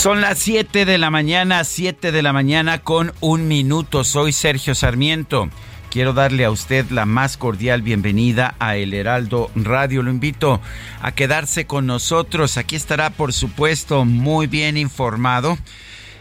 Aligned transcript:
Son 0.00 0.22
las 0.22 0.38
7 0.38 0.86
de 0.86 0.96
la 0.96 1.10
mañana, 1.10 1.62
7 1.62 2.10
de 2.10 2.22
la 2.22 2.32
mañana 2.32 2.78
con 2.78 3.12
un 3.20 3.48
minuto. 3.48 4.02
Soy 4.02 4.32
Sergio 4.32 4.74
Sarmiento. 4.74 5.50
Quiero 5.90 6.14
darle 6.14 6.46
a 6.46 6.50
usted 6.50 6.88
la 6.88 7.04
más 7.04 7.36
cordial 7.36 7.82
bienvenida 7.82 8.54
a 8.60 8.76
El 8.76 8.94
Heraldo 8.94 9.50
Radio. 9.54 10.02
Lo 10.02 10.10
invito 10.10 10.58
a 11.02 11.12
quedarse 11.12 11.66
con 11.66 11.86
nosotros. 11.86 12.56
Aquí 12.56 12.76
estará, 12.76 13.10
por 13.10 13.34
supuesto, 13.34 14.06
muy 14.06 14.46
bien 14.46 14.78
informado 14.78 15.58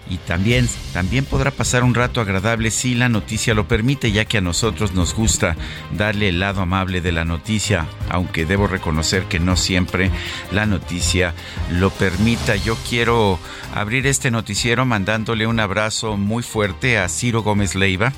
y 0.10 0.18
también, 0.18 0.68
también 0.92 1.24
podrá 1.24 1.52
pasar 1.52 1.84
un 1.84 1.94
rato 1.94 2.20
agradable 2.20 2.72
si 2.72 2.96
la 2.96 3.10
noticia 3.10 3.54
lo 3.54 3.68
permite, 3.68 4.12
ya 4.12 4.26
que 4.26 4.40
a 4.40 4.42
nosotros 4.42 4.94
nos 4.94 5.14
gusta 5.14 5.56
darle 5.96 6.30
el 6.30 6.40
lado 6.40 6.62
amable 6.62 7.00
de 7.02 7.12
la 7.12 7.26
noticia, 7.26 7.86
aunque 8.10 8.46
debo 8.46 8.68
reconocer 8.68 9.24
que 9.26 9.40
no 9.40 9.56
siempre 9.56 10.10
la 10.52 10.66
noticia 10.66 11.34
lo 11.72 11.92
permita. 11.92 12.56
Yo 12.56 12.76
quiero 12.90 13.40
abrir 13.76 14.08
este 14.08 14.32
noticiero 14.32 14.86
mandándole 14.86 15.46
un 15.46 15.60
abrazo 15.60 16.18
muy 16.18 16.42
fuerte 16.42 16.98
a 16.98 17.08
Ciro 17.08 17.44
Gómez 17.44 17.76
Leiva 17.76 18.12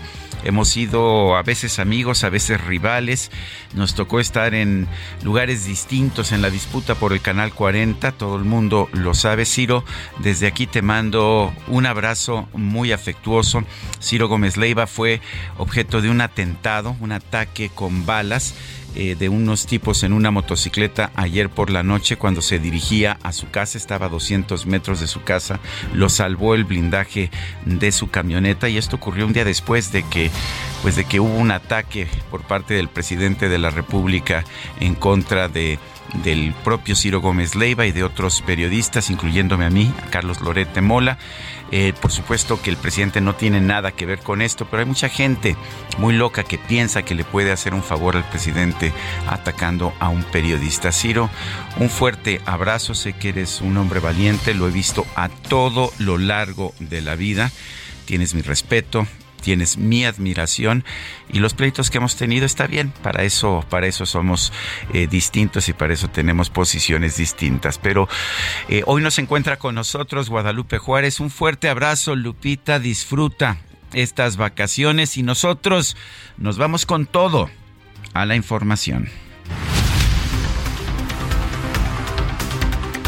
Hemos 0.44 0.70
sido 0.70 1.36
a 1.36 1.44
veces 1.44 1.80
amigos, 1.80 2.23
a 2.23 2.30
veces 2.30 2.59
rivales. 2.61 3.31
Nos 3.73 3.95
tocó 3.95 4.20
estar 4.20 4.53
en 4.53 4.88
lugares 5.23 5.66
distintos 5.66 6.31
en 6.31 6.42
la 6.42 6.50
disputa 6.50 6.95
por 6.95 7.14
el 7.14 7.22
Canal 7.22 7.53
40. 7.53 8.11
Todo 8.14 8.38
el 8.38 8.44
mundo 8.44 8.89
lo 8.94 9.14
sabe. 9.14 9.45
Ciro, 9.45 9.84
desde 10.19 10.47
aquí 10.47 10.67
te 10.67 10.81
mando 10.81 11.53
un 11.67 11.86
abrazo 11.86 12.47
muy 12.53 12.92
afectuoso. 12.92 13.64
Ciro 14.02 14.28
Gómez 14.28 14.57
Leiva 14.57 14.88
fue 14.88 15.22
objeto 15.57 16.02
de 16.02 16.09
un 16.09 16.22
atentado, 16.22 16.96
un 17.00 17.12
ataque 17.12 17.69
con 17.73 18.06
balas 18.06 18.53
eh, 18.96 19.16
de 19.18 19.29
unos 19.29 19.66
tipos 19.66 20.03
en 20.03 20.13
una 20.13 20.31
motocicleta 20.31 21.12
ayer 21.16 21.50
por 21.50 21.69
la 21.69 21.84
noche 21.84 22.18
cuando 22.18 22.41
se 22.41 22.59
dirigía 22.59 23.18
a 23.24 23.31
su 23.31 23.50
casa, 23.50 23.78
estaba 23.78 24.07
a 24.07 24.09
200 24.09 24.66
metros 24.66 25.00
de 25.00 25.07
su 25.07 25.24
casa, 25.24 25.59
lo 25.94 26.09
salvó 26.09 26.56
el 26.56 26.66
blindaje 26.66 27.31
de 27.66 27.91
su 27.91 28.09
camioneta 28.09 28.69
y 28.69 28.78
esto 28.78 28.97
ocurrió 28.97 29.25
un 29.25 29.34
día 29.34 29.46
después 29.46 29.91
de 29.91 30.03
que 30.03 30.29
pues 30.81 30.96
de 30.96 31.06
que 31.06 31.19
hubo 31.19 31.35
un 31.35 31.52
ataque 31.52 32.07
por 32.29 32.41
parte 32.41 32.74
del 32.74 32.90
presidente 32.90 33.50
de 33.50 33.59
la 33.59 33.69
República 33.69 34.44
en 34.79 34.96
contra 34.96 35.47
de 35.47 35.79
del 36.23 36.53
propio 36.63 36.96
Ciro 36.96 37.22
Gómez 37.22 37.56
Leiva 37.56 37.85
y 37.85 37.91
de 37.91 38.03
otros 38.03 38.41
periodistas, 38.41 39.09
incluyéndome 39.09 39.66
a 39.66 39.69
mí, 39.69 39.94
a 40.06 40.09
Carlos 40.09 40.41
Lorete 40.41 40.81
Mola. 40.81 41.18
Eh, 41.72 41.94
por 42.02 42.12
supuesto 42.12 42.62
que 42.62 42.70
el 42.70 42.78
presidente 42.78 43.22
no 43.22 43.36
tiene 43.36 43.62
nada 43.62 43.92
que 43.92 44.06
ver 44.06 44.20
con 44.20 44.42
esto, 44.42 44.66
pero 44.66 44.82
hay 44.82 44.88
mucha 44.88 45.08
gente 45.08 45.56
muy 45.98 46.14
loca 46.14 46.44
que 46.44 46.58
piensa 46.58 47.04
que 47.04 47.16
le 47.16 47.24
puede 47.24 47.52
hacer 47.52 47.74
un 47.74 47.84
favor 47.84 48.18
al 48.18 48.30
presidente 48.30 48.92
atacando 49.28 49.94
a 50.00 50.09
un 50.09 50.24
periodista. 50.24 50.92
Ciro, 50.92 51.30
un 51.78 51.90
fuerte 51.90 52.42
abrazo, 52.46 52.94
sé 52.94 53.14
que 53.14 53.30
eres 53.30 53.62
un 53.62 53.78
hombre 53.78 54.02
valiente, 54.02 54.54
lo 54.54 54.68
he 54.68 54.72
visto 54.72 55.06
a 55.16 55.30
todo 55.30 55.92
lo 55.98 56.18
largo 56.18 56.74
de 56.80 57.02
la 57.02 57.16
vida. 57.16 57.52
Tienes 58.06 58.34
mi 58.34 58.42
respeto, 58.42 59.08
tienes 59.41 59.78
mi 59.78 60.06
admiración 60.06 60.85
y 61.29 61.40
los 61.40 61.53
pleitos 61.53 61.90
que 61.90 61.97
hemos 61.97 62.16
tenido 62.16 62.46
está 62.46 62.68
bien, 62.68 62.91
para 63.03 63.24
eso, 63.24 63.66
para 63.69 63.88
eso 63.88 64.06
somos 64.06 64.53
eh, 64.94 65.07
distintos 65.07 65.68
y 65.69 65.74
para 65.74 65.94
eso 65.94 66.09
tenemos 66.09 66.50
posiciones 66.50 67.18
distintas. 67.18 67.78
Pero 67.78 68.07
eh, 68.69 68.84
hoy 68.85 69.02
nos 69.02 69.19
encuentra 69.19 69.57
con 69.57 69.75
nosotros 69.75 70.29
Guadalupe 70.29 70.78
Juárez. 70.78 71.19
Un 71.19 71.29
fuerte 71.29 71.69
abrazo, 71.69 72.16
Lupita, 72.16 72.79
disfruta 72.79 73.57
estas 73.94 74.38
vacaciones 74.38 75.18
y 75.18 75.24
nosotros 75.24 75.97
nos 76.38 76.58
vamos 76.58 76.85
con 76.85 77.06
todo 77.06 77.50
a 78.13 78.25
la 78.25 78.35
información. 78.35 79.09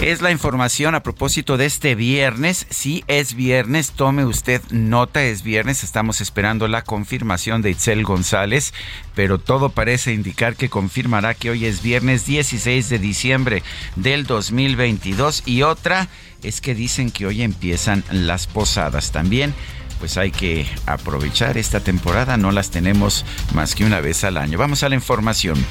Es 0.04 0.22
la 0.22 0.32
información 0.32 0.96
a 0.96 1.02
propósito 1.02 1.56
de 1.56 1.66
este 1.66 1.96
viernes. 1.96 2.68
Sí, 2.70 3.06
es 3.08 3.36
viernes, 3.36 3.92
tome 3.92 4.26
usted 4.26 4.62
nota, 4.70 5.24
es 5.24 5.44
viernes. 5.44 5.82
Estamos 5.82 6.20
esperando 6.20 6.68
la 6.68 6.82
confirmación 6.82 7.62
de 7.62 7.70
Itzel 7.70 8.04
González, 8.04 8.74
pero 9.16 9.40
todo 9.40 9.70
parece 9.70 10.12
indicar 10.12 10.58
que 10.58 10.68
confirmará 10.68 11.36
que 11.36 11.52
hoy 11.52 11.66
es 11.66 11.82
viernes 11.82 12.26
16 12.26 12.90
de 12.90 13.00
diciembre 13.00 13.64
del 13.96 14.26
2022. 14.26 15.44
Y 15.46 15.62
otra 15.62 16.10
es 16.44 16.60
que 16.60 16.76
dicen 16.76 17.10
que 17.10 17.26
hoy 17.26 17.42
empiezan 17.42 18.04
las 18.12 18.46
posadas 18.46 19.14
también 19.14 19.54
pues 20.00 20.18
hay 20.18 20.32
que 20.32 20.68
aprovechar 20.86 21.58
esta 21.58 21.80
temporada, 21.80 22.36
no 22.36 22.52
las 22.52 22.72
tenemos 22.72 23.24
más 23.54 23.74
que 23.74 23.86
una 23.86 24.02
vez 24.02 24.26
al 24.26 24.36
año. 24.36 24.58
Vamos 24.58 24.84
a 24.84 24.90
la 24.90 24.96
información. 24.96 25.66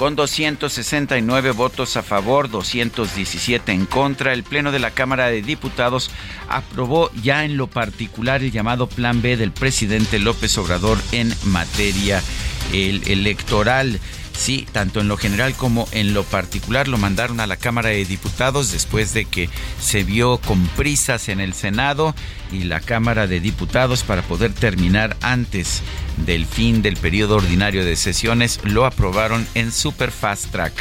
Con 0.00 0.16
269 0.16 1.50
votos 1.50 1.98
a 1.98 2.02
favor, 2.02 2.48
217 2.48 3.70
en 3.70 3.84
contra, 3.84 4.32
el 4.32 4.44
Pleno 4.44 4.72
de 4.72 4.78
la 4.78 4.92
Cámara 4.92 5.26
de 5.26 5.42
Diputados 5.42 6.10
aprobó 6.48 7.10
ya 7.22 7.44
en 7.44 7.58
lo 7.58 7.66
particular 7.66 8.42
el 8.42 8.50
llamado 8.50 8.86
Plan 8.86 9.20
B 9.20 9.36
del 9.36 9.52
presidente 9.52 10.18
López 10.18 10.56
Obrador 10.56 10.96
en 11.12 11.34
materia 11.44 12.22
electoral. 12.72 14.00
Sí, 14.40 14.66
tanto 14.72 15.02
en 15.02 15.08
lo 15.08 15.18
general 15.18 15.52
como 15.52 15.86
en 15.92 16.14
lo 16.14 16.24
particular 16.24 16.88
lo 16.88 16.96
mandaron 16.96 17.40
a 17.40 17.46
la 17.46 17.58
Cámara 17.58 17.90
de 17.90 18.06
Diputados 18.06 18.72
después 18.72 19.12
de 19.12 19.26
que 19.26 19.50
se 19.78 20.02
vio 20.02 20.38
con 20.38 20.66
prisas 20.68 21.28
en 21.28 21.40
el 21.40 21.52
Senado 21.52 22.14
y 22.50 22.64
la 22.64 22.80
Cámara 22.80 23.26
de 23.26 23.40
Diputados 23.40 24.02
para 24.02 24.22
poder 24.22 24.54
terminar 24.54 25.14
antes 25.20 25.82
del 26.24 26.46
fin 26.46 26.80
del 26.80 26.96
periodo 26.96 27.36
ordinario 27.36 27.84
de 27.84 27.96
sesiones 27.96 28.60
lo 28.64 28.86
aprobaron 28.86 29.46
en 29.54 29.72
super 29.72 30.10
fast 30.10 30.46
track. 30.50 30.72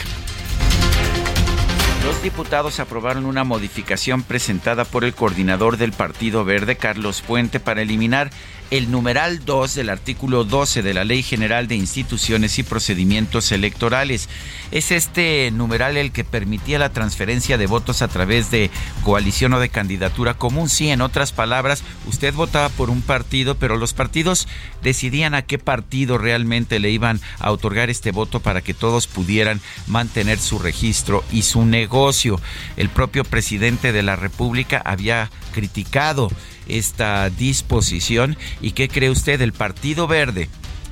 Los 2.05 2.23
diputados 2.23 2.79
aprobaron 2.79 3.25
una 3.25 3.43
modificación 3.43 4.23
presentada 4.23 4.85
por 4.85 5.03
el 5.03 5.13
coordinador 5.13 5.75
del 5.75 5.91
Partido 5.91 6.45
Verde, 6.45 6.77
Carlos 6.77 7.21
Puente, 7.21 7.59
para 7.59 7.81
eliminar 7.81 8.31
el 8.71 8.91
numeral 8.91 9.45
2 9.45 9.75
del 9.75 9.89
artículo 9.89 10.43
12 10.43 10.83
de 10.83 10.93
la 10.93 11.03
Ley 11.03 11.23
General 11.23 11.67
de 11.67 11.75
Instituciones 11.75 12.59
y 12.59 12.63
Procedimientos 12.63 13.51
Electorales. 13.51 14.29
Es 14.71 14.91
este 14.91 15.49
numeral 15.51 15.97
el 15.97 16.11
que 16.11 16.23
permitía 16.23 16.77
la 16.77 16.91
transferencia 16.91 17.57
de 17.57 17.65
votos 17.65 18.01
a 18.01 18.07
través 18.07 18.51
de 18.51 18.69
coalición 19.03 19.53
o 19.53 19.59
de 19.59 19.69
candidatura 19.69 20.35
común. 20.35 20.69
Sí, 20.69 20.89
en 20.89 21.01
otras 21.01 21.31
palabras, 21.31 21.83
usted 22.05 22.33
votaba 22.33 22.69
por 22.69 22.89
un 22.89 23.01
partido, 23.01 23.55
pero 23.55 23.77
los 23.77 23.93
partidos 23.93 24.47
decidían 24.83 25.33
a 25.33 25.41
qué 25.41 25.57
partido 25.57 26.17
realmente 26.17 26.79
le 26.79 26.91
iban 26.91 27.19
a 27.39 27.51
otorgar 27.51 27.89
este 27.89 28.11
voto 28.11 28.39
para 28.39 28.61
que 28.61 28.75
todos 28.75 29.07
pudieran 29.07 29.61
mantener 29.87 30.37
su 30.37 30.59
registro 30.59 31.23
y 31.31 31.41
su 31.41 31.65
negocio. 31.65 32.39
El 32.77 32.89
propio 32.89 33.23
presidente 33.23 33.91
de 33.91 34.03
la 34.03 34.15
República 34.15 34.81
había 34.85 35.31
criticado 35.53 36.29
esta 36.69 37.29
disposición. 37.29 38.37
¿Y 38.61 38.71
qué 38.71 38.87
cree 38.87 39.09
usted? 39.09 39.41
El 39.41 39.53
Partido 39.53 40.07
Verde, 40.07 40.49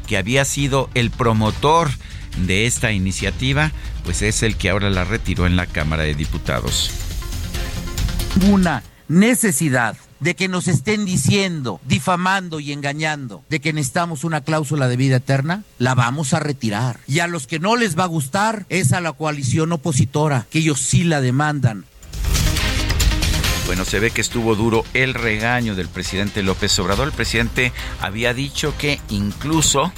que 0.08 0.18
había 0.18 0.46
sido 0.46 0.90
el 0.94 1.12
promotor 1.12 1.90
de 2.46 2.66
esta 2.66 2.92
iniciativa, 2.92 3.72
pues 4.04 4.22
es 4.22 4.44
el 4.44 4.58
que 4.58 4.70
ahora 4.70 4.90
la 4.90 5.04
retiró 5.04 5.48
en 5.48 5.56
la 5.56 5.66
Cámara 5.66 6.04
de 6.04 6.16
Diputados. 6.16 6.92
Una 8.50 8.84
necesidad 9.08 9.98
de 10.20 10.36
que 10.36 10.48
nos 10.48 10.68
estén 10.68 11.06
diciendo, 11.06 11.80
difamando 11.86 12.60
y 12.60 12.72
engañando 12.72 13.44
de 13.50 13.60
que 13.60 13.74
necesitamos 13.74 14.24
una 14.24 14.42
cláusula 14.42 14.88
de 14.88 14.98
vida 14.98 15.18
eterna, 15.18 15.64
la 15.78 15.96
vamos 15.96 16.34
a 16.34 16.40
retirar. 16.40 17.00
Y 17.08 17.20
a 17.20 17.28
los 17.28 17.48
que 17.48 17.60
no 17.60 17.76
les 17.76 17.98
va 17.98 18.04
a 18.04 18.08
gustar 18.08 18.66
es 18.70 18.94
a 18.94 19.02
la 19.02 19.14
coalición 19.14 19.72
opositora, 19.72 20.48
que 20.50 20.60
ellos 20.60 20.80
sí 20.82 21.04
la 21.04 21.22
demandan. 21.22 21.86
Bueno, 23.68 23.84
se 23.84 24.00
ve 24.00 24.12
que 24.12 24.22
estuvo 24.22 24.56
duro 24.56 24.86
el 24.94 25.14
regaño 25.14 25.76
del 25.76 25.90
presidente 25.90 26.42
López 26.42 26.80
Obrador. 26.80 27.10
El 27.10 27.14
presidente 27.14 27.74
había 28.00 28.34
dicho 28.34 28.74
que 28.78 29.02
incluso, 29.10 29.92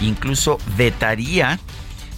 incluso 0.00 0.58
vetaría 0.76 1.60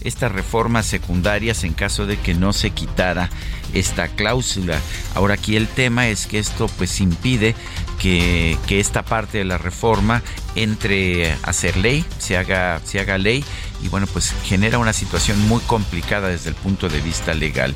estas 0.01 0.33
reformas 0.33 0.87
secundarias 0.87 1.63
en 1.65 1.75
caso 1.75 2.07
de 2.07 2.17
que 2.17 2.33
no 2.33 2.55
se 2.55 2.71
quitara 2.71 3.29
esta 3.75 4.09
cláusula. 4.09 4.81
Ahora 5.15 5.35
aquí 5.35 5.57
el 5.57 5.69
tema 5.69 6.09
es 6.09 6.27
que 6.27 6.39
esto 6.39 6.69
pues 6.79 6.99
impide 7.01 7.55
que, 7.99 8.57
esta 8.69 9.03
parte 9.03 9.39
de 9.39 9.45
la 9.45 9.59
reforma 9.59 10.23
entre 10.55 11.37
a 11.43 11.53
ser 11.53 11.77
ley, 11.77 12.03
se 12.19 12.39
haga, 12.39 12.81
se 12.83 12.99
haga 12.99 13.19
ley 13.19 13.45
y 13.85 13.89
bueno 13.89 14.09
pues 14.09 14.35
genera 14.45 14.79
una 14.79 14.93
situación 14.93 15.39
muy 15.47 15.61
complicada 15.61 16.29
desde 16.29 16.49
el 16.49 16.57
punto 16.57 16.89
de 16.89 17.01
vista 17.01 17.35
legal. 17.35 17.75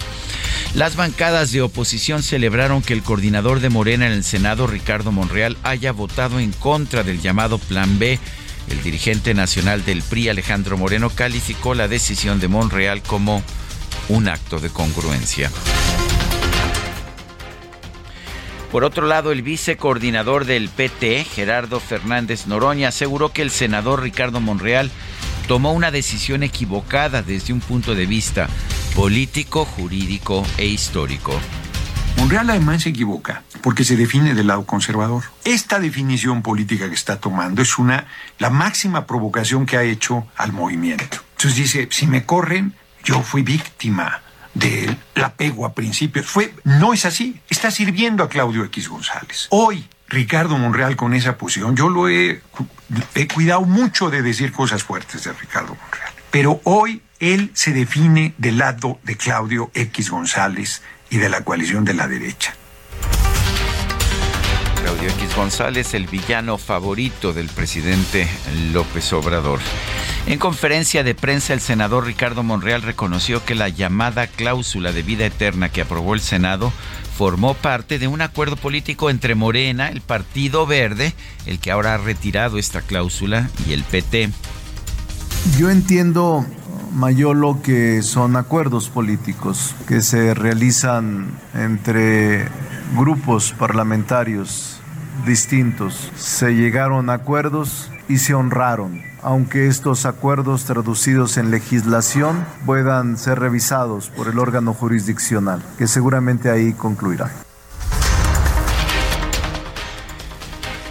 Las 0.75 0.97
bancadas 0.97 1.53
de 1.53 1.63
oposición 1.63 2.23
celebraron 2.23 2.83
que 2.83 2.95
el 2.95 3.03
coordinador 3.03 3.61
de 3.61 3.69
Morena 3.69 4.07
en 4.07 4.13
el 4.13 4.25
Senado, 4.25 4.67
Ricardo 4.67 5.13
Monreal, 5.13 5.57
haya 5.63 5.93
votado 5.93 6.41
en 6.41 6.53
contra 6.53 7.05
del 7.05 7.21
llamado 7.21 7.59
Plan 7.59 7.99
B 7.99 8.19
el 8.71 8.83
dirigente 8.83 9.35
nacional 9.35 9.85
del 9.85 10.03
PRI, 10.03 10.29
Alejandro 10.29 10.77
Moreno, 10.77 11.11
calificó 11.11 11.75
la 11.75 11.89
decisión 11.89 12.39
de 12.39 12.49
Monreal 12.49 13.03
como 13.03 13.43
un 14.09 14.29
acto 14.29 14.59
de 14.59 14.71
congruencia. 14.71 15.51
Por 18.71 18.85
otro 18.85 19.07
lado, 19.07 19.33
el 19.33 19.41
vicecoordinador 19.41 20.45
del 20.45 20.69
PT, 20.69 21.25
Gerardo 21.25 21.81
Fernández 21.81 22.47
Noroña, 22.47 22.89
aseguró 22.89 23.33
que 23.33 23.41
el 23.41 23.51
senador 23.51 24.03
Ricardo 24.03 24.41
Monreal 24.41 24.91
tomó 25.49 25.73
una 25.73 25.91
decisión 25.91 26.43
equivocada 26.43 27.23
desde 27.23 27.55
un 27.55 27.61
punto 27.61 27.95
de 27.95 28.05
vista 28.05 28.49
político, 28.95 29.65
jurídico 29.65 30.47
e 30.59 30.67
histórico. 30.67 31.41
Monreal 32.19 32.51
además 32.51 32.83
se 32.83 32.91
equivoca 32.91 33.43
porque 33.63 33.83
se 33.83 33.97
define 33.97 34.35
del 34.35 34.49
lado 34.49 34.67
conservador. 34.67 35.25
Esta 35.45 35.81
definición 35.81 36.43
política 36.43 36.89
que 36.89 36.95
está 36.95 37.19
tomando 37.19 37.63
es 37.63 37.79
una 37.79 38.07
la 38.39 38.51
máxima 38.51 39.07
provocación 39.07 39.65
que 39.65 39.79
ha 39.79 39.85
hecho 39.85 40.27
al 40.37 40.53
movimiento. 40.53 41.17
Entonces 41.39 41.57
dice, 41.57 41.89
si 41.91 42.07
me 42.07 42.27
corren, 42.27 42.75
yo 43.03 43.23
fui 43.23 43.41
víctima 43.41 44.21
del 44.53 44.99
apego 45.25 45.65
a 45.65 45.73
principios. 45.73 46.27
Fue, 46.27 46.53
no 46.65 46.93
es 46.93 47.07
así. 47.07 47.41
Está 47.49 47.71
sirviendo 47.71 48.23
a 48.23 48.29
Claudio 48.29 48.65
X 48.65 48.89
González. 48.89 49.47
Hoy, 49.49 49.89
Ricardo 50.09 50.57
Monreal 50.57 50.97
con 50.97 51.15
esa 51.15 51.37
posición, 51.37 51.77
yo 51.77 51.89
lo 51.91 52.09
he, 52.09 52.41
he 53.15 53.29
cuidado 53.29 53.63
mucho 53.63 54.09
de 54.09 54.23
decir 54.23 54.53
cosas 54.53 54.83
fuertes 54.83 55.25
de 55.25 55.33
Ricardo 55.33 55.75
Monreal. 55.75 56.13
Pero 56.31 56.61
hoy 56.65 57.03
él 57.21 57.51
se 57.55 57.73
define 57.73 58.35
del 58.39 58.59
lado 58.59 58.99
de 59.03 59.17
Claudio 59.17 59.71
X 59.75 60.11
González 60.11 60.83
y 61.11 61.19
de 61.19 61.29
la 61.29 61.43
coalición 61.43 61.85
de 61.85 61.95
la 61.95 62.09
derecha. 62.09 62.55
Claudio 64.81 65.09
X 65.11 65.35
González, 65.37 65.93
el 65.93 66.07
villano 66.07 66.57
favorito 66.57 67.33
del 67.33 67.49
presidente 67.49 68.29
López 68.73 69.13
Obrador. 69.13 69.61
En 70.27 70.39
conferencia 70.39 71.03
de 71.03 71.15
prensa, 71.15 71.53
el 71.53 71.61
senador 71.61 72.07
Ricardo 72.07 72.43
Monreal 72.43 72.83
reconoció 72.83 73.45
que 73.45 73.55
la 73.55 73.69
llamada 73.69 74.27
cláusula 74.27 74.93
de 74.93 75.03
vida 75.03 75.27
eterna 75.27 75.71
que 75.71 75.83
aprobó 75.83 76.15
el 76.15 76.21
Senado 76.21 76.73
formó 77.19 77.55
parte 77.55 77.99
de 77.99 78.07
un 78.07 78.21
acuerdo 78.21 78.55
político 78.55 79.11
entre 79.11 79.35
Morena, 79.35 79.89
el 79.89 80.03
Partido 80.03 80.69
Verde, 80.69 81.15
el 81.47 81.59
que 81.59 81.73
ahora 81.73 81.95
ha 81.95 81.99
retirado 81.99 82.59
esta 82.59 82.81
cláusula, 82.81 83.51
y 83.67 83.73
el 83.73 83.83
PT. 83.83 84.31
Yo 85.59 85.69
entiendo 85.69 86.47
Mayolo 86.93 87.61
que 87.61 88.03
son 88.03 88.37
acuerdos 88.37 88.89
políticos 88.89 89.75
que 89.89 90.01
se 90.01 90.33
realizan 90.33 91.33
entre 91.55 92.47
grupos 92.97 93.53
parlamentarios 93.59 94.79
distintos. 95.27 96.13
Se 96.15 96.55
llegaron 96.55 97.11
a 97.11 97.15
acuerdos 97.15 97.91
y 98.09 98.19
se 98.19 98.35
honraron, 98.35 99.03
aunque 99.23 99.67
estos 99.67 100.07
acuerdos 100.07 100.65
traducidos 100.65 101.37
en 101.37 101.51
legislación 101.51 102.45
puedan 102.67 103.19
ser 103.19 103.39
revisados 103.39 104.11
por 104.11 104.29
el 104.29 104.39
órgano 104.39 104.75
jurisdiccional, 104.75 105.63
que 105.77 105.87
seguramente 105.87 106.51
ahí 106.51 106.73
concluirá. 106.73 107.31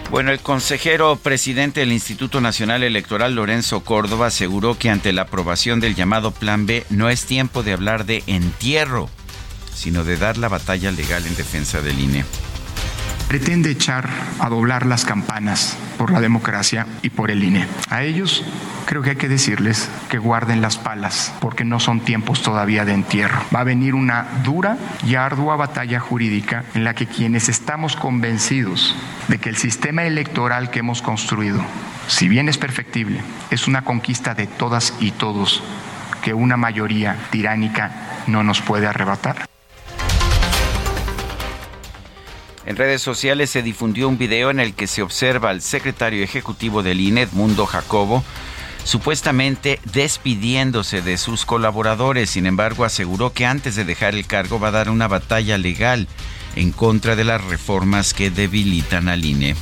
Bueno, 0.09 0.31
el 0.31 0.39
consejero 0.39 1.17
presidente 1.17 1.81
del 1.81 1.91
Instituto 1.91 2.39
Nacional 2.39 2.83
Electoral, 2.83 3.35
Lorenzo 3.35 3.81
Córdoba, 3.83 4.27
aseguró 4.27 4.77
que 4.77 4.89
ante 4.89 5.11
la 5.11 5.23
aprobación 5.23 5.81
del 5.81 5.95
llamado 5.95 6.31
Plan 6.31 6.65
B 6.65 6.85
no 6.89 7.09
es 7.09 7.25
tiempo 7.25 7.61
de 7.61 7.73
hablar 7.73 8.05
de 8.05 8.23
entierro, 8.25 9.09
sino 9.75 10.05
de 10.05 10.15
dar 10.15 10.37
la 10.37 10.47
batalla 10.47 10.91
legal 10.91 11.25
en 11.27 11.35
defensa 11.35 11.81
del 11.81 11.99
INE 11.99 12.23
pretende 13.27 13.69
echar 13.69 14.07
a 14.39 14.49
doblar 14.49 14.85
las 14.85 15.03
campanas 15.03 15.77
por 15.97 16.11
la 16.11 16.21
democracia 16.21 16.87
y 17.01 17.09
por 17.09 17.29
el 17.31 17.43
INE. 17.43 17.67
A 17.89 18.03
ellos 18.03 18.43
creo 18.85 19.01
que 19.01 19.11
hay 19.11 19.15
que 19.17 19.27
decirles 19.27 19.89
que 20.09 20.17
guarden 20.17 20.61
las 20.61 20.77
palas, 20.77 21.33
porque 21.41 21.65
no 21.65 21.79
son 21.79 21.99
tiempos 21.99 22.41
todavía 22.41 22.85
de 22.85 22.93
entierro. 22.93 23.41
Va 23.53 23.61
a 23.61 23.65
venir 23.65 23.95
una 23.95 24.27
dura 24.43 24.77
y 25.05 25.15
ardua 25.15 25.57
batalla 25.57 25.99
jurídica 25.99 26.63
en 26.73 26.83
la 26.83 26.93
que 26.93 27.07
quienes 27.07 27.49
estamos 27.49 27.95
convencidos 27.95 28.95
de 29.27 29.39
que 29.39 29.49
el 29.49 29.57
sistema 29.57 30.05
electoral 30.05 30.69
que 30.69 30.79
hemos 30.79 31.01
construido, 31.01 31.61
si 32.07 32.29
bien 32.29 32.47
es 32.47 32.57
perfectible, 32.57 33.21
es 33.51 33.67
una 33.67 33.83
conquista 33.83 34.33
de 34.35 34.47
todas 34.47 34.93
y 34.99 35.11
todos 35.11 35.63
que 36.21 36.33
una 36.33 36.57
mayoría 36.57 37.15
tiránica 37.29 38.23
no 38.27 38.43
nos 38.43 38.61
puede 38.61 38.87
arrebatar. 38.87 39.46
En 42.67 42.75
redes 42.75 43.01
sociales 43.01 43.49
se 43.49 43.63
difundió 43.63 44.09
un 44.09 44.17
video 44.17 44.49
en 44.49 44.59
el 44.59 44.73
que 44.73 44.87
se 44.87 45.01
observa 45.01 45.51
al 45.51 45.61
secretario 45.61 46.21
ejecutivo 46.21 46.83
del 46.83 46.99
INE, 46.99 47.21
Edmundo 47.21 47.65
Jacobo, 47.65 48.25
supuestamente 48.83 49.79
despidiéndose 49.93 51.01
de 51.01 51.17
sus 51.17 51.45
colaboradores. 51.45 52.29
Sin 52.29 52.45
embargo, 52.45 52.83
aseguró 52.83 53.31
que 53.31 53.45
antes 53.45 53.77
de 53.77 53.85
dejar 53.85 54.15
el 54.15 54.27
cargo 54.27 54.59
va 54.59 54.67
a 54.67 54.71
dar 54.71 54.89
una 54.89 55.07
batalla 55.07 55.57
legal 55.57 56.09
en 56.57 56.73
contra 56.73 57.15
de 57.15 57.23
las 57.23 57.41
reformas 57.41 58.13
que 58.13 58.31
debilitan 58.31 59.07
al 59.07 59.23
INE. 59.23 59.55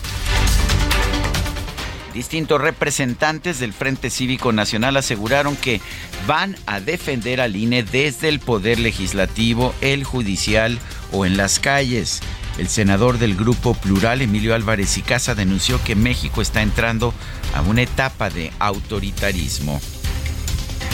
Distintos 2.16 2.60
representantes 2.60 3.60
del 3.60 3.74
Frente 3.74 4.10
Cívico 4.10 4.52
Nacional 4.52 4.98
aseguraron 4.98 5.56
que 5.56 5.80
van 6.26 6.58
a 6.66 6.80
defender 6.80 7.40
al 7.40 7.56
INE 7.56 7.84
desde 7.84 8.30
el 8.30 8.40
Poder 8.40 8.80
Legislativo, 8.80 9.76
el 9.82 10.06
Judicial 10.06 10.80
o 11.12 11.28
en 11.28 11.38
las 11.38 11.60
calles. 11.60 12.24
El 12.58 12.70
senador 12.70 13.18
del 13.18 13.36
Grupo 13.36 13.74
Plural, 13.74 14.22
Emilio 14.22 14.56
Álvarez 14.56 14.98
y 14.98 15.02
Casa, 15.02 15.36
denunció 15.36 15.84
que 15.84 15.96
México 15.96 16.42
está 16.42 16.62
entrando 16.62 17.14
a 17.54 17.62
una 17.62 17.82
etapa 17.82 18.30
de 18.30 18.52
autoritarismo. 18.60 19.82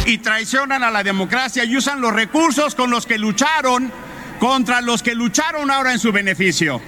Y 0.05 0.17
traicionan 0.17 0.83
a 0.83 0.89
la 0.89 1.03
democracia 1.03 1.63
y 1.63 1.77
usan 1.77 2.01
los 2.01 2.13
recursos 2.13 2.73
con 2.73 2.89
los 2.89 3.05
que 3.05 3.19
lucharon 3.19 3.91
contra 4.39 4.81
los 4.81 5.03
que 5.03 5.13
lucharon 5.13 5.69
ahora 5.69 5.91
en 5.91 5.99
su 5.99 6.11
beneficio. 6.11 6.81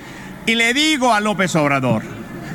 Y 0.47 0.55
le 0.55 0.73
digo 0.73 1.13
a 1.13 1.19
López 1.19 1.55
Obrador, 1.55 2.01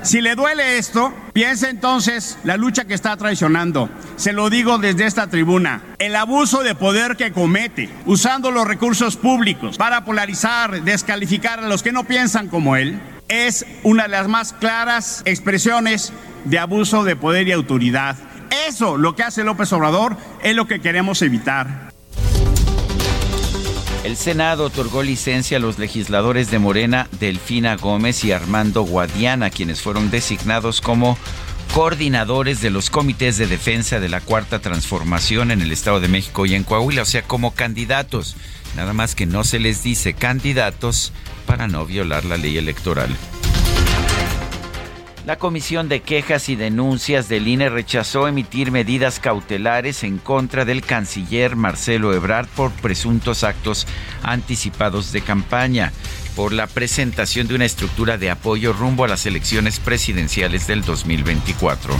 si 0.03 0.21
le 0.21 0.35
duele 0.35 0.79
esto, 0.79 1.13
piense 1.33 1.69
entonces 1.69 2.39
la 2.45 2.57
lucha 2.57 2.85
que 2.85 2.95
está 2.95 3.17
traicionando. 3.17 3.89
Se 4.17 4.33
lo 4.33 4.51
digo 4.51 4.79
desde 4.79 5.07
esta 5.07 5.29
tribuna. 5.29 5.83
El 5.99 6.17
abuso 6.17 6.63
de 6.63 6.75
poder 6.75 7.17
que 7.17 7.33
comete, 7.33 7.91
usando 8.07 8.51
los 8.51 8.67
recursos 8.67 9.17
públicos 9.17 9.77
para 9.77 10.05
polarizar, 10.05 10.83
descalificar 10.83 11.61
a 11.61 11.69
los 11.69 11.83
que 11.83 11.93
no 11.93 12.05
piensan 12.05 12.49
como 12.49 12.77
él, 12.77 13.01
es 13.29 13.67
una 13.83 14.05
de 14.05 14.09
las 14.11 14.29
más 14.29 14.53
claras 14.53 15.23
expresiones 15.25 16.13
de 16.45 16.59
abuso 16.59 17.05
de 17.05 17.17
poder 17.17 17.49
y 17.49 17.53
autoridad. 17.53 18.17
Eso, 18.67 18.97
lo 18.97 19.15
que 19.15 19.23
hace 19.23 19.45
López 19.45 19.73
Obrador, 19.73 20.17
es 20.43 20.55
lo 20.55 20.67
que 20.67 20.81
queremos 20.81 21.21
evitar. 21.23 21.93
El 24.09 24.17
Senado 24.17 24.65
otorgó 24.65 25.03
licencia 25.03 25.59
a 25.59 25.61
los 25.61 25.79
legisladores 25.79 26.51
de 26.51 26.59
Morena, 26.59 27.11
Delfina 27.21 27.77
Gómez 27.77 28.25
y 28.25 28.33
Armando 28.33 28.81
Guadiana, 28.81 29.51
quienes 29.51 29.83
fueron 29.83 30.11
designados 30.11 30.81
como 30.81 31.19
coordinadores 31.75 32.63
de 32.63 32.71
los 32.71 32.89
comités 32.89 33.37
de 33.37 33.47
defensa 33.47 34.01
de 34.01 34.09
la 34.09 34.23
Cuarta 34.23 34.61
Transformación 34.61 35.51
en 35.51 35.61
el 35.61 35.73
Estado 35.73 36.01
de 36.01 36.09
México 36.09 36.47
y 36.47 36.55
en 36.55 36.65
Coahuila, 36.65 37.03
o 37.03 37.05
sea, 37.05 37.21
como 37.21 37.53
candidatos. 37.53 38.35
Nada 38.77 38.95
más 38.95 39.15
que 39.15 39.27
no 39.27 39.45
se 39.45 39.59
les 39.59 39.83
dice 39.83 40.15
candidatos 40.15 41.13
para 41.45 41.69
no 41.69 41.85
violar 41.85 42.25
la 42.25 42.39
ley 42.39 42.57
electoral. 42.57 43.15
La 45.29 45.37
Comisión 45.37 45.91
de 45.91 46.01
Quejas 46.01 46.49
y 46.49 46.57
Denuncias 46.57 47.29
del 47.29 47.49
INE 47.49 47.69
rechazó 47.69 48.29
emitir 48.29 48.71
medidas 48.71 49.21
cautelares 49.21 50.03
en 50.03 50.17
contra 50.17 50.65
del 50.65 50.81
canciller 50.81 51.55
Marcelo 51.55 52.15
Ebrard 52.15 52.49
por 52.57 52.73
presuntos 52.73 53.45
actos 53.45 53.87
anticipados 54.23 55.13
de 55.13 55.21
campaña 55.21 55.93
por 56.35 56.55
la 56.55 56.67
presentación 56.67 57.47
de 57.47 57.57
una 57.57 57.67
estructura 57.67 58.17
de 58.17 58.31
apoyo 58.31 58.73
rumbo 58.73 59.05
a 59.05 59.09
las 59.09 59.27
elecciones 59.27 59.81
presidenciales 59.81 60.67
del 60.67 60.81
2024. 60.81 61.95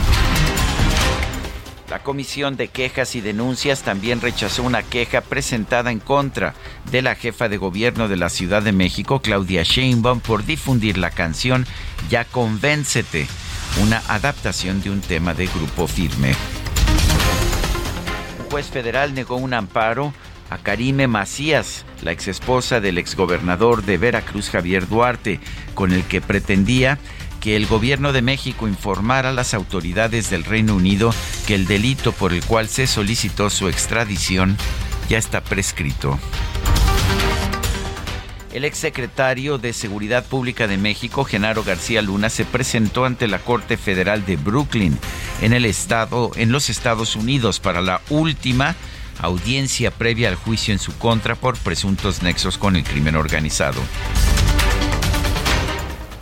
La 1.89 2.03
Comisión 2.03 2.55
de 2.55 2.67
Quejas 2.67 3.15
y 3.15 3.21
Denuncias 3.21 3.81
también 3.81 4.21
rechazó 4.21 4.61
una 4.61 4.83
queja 4.83 5.21
presentada 5.21 5.91
en 5.91 5.99
contra 5.99 6.53
de 6.91 7.01
la 7.01 7.15
jefa 7.15 7.49
de 7.49 7.57
gobierno 7.57 8.07
de 8.07 8.15
la 8.15 8.29
Ciudad 8.29 8.61
de 8.61 8.71
México, 8.71 9.21
Claudia 9.23 9.63
Sheinbaum, 9.63 10.19
por 10.19 10.45
difundir 10.45 10.99
la 10.99 11.09
canción 11.09 11.65
Ya 12.07 12.25
Convéncete, 12.25 13.27
una 13.81 14.03
adaptación 14.07 14.83
de 14.83 14.91
un 14.91 15.01
tema 15.01 15.33
de 15.33 15.47
Grupo 15.47 15.87
Firme. 15.87 16.35
Un 18.39 18.51
juez 18.51 18.67
federal 18.67 19.15
negó 19.15 19.37
un 19.37 19.55
amparo 19.55 20.13
a 20.51 20.59
Karime 20.59 21.07
Macías, 21.07 21.85
la 22.03 22.11
exesposa 22.11 22.79
del 22.79 22.99
exgobernador 22.99 23.83
de 23.83 23.97
Veracruz 23.97 24.51
Javier 24.51 24.87
Duarte, 24.87 25.39
con 25.73 25.91
el 25.91 26.03
que 26.03 26.21
pretendía 26.21 26.99
que 27.39 27.55
el 27.55 27.67
gobierno 27.67 28.13
de 28.13 28.21
México 28.21 28.67
informara 28.67 29.29
a 29.29 29.33
las 29.33 29.53
autoridades 29.53 30.29
del 30.29 30.43
Reino 30.43 30.75
Unido 30.75 31.13
que 31.47 31.55
el 31.55 31.65
delito 31.65 32.11
por 32.11 32.33
el 32.33 32.43
cual 32.43 32.67
se 32.67 32.87
solicitó 32.87 33.49
su 33.49 33.67
extradición 33.67 34.57
ya 35.09 35.17
está 35.17 35.41
prescrito. 35.41 36.19
El 38.53 38.65
exsecretario 38.65 39.59
de 39.59 39.73
Seguridad 39.73 40.25
Pública 40.25 40.67
de 40.67 40.77
México, 40.77 41.23
Genaro 41.23 41.63
García 41.63 42.01
Luna, 42.01 42.29
se 42.29 42.45
presentó 42.45 43.05
ante 43.05 43.27
la 43.27 43.39
Corte 43.39 43.77
Federal 43.77 44.25
de 44.25 44.37
Brooklyn 44.37 44.97
en 45.41 45.53
el 45.53 45.65
estado 45.65 46.31
en 46.35 46.51
los 46.51 46.69
Estados 46.69 47.15
Unidos 47.15 47.59
para 47.59 47.81
la 47.81 48.01
última 48.09 48.75
audiencia 49.21 49.91
previa 49.91 50.29
al 50.29 50.35
juicio 50.35 50.73
en 50.73 50.79
su 50.79 50.97
contra 50.97 51.35
por 51.35 51.57
presuntos 51.57 52.23
nexos 52.23 52.57
con 52.57 52.75
el 52.75 52.83
crimen 52.83 53.15
organizado. 53.15 53.81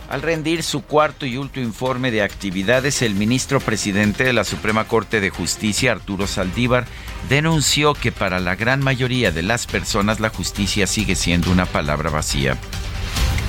Al 0.08 0.22
rendir 0.22 0.62
su 0.62 0.82
cuarto 0.84 1.26
y 1.26 1.36
último 1.36 1.66
informe 1.66 2.10
de 2.10 2.22
actividades, 2.22 3.02
el 3.02 3.14
ministro 3.14 3.60
presidente 3.60 4.24
de 4.24 4.32
la 4.32 4.44
Suprema 4.44 4.84
Corte 4.84 5.20
de 5.20 5.28
Justicia, 5.28 5.92
Arturo 5.92 6.26
Saldívar, 6.26 6.86
denunció 7.28 7.92
que 7.92 8.10
para 8.10 8.40
la 8.40 8.56
gran 8.56 8.80
mayoría 8.82 9.32
de 9.32 9.42
las 9.42 9.66
personas 9.66 10.18
la 10.18 10.30
justicia 10.30 10.86
sigue 10.86 11.14
siendo 11.14 11.52
una 11.52 11.66
palabra 11.66 12.08
vacía. 12.08 12.56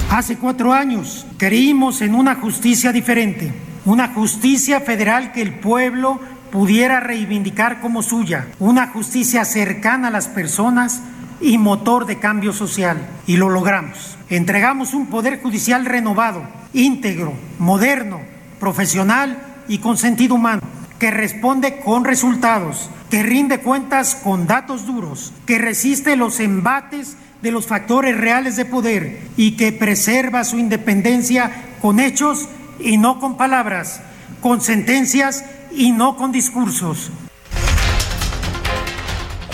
Hace 0.10 0.38
cuatro 0.38 0.74
años 0.74 1.26
creímos 1.38 2.02
en 2.02 2.14
una 2.14 2.36
justicia 2.36 2.92
diferente, 2.92 3.54
una 3.86 4.10
justicia 4.10 4.82
federal 4.82 5.32
que 5.32 5.42
el 5.42 5.60
pueblo 5.60 6.20
pudiera 6.52 7.00
reivindicar 7.00 7.80
como 7.80 8.04
suya, 8.04 8.48
una 8.60 8.88
justicia 8.88 9.46
cercana 9.46 10.10
a 10.10 10.12
las 10.12 10.28
personas 10.28 11.02
y 11.42 11.58
motor 11.58 12.06
de 12.06 12.20
cambio 12.20 12.54
social. 12.54 13.08
Y 13.28 13.38
lo 13.38 13.50
logramos. 13.50 14.18
Entregamos 14.30 14.94
un 14.94 15.08
poder 15.08 15.42
judicial 15.42 15.86
renovado, 15.86 16.44
íntegro, 16.74 17.34
moderno, 17.58 18.22
profesional 18.60 19.42
y 19.68 19.80
con 19.80 19.98
sentido 19.98 20.36
humano, 20.36 20.62
que 21.00 21.12
responde 21.12 21.80
con 21.80 22.06
resultados, 22.06 22.90
que 23.10 23.24
rinde 23.24 23.60
cuentas 23.60 24.16
con 24.16 24.48
datos 24.48 24.86
duros, 24.86 25.34
que 25.46 25.58
resiste 25.58 26.16
los 26.16 26.40
embates 26.40 27.18
de 27.42 27.52
los 27.52 27.68
factores 27.68 28.18
reales 28.18 28.56
de 28.56 28.66
poder 28.66 29.20
y 29.38 29.52
que 29.52 29.72
preserva 29.72 30.44
su 30.44 30.60
independencia 30.60 31.52
con 31.82 32.00
hechos 32.00 32.50
y 32.80 32.98
no 32.98 33.20
con 33.20 33.38
palabras, 33.38 34.02
con 34.42 34.62
sentencias 34.62 35.46
y 35.72 35.92
no 35.92 36.18
con 36.18 36.32
discursos. 36.32 37.12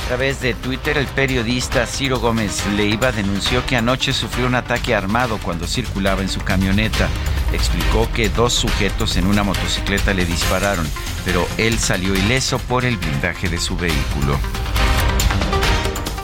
A 0.05 0.07
través 0.07 0.39
de 0.39 0.53
Twitter, 0.53 0.99
el 0.99 1.07
periodista 1.07 1.87
Ciro 1.87 2.19
Gómez 2.19 2.63
Leiva 2.77 3.11
denunció 3.11 3.65
que 3.65 3.75
anoche 3.75 4.13
sufrió 4.13 4.45
un 4.45 4.53
ataque 4.53 4.93
armado 4.93 5.39
cuando 5.41 5.65
circulaba 5.65 6.21
en 6.21 6.29
su 6.29 6.41
camioneta. 6.41 7.09
Explicó 7.51 8.07
que 8.13 8.29
dos 8.29 8.53
sujetos 8.53 9.17
en 9.17 9.25
una 9.25 9.41
motocicleta 9.41 10.13
le 10.13 10.25
dispararon, 10.25 10.87
pero 11.25 11.47
él 11.57 11.79
salió 11.79 12.13
ileso 12.13 12.59
por 12.59 12.85
el 12.85 12.97
blindaje 12.97 13.49
de 13.49 13.57
su 13.57 13.75
vehículo. 13.77 14.37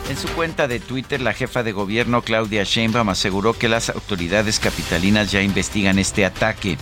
En 0.08 0.16
su 0.16 0.28
cuenta 0.28 0.68
de 0.68 0.78
Twitter, 0.78 1.20
la 1.20 1.32
jefa 1.32 1.64
de 1.64 1.72
gobierno 1.72 2.22
Claudia 2.22 2.62
Sheinbaum 2.62 3.08
aseguró 3.08 3.58
que 3.58 3.68
las 3.68 3.90
autoridades 3.90 4.60
capitalinas 4.60 5.32
ya 5.32 5.42
investigan 5.42 5.98
este 5.98 6.24
ataque. 6.24 6.78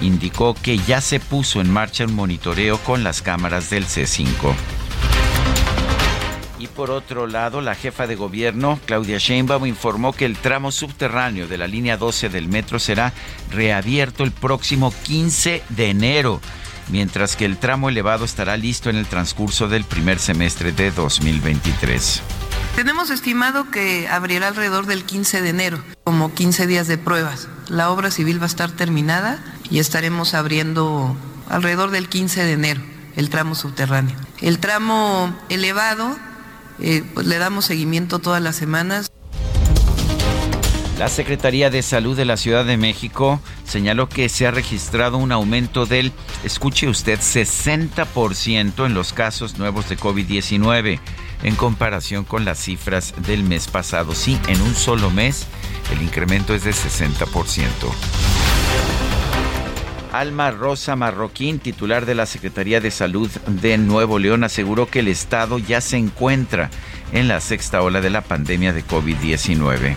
Indicó 0.00 0.54
que 0.60 0.78
ya 0.78 1.00
se 1.00 1.20
puso 1.20 1.60
en 1.60 1.70
marcha 1.70 2.06
un 2.06 2.16
monitoreo 2.16 2.78
con 2.78 3.04
las 3.04 3.22
cámaras 3.22 3.70
del 3.70 3.86
C5. 3.86 4.52
Y 6.60 6.66
por 6.66 6.90
otro 6.90 7.26
lado, 7.26 7.62
la 7.62 7.74
jefa 7.74 8.06
de 8.06 8.16
gobierno, 8.16 8.78
Claudia 8.84 9.16
Sheinbaum, 9.16 9.64
informó 9.64 10.12
que 10.12 10.26
el 10.26 10.36
tramo 10.36 10.70
subterráneo 10.70 11.48
de 11.48 11.56
la 11.56 11.66
línea 11.66 11.96
12 11.96 12.28
del 12.28 12.48
metro 12.48 12.78
será 12.78 13.14
reabierto 13.50 14.24
el 14.24 14.30
próximo 14.30 14.92
15 15.04 15.62
de 15.70 15.88
enero, 15.88 16.42
mientras 16.90 17.34
que 17.34 17.46
el 17.46 17.56
tramo 17.56 17.88
elevado 17.88 18.26
estará 18.26 18.58
listo 18.58 18.90
en 18.90 18.96
el 18.96 19.06
transcurso 19.06 19.68
del 19.68 19.84
primer 19.84 20.18
semestre 20.18 20.70
de 20.70 20.90
2023. 20.90 22.20
Tenemos 22.76 23.08
estimado 23.08 23.70
que 23.70 24.06
abrirá 24.08 24.48
alrededor 24.48 24.84
del 24.84 25.04
15 25.04 25.40
de 25.40 25.48
enero, 25.48 25.82
como 26.04 26.34
15 26.34 26.66
días 26.66 26.86
de 26.88 26.98
pruebas. 26.98 27.48
La 27.70 27.90
obra 27.90 28.10
civil 28.10 28.38
va 28.38 28.44
a 28.44 28.48
estar 28.48 28.70
terminada 28.70 29.42
y 29.70 29.78
estaremos 29.78 30.34
abriendo 30.34 31.16
alrededor 31.48 31.90
del 31.90 32.10
15 32.10 32.44
de 32.44 32.52
enero 32.52 32.82
el 33.16 33.30
tramo 33.30 33.54
subterráneo. 33.54 34.16
El 34.40 34.58
tramo 34.58 35.36
elevado 35.48 36.16
eh, 36.80 37.04
pues 37.14 37.26
le 37.26 37.38
damos 37.38 37.64
seguimiento 37.64 38.18
todas 38.18 38.42
las 38.42 38.56
semanas. 38.56 39.10
La 40.98 41.08
Secretaría 41.08 41.70
de 41.70 41.80
Salud 41.80 42.14
de 42.14 42.26
la 42.26 42.36
Ciudad 42.36 42.66
de 42.66 42.76
México 42.76 43.40
señaló 43.64 44.10
que 44.10 44.28
se 44.28 44.46
ha 44.46 44.50
registrado 44.50 45.16
un 45.16 45.32
aumento 45.32 45.86
del, 45.86 46.12
escuche 46.44 46.88
usted, 46.88 47.18
60% 47.18 48.84
en 48.84 48.92
los 48.92 49.14
casos 49.14 49.56
nuevos 49.56 49.88
de 49.88 49.96
COVID-19 49.96 51.00
en 51.42 51.56
comparación 51.56 52.24
con 52.24 52.44
las 52.44 52.58
cifras 52.58 53.14
del 53.26 53.44
mes 53.44 53.66
pasado. 53.66 54.14
Sí, 54.14 54.38
en 54.46 54.60
un 54.60 54.74
solo 54.74 55.10
mes 55.10 55.46
el 55.90 56.02
incremento 56.02 56.54
es 56.54 56.64
de 56.64 56.72
60%. 56.72 57.64
Alma 60.12 60.50
Rosa 60.50 60.96
Marroquín, 60.96 61.58
titular 61.58 62.04
de 62.06 62.14
la 62.14 62.26
Secretaría 62.26 62.80
de 62.80 62.90
Salud 62.90 63.30
de 63.46 63.78
Nuevo 63.78 64.18
León, 64.18 64.44
aseguró 64.44 64.88
que 64.88 65.00
el 65.00 65.08
Estado 65.08 65.58
ya 65.58 65.80
se 65.80 65.96
encuentra 65.96 66.70
en 67.12 67.28
la 67.28 67.40
sexta 67.40 67.82
ola 67.82 68.00
de 68.00 68.10
la 68.10 68.22
pandemia 68.22 68.72
de 68.72 68.84
COVID-19. 68.84 69.96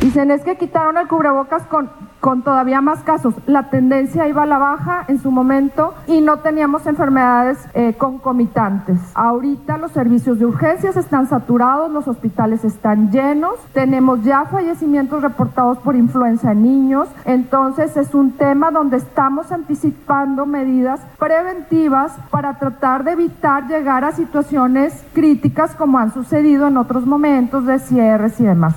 Dicen 0.00 0.30
es 0.30 0.42
que 0.42 0.56
quitaron 0.56 0.96
el 0.96 1.08
cubrebocas 1.08 1.64
con, 1.64 1.90
con 2.20 2.42
todavía 2.42 2.80
más 2.80 3.00
casos. 3.00 3.34
La 3.46 3.68
tendencia 3.68 4.28
iba 4.28 4.44
a 4.44 4.46
la 4.46 4.58
baja 4.58 5.04
en 5.08 5.20
su 5.20 5.32
momento 5.32 5.92
y 6.06 6.20
no 6.20 6.38
teníamos 6.38 6.86
enfermedades 6.86 7.58
eh, 7.74 7.94
concomitantes. 7.98 9.00
Ahorita 9.14 9.76
los 9.76 9.90
servicios 9.90 10.38
de 10.38 10.46
urgencias 10.46 10.96
están 10.96 11.28
saturados, 11.28 11.90
los 11.90 12.06
hospitales 12.06 12.64
están 12.64 13.10
llenos, 13.10 13.54
tenemos 13.72 14.22
ya 14.22 14.44
fallecimientos 14.44 15.20
reportados 15.20 15.78
por 15.78 15.96
influenza 15.96 16.52
en 16.52 16.62
niños, 16.62 17.08
entonces 17.24 17.96
es 17.96 18.14
un 18.14 18.30
tema 18.32 18.70
donde 18.70 18.98
estamos 18.98 19.50
anticipando 19.50 20.46
medidas 20.46 21.00
preventivas 21.18 22.12
para 22.30 22.58
tratar 22.60 23.02
de 23.02 23.12
evitar 23.12 23.66
llegar 23.66 24.04
a 24.04 24.12
situaciones 24.12 25.04
críticas 25.12 25.74
como 25.74 25.98
han 25.98 26.14
sucedido 26.14 26.68
en 26.68 26.76
otros 26.76 27.04
momentos 27.04 27.66
de 27.66 27.80
cierres 27.80 28.38
y 28.40 28.44
demás. 28.44 28.76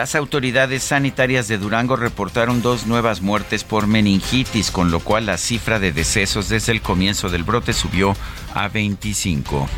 Las 0.00 0.14
autoridades 0.14 0.82
sanitarias 0.82 1.46
de 1.46 1.58
Durango 1.58 1.94
reportaron 1.94 2.62
dos 2.62 2.86
nuevas 2.86 3.20
muertes 3.20 3.64
por 3.64 3.86
meningitis, 3.86 4.70
con 4.70 4.90
lo 4.90 5.00
cual 5.00 5.26
la 5.26 5.36
cifra 5.36 5.78
de 5.78 5.92
decesos 5.92 6.48
desde 6.48 6.72
el 6.72 6.80
comienzo 6.80 7.28
del 7.28 7.44
brote 7.44 7.74
subió 7.74 8.16
a 8.54 8.68
25. 8.68 9.68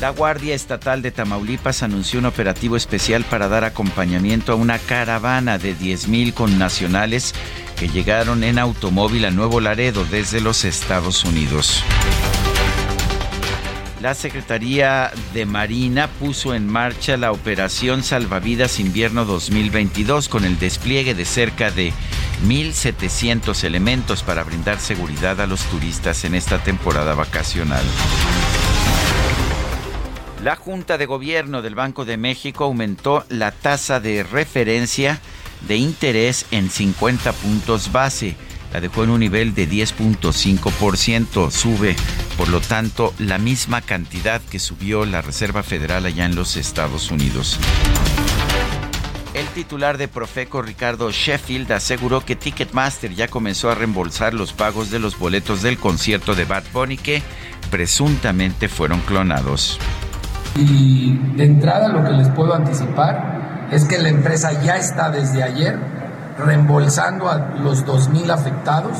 La 0.00 0.08
Guardia 0.08 0.54
Estatal 0.54 1.02
de 1.02 1.10
Tamaulipas 1.10 1.82
anunció 1.82 2.20
un 2.20 2.24
operativo 2.24 2.74
especial 2.74 3.22
para 3.24 3.48
dar 3.48 3.64
acompañamiento 3.64 4.52
a 4.52 4.56
una 4.56 4.78
caravana 4.78 5.58
de 5.58 5.76
10.000 5.76 6.32
connacionales 6.32 7.34
que 7.78 7.88
llegaron 7.88 8.44
en 8.44 8.58
automóvil 8.58 9.26
a 9.26 9.30
Nuevo 9.30 9.60
Laredo 9.60 10.06
desde 10.06 10.40
los 10.40 10.64
Estados 10.64 11.24
Unidos. 11.24 11.84
La 14.02 14.16
Secretaría 14.16 15.12
de 15.32 15.46
Marina 15.46 16.08
puso 16.08 16.56
en 16.56 16.66
marcha 16.66 17.16
la 17.16 17.30
Operación 17.30 18.02
Salvavidas 18.02 18.80
Invierno 18.80 19.24
2022 19.24 20.28
con 20.28 20.44
el 20.44 20.58
despliegue 20.58 21.14
de 21.14 21.24
cerca 21.24 21.70
de 21.70 21.92
1.700 22.44 23.62
elementos 23.62 24.24
para 24.24 24.42
brindar 24.42 24.80
seguridad 24.80 25.40
a 25.40 25.46
los 25.46 25.62
turistas 25.66 26.24
en 26.24 26.34
esta 26.34 26.58
temporada 26.58 27.14
vacacional. 27.14 27.84
La 30.42 30.56
Junta 30.56 30.98
de 30.98 31.06
Gobierno 31.06 31.62
del 31.62 31.76
Banco 31.76 32.04
de 32.04 32.16
México 32.16 32.64
aumentó 32.64 33.24
la 33.28 33.52
tasa 33.52 34.00
de 34.00 34.24
referencia 34.24 35.20
de 35.68 35.76
interés 35.76 36.46
en 36.50 36.70
50 36.70 37.32
puntos 37.34 37.92
base. 37.92 38.34
La 38.72 38.80
dejó 38.80 39.04
en 39.04 39.10
un 39.10 39.20
nivel 39.20 39.54
de 39.54 39.68
10.5%. 39.68 41.50
Sube, 41.50 41.94
por 42.36 42.48
lo 42.48 42.60
tanto, 42.60 43.12
la 43.18 43.38
misma 43.38 43.82
cantidad 43.82 44.40
que 44.40 44.58
subió 44.58 45.04
la 45.04 45.20
Reserva 45.20 45.62
Federal 45.62 46.06
allá 46.06 46.24
en 46.24 46.34
los 46.34 46.56
Estados 46.56 47.10
Unidos. 47.10 47.58
El 49.34 49.46
titular 49.48 49.96
de 49.96 50.08
Profeco, 50.08 50.60
Ricardo 50.60 51.10
Sheffield, 51.10 51.72
aseguró 51.72 52.22
que 52.22 52.36
Ticketmaster 52.36 53.14
ya 53.14 53.28
comenzó 53.28 53.70
a 53.70 53.74
reembolsar 53.74 54.34
los 54.34 54.52
pagos 54.52 54.90
de 54.90 54.98
los 54.98 55.18
boletos 55.18 55.62
del 55.62 55.78
concierto 55.78 56.34
de 56.34 56.44
Bad 56.44 56.64
Bunny 56.72 56.98
que 56.98 57.22
presuntamente 57.70 58.68
fueron 58.68 59.00
clonados. 59.00 59.78
Y 60.54 61.16
de 61.36 61.44
entrada 61.44 61.88
lo 61.88 62.04
que 62.04 62.10
les 62.10 62.28
puedo 62.28 62.54
anticipar 62.54 63.68
es 63.72 63.86
que 63.86 63.98
la 63.98 64.10
empresa 64.10 64.62
ya 64.62 64.76
está 64.76 65.10
desde 65.10 65.42
ayer 65.42 65.78
reembolsando 66.38 67.30
a 67.30 67.38
los 67.58 67.84
2.000 67.84 68.30
afectados 68.30 68.98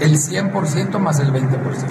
el 0.00 0.18
100% 0.18 0.98
más 0.98 1.20
el 1.20 1.32
20%. 1.32 1.88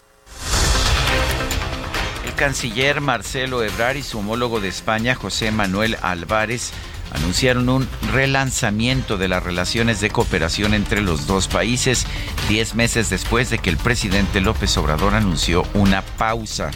El 2.25 2.33
canciller 2.35 3.01
Marcelo 3.01 3.63
Ebrard 3.63 3.97
y 3.97 4.03
su 4.03 4.19
homólogo 4.19 4.59
de 4.59 4.67
España, 4.67 5.15
José 5.15 5.51
Manuel 5.51 5.97
Álvarez, 6.01 6.71
anunciaron 7.13 7.69
un 7.69 7.87
relanzamiento 8.11 9.17
de 9.17 9.27
las 9.27 9.43
relaciones 9.43 9.99
de 9.99 10.09
cooperación 10.09 10.73
entre 10.73 11.01
los 11.01 11.27
dos 11.27 11.47
países, 11.47 12.05
diez 12.47 12.73
meses 12.75 13.09
después 13.09 13.49
de 13.49 13.59
que 13.59 13.69
el 13.69 13.77
presidente 13.77 14.41
López 14.41 14.75
Obrador 14.77 15.13
anunció 15.15 15.63
una 15.73 16.01
pausa. 16.01 16.71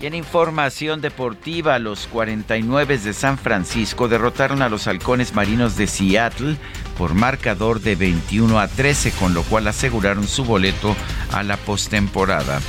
Y 0.00 0.06
en 0.06 0.14
información 0.14 1.02
deportiva, 1.02 1.78
los 1.78 2.06
49 2.06 2.96
de 2.96 3.12
San 3.12 3.36
Francisco 3.36 4.08
derrotaron 4.08 4.62
a 4.62 4.70
los 4.70 4.86
halcones 4.86 5.34
marinos 5.34 5.76
de 5.76 5.86
Seattle 5.86 6.56
por 6.96 7.12
marcador 7.12 7.80
de 7.80 7.96
21 7.96 8.58
a 8.58 8.66
13, 8.66 9.12
con 9.12 9.34
lo 9.34 9.42
cual 9.42 9.68
aseguraron 9.68 10.26
su 10.26 10.44
boleto 10.44 10.96
a 11.32 11.42
la 11.42 11.58
postemporada. 11.58 12.60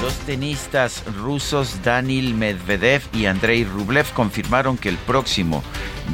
Los 0.00 0.14
tenistas 0.20 1.04
rusos 1.18 1.82
Danil 1.82 2.34
Medvedev 2.34 3.02
y 3.12 3.26
Andrei 3.26 3.64
Rublev 3.64 4.10
confirmaron 4.14 4.78
que 4.78 4.88
el 4.88 4.96
próximo 4.96 5.62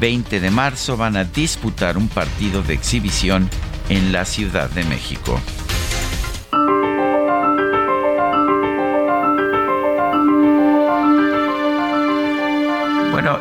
20 0.00 0.40
de 0.40 0.50
marzo 0.50 0.96
van 0.96 1.16
a 1.16 1.22
disputar 1.22 1.96
un 1.96 2.08
partido 2.08 2.62
de 2.62 2.74
exhibición 2.74 3.48
en 3.88 4.10
la 4.12 4.24
Ciudad 4.24 4.68
de 4.68 4.82
México. 4.84 5.40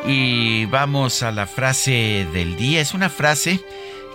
Y 0.08 0.66
vamos 0.66 1.22
a 1.22 1.32
la 1.32 1.46
frase 1.46 2.26
del 2.34 2.56
día. 2.56 2.82
Es 2.82 2.94
una 2.94 3.10
frase 3.10 3.60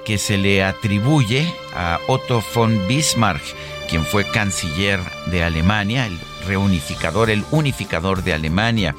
que 0.05 0.19
se 0.19 0.39
le 0.39 0.65
atribuye 0.65 1.47
a 1.75 1.99
Otto 2.09 2.43
von 2.55 2.89
Bismarck 2.89 3.43
quien 3.89 4.07
fue 4.07 4.25
canciller 4.25 5.01
de 5.27 5.45
Alemania, 5.45 6.07
el 6.07 6.19
reunificador, 6.47 7.29
el 7.29 7.45
unificador 7.51 8.25
de 8.25 8.33
Alemania. 8.33 8.95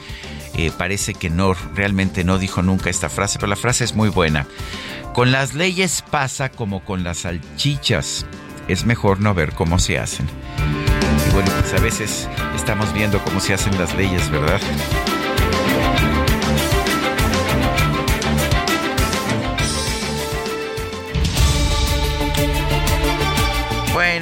Eh, 0.56 0.72
parece 0.78 1.16
que 1.16 1.32
no, 1.32 1.56
realmente 1.74 2.24
no 2.24 2.38
dijo 2.38 2.62
nunca 2.62 2.92
esta 2.92 3.10
frase, 3.10 3.40
pero 3.40 3.50
la 3.50 3.56
frase 3.56 3.86
es 3.86 3.96
muy 3.96 4.10
buena. 4.10 4.46
Con 5.16 5.32
las 5.32 5.56
leyes 5.56 6.04
pasa 6.12 6.50
como 6.50 6.86
con 6.86 7.04
las 7.04 7.20
salchichas. 7.20 8.28
Es 8.68 8.86
mejor 8.86 9.20
no 9.20 9.34
ver 9.34 9.54
cómo 9.54 9.80
se 9.80 9.98
hacen. 9.98 10.28
Y 11.28 11.34
bueno, 11.34 11.52
pues 11.60 11.74
a 11.74 11.82
veces 11.82 12.30
estamos 12.56 12.94
viendo 12.94 13.18
cómo 13.24 13.40
se 13.40 13.56
hacen 13.56 13.78
las 13.80 13.96
leyes, 13.96 14.30
¿verdad? 14.30 14.62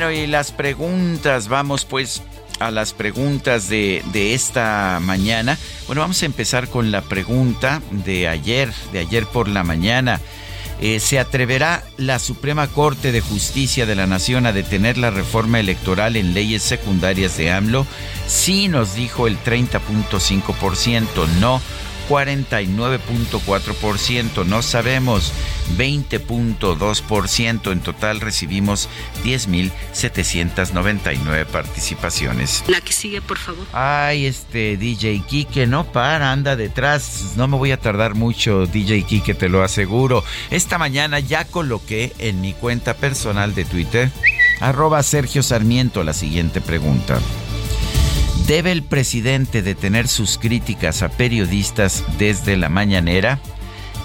Bueno, 0.01 0.19
y 0.19 0.25
las 0.25 0.51
preguntas, 0.51 1.47
vamos 1.47 1.85
pues 1.85 2.23
a 2.59 2.71
las 2.71 2.91
preguntas 2.91 3.69
de, 3.69 4.01
esta 4.33 4.97
mañana. 4.99 5.59
Bueno, 5.85 6.01
vamos 6.01 6.23
a 6.23 6.25
empezar 6.25 6.69
con 6.69 6.89
la 6.89 7.03
pregunta 7.03 7.83
de 7.91 8.27
ayer, 8.27 8.73
de 8.91 8.97
ayer 8.97 9.27
por 9.27 9.47
la 9.47 9.63
mañana. 9.63 10.19
Eh, 10.81 10.99
¿Se 10.99 11.19
atreverá 11.19 11.83
la 11.97 12.17
Suprema 12.17 12.65
Corte 12.65 13.11
de 13.11 13.21
Justicia 13.21 13.85
de 13.85 13.93
la 13.93 14.07
Nación 14.07 14.47
a 14.47 14.53
detener 14.53 14.97
la 14.97 15.11
reforma 15.11 15.59
electoral 15.59 16.15
en 16.15 16.33
leyes 16.33 16.63
secundarias 16.63 17.37
de 17.37 17.51
AMLO? 17.51 17.85
Sí, 18.25 18.69
nos 18.69 18.95
dijo 18.95 19.27
el 19.27 19.37
30.5%, 19.43 21.27
no 21.39 21.61
49.4%, 22.11 24.45
no 24.45 24.61
sabemos 24.61 25.31
20.2%, 25.77 27.71
en 27.71 27.79
total 27.79 28.19
recibimos 28.19 28.89
10.799 29.23 31.45
participaciones. 31.45 32.65
La 32.67 32.81
que 32.81 32.91
sigue, 32.91 33.21
por 33.21 33.37
favor. 33.37 33.65
Ay, 33.71 34.25
este 34.25 34.75
DJ 34.75 35.23
Kike 35.25 35.67
no 35.67 35.85
para, 35.85 36.33
anda 36.33 36.57
detrás, 36.57 37.35
no 37.37 37.47
me 37.47 37.55
voy 37.55 37.71
a 37.71 37.77
tardar 37.77 38.13
mucho, 38.13 38.65
DJ 38.65 39.03
Kike, 39.03 39.33
te 39.33 39.47
lo 39.47 39.63
aseguro. 39.63 40.25
Esta 40.49 40.77
mañana 40.77 41.21
ya 41.21 41.45
coloqué 41.45 42.11
en 42.19 42.41
mi 42.41 42.51
cuenta 42.51 42.95
personal 42.95 43.55
de 43.55 43.63
Twitter, 43.63 44.11
arroba 44.59 45.01
Sergio 45.01 45.43
Sarmiento, 45.43 46.03
la 46.03 46.11
siguiente 46.11 46.59
pregunta. 46.59 47.21
¿Debe 48.51 48.73
el 48.73 48.83
presidente 48.83 49.61
detener 49.61 50.09
sus 50.09 50.37
críticas 50.37 51.03
a 51.03 51.07
periodistas 51.07 52.03
desde 52.17 52.57
la 52.57 52.67
mañanera? 52.67 53.39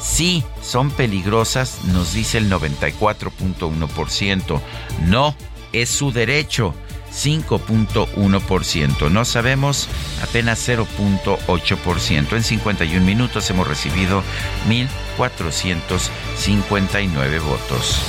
Sí, 0.01 0.45
son 0.63 0.93
peligrosas, 0.93 1.81
nos 1.87 2.15
dice 2.15 2.39
el 2.39 2.49
94.1%. 2.49 4.61
No, 5.07 5.35
es 5.73 5.89
su 5.89 6.13
derecho, 6.13 6.77
5.1%. 7.13 9.11
No 9.11 9.25
sabemos, 9.25 9.89
apenas 10.23 10.69
0.8%. 10.69 12.37
En 12.37 12.45
51 12.45 13.05
minutos 13.05 13.51
hemos 13.51 13.67
recibido 13.67 14.23
1.459 14.69 17.43
votos 17.43 18.01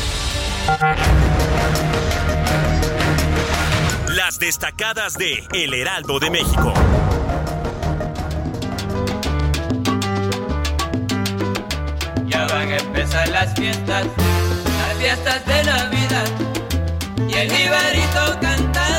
destacadas 4.40 5.14
de 5.14 5.48
El 5.54 5.74
Heraldo 5.74 6.20
de 6.20 6.30
México. 6.30 6.74
Ya 12.28 12.46
van 12.48 12.72
a 12.72 12.78
empezar 12.78 13.28
las 13.30 13.54
fiestas, 13.56 14.06
las 14.06 14.98
fiestas 15.00 15.46
de 15.46 15.64
Navidad. 15.64 16.28
Y 17.28 17.34
el 17.34 17.52
jibarito 17.52 18.40
cantando 18.42 18.97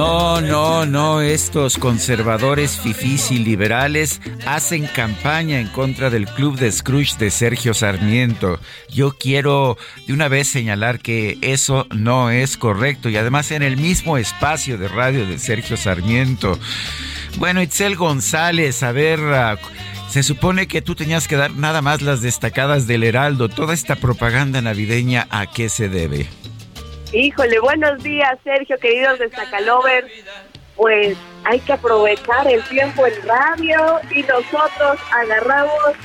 No, 0.00 0.40
no, 0.40 0.86
no, 0.86 1.20
estos 1.20 1.76
conservadores 1.76 2.78
fifís 2.78 3.30
y 3.30 3.38
liberales 3.38 4.22
hacen 4.46 4.86
campaña 4.86 5.60
en 5.60 5.68
contra 5.68 6.08
del 6.08 6.24
club 6.24 6.58
de 6.58 6.72
Scrooge 6.72 7.18
de 7.18 7.30
Sergio 7.30 7.74
Sarmiento. 7.74 8.58
Yo 8.88 9.10
quiero 9.18 9.76
de 10.06 10.14
una 10.14 10.28
vez 10.28 10.48
señalar 10.48 11.00
que 11.00 11.36
eso 11.42 11.86
no 11.94 12.30
es 12.30 12.56
correcto 12.56 13.10
y 13.10 13.18
además 13.18 13.50
en 13.50 13.62
el 13.62 13.76
mismo 13.76 14.16
espacio 14.16 14.78
de 14.78 14.88
radio 14.88 15.26
de 15.26 15.38
Sergio 15.38 15.76
Sarmiento. 15.76 16.58
Bueno, 17.36 17.60
Itzel 17.60 17.94
González, 17.94 18.82
a 18.82 18.92
ver... 18.92 19.20
Se 20.08 20.22
supone 20.24 20.66
que 20.66 20.82
tú 20.82 20.96
tenías 20.96 21.28
que 21.28 21.36
dar 21.36 21.52
nada 21.52 21.82
más 21.82 22.00
las 22.02 22.20
destacadas 22.20 22.88
del 22.88 23.04
Heraldo. 23.04 23.48
Toda 23.48 23.74
esta 23.74 23.94
propaganda 23.94 24.60
navideña, 24.60 25.28
¿a 25.30 25.46
qué 25.46 25.68
se 25.68 25.88
debe? 25.88 26.26
Híjole, 27.12 27.58
buenos 27.58 28.00
días, 28.04 28.38
Sergio, 28.44 28.78
queridos 28.78 29.18
de 29.18 29.28
Sacalover. 29.30 30.06
Pues 30.76 31.18
hay 31.44 31.58
que 31.58 31.72
aprovechar 31.72 32.46
el 32.46 32.62
tiempo 32.68 33.04
en 33.04 33.26
radio 33.26 34.00
y 34.14 34.22
nosotros 34.22 35.00
agarramos 35.12 35.96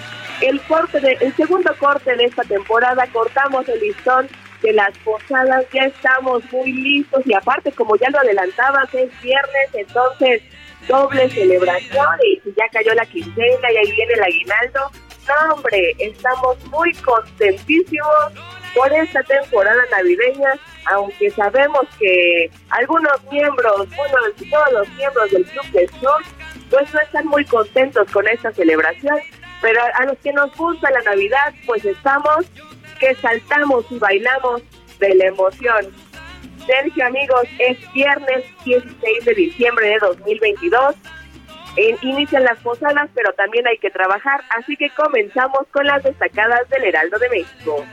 el 0.41 0.60
corte 0.62 1.00
de, 1.00 1.13
el 1.22 1.36
segundo 1.36 1.72
corte 1.78 2.15
de 2.15 2.26
esta 2.26 2.41
temporada, 2.44 3.06
cortamos 3.13 3.70
el 3.70 3.80
listón 3.82 4.28
de 4.63 4.74
las 4.74 4.98
posadas, 5.00 5.65
ya 5.72 5.84
estamos 5.84 6.44
muy 6.52 6.74
listos 6.74 7.22
y 7.26 7.36
aparte 7.36 7.72
como 7.72 7.96
ya 7.98 8.10
lo 8.10 8.20
adelantabas 8.20 8.91
es 8.96 9.10
viernes, 9.22 9.70
entonces 9.74 10.41
doble 10.88 11.30
celebración 11.30 12.18
y 12.24 12.41
ya 12.58 12.68
cayó 12.72 12.96
la 12.96 13.06
quincena 13.06 13.72
y 13.72 13.78
ahí 13.78 13.91
viene 13.91 14.13
el 14.13 14.24
aguinaldo. 14.24 14.91
No, 15.28 15.54
hombre, 15.54 15.96
estamos 16.00 16.63
muy 16.65 16.91
contentísimos 16.94 18.34
por 18.76 18.91
esta 18.91 19.22
temporada 19.24 19.82
navideña 19.91 20.60
aunque 20.86 21.30
sabemos 21.32 21.86
que 22.00 22.50
algunos 22.69 23.24
miembros, 23.32 23.88
bueno, 23.95 24.17
todos 24.50 24.71
los 24.74 24.89
miembros 24.95 25.32
del 25.32 25.45
Club 25.45 25.65
de 25.71 25.88
Sur, 26.00 26.21
pues 26.69 26.93
no 26.93 27.00
están 27.02 27.26
muy 27.28 27.45
contentos 27.45 28.10
con 28.12 28.28
esta 28.28 28.52
celebración, 28.52 29.17
pero 29.62 29.82
a 29.95 30.06
los 30.06 30.17
que 30.19 30.34
nos 30.34 30.56
gusta 30.56 30.89
la 30.91 31.02
Navidad, 31.02 31.54
pues 31.65 31.84
estamos 31.86 32.45
que 33.00 33.15
saltamos 33.15 33.86
y 33.89 34.00
bailamos 34.00 34.62
de 35.00 35.15
la 35.15 35.26
emoción. 35.26 35.93
Sergio, 36.65 37.06
amigos, 37.06 37.43
es 37.60 37.78
viernes 37.93 38.43
16 38.63 39.26
de 39.26 39.34
diciembre 39.34 39.88
de 39.89 39.98
2022 40.02 40.95
Eh, 41.78 41.98
inician 42.04 42.45
las 42.45 42.58
posadas, 42.60 43.10
pero 43.13 43.34
también 43.34 43.67
hay 43.67 43.78
que 43.78 43.89
trabajar, 43.89 44.39
así 44.58 44.78
que 44.78 44.89
comenzamos 44.91 45.67
con 45.74 45.86
las 45.86 46.02
destacadas 46.04 46.69
del 46.69 46.86
Heraldo 46.86 47.19
de 47.19 47.30
México. 47.30 47.86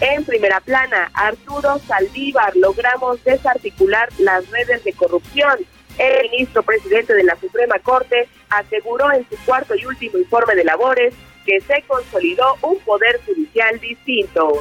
En 0.00 0.24
primera 0.24 0.60
plana, 0.60 1.10
Arturo 1.12 1.78
Saldívar, 1.86 2.56
logramos 2.56 3.22
desarticular 3.22 4.08
las 4.18 4.48
redes 4.50 4.82
de 4.82 4.94
corrupción. 4.94 5.58
El 5.98 6.30
ministro 6.30 6.62
presidente 6.62 7.12
de 7.12 7.22
la 7.22 7.36
Suprema 7.36 7.78
Corte 7.80 8.26
aseguró 8.48 9.12
en 9.12 9.28
su 9.28 9.36
cuarto 9.44 9.74
y 9.74 9.84
último 9.84 10.16
informe 10.16 10.54
de 10.54 10.64
labores 10.64 11.14
que 11.44 11.60
se 11.60 11.82
consolidó 11.86 12.56
un 12.62 12.78
poder 12.78 13.20
judicial 13.26 13.78
distinto. 13.78 14.52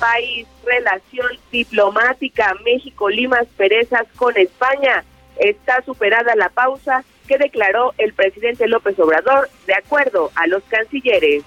País, 0.00 0.48
relación 0.64 1.28
diplomática, 1.52 2.54
México 2.64 3.08
limas 3.08 3.46
perezas 3.56 4.06
con 4.16 4.36
España. 4.36 5.04
Está 5.36 5.80
superada 5.82 6.34
la 6.34 6.48
pausa 6.48 7.04
que 7.28 7.38
declaró 7.38 7.94
el 7.98 8.12
presidente 8.14 8.66
López 8.66 8.98
Obrador 8.98 9.48
de 9.66 9.74
acuerdo 9.74 10.32
a 10.34 10.48
los 10.48 10.64
cancilleres. 10.64 11.44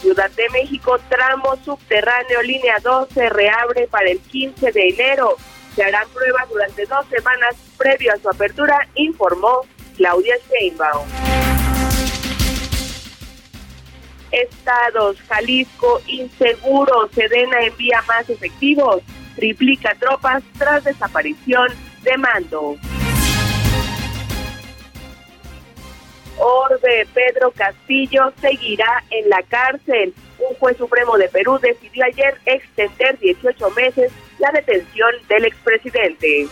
Ciudad 0.00 0.30
de 0.30 0.48
México, 0.50 0.96
tramo 1.08 1.56
subterráneo, 1.64 2.40
línea 2.42 2.76
2, 2.82 3.08
se 3.12 3.28
reabre 3.28 3.88
para 3.88 4.08
el 4.10 4.20
15 4.20 4.70
de 4.70 4.88
enero. 4.90 5.36
Se 5.74 5.82
harán 5.82 6.08
pruebas 6.10 6.48
durante 6.48 6.86
dos 6.86 7.06
semanas 7.08 7.56
previo 7.76 8.12
a 8.12 8.16
su 8.18 8.28
apertura, 8.28 8.78
informó 8.94 9.62
Claudia 9.96 10.36
Sheinbaum. 10.48 11.06
Estados, 14.30 15.16
Jalisco, 15.28 16.00
inseguro, 16.06 17.08
Sedena 17.12 17.60
envía 17.62 18.02
más 18.02 18.28
efectivos, 18.30 19.02
triplica 19.34 19.94
tropas 19.98 20.42
tras 20.58 20.84
desaparición 20.84 21.68
de 22.02 22.16
mando. 22.18 22.76
Orbe 26.38 27.06
Pedro 27.12 27.50
Castillo 27.50 28.32
seguirá 28.40 29.04
en 29.10 29.28
la 29.28 29.42
cárcel. 29.42 30.14
Un 30.38 30.54
juez 30.56 30.76
supremo 30.76 31.18
de 31.18 31.28
Perú 31.28 31.58
decidió 31.60 32.04
ayer 32.04 32.38
extender 32.46 33.18
18 33.18 33.70
meses 33.70 34.12
la 34.38 34.50
detención 34.52 35.10
del 35.28 35.46
expresidente. 35.46 36.48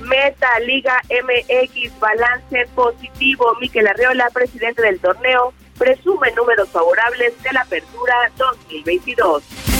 Meta 0.00 0.58
Liga 0.60 1.00
MX 1.08 1.98
balance 2.00 2.66
positivo. 2.74 3.54
Miquel 3.60 3.86
Arreola, 3.86 4.28
presidente 4.32 4.82
del 4.82 4.98
torneo, 4.98 5.52
presume 5.78 6.32
números 6.32 6.68
favorables 6.70 7.40
de 7.42 7.52
la 7.52 7.60
apertura 7.62 8.14
2022. 8.36 9.71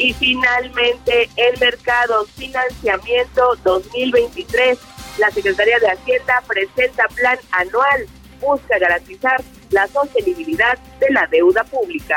Y 0.00 0.14
finalmente, 0.14 1.28
el 1.36 1.60
mercado 1.60 2.24
financiamiento 2.34 3.54
2023. 3.62 4.78
La 5.18 5.30
Secretaría 5.30 5.78
de 5.78 5.90
Hacienda 5.90 6.42
presenta 6.46 7.06
plan 7.08 7.38
anual. 7.50 8.06
Busca 8.40 8.78
garantizar 8.78 9.44
la 9.68 9.86
sostenibilidad 9.88 10.78
de 11.00 11.10
la 11.10 11.26
deuda 11.26 11.64
pública. 11.64 12.16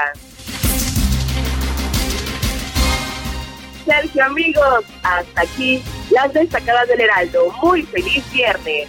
Sergio, 3.85 4.23
amigos, 4.23 4.85
hasta 5.03 5.41
aquí 5.41 5.83
las 6.09 6.33
destacadas 6.33 6.87
del 6.87 7.01
Heraldo. 7.01 7.51
Muy 7.61 7.83
feliz 7.83 8.23
viernes. 8.31 8.87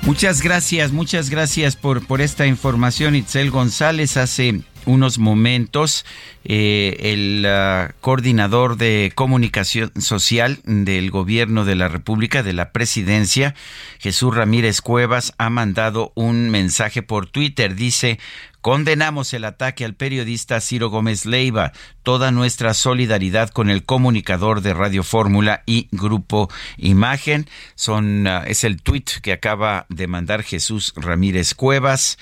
Muchas 0.00 0.40
gracias, 0.40 0.92
muchas 0.92 1.28
gracias 1.28 1.76
por, 1.76 2.06
por 2.06 2.22
esta 2.22 2.46
información, 2.46 3.14
Itzel 3.14 3.50
González. 3.50 4.16
Hace 4.16 4.62
unos 4.86 5.18
momentos 5.18 6.04
eh, 6.44 6.96
el 7.00 7.46
uh, 7.46 7.92
coordinador 8.00 8.76
de 8.76 9.12
comunicación 9.14 9.92
social 10.00 10.58
del 10.64 11.10
gobierno 11.10 11.64
de 11.64 11.74
la 11.74 11.88
República, 11.88 12.42
de 12.42 12.54
la 12.54 12.72
presidencia, 12.72 13.54
Jesús 13.98 14.34
Ramírez 14.34 14.80
Cuevas, 14.80 15.34
ha 15.38 15.50
mandado 15.50 16.12
un 16.14 16.50
mensaje 16.50 17.02
por 17.02 17.26
Twitter. 17.26 17.74
Dice, 17.74 18.18
Condenamos 18.60 19.32
el 19.32 19.46
ataque 19.46 19.86
al 19.86 19.94
periodista 19.94 20.60
Ciro 20.60 20.90
Gómez 20.90 21.24
Leiva, 21.24 21.72
toda 22.02 22.30
nuestra 22.30 22.74
solidaridad 22.74 23.48
con 23.48 23.70
el 23.70 23.84
comunicador 23.84 24.60
de 24.60 24.74
Radio 24.74 25.02
Fórmula 25.02 25.62
y 25.64 25.88
Grupo 25.92 26.50
Imagen. 26.76 27.48
Son, 27.74 28.26
uh, 28.26 28.42
es 28.46 28.64
el 28.64 28.82
tuit 28.82 29.08
que 29.22 29.32
acaba 29.32 29.86
de 29.88 30.06
mandar 30.06 30.42
Jesús 30.42 30.92
Ramírez 30.96 31.54
Cuevas 31.54 32.18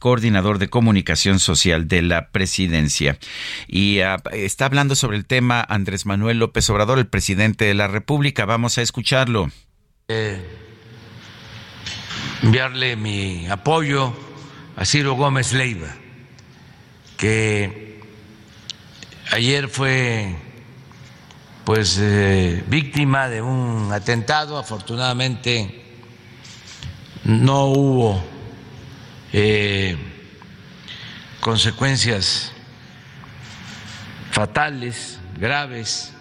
coordinador 0.00 0.58
de 0.58 0.68
comunicación 0.68 1.38
social 1.38 1.88
de 1.88 2.02
la 2.02 2.28
presidencia. 2.30 3.18
Y 3.68 4.00
uh, 4.00 4.16
está 4.32 4.66
hablando 4.66 4.94
sobre 4.94 5.16
el 5.16 5.24
tema 5.24 5.64
Andrés 5.66 6.04
Manuel 6.04 6.40
López 6.40 6.68
Obrador, 6.68 6.98
el 6.98 7.06
presidente 7.06 7.64
de 7.64 7.74
la 7.74 7.86
República. 7.86 8.44
Vamos 8.44 8.76
a 8.78 8.82
escucharlo. 8.82 9.50
Eh, 10.08 10.44
enviarle 12.42 12.96
mi 12.96 13.46
apoyo 13.46 14.25
a 14.76 14.84
Ciro 14.84 15.14
Gómez 15.14 15.54
Leiva, 15.54 15.88
que 17.16 18.02
ayer 19.32 19.68
fue 19.68 20.36
pues 21.64 21.98
eh, 21.98 22.62
víctima 22.68 23.28
de 23.28 23.40
un 23.40 23.90
atentado, 23.92 24.58
afortunadamente 24.58 25.82
no 27.24 27.66
hubo 27.66 28.22
eh, 29.32 29.96
consecuencias 31.40 32.52
fatales, 34.30 35.18
graves, 35.40 36.12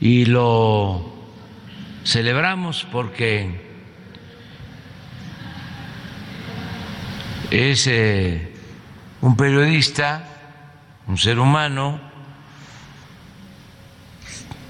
y 0.00 0.24
lo 0.24 1.14
celebramos 2.04 2.86
porque 2.90 3.67
es 7.50 7.86
eh, 7.86 8.54
un 9.20 9.36
periodista, 9.36 10.24
un 11.06 11.16
ser 11.16 11.38
humano, 11.38 12.00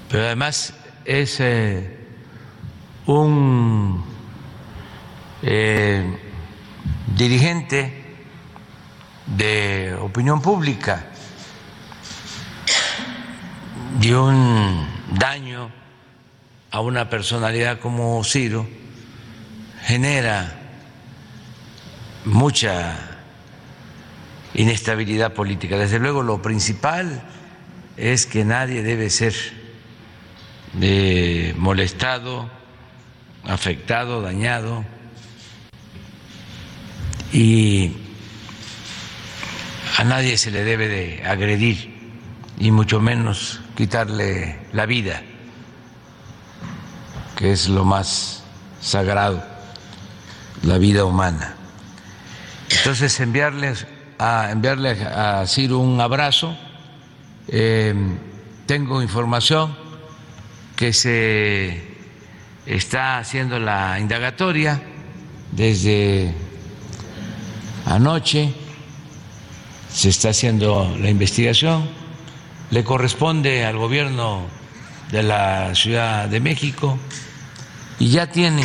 pero 0.09 0.25
además 0.25 0.73
es 1.05 1.39
eh, 1.39 1.97
un 3.05 4.03
eh, 5.41 6.17
dirigente 7.15 8.05
de 9.25 9.95
opinión 9.99 10.41
pública 10.41 11.07
y 14.01 14.11
un 14.11 14.87
daño 15.11 15.69
a 16.71 16.79
una 16.81 17.09
personalidad 17.09 17.79
como 17.79 18.23
Ciro 18.23 18.67
genera 19.83 20.58
mucha 22.25 22.97
inestabilidad 24.53 25.33
política. 25.33 25.77
Desde 25.77 25.99
luego 25.99 26.23
lo 26.23 26.41
principal 26.41 27.23
es 27.97 28.25
que 28.25 28.45
nadie 28.45 28.83
debe 28.83 29.09
ser 29.09 29.33
eh, 30.81 31.53
molestado, 31.57 32.49
afectado, 33.45 34.21
dañado 34.21 34.85
y 37.31 37.93
a 39.97 40.03
nadie 40.03 40.37
se 40.37 40.51
le 40.51 40.63
debe 40.63 40.87
de 40.87 41.23
agredir 41.25 41.97
y 42.57 42.71
mucho 42.71 42.99
menos 42.99 43.61
quitarle 43.75 44.59
la 44.73 44.85
vida, 44.85 45.21
que 47.37 47.51
es 47.51 47.69
lo 47.69 47.85
más 47.85 48.43
sagrado, 48.81 49.43
la 50.63 50.77
vida 50.77 51.05
humana. 51.05 51.58
Entonces 52.79 53.19
enviarles 53.19 53.85
a 54.17 54.51
enviarle 54.51 54.91
a 55.03 55.45
Ciro 55.47 55.79
un 55.79 55.99
abrazo. 55.99 56.55
Eh, 57.49 57.93
tengo 58.65 59.01
información 59.01 59.75
que 60.77 60.93
se 60.93 61.81
está 62.65 63.17
haciendo 63.17 63.59
la 63.59 63.99
indagatoria 63.99 64.81
desde 65.51 66.33
anoche, 67.85 68.53
se 69.91 70.09
está 70.09 70.29
haciendo 70.29 70.95
la 70.99 71.09
investigación, 71.09 71.89
le 72.71 72.83
corresponde 72.85 73.65
al 73.65 73.77
gobierno 73.77 74.47
de 75.11 75.23
la 75.23 75.75
Ciudad 75.75 76.29
de 76.29 76.39
México 76.39 76.97
y 77.99 78.09
ya 78.09 78.31
tiene 78.31 78.63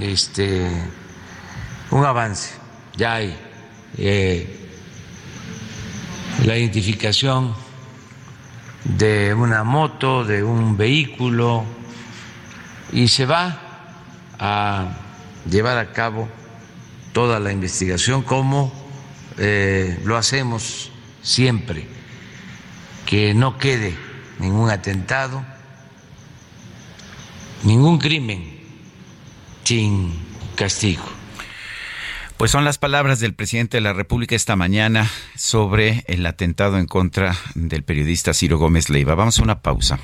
este 0.00 0.68
un 1.90 2.04
avance 2.04 2.57
ya 2.98 3.14
hay 3.14 3.34
eh, 3.96 4.44
la 6.44 6.58
identificación 6.58 7.54
de 8.84 9.32
una 9.34 9.62
moto, 9.62 10.24
de 10.24 10.42
un 10.42 10.76
vehículo, 10.76 11.64
y 12.92 13.06
se 13.06 13.24
va 13.24 13.60
a 14.38 14.88
llevar 15.48 15.78
a 15.78 15.92
cabo 15.92 16.28
toda 17.12 17.38
la 17.38 17.52
investigación 17.52 18.22
como 18.22 18.72
eh, 19.36 20.00
lo 20.04 20.16
hacemos 20.16 20.90
siempre, 21.22 21.86
que 23.06 23.32
no 23.32 23.58
quede 23.58 23.96
ningún 24.40 24.70
atentado, 24.70 25.44
ningún 27.62 27.98
crimen 27.98 28.58
sin 29.62 30.18
castigo. 30.56 31.17
Pues 32.38 32.52
son 32.52 32.64
las 32.64 32.78
palabras 32.78 33.18
del 33.18 33.34
presidente 33.34 33.78
de 33.78 33.80
la 33.80 33.92
República 33.92 34.36
esta 34.36 34.54
mañana 34.54 35.10
sobre 35.34 36.04
el 36.06 36.24
atentado 36.24 36.78
en 36.78 36.86
contra 36.86 37.34
del 37.56 37.82
periodista 37.82 38.32
Ciro 38.32 38.58
Gómez 38.58 38.90
Leiva. 38.90 39.16
Vamos 39.16 39.40
a 39.40 39.42
una 39.42 39.60
pausa. 39.60 39.98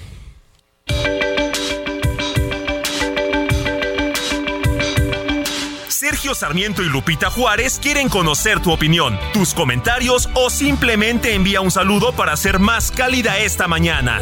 Sergio 5.89 6.35
Sarmiento 6.35 6.83
y 6.83 6.87
Lupita 6.87 7.31
Juárez 7.31 7.79
quieren 7.81 8.09
conocer 8.09 8.59
tu 8.61 8.73
opinión, 8.73 9.17
tus 9.33 9.55
comentarios 9.55 10.29
o 10.35 10.51
simplemente 10.51 11.35
envía 11.35 11.61
un 11.61 11.71
saludo 11.71 12.13
para 12.15 12.37
ser 12.37 12.59
más 12.59 12.91
cálida 12.91 13.39
esta 13.39 13.69
mañana. 13.69 14.21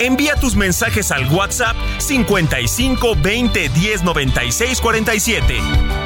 Envía 0.00 0.34
tus 0.34 0.56
mensajes 0.56 1.12
al 1.12 1.32
WhatsApp 1.32 1.76
55 1.98 3.16
20 3.22 3.68
10 3.68 4.02
96 4.02 4.80
47. 4.80 6.05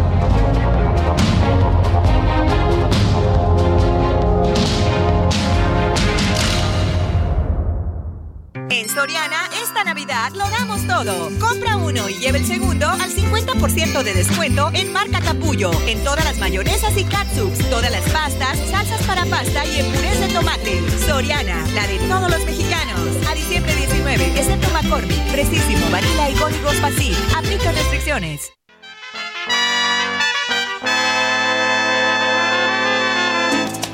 Todo. 10.91 11.29
Compra 11.39 11.77
uno 11.77 12.09
y 12.09 12.15
lleve 12.15 12.39
el 12.39 12.45
segundo 12.45 12.87
al 12.89 13.09
50% 13.09 14.03
de 14.03 14.13
descuento 14.13 14.69
en 14.73 14.91
marca 14.91 15.21
Capullo, 15.21 15.71
en 15.87 16.03
todas 16.03 16.25
las 16.25 16.37
mayonesas 16.37 16.97
y 16.97 17.05
catsups, 17.05 17.69
todas 17.69 17.89
las 17.91 18.03
pastas, 18.11 18.59
salsas 18.69 19.01
para 19.07 19.25
pasta 19.25 19.65
y 19.65 19.79
en 19.79 19.85
purés 19.93 20.19
de 20.19 20.27
tomate. 20.27 20.81
Soriana, 21.07 21.65
la 21.73 21.87
de 21.87 21.97
todos 22.09 22.29
los 22.29 22.45
mexicanos. 22.45 22.99
A 23.29 23.35
diciembre 23.35 23.73
19, 23.73 24.25
excepto 24.37 24.69
McCormick, 24.71 25.31
Precisísimo, 25.31 25.89
Vanilla 25.89 26.29
y 26.29 26.33
Códigos 26.33 26.75
Pacific. 26.75 27.17
Aplica 27.37 27.71
restricciones. 27.71 28.51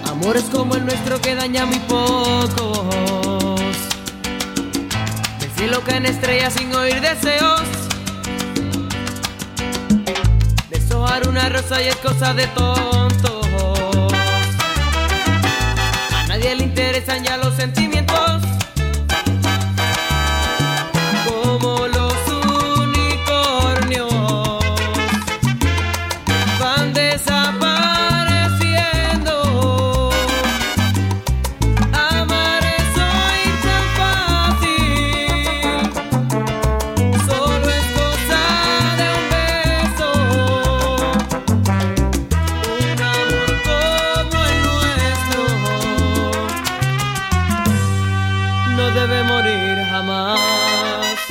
Amores 0.09 0.43
como 0.51 0.75
el 0.75 0.85
nuestro 0.85 1.21
que 1.21 1.35
daña 1.35 1.65
muy 1.67 1.79
pocos. 1.79 3.26
Del 5.57 5.69
cielo 5.69 5.83
caen 5.83 6.05
estrellas 6.05 6.53
sin 6.53 6.73
oír 6.75 7.01
deseos. 7.01 7.63
Deshojar 10.69 11.27
una 11.27 11.49
rosa 11.49 11.81
y 11.81 11.87
es 11.87 11.95
cosa 11.95 12.35
de 12.35 12.45
tontos. 12.47 13.47
A 16.13 16.27
nadie 16.27 16.55
le 16.55 16.63
interesan 16.63 17.23
ya 17.23 17.37
los 17.37 17.55
sentimientos. 17.55 17.96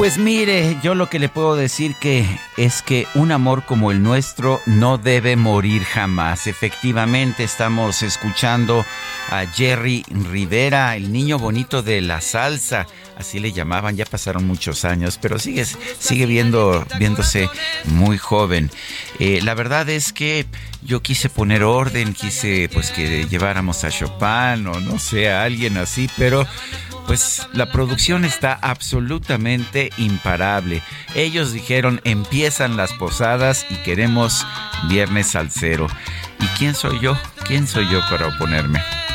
Pues 0.06 0.18
mire, 0.18 0.78
yo 0.84 0.94
lo 0.94 1.10
que 1.10 1.18
le 1.18 1.28
puedo 1.28 1.56
decir 1.56 1.96
que 1.96 2.24
es 2.56 2.80
que 2.80 3.08
un 3.16 3.32
amor 3.32 3.64
como 3.64 3.90
el 3.90 4.04
nuestro 4.04 4.60
no 4.64 4.98
debe 4.98 5.34
morir 5.34 5.82
jamás. 5.82 6.46
Efectivamente, 6.46 7.42
estamos 7.42 8.02
escuchando 8.02 8.86
a 9.32 9.46
Jerry 9.46 10.04
Rivera, 10.30 10.94
el 10.94 11.12
niño 11.12 11.40
bonito 11.40 11.82
de 11.82 12.02
la 12.02 12.20
salsa, 12.20 12.86
así 13.16 13.40
le 13.40 13.52
llamaban, 13.52 13.96
ya 13.96 14.04
pasaron 14.04 14.46
muchos 14.46 14.84
años, 14.84 15.18
pero 15.20 15.38
sigue, 15.38 15.64
sigue 15.64 16.26
viendo, 16.26 16.86
viéndose 16.98 17.48
muy 17.84 18.18
joven. 18.18 18.70
Eh, 19.18 19.40
la 19.42 19.54
verdad 19.54 19.88
es 19.88 20.12
que 20.12 20.46
yo 20.82 21.02
quise 21.02 21.28
poner 21.28 21.62
orden, 21.62 22.12
quise 22.12 22.68
pues 22.72 22.90
que 22.90 23.26
lleváramos 23.26 23.82
a 23.84 23.90
Chopin 23.90 24.66
o 24.66 24.80
no 24.80 24.98
sé, 24.98 25.30
a 25.30 25.42
alguien 25.42 25.78
así, 25.78 26.08
pero 26.16 26.46
pues 27.06 27.46
la 27.52 27.72
producción 27.72 28.24
está 28.24 28.52
absolutamente 28.52 29.90
imparable. 29.96 30.82
Ellos 31.14 31.52
dijeron 31.52 32.00
empiezan 32.04 32.76
las 32.76 32.92
posadas 32.92 33.66
y 33.70 33.76
queremos 33.76 34.46
viernes 34.88 35.34
al 35.36 35.50
cero. 35.50 35.86
¿Y 36.40 36.46
quién 36.58 36.74
soy 36.74 37.00
yo? 37.00 37.16
¿Quién 37.46 37.66
soy 37.66 37.90
yo 37.90 38.00
para 38.10 38.28
oponerme? 38.28 39.05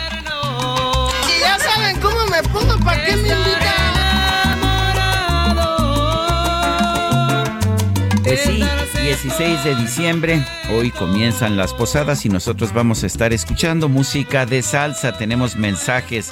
Pues 8.32 8.44
sí, 8.44 8.64
16 9.02 9.66
de 9.66 9.76
diciembre, 9.76 10.46
hoy 10.74 10.90
comienzan 10.92 11.58
las 11.58 11.74
posadas 11.74 12.26
y 12.26 12.30
nosotros 12.30 12.72
vamos 12.72 13.04
a 13.04 13.08
estar 13.08 13.34
escuchando 13.34 13.90
música 13.90 14.46
de 14.46 14.62
salsa. 14.62 15.18
Tenemos 15.18 15.58
mensajes 15.58 16.32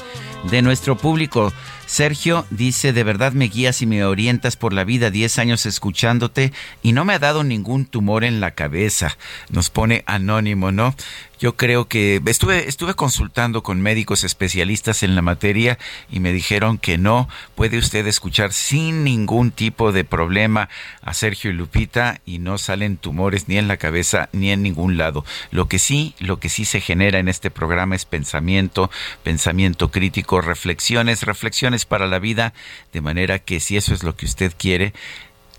de 0.50 0.62
nuestro 0.62 0.96
público. 0.96 1.52
Sergio 1.90 2.46
dice, 2.52 2.94
de 2.94 3.04
verdad 3.04 3.34
me 3.34 3.46
guías 3.46 3.82
y 3.82 3.88
me 3.88 4.06
orientas 4.06 4.56
por 4.56 4.74
la 4.74 4.84
vida, 4.84 5.10
10 5.10 5.40
años 5.40 5.66
escuchándote 5.66 6.54
y 6.84 6.92
no 6.92 7.04
me 7.04 7.14
ha 7.14 7.20
dado 7.20 7.44
ningún 7.44 7.88
tumor 7.88 8.24
en 8.24 8.40
la 8.40 8.52
cabeza. 8.52 9.18
Nos 9.50 9.72
pone 9.72 10.04
anónimo, 10.06 10.72
¿no? 10.72 10.94
Yo 11.40 11.56
creo 11.56 11.88
que 11.88 12.22
estuve, 12.26 12.68
estuve 12.68 12.96
consultando 12.96 13.64
con 13.64 13.80
médicos 13.80 14.26
especialistas 14.26 15.04
en 15.04 15.16
la 15.16 15.22
materia 15.22 15.80
y 16.12 16.20
me 16.20 16.34
dijeron 16.34 16.78
que 16.78 16.98
no, 16.98 17.30
puede 17.56 17.78
usted 17.78 18.06
escuchar 18.08 18.52
sin 18.52 19.06
ningún 19.06 19.52
tipo 19.52 19.94
de 19.94 20.04
problema 20.04 20.68
a 21.02 21.14
Sergio 21.14 21.50
y 21.50 21.54
Lupita 21.54 22.20
y 22.26 22.40
no 22.40 22.58
salen 22.58 22.98
tumores 22.98 23.48
ni 23.48 23.58
en 23.58 23.70
la 23.70 23.78
cabeza 23.78 24.28
ni 24.34 24.52
en 24.52 24.62
ningún 24.62 24.98
lado. 24.98 25.24
Lo 25.50 25.70
que 25.70 25.80
sí, 25.80 26.14
lo 26.20 26.40
que 26.40 26.50
sí 26.50 26.66
se 26.66 26.82
genera 26.82 27.20
en 27.20 27.30
este 27.30 27.50
programa 27.50 27.96
es 27.96 28.04
pensamiento, 28.04 28.92
pensamiento 29.24 29.92
crítico, 29.92 30.42
reflexiones, 30.42 31.24
reflexiones 31.24 31.79
para 31.86 32.08
la 32.08 32.20
vida, 32.20 32.54
de 32.94 33.02
manera 33.02 33.40
que 33.40 33.60
si 33.60 33.78
eso 33.78 33.94
es 33.94 34.04
lo 34.04 34.16
que 34.16 34.26
usted 34.26 34.54
quiere, 34.58 34.94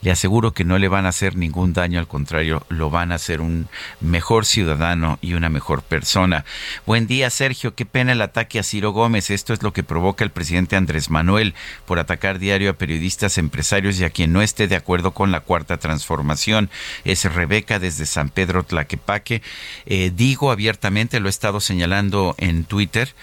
le 0.03 0.11
aseguro 0.11 0.53
que 0.53 0.65
no 0.65 0.79
le 0.79 0.89
van 0.89 1.07
a 1.07 1.11
hacer 1.11 1.37
ningún 1.37 1.73
daño, 1.73 1.99
al 1.99 2.09
contrario, 2.09 2.65
lo 2.69 2.91
van 2.91 3.13
a 3.13 3.17
hacer 3.17 3.41
un 3.41 3.69
mejor 4.01 4.47
ciudadano 4.47 5.19
y 5.21 5.35
una 5.35 5.49
mejor 5.49 5.83
persona. 5.83 6.45
Buen 6.87 7.07
día, 7.07 7.31
Sergio. 7.31 7.75
Qué 7.75 7.85
pena 7.85 8.13
el 8.13 8.23
ataque 8.23 8.59
a 8.59 8.63
Ciro 8.63 8.93
Gómez. 8.93 9.31
Esto 9.31 9.53
es 9.53 9.63
lo 9.63 9.73
que 9.73 9.83
provoca 9.83 10.25
el 10.25 10.31
presidente 10.31 10.77
Andrés 10.77 11.11
Manuel 11.11 11.55
por 11.87 11.99
atacar 11.99 12.39
diario 12.39 12.71
a 12.71 12.75
periodistas, 12.75 13.39
empresarios 13.39 14.01
y 14.01 14.05
a 14.05 14.11
quien 14.11 14.33
no 14.33 14.43
esté 14.43 14.69
de 14.69 14.77
acuerdo 14.77 15.13
con 15.13 15.33
la 15.33 15.41
cuarta 15.41 15.77
transformación. 15.77 16.71
Es 17.05 17.25
Rebeca 17.25 17.79
desde 17.79 18.07
San 18.07 18.31
Pedro 18.31 18.63
Tlaquepaque. 18.63 19.43
Eh, 19.87 20.13
digo 20.15 20.51
abiertamente, 20.51 21.21
lo 21.21 21.29
he 21.29 21.31
estado 21.31 21.61
señalando 21.61 22.35
en 22.39 22.65
Twitter. 22.65 23.15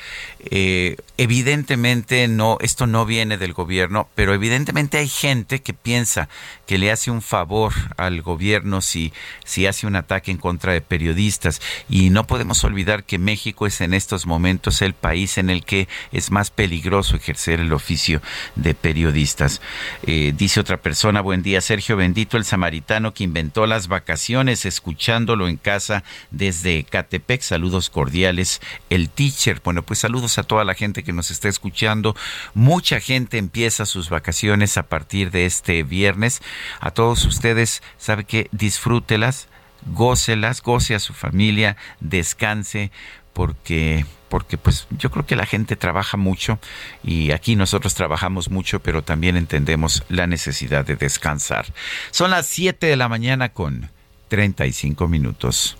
Eh, 0.49 0.97
evidentemente 1.17 2.27
no, 2.27 2.57
esto 2.61 2.87
no 2.87 3.05
viene 3.05 3.37
del 3.37 3.53
gobierno, 3.53 4.07
pero 4.15 4.33
evidentemente 4.33 4.97
hay 4.97 5.07
gente 5.07 5.61
que 5.61 5.73
piensa 5.73 6.29
que 6.67 6.77
le 6.77 6.91
hace 6.91 7.09
un 7.09 7.21
favor 7.21 7.73
al 7.95 8.21
gobierno 8.21 8.81
si, 8.81 9.13
si 9.45 9.65
hace 9.65 9.87
un 9.87 9.95
ataque 9.95 10.29
en 10.29 10.37
contra 10.37 10.73
de 10.73 10.81
periodistas. 10.81 11.61
Y 11.89 12.11
no 12.11 12.27
podemos 12.27 12.63
olvidar 12.63 13.05
que 13.05 13.17
México 13.17 13.65
es 13.65 13.81
en 13.81 13.93
estos 13.93 14.27
momentos 14.27 14.81
el 14.81 14.93
país 14.93 15.37
en 15.37 15.49
el 15.49 15.63
que 15.63 15.87
es 16.11 16.29
más 16.29 16.51
peligroso 16.51 17.15
ejercer 17.15 17.61
el 17.61 17.73
oficio 17.73 18.21
de 18.55 18.75
periodistas. 18.75 19.61
Eh, 20.03 20.33
dice 20.35 20.59
otra 20.59 20.77
persona, 20.77 21.21
buen 21.21 21.41
día 21.41 21.61
Sergio, 21.61 21.95
bendito 21.95 22.37
el 22.37 22.43
samaritano 22.43 23.13
que 23.13 23.23
inventó 23.23 23.65
las 23.65 23.87
vacaciones, 23.87 24.65
escuchándolo 24.65 25.47
en 25.47 25.57
casa 25.57 26.03
desde 26.31 26.83
Catepec. 26.83 27.41
Saludos 27.41 27.89
cordiales, 27.89 28.61
el 28.89 29.09
teacher. 29.09 29.61
Bueno, 29.63 29.83
pues 29.83 29.99
saludos 29.99 30.37
a 30.37 30.43
toda 30.43 30.65
la 30.65 30.73
gente 30.73 31.03
que 31.03 31.13
nos 31.13 31.31
está 31.31 31.47
escuchando. 31.47 32.15
Mucha 32.53 32.99
gente 32.99 33.37
empieza 33.37 33.85
sus 33.85 34.09
vacaciones 34.09 34.77
a 34.77 34.83
partir 34.83 35.31
de 35.31 35.45
este 35.45 35.83
viernes 35.83 36.41
a 36.79 36.91
todos 36.91 37.25
ustedes, 37.25 37.81
sabe 37.97 38.25
que 38.25 38.47
disfrútelas, 38.51 39.47
gócelas, 39.85 40.61
goce 40.61 40.95
a 40.95 40.99
su 40.99 41.13
familia, 41.13 41.77
descanse, 41.99 42.91
porque 43.33 44.05
porque 44.29 44.57
pues 44.57 44.87
yo 44.89 45.09
creo 45.09 45.25
que 45.25 45.35
la 45.35 45.45
gente 45.45 45.75
trabaja 45.75 46.17
mucho 46.17 46.59
y 47.01 47.31
aquí 47.31 47.55
nosotros 47.55 47.95
trabajamos 47.95 48.49
mucho, 48.49 48.81
pero 48.81 49.01
también 49.01 49.37
entendemos 49.37 50.03
la 50.09 50.27
necesidad 50.27 50.85
de 50.85 50.97
descansar. 50.97 51.65
Son 52.11 52.31
las 52.31 52.45
7 52.47 52.87
de 52.87 52.97
la 52.97 53.07
mañana 53.07 53.49
con 53.49 53.89
35 54.27 55.07
minutos. 55.07 55.77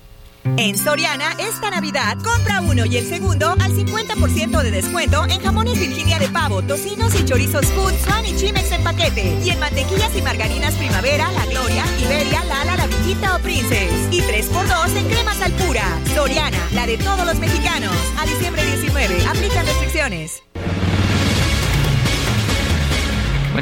En 0.56 0.78
Soriana, 0.78 1.34
esta 1.38 1.70
Navidad, 1.70 2.18
compra 2.24 2.62
uno 2.62 2.86
y 2.86 2.98
el 2.98 3.08
segundo 3.08 3.52
al 3.60 3.72
50% 3.74 4.62
de 4.62 4.72
descuento 4.72 5.26
en 5.26 5.42
jamones 5.42 5.78
Virginia 5.80 6.18
de 6.20 6.30
pavo, 6.30 6.62
tocinos 6.62 7.14
y 7.16 7.26
chorizos 7.26 7.66
Food, 7.68 7.94
Swan 8.06 8.26
y 8.26 8.36
Chimex 8.36 8.72
en 8.72 8.84
paquete. 8.84 9.38
Y 9.44 9.50
en 9.50 9.60
mantequillas 9.60 10.16
y 10.16 10.22
margarinas 10.22 10.74
Primavera, 10.76 11.32
La 11.34 11.46
Gloria, 11.48 11.84
Iberia, 12.02 12.44
Lala, 12.46 12.78
La 12.78 12.88
Viquita 12.88 13.36
o 13.36 13.40
Princess. 13.40 13.92
Y 14.12 14.22
3x2 14.22 14.96
en 14.96 15.08
cremas 15.10 15.42
al 15.42 15.52
pura. 15.54 15.84
Soriana, 16.16 16.58
la 16.74 16.88
de 16.88 16.98
todos 16.98 17.26
los 17.26 17.40
mexicanos. 17.40 17.94
A 18.18 18.26
diciembre 18.26 18.66
19, 18.66 19.26
aplican 19.28 19.66
restricciones. 19.66 20.44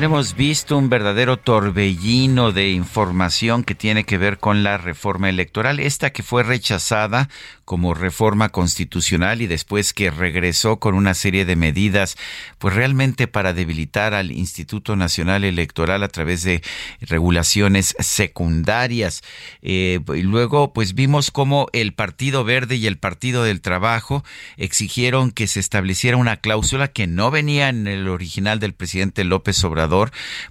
Hemos 0.03 0.35
visto 0.35 0.77
un 0.77 0.89
verdadero 0.89 1.37
torbellino 1.37 2.51
de 2.51 2.69
información 2.69 3.63
que 3.63 3.73
tiene 3.73 4.03
que 4.03 4.19
ver 4.19 4.37
con 4.37 4.61
la 4.61 4.77
reforma 4.77 5.29
electoral, 5.29 5.79
esta 5.79 6.11
que 6.11 6.21
fue 6.21 6.43
rechazada 6.43 7.27
como 7.65 7.95
reforma 7.95 8.49
constitucional 8.49 9.41
y 9.41 9.47
después 9.47 9.93
que 9.93 10.11
regresó 10.11 10.77
con 10.77 10.93
una 10.93 11.15
serie 11.15 11.45
de 11.45 11.55
medidas, 11.55 12.15
pues 12.59 12.75
realmente 12.75 13.27
para 13.27 13.53
debilitar 13.53 14.13
al 14.13 14.31
Instituto 14.31 14.95
Nacional 14.95 15.43
Electoral 15.43 16.03
a 16.03 16.07
través 16.07 16.43
de 16.43 16.61
regulaciones 17.01 17.95
secundarias. 17.99 19.23
Eh, 19.63 19.99
y 20.13 20.21
luego, 20.21 20.73
pues 20.73 20.93
vimos 20.93 21.31
cómo 21.31 21.67
el 21.73 21.93
Partido 21.93 22.43
Verde 22.43 22.75
y 22.75 22.85
el 22.85 22.99
Partido 22.99 23.43
del 23.43 23.61
Trabajo 23.61 24.23
exigieron 24.57 25.31
que 25.31 25.47
se 25.47 25.59
estableciera 25.59 26.17
una 26.17 26.37
cláusula 26.37 26.89
que 26.89 27.07
no 27.07 27.31
venía 27.31 27.69
en 27.69 27.87
el 27.87 28.07
original 28.07 28.59
del 28.59 28.73
presidente 28.73 29.23
López 29.23 29.63
Obrador, 29.63 29.84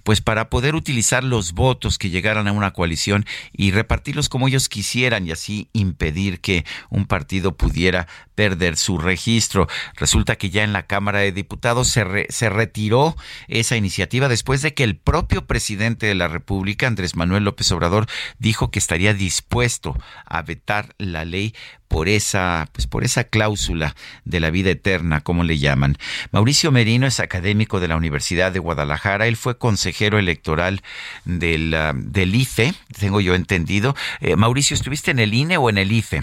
pues 0.03 0.21
para 0.21 0.49
poder 0.49 0.75
utilizar 0.75 1.23
los 1.23 1.53
votos 1.53 1.97
que 1.97 2.09
llegaran 2.09 2.47
a 2.47 2.51
una 2.51 2.71
coalición 2.71 3.25
y 3.53 3.71
repartirlos 3.71 4.29
como 4.29 4.47
ellos 4.47 4.69
quisieran 4.69 5.27
y 5.27 5.31
así 5.31 5.69
impedir 5.73 6.39
que 6.39 6.65
un 6.89 7.05
partido 7.05 7.55
pudiera 7.55 8.07
perder 8.35 8.77
su 8.77 8.97
registro. 8.97 9.67
Resulta 9.95 10.35
que 10.35 10.49
ya 10.49 10.63
en 10.63 10.73
la 10.73 10.85
Cámara 10.85 11.19
de 11.19 11.31
Diputados 11.31 11.87
se, 11.87 12.27
se 12.29 12.49
retiró 12.49 13.15
esa 13.47 13.77
iniciativa 13.77 14.27
después 14.27 14.61
de 14.61 14.73
que 14.73 14.83
el 14.83 14.97
propio 14.97 15.47
presidente 15.47 16.05
de 16.05 16.15
la 16.15 16.27
República, 16.27 16.87
Andrés 16.87 17.15
Manuel 17.15 17.45
López 17.45 17.71
Obrador, 17.71 18.07
dijo 18.37 18.71
que 18.71 18.79
estaría 18.79 19.13
dispuesto 19.13 19.97
a 20.25 20.41
vetar 20.41 20.93
la 20.97 21.25
ley 21.25 21.53
por 21.87 22.09
esa, 22.09 22.67
pues 22.73 22.87
por 22.87 23.03
esa 23.03 23.25
cláusula 23.25 23.95
de 24.25 24.39
la 24.39 24.49
vida 24.49 24.71
eterna, 24.71 25.21
como 25.21 25.43
le 25.43 25.59
llaman. 25.59 25.97
Mauricio 26.31 26.71
Merino 26.71 27.07
es 27.07 27.19
académico 27.19 27.79
de 27.79 27.87
la 27.87 27.95
Universidad 27.95 28.51
de 28.51 28.59
Guadalajara. 28.59 29.27
Él 29.27 29.37
fue 29.37 29.57
consejero 29.57 30.19
electoral 30.19 30.81
del, 31.23 31.73
ah, 31.73 31.93
del 31.95 32.35
IFE, 32.35 32.73
tengo 32.99 33.21
yo 33.21 33.35
entendido. 33.35 33.95
Eh, 34.19 34.35
Mauricio, 34.35 34.73
¿estuviste 34.73 35.11
en 35.11 35.19
el 35.19 35.33
INE 35.33 35.57
o 35.57 35.69
en 35.69 35.77
el 35.77 35.91
IFE? 35.91 36.21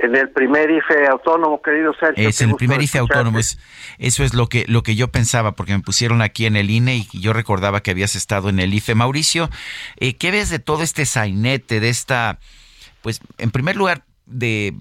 En 0.00 0.16
el 0.16 0.28
primer 0.30 0.70
IFE 0.70 1.06
autónomo, 1.06 1.62
querido 1.62 1.94
Sergio. 1.94 2.28
Es 2.28 2.40
el 2.40 2.54
primer 2.56 2.82
IFE 2.82 2.98
autónomo. 2.98 3.38
eso 3.38 4.24
es 4.24 4.34
lo 4.34 4.48
que, 4.48 4.64
lo 4.66 4.82
que 4.82 4.96
yo 4.96 5.08
pensaba, 5.08 5.52
porque 5.52 5.72
me 5.72 5.82
pusieron 5.82 6.20
aquí 6.20 6.46
en 6.46 6.56
el 6.56 6.70
INE 6.70 6.96
y 6.96 7.20
yo 7.20 7.32
recordaba 7.32 7.80
que 7.80 7.92
habías 7.92 8.16
estado 8.16 8.48
en 8.48 8.58
el 8.58 8.74
IFE. 8.74 8.94
Mauricio, 8.94 9.48
eh, 9.98 10.16
¿qué 10.16 10.30
ves 10.30 10.50
de 10.50 10.58
todo 10.58 10.82
este 10.82 11.06
sainete, 11.06 11.80
de 11.80 11.88
esta, 11.88 12.38
pues, 13.02 13.20
en 13.38 13.50
primer 13.50 13.76
lugar, 13.76 14.02
de 14.26 14.74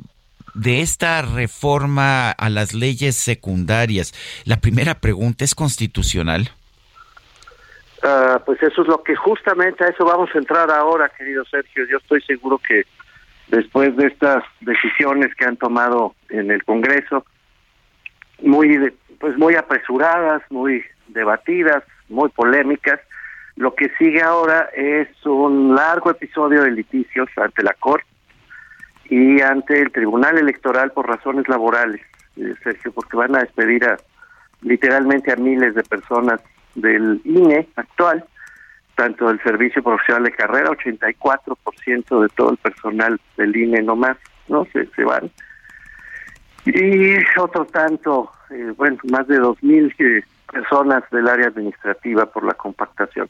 de 0.53 0.81
esta 0.81 1.21
reforma 1.21 2.31
a 2.31 2.49
las 2.49 2.73
leyes 2.73 3.15
secundarias, 3.15 4.13
la 4.45 4.57
primera 4.57 4.95
pregunta 4.95 5.43
es 5.43 5.55
constitucional. 5.55 6.51
Ah, 8.03 8.41
pues 8.45 8.61
eso 8.61 8.81
es 8.81 8.87
lo 8.87 9.01
que 9.01 9.15
justamente 9.15 9.83
a 9.83 9.87
eso 9.87 10.05
vamos 10.05 10.29
a 10.33 10.37
entrar 10.37 10.69
ahora, 10.69 11.09
querido 11.17 11.43
Sergio. 11.45 11.85
Yo 11.89 11.97
estoy 11.97 12.21
seguro 12.21 12.57
que 12.57 12.83
después 13.53 13.95
de 13.95 14.07
estas 14.07 14.43
decisiones 14.61 15.33
que 15.35 15.45
han 15.45 15.57
tomado 15.57 16.15
en 16.29 16.49
el 16.49 16.63
Congreso, 16.63 17.23
muy 18.41 18.91
pues 19.19 19.37
muy 19.37 19.55
apresuradas, 19.55 20.41
muy 20.49 20.83
debatidas, 21.07 21.83
muy 22.09 22.29
polémicas, 22.29 22.99
lo 23.55 23.75
que 23.75 23.89
sigue 23.99 24.21
ahora 24.21 24.69
es 24.75 25.07
un 25.25 25.75
largo 25.75 26.09
episodio 26.09 26.63
de 26.63 26.71
litigios 26.71 27.29
ante 27.37 27.61
la 27.61 27.73
Corte 27.75 28.07
y 29.09 29.39
ante 29.41 29.79
el 29.79 29.91
Tribunal 29.91 30.39
Electoral 30.39 30.91
por 30.91 31.07
razones 31.07 31.47
laborales, 31.47 32.01
eh, 32.35 32.55
porque 32.95 33.15
van 33.15 33.35
a 33.35 33.41
despedir 33.41 33.85
a 33.85 33.97
literalmente 34.61 35.31
a 35.31 35.35
miles 35.35 35.75
de 35.75 35.83
personas 35.83 36.41
del 36.73 37.21
INE 37.23 37.67
actual 37.75 38.25
tanto 38.95 39.27
del 39.27 39.41
servicio 39.41 39.81
profesional 39.81 40.23
de 40.23 40.31
carrera, 40.31 40.69
84% 40.71 42.21
de 42.21 42.29
todo 42.29 42.51
el 42.51 42.57
personal 42.57 43.19
del 43.37 43.55
INE 43.55 43.81
nomás, 43.81 44.17
¿no? 44.47 44.65
Se, 44.71 44.85
se 44.87 45.03
van. 45.03 45.31
Y 46.65 47.17
otro 47.37 47.65
tanto, 47.65 48.31
eh, 48.49 48.73
bueno, 48.77 48.97
más 49.11 49.27
de 49.27 49.39
2.000 49.39 49.93
eh, 49.99 50.23
personas 50.51 51.03
del 51.11 51.27
área 51.27 51.47
administrativa 51.47 52.25
por 52.25 52.45
la 52.45 52.53
compactación. 52.53 53.27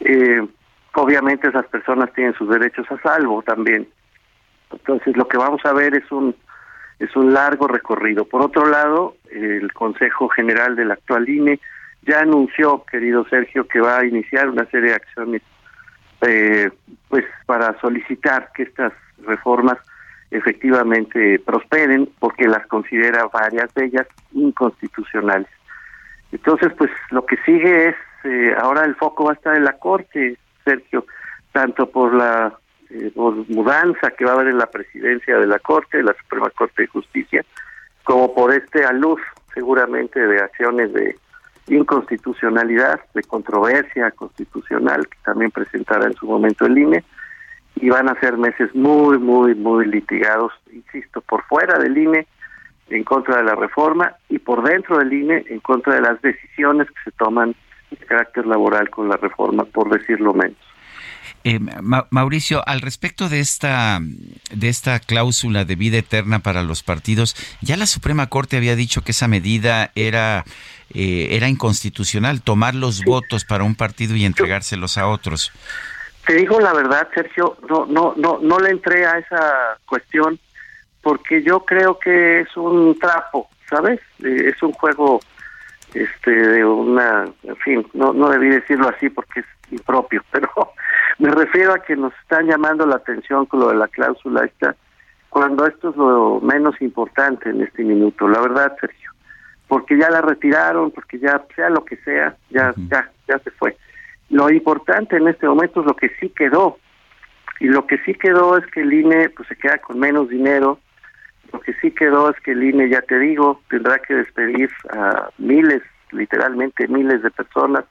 Eh, 0.00 0.46
obviamente 0.94 1.48
esas 1.48 1.66
personas 1.66 2.12
tienen 2.12 2.34
sus 2.34 2.48
derechos 2.48 2.86
a 2.90 3.00
salvo 3.00 3.42
también. 3.42 3.88
Entonces 4.70 5.16
lo 5.16 5.26
que 5.26 5.36
vamos 5.36 5.64
a 5.64 5.72
ver 5.72 5.96
es 5.96 6.10
un 6.12 6.34
es 7.00 7.14
un 7.16 7.34
largo 7.34 7.66
recorrido. 7.66 8.24
Por 8.24 8.40
otro 8.40 8.66
lado, 8.66 9.16
el 9.30 9.72
Consejo 9.72 10.28
General 10.28 10.76
del 10.76 10.92
actual 10.92 11.28
INE 11.28 11.58
ya 12.06 12.20
anunció, 12.20 12.84
querido 12.84 13.24
Sergio, 13.28 13.66
que 13.66 13.80
va 13.80 13.98
a 13.98 14.06
iniciar 14.06 14.48
una 14.48 14.66
serie 14.66 14.90
de 14.90 14.96
acciones 14.96 15.42
eh, 16.26 16.70
pues 17.08 17.24
para 17.46 17.78
solicitar 17.80 18.50
que 18.54 18.64
estas 18.64 18.92
reformas 19.26 19.78
efectivamente 20.30 21.38
prosperen 21.44 22.08
porque 22.18 22.46
las 22.46 22.66
considera 22.66 23.26
varias 23.32 23.72
de 23.74 23.86
ellas 23.86 24.06
inconstitucionales. 24.32 25.48
Entonces, 26.32 26.72
pues 26.76 26.90
lo 27.10 27.24
que 27.24 27.36
sigue 27.44 27.88
es, 27.88 27.96
eh, 28.24 28.54
ahora 28.58 28.84
el 28.84 28.96
foco 28.96 29.24
va 29.24 29.32
a 29.32 29.34
estar 29.34 29.56
en 29.56 29.64
la 29.64 29.74
Corte, 29.74 30.36
Sergio, 30.64 31.06
tanto 31.52 31.88
por 31.88 32.12
la 32.12 32.52
eh, 32.90 33.12
mudanza 33.14 34.10
que 34.10 34.24
va 34.24 34.32
a 34.32 34.34
haber 34.34 34.48
en 34.48 34.58
la 34.58 34.66
presidencia 34.66 35.38
de 35.38 35.46
la 35.46 35.58
Corte, 35.60 35.98
de 35.98 36.04
la 36.04 36.14
Suprema 36.14 36.50
Corte 36.50 36.82
de 36.82 36.88
Justicia, 36.88 37.44
como 38.02 38.34
por 38.34 38.52
este 38.52 38.84
aluz 38.84 39.20
seguramente 39.54 40.18
de 40.18 40.40
acciones 40.42 40.92
de 40.92 41.16
inconstitucionalidad, 41.68 43.00
de 43.14 43.22
controversia 43.22 44.10
constitucional 44.12 45.06
que 45.08 45.18
también 45.24 45.50
presentará 45.50 46.06
en 46.06 46.14
su 46.14 46.26
momento 46.26 46.66
el 46.66 46.76
INE 46.76 47.04
y 47.76 47.88
van 47.88 48.08
a 48.08 48.18
ser 48.20 48.36
meses 48.36 48.74
muy, 48.74 49.18
muy, 49.18 49.54
muy 49.54 49.86
litigados, 49.86 50.52
insisto, 50.72 51.20
por 51.22 51.42
fuera 51.44 51.78
del 51.78 51.96
INE 51.96 52.26
en 52.90 53.04
contra 53.04 53.38
de 53.38 53.44
la 53.44 53.54
reforma 53.54 54.14
y 54.28 54.38
por 54.38 54.62
dentro 54.62 54.98
del 54.98 55.12
INE 55.12 55.44
en 55.48 55.60
contra 55.60 55.94
de 55.94 56.02
las 56.02 56.20
decisiones 56.22 56.88
que 56.88 57.10
se 57.10 57.16
toman 57.16 57.54
de 57.90 57.96
carácter 58.06 58.46
laboral 58.46 58.90
con 58.90 59.08
la 59.08 59.16
reforma, 59.16 59.64
por 59.64 59.90
decirlo 59.90 60.34
menos. 60.34 60.73
Eh, 61.46 61.60
Mauricio, 62.10 62.66
al 62.66 62.80
respecto 62.80 63.28
de 63.28 63.40
esta, 63.40 64.00
de 64.00 64.68
esta 64.68 64.98
cláusula 64.98 65.66
de 65.66 65.74
vida 65.74 65.98
eterna 65.98 66.38
para 66.38 66.62
los 66.62 66.82
partidos, 66.82 67.36
ya 67.60 67.76
la 67.76 67.84
Suprema 67.84 68.28
Corte 68.28 68.56
había 68.56 68.76
dicho 68.76 69.02
que 69.02 69.12
esa 69.12 69.28
medida 69.28 69.90
era, 69.94 70.44
eh, 70.94 71.28
era 71.32 71.48
inconstitucional, 71.48 72.40
tomar 72.40 72.74
los 72.74 73.04
votos 73.04 73.44
para 73.44 73.62
un 73.62 73.74
partido 73.74 74.16
y 74.16 74.24
entregárselos 74.24 74.96
a 74.96 75.06
otros. 75.06 75.52
Te 76.26 76.34
digo 76.34 76.58
la 76.60 76.72
verdad, 76.72 77.08
Sergio, 77.14 77.58
no, 77.68 77.84
no, 77.84 78.14
no, 78.16 78.38
no 78.40 78.58
le 78.58 78.70
entré 78.70 79.04
a 79.04 79.18
esa 79.18 79.78
cuestión 79.84 80.38
porque 81.02 81.42
yo 81.42 81.60
creo 81.66 81.98
que 81.98 82.40
es 82.40 82.56
un 82.56 82.98
trapo, 82.98 83.50
¿sabes? 83.68 84.00
Eh, 84.22 84.52
es 84.54 84.62
un 84.62 84.72
juego 84.72 85.20
este 85.92 86.30
de 86.30 86.64
una, 86.64 87.26
en 87.42 87.56
fin, 87.56 87.86
no, 87.92 88.14
no 88.14 88.30
debí 88.30 88.48
decirlo 88.48 88.88
así 88.88 89.10
porque 89.10 89.40
es 89.40 89.46
impropio, 89.70 90.24
pero 90.32 90.48
me 91.18 91.30
refiero 91.30 91.72
a 91.72 91.82
que 91.82 91.96
nos 91.96 92.12
están 92.22 92.46
llamando 92.46 92.86
la 92.86 92.96
atención 92.96 93.46
con 93.46 93.60
lo 93.60 93.68
de 93.68 93.76
la 93.76 93.88
cláusula 93.88 94.44
esta, 94.44 94.74
cuando 95.28 95.66
esto 95.66 95.90
es 95.90 95.96
lo 95.96 96.40
menos 96.40 96.80
importante 96.80 97.50
en 97.50 97.62
este 97.62 97.82
minuto, 97.82 98.28
la 98.28 98.40
verdad, 98.40 98.76
Sergio, 98.80 99.10
porque 99.68 99.98
ya 99.98 100.08
la 100.10 100.20
retiraron, 100.20 100.90
porque 100.90 101.18
ya 101.18 101.44
sea 101.54 101.70
lo 101.70 101.84
que 101.84 101.96
sea, 101.98 102.36
ya, 102.50 102.72
ya, 102.88 103.10
ya 103.26 103.38
se 103.40 103.50
fue. 103.50 103.76
Lo 104.30 104.50
importante 104.50 105.16
en 105.16 105.28
este 105.28 105.46
momento 105.46 105.80
es 105.80 105.86
lo 105.86 105.96
que 105.96 106.10
sí 106.20 106.28
quedó, 106.30 106.78
y 107.60 107.66
lo 107.66 107.86
que 107.86 107.98
sí 107.98 108.14
quedó 108.14 108.58
es 108.58 108.66
que 108.66 108.82
el 108.82 108.92
INE 108.92 109.28
pues 109.30 109.48
se 109.48 109.56
queda 109.56 109.78
con 109.78 109.98
menos 109.98 110.28
dinero, 110.28 110.78
lo 111.52 111.60
que 111.60 111.74
sí 111.74 111.92
quedó 111.92 112.30
es 112.30 112.40
que 112.40 112.52
el 112.52 112.62
INE, 112.62 112.88
ya 112.88 113.00
te 113.02 113.18
digo, 113.18 113.60
tendrá 113.70 113.98
que 114.00 114.14
despedir 114.14 114.70
a 114.90 115.30
miles, 115.38 115.82
literalmente 116.10 116.88
miles 116.88 117.22
de 117.22 117.30
personas. 117.30 117.84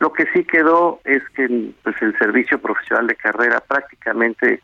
Lo 0.00 0.12
que 0.14 0.24
sí 0.32 0.44
quedó 0.44 1.00
es 1.04 1.22
que 1.36 1.72
pues 1.82 1.94
el 2.00 2.18
servicio 2.18 2.58
profesional 2.58 3.06
de 3.06 3.16
carrera 3.16 3.60
prácticamente 3.60 4.62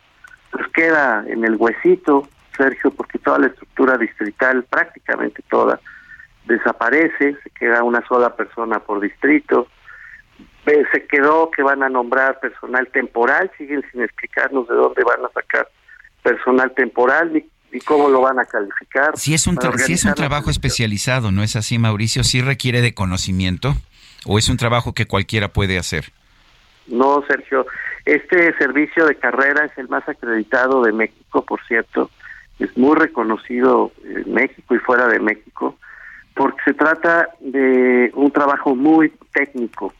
pues 0.50 0.66
queda 0.68 1.24
en 1.28 1.44
el 1.44 1.56
huesito, 1.56 2.26
Sergio, 2.56 2.90
porque 2.90 3.18
toda 3.18 3.40
la 3.40 3.48
estructura 3.48 3.98
distrital, 3.98 4.64
prácticamente 4.64 5.42
toda, 5.50 5.78
desaparece, 6.46 7.36
se 7.42 7.50
queda 7.50 7.82
una 7.82 8.02
sola 8.06 8.34
persona 8.34 8.80
por 8.80 9.00
distrito. 9.00 9.68
Se 10.64 11.06
quedó 11.06 11.50
que 11.50 11.62
van 11.62 11.82
a 11.82 11.90
nombrar 11.90 12.40
personal 12.40 12.88
temporal, 12.88 13.50
siguen 13.58 13.84
sin 13.92 14.02
explicarnos 14.02 14.66
de 14.66 14.74
dónde 14.74 15.04
van 15.04 15.24
a 15.24 15.28
sacar 15.28 15.68
personal 16.22 16.72
temporal 16.74 17.32
ni, 17.32 17.80
cómo 17.80 18.08
lo 18.08 18.22
van 18.22 18.38
a 18.38 18.46
calificar. 18.46 19.16
Si 19.16 19.34
es 19.34 19.46
un, 19.46 19.58
si 19.76 19.92
es 19.92 20.04
un 20.06 20.14
trabajo 20.14 20.48
especializado, 20.48 21.30
¿no 21.30 21.42
es 21.42 21.56
así, 21.56 21.78
Mauricio? 21.78 22.24
¿Sí 22.24 22.40
requiere 22.40 22.80
de 22.80 22.94
conocimiento 22.94 23.76
o 24.26 24.38
es 24.38 24.48
un 24.48 24.56
trabajo 24.56 24.92
que 24.92 25.06
cualquiera 25.06 25.48
puede 25.48 25.78
hacer? 25.78 26.06
No, 26.86 27.22
Sergio. 27.28 27.66
Este 28.04 28.56
servicio 28.58 29.06
de 29.06 29.16
carrera 29.16 29.64
es 29.64 29.76
el 29.78 29.88
más 29.88 30.08
acreditado 30.08 30.82
de 30.82 30.92
México, 30.92 31.44
por 31.44 31.60
cierto. 31.66 32.10
Es 32.58 32.76
muy 32.76 32.96
reconocido 32.96 33.92
en 34.04 34.32
México 34.32 34.74
y 34.74 34.78
fuera 34.78 35.08
de 35.08 35.18
México, 35.18 35.76
porque 36.34 36.62
se 36.64 36.74
trata 36.74 37.28
de 37.40 38.10
un 38.14 38.30
trabajo 38.30 38.74
muy 38.74 39.12
técnico 39.32 39.92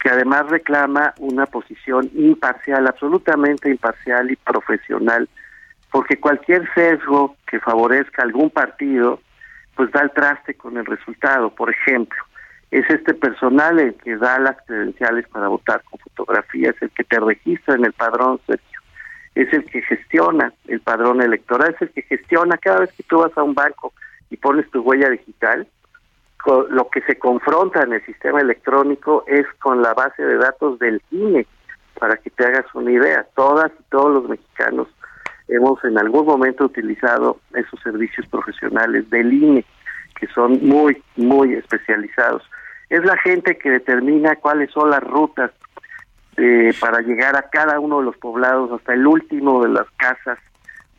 que 0.00 0.08
además 0.08 0.48
reclama 0.48 1.12
una 1.18 1.44
posición 1.46 2.10
imparcial, 2.14 2.86
absolutamente 2.86 3.68
imparcial 3.68 4.30
y 4.30 4.36
profesional, 4.36 5.28
porque 5.92 6.18
cualquier 6.18 6.66
sesgo 6.74 7.36
que 7.46 7.60
favorezca 7.60 8.22
algún 8.22 8.48
partido, 8.48 9.20
pues 9.76 9.92
da 9.92 10.00
el 10.00 10.10
traste 10.12 10.54
con 10.54 10.78
el 10.78 10.86
resultado. 10.86 11.50
Por 11.50 11.70
ejemplo, 11.70 12.18
es 12.70 12.88
este 12.88 13.14
personal 13.14 13.78
el 13.78 13.94
que 13.94 14.16
da 14.16 14.38
las 14.38 14.56
credenciales 14.66 15.26
para 15.28 15.48
votar 15.48 15.82
con 15.84 15.98
fotografía, 15.98 16.70
es 16.70 16.82
el 16.82 16.90
que 16.90 17.04
te 17.04 17.18
registra 17.18 17.74
en 17.74 17.84
el 17.84 17.92
padrón, 17.92 18.40
Sergio, 18.46 18.80
es 19.34 19.52
el 19.52 19.64
que 19.64 19.82
gestiona 19.82 20.52
el 20.68 20.80
padrón 20.80 21.22
electoral, 21.22 21.74
es 21.74 21.82
el 21.82 21.90
que 21.90 22.02
gestiona 22.02 22.58
cada 22.58 22.80
vez 22.80 22.92
que 22.92 23.02
tú 23.04 23.18
vas 23.18 23.36
a 23.36 23.42
un 23.42 23.54
banco 23.54 23.92
y 24.30 24.36
pones 24.36 24.70
tu 24.70 24.80
huella 24.82 25.08
digital, 25.10 25.66
lo 26.70 26.88
que 26.88 27.02
se 27.02 27.18
confronta 27.18 27.82
en 27.82 27.92
el 27.92 28.04
sistema 28.06 28.40
electrónico 28.40 29.24
es 29.26 29.46
con 29.60 29.82
la 29.82 29.94
base 29.94 30.22
de 30.22 30.36
datos 30.36 30.78
del 30.78 31.02
INE, 31.10 31.46
para 31.98 32.16
que 32.16 32.30
te 32.30 32.46
hagas 32.46 32.64
una 32.74 32.90
idea. 32.90 33.26
Todas 33.36 33.70
y 33.78 33.82
todos 33.90 34.14
los 34.14 34.28
mexicanos 34.28 34.88
hemos 35.48 35.82
en 35.84 35.98
algún 35.98 36.26
momento 36.26 36.64
utilizado 36.64 37.38
esos 37.54 37.78
servicios 37.80 38.26
profesionales 38.28 39.08
del 39.10 39.32
INE, 39.32 39.64
que 40.18 40.26
son 40.28 40.58
muy, 40.62 41.02
muy 41.16 41.54
especializados. 41.54 42.42
Es 42.90 43.04
la 43.04 43.16
gente 43.18 43.56
que 43.56 43.70
determina 43.70 44.36
cuáles 44.36 44.70
son 44.72 44.90
las 44.90 45.02
rutas 45.02 45.52
eh, 46.36 46.72
para 46.80 47.00
llegar 47.00 47.36
a 47.36 47.48
cada 47.48 47.78
uno 47.80 48.00
de 48.00 48.06
los 48.06 48.16
poblados, 48.16 48.72
hasta 48.72 48.94
el 48.94 49.06
último 49.06 49.62
de 49.62 49.70
las 49.70 49.88
casas 49.96 50.38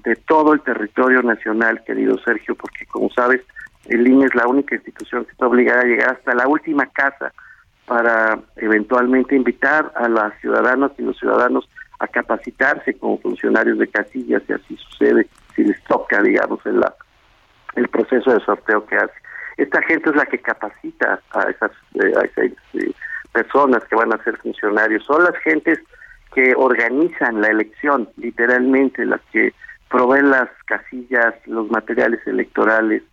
de 0.04 0.16
todo 0.16 0.54
el 0.54 0.62
territorio 0.62 1.22
nacional, 1.22 1.84
querido 1.86 2.18
Sergio, 2.20 2.56
porque 2.56 2.86
como 2.88 3.10
sabes, 3.12 3.42
el 3.86 4.08
INE 4.08 4.26
es 4.26 4.36
la 4.36 4.48
única 4.48 4.76
institución 4.76 5.26
que 5.26 5.32
está 5.32 5.48
obligada 5.48 5.82
a 5.82 5.86
llegar 5.86 6.12
hasta 6.14 6.34
la 6.34 6.48
última 6.48 6.86
casa 6.88 7.32
para 7.86 8.40
eventualmente 8.56 9.36
invitar 9.36 9.92
a 9.96 10.08
las 10.08 10.40
ciudadanas 10.40 10.92
y 10.98 11.04
los 11.04 11.18
ciudadanos 11.18 11.70
a 12.00 12.08
capacitarse 12.08 12.94
como 12.96 13.20
funcionarios 13.20 13.78
de 13.78 13.88
casillas 13.88 14.42
y 14.48 14.54
así 14.54 14.78
sucede 14.78 15.28
si 15.56 15.64
les 15.64 15.82
toca, 15.84 16.22
digamos, 16.22 16.60
el 17.76 17.88
proceso 17.90 18.34
de 18.34 18.40
sorteo 18.46 18.86
que 18.86 18.96
hace. 18.96 19.21
Esta 19.62 19.80
gente 19.84 20.10
es 20.10 20.16
la 20.16 20.26
que 20.26 20.40
capacita 20.40 21.22
a 21.34 21.44
esas, 21.44 21.70
eh, 21.94 22.32
eh, 22.74 22.92
personas 23.32 23.84
que 23.86 23.96
van 23.96 24.12
a 24.12 24.24
ser 24.24 24.36
funcionarios. 24.38 25.06
Son 25.06 25.24
las 25.24 25.38
gentes 25.44 25.78
que 26.34 26.56
organizan 26.58 27.42
la 27.42 27.50
elección, 27.50 28.10
literalmente, 28.18 29.06
las 29.06 29.22
que 29.32 29.54
proveen 29.88 30.32
las 30.32 30.50
casillas, 30.66 31.36
los 31.46 31.70
materiales 31.70 32.26
electorales, 32.26 33.04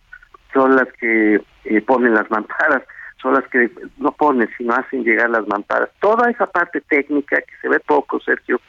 son 0.51 0.75
las 0.75 0.91
que 0.93 1.39
eh, 1.65 1.81
ponen 1.81 2.15
las 2.15 2.31
mamparas, 2.31 2.81
son 3.21 3.35
las 3.35 3.47
que 3.49 3.69
no 3.97 4.11
ponen, 4.13 4.49
sino 4.57 4.73
hacen 4.73 5.03
llegar 5.03 5.29
las 5.29 5.47
mamparas. 5.47 5.89
Toda 5.99 6.31
esa 6.31 6.47
parte 6.47 6.81
técnica 6.81 7.37
que 7.41 7.53
se 7.61 7.69
ve 7.69 7.79
poco, 7.79 8.19
Sergio, 8.21 8.59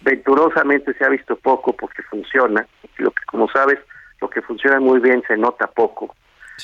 venturosamente 0.00 0.94
se 0.94 1.04
ha 1.04 1.10
visto 1.10 1.36
poco 1.36 1.74
porque 1.76 2.02
funciona, 2.04 2.66
lo 2.96 3.10
que 3.10 3.24
como 3.26 3.46
sabes, 3.50 3.78
lo 4.22 4.30
que 4.30 4.40
funciona 4.40 4.80
muy 4.80 5.00
bien 5.00 5.22
se 5.28 5.36
nota 5.36 5.66
poco, 5.66 6.14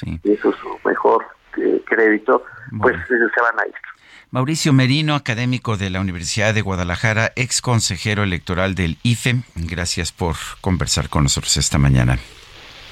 y 0.03 0.33
eso 0.33 0.51
es 0.51 0.57
su 0.57 0.89
mejor 0.89 1.25
eh, 1.59 1.83
crédito, 1.87 2.45
pues 2.81 2.97
se 3.09 3.43
van 3.43 3.61
a 3.61 3.67
ir. 3.67 3.75
Mauricio 4.31 4.73
Merino, 4.73 5.15
académico 5.15 5.77
de 5.77 5.91
la 5.91 6.01
Universidad 6.01 6.55
de 6.55 6.63
Guadalajara, 6.63 7.33
ex 7.37 7.61
consejero 7.61 8.23
electoral 8.23 8.75
del 8.75 8.97
IFE, 9.03 9.43
gracias 9.55 10.11
por 10.11 10.37
conversar 10.63 11.11
con 11.11 11.25
nosotros 11.25 11.57
esta 11.59 11.77
mañana. 11.77 12.19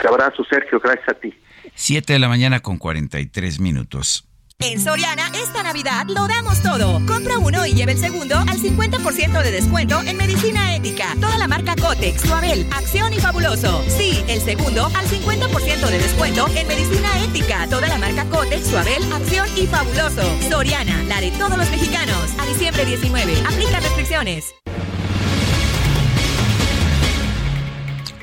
Un 0.03 0.09
abrazo, 0.09 0.45
Sergio, 0.45 0.79
gracias 0.81 1.09
a 1.09 1.15
ti. 1.15 1.35
7 1.75 2.13
de 2.13 2.19
la 2.19 2.29
mañana 2.29 2.61
con 2.61 2.77
43 2.77 3.59
minutos. 3.61 4.30
En 4.63 4.79
Soriana, 4.79 5.31
esta 5.43 5.63
Navidad 5.63 6.05
lo 6.07 6.29
damos 6.29 6.61
todo. 6.61 7.01
Compra 7.07 7.39
uno 7.39 7.65
y 7.65 7.73
lleve 7.73 7.93
el 7.93 7.99
segundo 7.99 8.37
al 8.37 8.59
50% 8.59 9.43
de 9.43 9.53
descuento 9.53 10.03
en 10.03 10.19
medicina 10.19 10.77
ética. 10.77 11.15
Toda 11.19 11.39
la 11.39 11.49
marca 11.49 11.75
Cotex, 11.77 12.21
Suabel, 12.21 12.67
Acción 12.71 13.11
y 13.15 13.19
Fabuloso. 13.21 13.83
Sí, 13.89 14.23
el 14.29 14.43
segundo 14.43 14.85
al 14.85 15.07
50% 15.07 15.87
de 15.89 15.99
descuento 15.99 16.47
en 16.55 16.69
medicina 16.69 17.09
ética. 17.25 17.67
Toda 17.71 17.89
la 17.89 17.97
marca 17.97 18.27
Cotex, 18.27 18.69
Suabel, 18.69 19.03
Acción 19.11 19.49
y 19.57 19.67
Fabuloso. 19.67 20.23
Soriana, 20.51 21.03
la 21.05 21.23
de 21.23 21.31
todos 21.31 21.57
los 21.57 21.71
mexicanos. 21.71 22.31
A 22.39 22.45
diciembre 22.45 22.85
19. 22.85 23.33
Aplica 23.49 23.81
restricciones. 23.81 24.45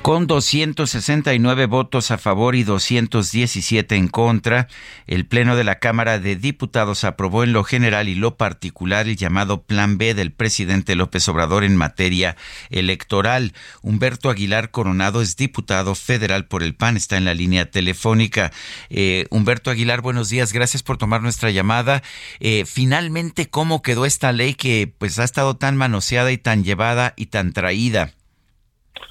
Con 0.07 0.25
269 0.25 1.65
votos 1.65 2.11
a 2.11 2.17
favor 2.17 2.55
y 2.55 2.63
217 2.63 3.97
en 3.97 4.07
contra, 4.07 4.69
el 5.05 5.25
Pleno 5.25 5.57
de 5.57 5.65
la 5.65 5.79
Cámara 5.79 6.17
de 6.17 6.37
Diputados 6.37 7.03
aprobó 7.03 7.43
en 7.43 7.51
lo 7.51 7.65
general 7.65 8.07
y 8.07 8.15
lo 8.15 8.37
particular 8.37 9.09
el 9.09 9.17
llamado 9.17 9.63
Plan 9.63 9.97
B 9.97 10.13
del 10.13 10.31
presidente 10.31 10.95
López 10.95 11.27
Obrador 11.27 11.65
en 11.65 11.75
materia 11.75 12.37
electoral. 12.69 13.51
Humberto 13.81 14.29
Aguilar 14.29 14.71
Coronado 14.71 15.21
es 15.21 15.35
diputado 15.35 15.93
federal 15.93 16.45
por 16.45 16.63
el 16.63 16.73
PAN, 16.73 16.95
está 16.95 17.17
en 17.17 17.25
la 17.25 17.33
línea 17.33 17.69
telefónica. 17.69 18.53
Eh, 18.89 19.27
Humberto 19.29 19.71
Aguilar, 19.71 19.99
buenos 19.99 20.29
días, 20.29 20.53
gracias 20.53 20.83
por 20.83 20.97
tomar 20.97 21.21
nuestra 21.21 21.51
llamada. 21.51 22.01
Eh, 22.39 22.63
finalmente, 22.65 23.49
¿cómo 23.49 23.81
quedó 23.81 24.05
esta 24.05 24.31
ley 24.31 24.53
que 24.53 24.89
pues 24.97 25.19
ha 25.19 25.25
estado 25.25 25.57
tan 25.57 25.75
manoseada 25.75 26.31
y 26.31 26.37
tan 26.37 26.63
llevada 26.63 27.13
y 27.17 27.25
tan 27.25 27.51
traída? 27.51 28.13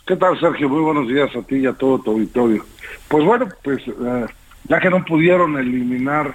¿Qué 0.07 0.17
tal, 0.17 0.39
Sergio? 0.39 0.69
Muy 0.69 0.81
buenos 0.81 1.09
días 1.09 1.35
a 1.35 1.43
ti 1.43 1.57
y 1.57 1.67
a 1.67 1.73
todo 1.73 1.99
tu 1.99 2.13
auditorio. 2.13 2.65
Pues 3.09 3.25
bueno, 3.25 3.49
pues 3.63 3.83
eh, 3.89 4.27
ya 4.65 4.81
que 4.81 4.91
no 4.91 5.05
pudieron 5.05 5.59
eliminar 5.59 6.35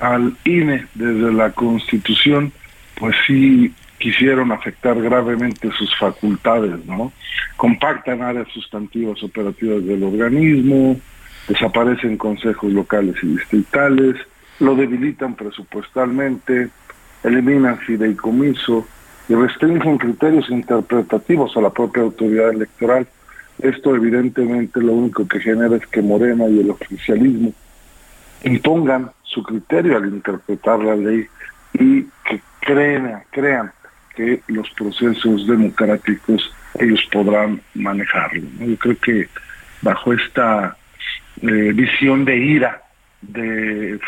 al 0.00 0.36
INE 0.44 0.86
desde 0.94 1.32
la 1.32 1.52
Constitución, 1.52 2.52
pues 2.98 3.14
sí 3.26 3.74
quisieron 3.98 4.50
afectar 4.50 5.00
gravemente 5.00 5.70
sus 5.72 5.94
facultades, 5.98 6.84
¿no? 6.86 7.12
Compactan 7.56 8.22
áreas 8.22 8.48
sustantivas 8.48 9.22
operativas 9.22 9.84
del 9.84 10.02
organismo, 10.02 10.98
desaparecen 11.46 12.16
consejos 12.16 12.72
locales 12.72 13.16
y 13.22 13.26
distritales, 13.26 14.16
lo 14.58 14.74
debilitan 14.74 15.34
presupuestalmente, 15.34 16.70
eliminan 17.22 17.78
fideicomiso, 17.78 18.86
y 19.30 19.34
restringen 19.36 19.96
criterios 19.96 20.50
interpretativos 20.50 21.56
a 21.56 21.60
la 21.60 21.70
propia 21.70 22.02
autoridad 22.02 22.50
electoral. 22.50 23.06
Esto 23.60 23.94
evidentemente 23.94 24.80
lo 24.80 24.92
único 24.92 25.26
que 25.28 25.38
genera 25.38 25.76
es 25.76 25.86
que 25.86 26.02
Morena 26.02 26.48
y 26.48 26.58
el 26.58 26.70
oficialismo 26.70 27.52
impongan 28.42 29.12
su 29.22 29.44
criterio 29.44 29.96
al 29.96 30.06
interpretar 30.06 30.80
la 30.80 30.96
ley 30.96 31.28
y 31.74 32.02
que 32.28 32.40
crean, 32.60 33.22
crean 33.30 33.70
que 34.16 34.42
los 34.48 34.68
procesos 34.70 35.46
democráticos 35.46 36.52
ellos 36.80 37.06
podrán 37.12 37.60
manejarlo. 37.74 38.42
Yo 38.58 38.76
creo 38.78 38.98
que 38.98 39.28
bajo 39.80 40.12
esta 40.12 40.76
eh, 41.40 41.72
visión 41.72 42.24
de 42.24 42.36
ira 42.36 42.82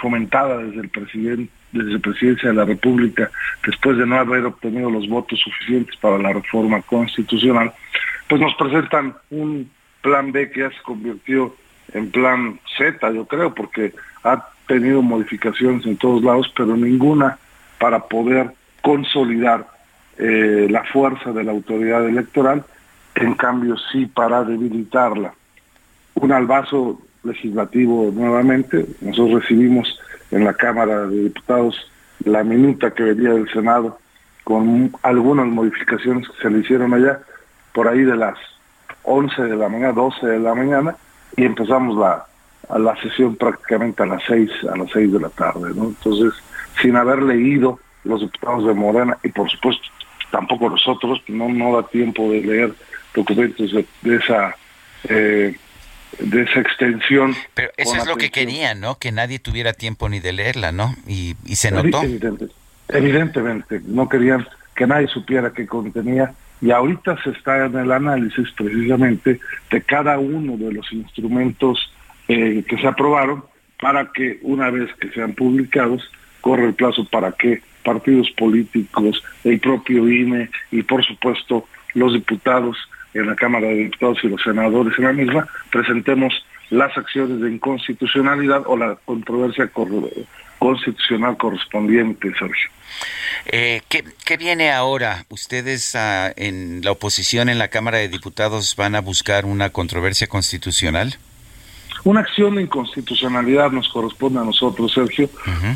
fomentada 0.01 0.59
desde 0.59 0.81
el 0.81 0.89
presidente 0.89 1.62
desde 1.73 1.99
presidencia 1.99 2.51
de 2.51 2.55
la 2.55 2.65
República, 2.65 3.31
después 3.67 3.97
de 3.97 4.07
no 4.07 4.17
haber 4.17 4.45
obtenido 4.45 4.91
los 4.91 5.09
votos 5.09 5.41
suficientes 5.41 5.97
para 5.97 6.19
la 6.19 6.33
reforma 6.33 6.83
constitucional, 6.83 7.73
pues 8.29 8.41
nos 8.41 8.55
presentan 8.55 9.15
un 9.31 9.71
plan 10.01 10.33
B 10.33 10.51
que 10.51 10.61
ya 10.61 10.71
se 10.71 10.83
convirtió 10.83 11.55
en 11.93 12.11
plan 12.11 12.59
Z, 12.77 13.13
yo 13.13 13.27
creo, 13.27 13.55
porque 13.55 13.93
ha 14.25 14.49
tenido 14.67 15.03
modificaciones 15.03 15.85
en 15.87 15.97
todos 15.97 16.23
lados, 16.23 16.53
pero 16.57 16.77
ninguna 16.77 17.39
para 17.79 18.01
poder 18.01 18.51
consolidar 18.81 19.67
eh, 20.19 20.67
la 20.71 20.85
fuerza 20.85 21.33
de 21.33 21.45
la 21.45 21.53
autoridad 21.53 22.07
electoral, 22.09 22.65
en 23.15 23.35
cambio 23.35 23.77
sí 23.91 24.07
para 24.07 24.45
debilitarla. 24.45 25.35
Un 26.15 26.33
albazo 26.33 27.01
legislativo 27.25 28.11
nuevamente, 28.15 28.87
nosotros 29.01 29.43
recibimos 29.43 29.99
en 30.33 30.45
la 30.45 30.55
Cámara 30.55 31.07
de 31.07 31.25
Diputados 31.25 31.77
la 32.25 32.43
minuta 32.43 32.93
que 32.93 33.03
venía 33.03 33.31
del 33.31 33.51
Senado 33.53 33.99
con 34.45 34.93
algunas 35.03 35.47
modificaciones 35.47 36.29
que 36.29 36.43
se 36.43 36.51
le 36.51 36.59
hicieron 36.59 36.95
allá, 36.95 37.21
por 37.73 37.89
ahí 37.89 38.03
de 38.03 38.17
las 38.17 38.37
11 39.05 39.43
de 39.43 39.57
la 39.57 39.69
mañana, 39.69 39.93
12 39.93 40.27
de 40.27 40.39
la 40.41 40.55
mañana, 40.55 40.97
y 41.37 41.45
empezamos 41.45 41.97
la, 41.97 42.27
la 42.77 42.97
sesión 43.01 43.37
prácticamente 43.37 44.03
a 44.03 44.07
las 44.07 44.23
6, 44.27 44.51
a 44.73 44.77
las 44.77 44.91
6 44.91 45.13
de 45.13 45.21
la 45.21 45.29
tarde. 45.29 45.71
Entonces, 45.71 46.33
sin 46.81 46.97
haber 46.97 47.23
leído 47.23 47.79
los 48.05 48.21
diputados 48.21 48.67
de 48.67 48.75
Morena, 48.75 49.17
y 49.23 49.29
por 49.29 49.49
supuesto 49.49 49.85
tampoco 50.31 50.71
nosotros, 50.71 51.23
no, 51.29 51.49
no 51.49 51.77
da 51.77 51.87
tiempo 51.89 52.31
de 52.31 52.41
leer 52.41 52.75
documentos 53.15 53.71
de, 53.71 54.17
esa 54.17 54.57
eh, 55.05 55.57
de 56.19 56.43
esa 56.43 56.61
extensión. 56.61 57.35
Pero 57.55 57.71
eso 57.77 57.97
es 57.97 58.07
lo 58.07 58.17
que 58.17 58.31
querían, 58.31 58.81
¿no? 58.81 58.99
Que 58.99 59.13
nadie 59.13 59.39
tuviera 59.39 59.73
tiempo 59.73 60.09
ni 60.09 60.21
de 60.21 60.33
leerla, 60.33 60.73
¿no? 60.73 60.95
Y, 61.07 61.37
y 61.45 61.57
se 61.57 61.71
notó. 61.71 62.03
evidentemente, 62.89 63.81
no 63.85 64.09
querían 64.09 64.47
que 64.75 64.87
nadie 64.87 65.09
supiera 65.09 65.53
qué 65.53 65.67
contenía 65.67 66.35
y 66.61 66.71
ahorita 66.71 67.21
se 67.23 67.31
está 67.31 67.67
en 67.67 67.77
el 67.77 67.91
análisis 67.91 68.51
precisamente 68.53 69.41
de 69.71 69.83
cada 69.83 70.19
uno 70.19 70.57
de 70.57 70.73
los 70.73 70.93
instrumentos 70.93 71.93
eh, 72.29 72.65
que 72.67 72.79
se 72.79 72.87
aprobaron 72.87 73.45
para 73.81 74.13
que 74.13 74.39
una 74.43 74.71
vez 74.71 74.89
que 75.01 75.11
sean 75.11 75.33
publicados 75.33 76.09
corre 76.41 76.67
el 76.67 76.75
plazo 76.75 77.05
para 77.05 77.33
que 77.33 77.63
partidos 77.85 78.31
políticos, 78.31 79.23
el 79.43 79.59
propio 79.59 80.09
INE 80.09 80.51
y 80.71 80.83
por 80.83 81.05
supuesto 81.05 81.67
los 81.95 82.13
diputados 82.13 82.77
en 83.15 83.27
la 83.27 83.37
Cámara 83.37 83.69
de 83.69 83.75
Diputados 83.75 84.19
y 84.23 84.29
los 84.29 84.43
senadores 84.43 84.99
en 84.99 85.05
la 85.05 85.13
misma, 85.13 85.47
presentemos 85.71 86.33
las 86.71 86.97
acciones 86.97 87.41
de 87.41 87.53
inconstitucionalidad 87.53 88.63
o 88.67 88.77
la 88.77 88.97
controversia 89.05 89.71
constitucional 90.59 91.37
correspondiente, 91.37 92.33
Sergio. 92.39 92.71
Eh, 93.47 93.83
¿qué, 93.89 94.37
viene 94.37 94.71
ahora? 94.71 95.25
¿Ustedes 95.29 95.95
ah, 95.97 96.33
en 96.37 96.81
la 96.83 96.93
oposición 96.93 97.49
en 97.49 97.59
la 97.59 97.69
Cámara 97.69 97.99
de 97.99 98.09
Diputados 98.09 98.75
van 98.77 98.95
a 98.95 99.01
buscar 99.01 99.45
una 99.45 99.71
controversia 99.71 100.27
constitucional? 100.29 101.17
Una 102.05 102.21
acción 102.21 102.57
de 102.57 102.63
inconstitucionalidad 102.63 103.71
nos 103.71 103.89
corresponde 103.89 104.41
a 104.41 104.45
nosotros, 104.45 104.93
Sergio, 104.93 105.29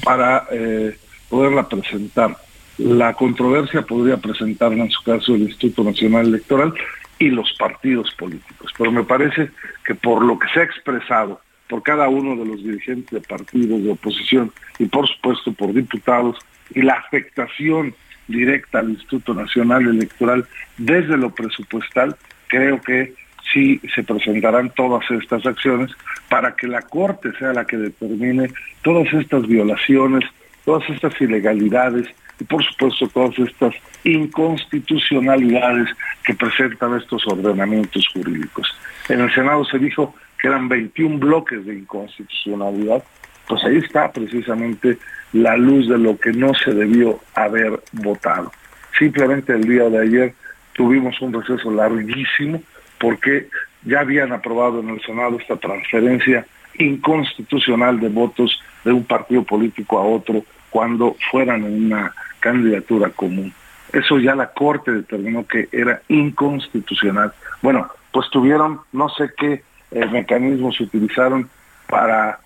para 0.03 0.47
eh, 0.51 0.97
poderla 1.29 1.69
presentar. 1.69 2.37
La 2.79 3.15
controversia 3.15 3.83
podría 3.83 4.17
presentarla 4.17 4.85
en 4.85 4.91
su 4.91 5.03
caso 5.03 5.35
el 5.35 5.43
Instituto 5.43 5.85
Nacional 5.85 6.27
Electoral 6.27 6.75
y 7.19 7.29
los 7.31 7.53
partidos 7.55 8.15
políticos. 8.15 8.73
Pero 8.77 8.93
me 8.93 9.05
parece 9.05 9.51
que 9.85 9.95
por 9.95 10.25
lo 10.25 10.39
que 10.39 10.49
se 10.49 10.61
ha 10.61 10.65
expresado 10.65 11.41
por 11.69 11.83
cada 11.83 12.09
uno 12.09 12.37
de 12.37 12.49
los 12.49 12.63
dirigentes 12.63 13.11
de 13.11 13.21
partidos 13.21 13.83
de 13.83 13.91
oposición 13.91 14.53
y 14.79 14.87
por 14.87 15.09
supuesto 15.09 15.53
por 15.53 15.73
diputados 15.73 16.37
y 16.75 16.83
la 16.83 16.95
afectación 16.95 17.95
directa 18.29 18.81
al 18.81 18.91
Instituto 18.91 19.35
Nacional 19.35 19.87
Electoral 19.87 20.47
desde 20.79 21.17
lo 21.17 21.31
presupuestal, 21.31 22.17
creo 22.49 22.81
que 22.81 23.15
sí 23.53 23.81
se 23.95 24.03
presentarán 24.03 24.71
todas 24.71 25.09
estas 25.11 25.47
acciones 25.47 25.93
para 26.29 26.57
que 26.57 26.67
la 26.67 26.83
Corte 26.83 27.31
sea 27.39 27.53
la 27.53 27.65
que 27.65 27.77
determine 27.77 28.51
todas 28.83 29.13
estas 29.13 29.47
violaciones, 29.47 30.29
todas 30.65 30.89
estas 30.91 31.21
ilegalidades 31.21 32.09
y 32.39 32.45
por 32.45 32.63
supuesto 32.65 33.09
todas 33.09 33.39
estas 33.39 33.75
inconstitucionalidades 34.05 35.89
que 36.25 36.35
presentan 36.35 36.97
estos 36.97 37.27
ordenamientos 37.27 38.07
jurídicos. 38.13 38.75
En 39.09 39.21
el 39.21 39.33
Senado 39.35 39.65
se 39.65 39.79
dijo 39.79 40.15
que 40.41 40.49
eran 40.49 40.69
21 40.69 41.19
bloques 41.19 41.65
de 41.65 41.75
inconstitucionalidad, 41.75 43.03
pues 43.49 43.65
ahí 43.65 43.77
está 43.77 44.11
precisamente 44.13 44.99
la 45.33 45.57
luz 45.57 45.89
de 45.89 45.99
lo 45.99 46.19
que 46.19 46.33
no 46.33 46.53
se 46.55 46.73
debió 46.73 47.21
haber 47.35 47.81
votado. 47.93 48.53
Simplemente 48.99 49.53
el 49.53 49.63
día 49.63 49.89
de 49.89 49.99
ayer 49.99 50.35
tuvimos 50.73 51.21
un 51.21 51.33
receso 51.33 51.71
larguísimo 51.71 52.63
porque 52.99 53.49
ya 53.85 54.01
habían 54.01 54.33
aprobado 54.33 54.81
en 54.81 54.91
el 54.91 55.01
Senado 55.03 55.39
esta 55.39 55.57
transferencia 55.57 56.47
inconstitucional 56.79 58.01
de 58.01 58.09
votos 58.09 58.61
de 58.85 58.93
un 58.93 59.05
partido 59.05 59.43
político 59.43 59.99
a 59.99 60.03
otro 60.03 60.45
cuando 60.71 61.17
fueran 61.31 61.65
en 61.65 61.87
una 61.87 62.15
candidatura 62.41 63.11
común. 63.11 63.53
Eso 63.93 64.19
ya 64.19 64.35
la 64.35 64.53
Corte 64.53 64.93
determinó 64.93 65.47
que 65.47 65.69
era 65.73 66.03
inconstitucional. 66.09 67.33
Bueno, 67.63 67.89
pues 68.13 68.29
tuvieron 68.31 68.81
no 68.93 69.09
sé 69.09 69.31
qué 69.37 69.63
eh, 69.91 70.07
mecanismos 70.07 70.81
utilizaron 70.81 71.49
para 71.89 72.41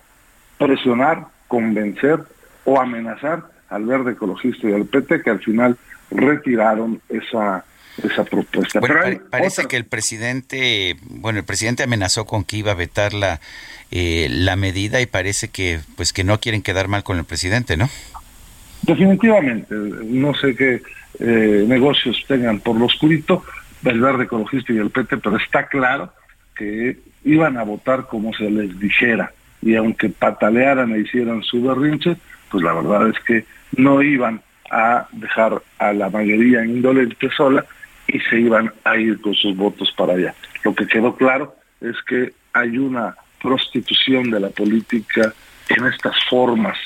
presionar, 0.59 1.27
convencer 1.49 2.21
o 2.65 2.81
amenazar 2.81 3.45
al 3.71 3.87
Verde 3.87 4.13
Ecologista 4.13 4.69
y 4.69 4.75
al 4.75 4.85
PT 4.85 5.23
que 5.23 5.31
al 5.31 5.41
final 5.41 5.77
retiraron 6.11 7.01
esa 7.09 7.65
esa 8.05 8.25
propuesta. 8.25 8.81
parece 9.31 9.67
que 9.67 9.77
el 9.77 9.85
presidente, 9.85 10.97
bueno, 11.03 11.39
el 11.39 11.45
presidente 11.45 11.83
amenazó 11.83 12.25
con 12.25 12.45
que 12.45 12.57
iba 12.57 12.73
a 12.73 12.75
vetar 12.75 13.13
la 13.13 13.41
eh, 13.93 14.29
la 14.31 14.55
medida 14.55 15.01
y 15.01 15.07
parece 15.07 15.49
que 15.49 15.81
pues 15.97 16.13
que 16.13 16.23
no 16.23 16.39
quieren 16.39 16.63
quedar 16.63 16.87
mal 16.87 17.03
con 17.03 17.19
el 17.19 17.25
presidente, 17.25 17.77
¿no? 17.77 17.89
Definitivamente, 18.83 19.75
no 19.75 20.33
sé 20.35 20.55
qué 20.55 20.81
eh, 21.19 21.65
negocios 21.67 22.25
tengan 22.29 22.61
por 22.61 22.77
lo 22.77 22.87
oscurito, 22.87 23.45
el 23.85 24.01
Verde 24.01 24.25
Ecologista 24.25 24.73
y 24.73 24.79
el 24.79 24.91
PT, 24.91 25.19
pero 25.19 25.37
está 25.37 25.67
claro 25.67 26.13
que 26.57 26.99
iban 27.25 27.57
a 27.57 27.65
votar 27.65 28.07
como 28.07 28.33
se 28.33 28.49
les 28.49 28.79
dijera 28.79 29.33
y 29.61 29.75
aunque 29.75 30.09
patalearan 30.09 30.95
e 30.95 31.01
hicieran 31.01 31.43
su 31.43 31.61
berrinche, 31.63 32.17
pues 32.51 32.63
la 32.63 32.73
verdad 32.73 33.09
es 33.09 33.19
que 33.25 33.45
no 33.77 34.03
iban 34.03 34.41
a 34.71 35.09
dejar 35.13 35.61
a 35.79 35.93
la 35.93 36.09
mayoría 36.11 36.65
indolente 36.65 37.29
sola 37.37 37.65
y 38.13 38.21
se 38.21 38.41
iban 38.41 38.73
a 38.85 38.97
ir 38.97 39.21
con 39.21 39.35
sus 39.35 39.57
votos 39.57 39.93
para 39.97 40.15
allá. 40.15 40.35
Lo 40.65 40.75
que 40.75 40.87
quedó 40.87 41.17
claro 41.17 41.55
es 41.81 41.97
que 42.07 42.33
hay 42.53 42.79
una 42.79 43.15
prostitución 43.43 44.31
de 44.31 44.41
la 44.41 44.51
política 44.51 45.33
en 45.69 45.87
estas 45.87 46.17
formas 46.29 46.77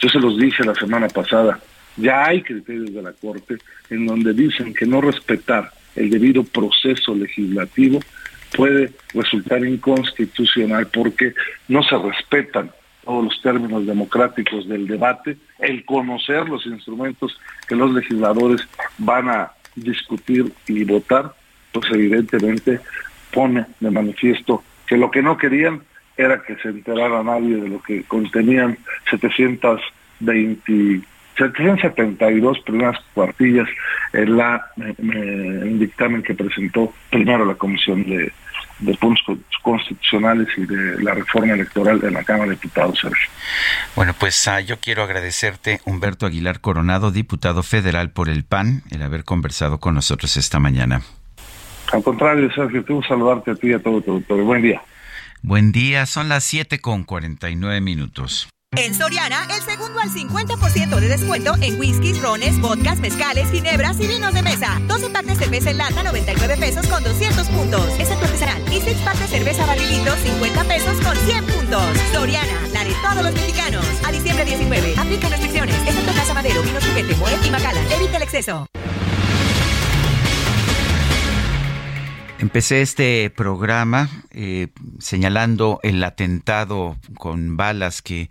yo 0.00 0.08
se 0.08 0.18
los 0.18 0.36
dije 0.36 0.64
la 0.64 0.74
semana 0.74 1.08
pasada, 1.08 1.58
ya 1.96 2.26
hay 2.26 2.42
criterios 2.42 2.92
de 2.92 3.02
la 3.02 3.12
Corte 3.12 3.56
en 3.88 4.06
donde 4.06 4.34
dicen 4.34 4.74
que 4.74 4.86
no 4.86 5.00
respetar 5.00 5.70
el 5.94 6.10
debido 6.10 6.44
proceso 6.44 7.14
legislativo 7.14 8.00
puede 8.54 8.92
resultar 9.14 9.64
inconstitucional 9.64 10.86
porque 10.88 11.34
no 11.68 11.82
se 11.82 11.96
respetan 11.96 12.70
todos 13.04 13.24
los 13.24 13.42
términos 13.42 13.86
democráticos 13.86 14.68
del 14.68 14.86
debate, 14.86 15.36
el 15.60 15.84
conocer 15.84 16.48
los 16.48 16.66
instrumentos 16.66 17.38
que 17.66 17.76
los 17.76 17.92
legisladores 17.92 18.60
van 18.98 19.30
a 19.30 19.52
discutir 19.76 20.52
y 20.66 20.84
votar, 20.84 21.34
pues 21.72 21.86
evidentemente 21.92 22.80
pone 23.32 23.66
de 23.80 23.90
manifiesto 23.90 24.64
que 24.86 24.96
lo 24.96 25.10
que 25.10 25.22
no 25.22 25.36
querían 25.36 25.82
era 26.16 26.42
que 26.42 26.56
se 26.56 26.68
enterara 26.68 27.22
nadie 27.22 27.56
de 27.56 27.68
lo 27.68 27.82
que 27.82 28.02
contenían 28.04 28.78
720, 29.10 31.06
772 31.36 32.60
primeras 32.60 32.98
cuartillas 33.12 33.68
en 34.12 34.36
la 34.36 34.66
en 34.76 35.78
dictamen 35.78 36.22
que 36.22 36.34
presentó 36.34 36.94
primero 37.10 37.44
la 37.44 37.56
Comisión 37.56 38.04
de, 38.04 38.32
Puntos 39.00 39.38
Constitucionales 39.62 40.48
y 40.56 40.66
de 40.66 41.02
la 41.02 41.14
Reforma 41.14 41.54
Electoral 41.54 42.00
de 42.00 42.10
la 42.10 42.22
Cámara 42.24 42.50
de 42.50 42.56
Diputados, 42.56 42.98
Sergio. 43.00 43.28
Bueno, 43.94 44.14
pues 44.18 44.46
uh, 44.46 44.60
yo 44.60 44.78
quiero 44.78 45.02
agradecerte, 45.02 45.80
Humberto 45.84 46.26
Aguilar 46.26 46.60
Coronado, 46.60 47.10
diputado 47.10 47.62
federal 47.62 48.10
por 48.10 48.28
el 48.28 48.44
PAN, 48.44 48.82
el 48.90 49.02
haber 49.02 49.24
conversado 49.24 49.80
con 49.80 49.94
nosotros 49.94 50.36
esta 50.36 50.58
mañana. 50.58 51.02
Al 51.92 52.02
contrario, 52.02 52.50
Sergio, 52.52 52.84
quiero 52.84 53.02
saludarte 53.02 53.52
a 53.52 53.54
ti 53.54 53.68
y 53.68 53.72
a 53.72 53.78
todo 53.78 54.00
tu 54.00 54.12
auditorio. 54.12 54.44
Buen 54.44 54.62
día. 54.62 54.82
Buen 55.42 55.72
día, 55.72 56.06
son 56.06 56.28
las 56.28 56.44
7 56.44 56.80
con 56.80 57.04
49 57.04 57.80
minutos. 57.80 58.48
En 58.76 58.94
Soriana, 58.94 59.48
el 59.56 59.62
segundo 59.62 60.00
al 60.00 60.10
50% 60.10 61.00
de 61.00 61.08
descuento 61.08 61.54
en 61.62 61.80
whiskies, 61.80 62.20
rones, 62.20 62.60
vodkas, 62.60 62.98
mezcales, 62.98 63.50
ginebras 63.50 63.98
y 63.98 64.06
vinos 64.06 64.34
de 64.34 64.42
mesa. 64.42 64.78
12 64.86 65.08
packs 65.10 65.28
de 65.28 65.34
cerveza 65.34 65.70
en 65.70 65.78
lata, 65.78 66.02
99 66.02 66.56
pesos 66.58 66.86
con 66.86 67.02
200 67.02 67.46
puntos. 67.48 67.88
Excepto 67.98 68.26
artesanal. 68.26 68.62
Y 68.70 68.80
6 68.82 68.98
packs 68.98 69.20
de 69.20 69.26
cerveza 69.28 69.64
barrilito, 69.64 70.14
50 70.16 70.64
pesos 70.64 71.00
con 71.00 71.16
100 71.16 71.46
puntos. 71.46 71.82
Soriana, 72.12 72.68
la 72.74 72.84
de 72.84 72.94
todos 73.02 73.24
los 73.24 73.32
mexicanos. 73.32 73.84
A 74.06 74.12
diciembre 74.12 74.44
19. 74.44 74.94
Aplica 74.98 75.28
restricciones. 75.30 75.76
Excepto 75.86 76.12
Casa 76.12 76.34
Madero, 76.34 76.62
Vinos 76.62 76.84
Juguete, 76.84 77.14
Moet 77.16 77.46
y 77.46 77.50
Macala. 77.50 77.80
Evita 77.94 78.18
el 78.18 78.24
exceso. 78.24 78.66
Empecé 82.38 82.82
este 82.82 83.30
programa 83.30 84.10
eh, 84.30 84.68
señalando 84.98 85.80
el 85.82 86.04
atentado 86.04 86.98
con 87.16 87.56
balas 87.56 88.02
que 88.02 88.28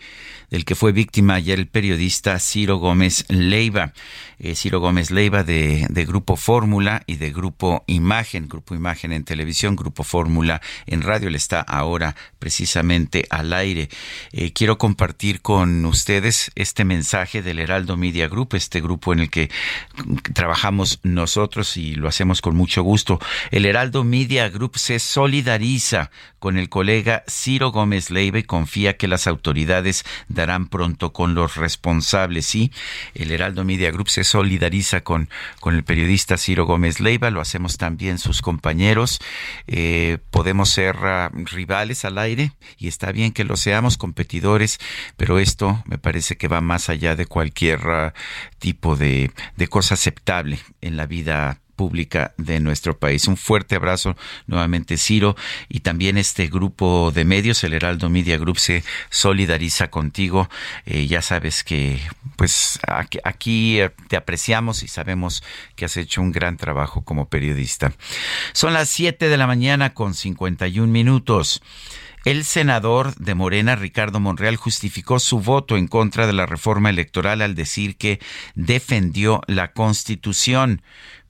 del 0.52 0.64
que 0.64 0.76
fue 0.76 0.92
víctima 0.92 1.36
ayer 1.36 1.60
el 1.60 1.68
periodista 1.68 2.40
Ciro 2.40 2.78
Gómez 2.78 3.26
Leiva. 3.30 3.94
Eh, 4.38 4.56
Ciro 4.56 4.80
Gómez 4.80 5.12
Leiva 5.12 5.44
de, 5.44 5.88
Grupo 6.08 6.36
Fórmula 6.36 7.04
y 7.08 7.16
de 7.16 7.32
Grupo 7.32 7.84
Imagen, 7.88 8.48
Grupo 8.48 8.76
Imagen 8.76 9.14
en 9.14 9.24
televisión, 9.24 9.76
Grupo 9.76 10.04
Fórmula 10.04 10.62
en 10.86 11.02
radio. 11.02 11.30
Él 11.30 11.36
está 11.36 11.62
ahora 11.62 12.16
precisamente 12.38 13.26
al 13.30 13.54
aire. 13.54 13.90
Eh, 14.34 14.52
quiero 14.52 14.78
compartir 14.78 15.42
con 15.42 15.86
ustedes 15.86 16.52
este 16.56 16.86
mensaje 16.86 17.42
del 17.42 17.60
Heraldo 17.60 17.98
Media 17.98 18.28
Group, 18.28 18.56
este 18.56 18.82
grupo 18.82 19.14
en 19.14 19.22
el 19.22 19.30
que 19.30 19.50
trabajamos 20.34 21.00
nosotros 21.04 21.78
y 21.78 21.96
lo 21.96 22.08
hacemos 22.08 22.42
con 22.42 22.56
mucho 22.56 22.84
gusto. 22.84 23.20
El 23.52 23.66
Heraldo 23.66 23.95
Media 24.04 24.50
Group 24.50 24.78
se 24.78 25.00
solidariza 25.00 26.12
con 26.40 26.58
el 26.58 26.70
colega 26.70 27.24
Ciro 27.28 27.72
Gómez 27.72 28.12
Leiva 28.12 28.38
y 28.38 28.44
confía 28.44 28.98
que 28.98 29.08
las 29.08 29.26
autoridades 29.26 30.04
darán 30.28 30.68
pronto 30.68 31.14
con 31.14 31.34
los 31.34 31.56
responsables. 31.56 32.46
Sí, 32.46 32.72
el 33.14 33.32
Heraldo 33.32 33.64
Media 33.64 33.92
Group 33.92 34.10
se 34.10 34.24
solidariza 34.24 35.02
con, 35.02 35.30
con 35.60 35.76
el 35.76 35.84
periodista 35.84 36.38
Ciro 36.38 36.66
Gómez 36.66 37.00
Leiva, 37.00 37.32
lo 37.32 37.42
hacemos 37.42 37.78
también 37.78 38.20
sus 38.20 38.42
compañeros. 38.42 39.20
Eh, 39.68 40.20
podemos 40.30 40.70
ser 40.70 40.96
uh, 40.98 41.46
rivales 41.46 42.06
al 42.06 42.18
aire 42.18 42.52
y 42.78 42.88
está 42.88 43.12
bien 43.12 43.32
que 43.32 43.44
lo 43.44 43.58
seamos, 43.58 43.98
competidores, 43.98 44.80
pero 45.18 45.40
esto 45.40 45.84
me 45.86 45.98
parece 45.98 46.38
que 46.38 46.48
va 46.48 46.62
más 46.62 46.90
allá 46.90 47.16
de 47.16 47.26
cualquier 47.26 47.80
uh, 47.88 48.12
tipo 48.60 48.96
de, 48.96 49.32
de 49.56 49.68
cosa 49.68 49.96
aceptable 49.96 50.60
en 50.82 50.98
la 50.98 51.06
vida 51.06 51.60
pública 51.76 52.34
de 52.38 52.60
nuestro 52.60 52.98
país. 52.98 53.28
Un 53.28 53.38
fuerte 53.38 53.76
abrazo 53.76 54.16
nuevamente, 54.48 54.98
Ciro, 54.98 55.36
y 55.70 55.82
también 55.82 56.18
este 56.18 56.48
grupo 56.48 57.12
de 57.14 57.26
medios, 57.26 57.64
el 57.64 57.74
Heraldo 57.74 58.10
Media 58.10 58.38
Group, 58.38 58.60
se 58.60 58.84
solidariza 59.10 59.90
contigo. 59.90 60.50
Eh, 60.86 61.08
ya 61.08 61.22
sabes 61.22 61.64
que, 61.64 62.00
pues, 62.36 62.80
aquí, 62.88 63.20
aquí 63.24 63.80
te 64.08 64.16
apreciamos 64.16 64.84
y 64.84 64.88
sabemos 64.88 65.44
que 65.76 65.86
has 65.86 65.98
hecho 65.98 66.22
un 66.22 66.32
gran 66.32 66.58
trabajo 66.58 67.04
como 67.04 67.30
periodista. 67.30 67.94
Son 68.54 68.74
las 68.74 68.90
7 68.90 69.30
de 69.30 69.38
la 69.38 69.48
mañana 69.48 69.94
con 69.94 70.14
51 70.14 70.92
minutos. 70.92 71.62
El 72.26 72.44
senador 72.44 73.14
de 73.18 73.36
Morena, 73.36 73.76
Ricardo 73.76 74.20
Monreal, 74.20 74.56
justificó 74.56 75.20
su 75.20 75.42
voto 75.42 75.78
en 75.78 75.88
contra 75.88 76.26
de 76.26 76.34
la 76.34 76.48
reforma 76.48 76.90
electoral 76.90 77.44
al 77.44 77.54
decir 77.54 77.98
que 77.98 78.20
defendió 78.56 79.42
la 79.46 79.74
Constitución, 79.74 80.82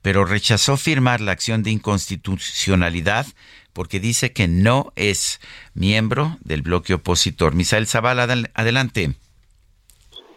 pero 0.06 0.24
rechazó 0.24 0.76
firmar 0.76 1.20
la 1.20 1.32
acción 1.32 1.64
de 1.64 1.72
inconstitucionalidad 1.72 3.26
porque 3.72 3.98
dice 3.98 4.32
que 4.32 4.46
no 4.46 4.92
es 4.94 5.40
miembro 5.74 6.36
del 6.44 6.62
bloque 6.62 6.94
opositor. 6.94 7.56
Misael 7.56 7.88
Zavala, 7.88 8.28
adelante. 8.54 9.16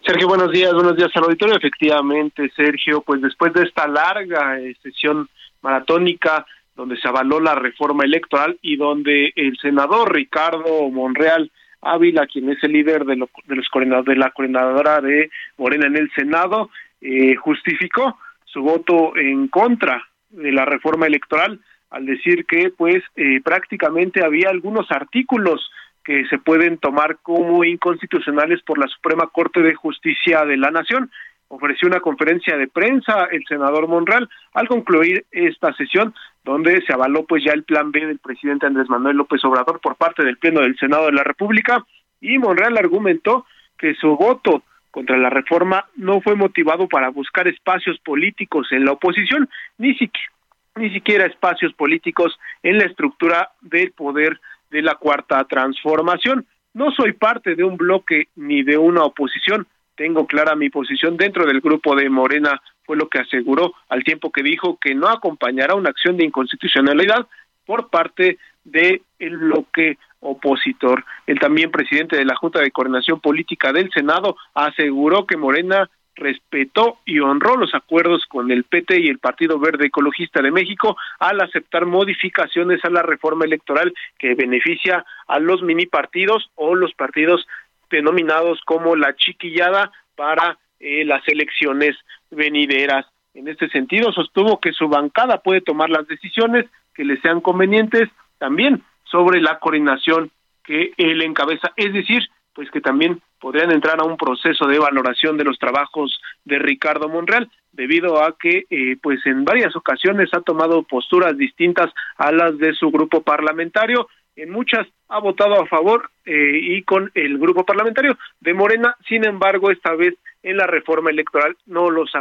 Sergio, 0.04 0.28
buenos 0.28 0.52
días, 0.52 0.74
buenos 0.74 0.98
días 0.98 1.12
al 1.14 1.26
auditorio. 1.26 1.56
Efectivamente, 1.56 2.52
Sergio, 2.56 3.02
pues 3.02 3.22
después 3.22 3.54
de 3.54 3.62
esta 3.62 3.88
larga 3.88 4.60
eh, 4.60 4.76
sesión 4.82 5.30
maratónica, 5.62 6.48
donde 6.76 6.98
se 6.98 7.08
avaló 7.08 7.40
la 7.40 7.54
reforma 7.54 8.06
electoral 8.06 8.58
y 8.64 8.76
donde 8.76 9.34
el 9.36 9.56
senador 9.62 10.16
Ricardo 10.16 10.90
Monreal 10.90 11.52
Ávila, 11.82 12.26
quien 12.26 12.50
es 12.50 12.58
el 12.64 12.72
líder 12.72 13.06
de, 13.06 13.18
lo, 13.18 13.30
de 13.46 13.56
los 13.56 13.68
de 14.04 14.16
la 14.16 14.32
coordinadora 14.32 15.00
de 15.00 15.30
Morena 15.60 15.86
en 15.86 15.98
el 15.98 16.12
Senado, 16.16 16.72
eh, 17.02 17.36
justificó 17.36 18.18
su 18.52 18.62
voto 18.62 19.16
en 19.16 19.48
contra 19.48 20.04
de 20.30 20.52
la 20.52 20.66
reforma 20.66 21.08
electoral 21.08 21.60
al 21.90 22.06
decir 22.06 22.46
que 22.46 22.72
pues 22.76 23.04
eh, 23.16 23.42
prácticamente 23.44 24.24
había 24.24 24.50
algunos 24.50 24.92
artículos 24.92 25.72
que 26.04 26.26
se 26.28 26.38
pueden 26.38 26.78
tomar 26.78 27.18
como 27.22 27.64
inconstitucionales 27.64 28.62
por 28.64 28.78
la 28.78 28.88
Suprema 28.88 29.28
Corte 29.28 29.62
de 29.62 29.76
Justicia 29.76 30.46
de 30.46 30.58
la 30.58 30.72
Nación. 30.72 31.12
Ofreció 31.48 31.88
una 31.88 32.00
conferencia 32.00 32.58
de 32.58 32.68
prensa 32.68 33.28
el 33.32 33.44
senador 33.48 33.88
Monreal 33.88 34.30
al 34.54 34.68
concluir 34.68 35.26
esta 35.32 35.74
sesión 35.74 36.14
donde 36.44 36.82
se 36.86 36.94
avaló 36.94 37.26
pues 37.26 37.44
ya 37.44 37.54
el 37.54 37.64
plan 37.64 37.92
B 37.92 38.06
del 38.06 38.20
presidente 38.20 38.68
Andrés 38.68 38.90
Manuel 38.90 39.18
López 39.18 39.44
Obrador 39.46 39.80
por 39.82 39.96
parte 39.96 40.24
del 40.24 40.38
Pleno 40.38 40.62
del 40.62 40.78
Senado 40.78 41.08
de 41.08 41.14
la 41.14 41.24
República 41.24 41.84
y 42.22 42.38
Monreal 42.38 42.78
argumentó 42.78 43.46
que 43.78 43.96
su 43.96 44.16
voto 44.16 44.64
contra 44.92 45.18
la 45.18 45.30
reforma 45.30 45.86
no 45.96 46.22
fue 46.22 46.36
motivado 46.36 46.88
para 46.88 47.10
buscar 47.10 47.48
espacios 47.48 48.00
políticos 48.00 48.68
en 48.72 48.86
la 48.86 48.94
oposición 48.94 49.50
ni 49.78 49.94
siquiera 49.96 50.34
ni 50.76 50.90
siquiera 50.92 51.26
espacios 51.26 51.74
políticos 51.74 52.40
en 52.64 52.78
la 52.78 52.86
estructura 52.86 53.52
del 53.62 53.92
poder 53.92 54.40
de 54.70 54.82
la 54.82 54.96
cuarta 54.96 55.44
transformación. 55.46 56.46
No 56.74 56.92
soy 56.92 57.14
parte 57.14 57.56
de 57.56 57.64
un 57.64 57.76
bloque 57.76 58.28
ni 58.36 58.64
de 58.64 58.78
una 58.78 59.04
oposición, 59.04 59.68
tengo 59.96 60.26
clara 60.26 60.56
mi 60.56 60.70
posición 60.70 61.18
dentro 61.18 61.46
del 61.46 61.60
grupo 61.60 61.96
de 61.96 62.10
Morena, 62.10 62.62
fue 62.84 62.96
lo 62.96 63.10
que 63.10 63.20
aseguró 63.20 63.74
al 63.90 64.04
tiempo 64.04 64.32
que 64.32 64.44
dijo 64.44 64.78
que 64.80 64.96
no 64.96 65.10
acompañará 65.10 65.76
una 65.76 65.90
acción 65.90 66.16
de 66.16 66.26
inconstitucionalidad 66.26 67.28
por 67.66 67.90
parte 67.90 68.38
del 68.64 69.02
bloque 69.20 69.98
opositor. 70.20 71.06
El 71.28 71.40
también 71.40 71.72
presidente 71.72 72.18
de 72.18 72.26
la 72.26 72.36
Junta 72.36 72.60
de 72.60 72.72
Coordinación 72.72 73.20
Política 73.20 73.72
del 73.72 73.92
Senado 73.92 74.38
aseguró 74.54 75.26
que 75.26 75.38
Morena 75.38 75.90
respetó 76.16 77.00
y 77.06 77.20
honró 77.20 77.56
los 77.56 77.74
acuerdos 77.74 78.26
con 78.28 78.52
el 78.52 78.66
PT 78.66 79.00
y 79.00 79.08
el 79.08 79.20
Partido 79.20 79.58
Verde 79.58 79.88
Ecologista 79.88 80.42
de 80.42 80.52
México 80.52 80.98
al 81.20 81.40
aceptar 81.42 81.86
modificaciones 81.86 82.84
a 82.84 82.90
la 82.90 83.02
reforma 83.02 83.46
electoral 83.46 83.94
que 84.18 84.36
beneficia 84.36 85.06
a 85.28 85.40
los 85.40 85.64
mini 85.64 85.86
partidos 85.86 86.52
o 86.56 86.76
los 86.76 86.94
partidos 86.94 87.48
denominados 87.90 88.60
como 88.66 88.96
la 88.96 89.16
chiquillada 89.16 89.92
para 90.16 90.58
eh, 90.80 91.06
las 91.06 91.26
elecciones 91.28 91.96
venideras. 92.30 93.06
En 93.34 93.48
este 93.48 93.70
sentido, 93.70 94.12
sostuvo 94.12 94.60
que 94.60 94.74
su 94.74 94.90
bancada 94.90 95.42
puede 95.42 95.62
tomar 95.62 95.90
las 95.90 96.08
decisiones 96.08 96.66
que 96.94 97.06
le 97.06 97.20
sean 97.22 97.42
convenientes 97.42 98.10
también 98.38 98.84
sobre 99.12 99.42
la 99.42 99.60
coordinación 99.60 100.32
que 100.64 100.94
él 100.98 101.22
encabeza, 101.22 101.72
es 101.76 101.94
decir, 101.94 102.22
pues 102.54 102.70
que 102.72 102.82
también 102.82 103.22
podrían 103.40 103.72
entrar 103.72 104.00
a 104.00 104.06
un 104.06 104.18
proceso 104.18 104.68
de 104.68 104.80
valoración 104.80 105.38
de 105.38 105.46
los 105.46 105.58
trabajos 105.58 106.20
de 106.46 106.60
Ricardo 106.60 107.08
Monreal, 107.10 107.50
debido 107.72 108.24
a 108.24 108.36
que 108.38 108.66
eh, 108.70 108.98
pues 109.02 109.26
en 109.26 109.46
varias 109.46 109.76
ocasiones 109.76 110.30
ha 110.34 110.42
tomado 110.42 110.84
posturas 110.84 111.38
distintas 111.38 111.92
a 112.18 112.32
las 112.32 112.58
de 112.58 112.74
su 112.74 112.92
grupo 112.92 113.22
parlamentario. 113.22 114.10
En 114.36 114.52
muchas 114.52 114.88
ha 115.08 115.20
votado 115.20 115.62
a 115.62 115.68
favor 115.68 116.10
eh, 116.26 116.60
y 116.62 116.84
con 116.84 117.12
el 117.14 117.38
grupo 117.38 117.66
parlamentario 117.66 118.18
de 118.40 118.54
Morena, 118.54 118.96
sin 119.08 119.26
embargo, 119.26 119.72
esta 119.72 119.96
vez 119.96 120.16
en 120.44 120.58
la 120.58 120.68
reforma 120.68 121.10
electoral 121.10 121.56
no 121.66 121.90
los 121.90 122.12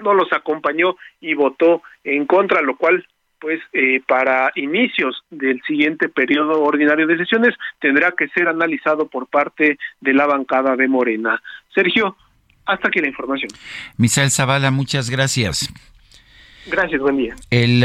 no 0.00 0.14
los 0.14 0.32
acompañó 0.32 0.96
y 1.20 1.34
votó 1.34 1.82
en 2.04 2.24
contra, 2.26 2.62
lo 2.62 2.76
cual 2.76 3.04
pues 3.40 3.60
eh, 3.72 4.00
para 4.06 4.52
inicios 4.56 5.22
del 5.30 5.60
siguiente 5.66 6.08
periodo 6.08 6.62
ordinario 6.62 7.06
de 7.06 7.18
sesiones 7.18 7.54
tendrá 7.80 8.12
que 8.12 8.28
ser 8.28 8.48
analizado 8.48 9.08
por 9.08 9.26
parte 9.28 9.78
de 10.00 10.14
la 10.14 10.26
bancada 10.26 10.76
de 10.76 10.88
Morena. 10.88 11.42
Sergio, 11.74 12.16
hasta 12.66 12.88
aquí 12.88 13.00
la 13.00 13.08
información. 13.08 13.50
Misael 13.96 14.30
Zavala, 14.30 14.70
muchas 14.70 15.10
gracias. 15.10 15.72
Gracias, 16.66 17.00
buen 17.00 17.16
día. 17.16 17.34
El 17.50 17.84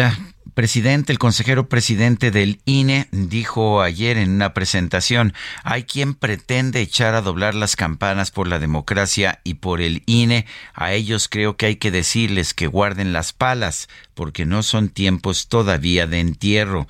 presidente, 0.54 1.12
el 1.12 1.20
consejero 1.20 1.68
presidente 1.68 2.32
del 2.32 2.62
INE, 2.66 3.08
dijo 3.12 3.82
ayer 3.82 4.18
en 4.18 4.32
una 4.32 4.54
presentación, 4.54 5.34
hay 5.64 5.84
quien 5.84 6.14
pretende 6.14 6.82
echar 6.82 7.16
a 7.16 7.22
doblar 7.22 7.56
las 7.56 7.76
campanas 7.76 8.32
por 8.32 8.48
la 8.48 8.60
democracia 8.60 9.40
y 9.44 9.56
por 9.56 9.82
el 9.82 10.04
INE. 10.06 10.46
A 10.74 10.94
ellos 10.94 11.28
creo 11.28 11.58
que 11.58 11.66
hay 11.66 11.76
que 11.76 11.92
decirles 11.92 12.54
que 12.54 12.68
guarden 12.68 13.14
las 13.14 13.34
palas, 13.34 13.90
porque 14.14 14.46
no 14.46 14.64
son 14.64 14.90
tiempos 14.90 15.48
todavía 15.48 16.08
de 16.08 16.20
entierro. 16.20 16.88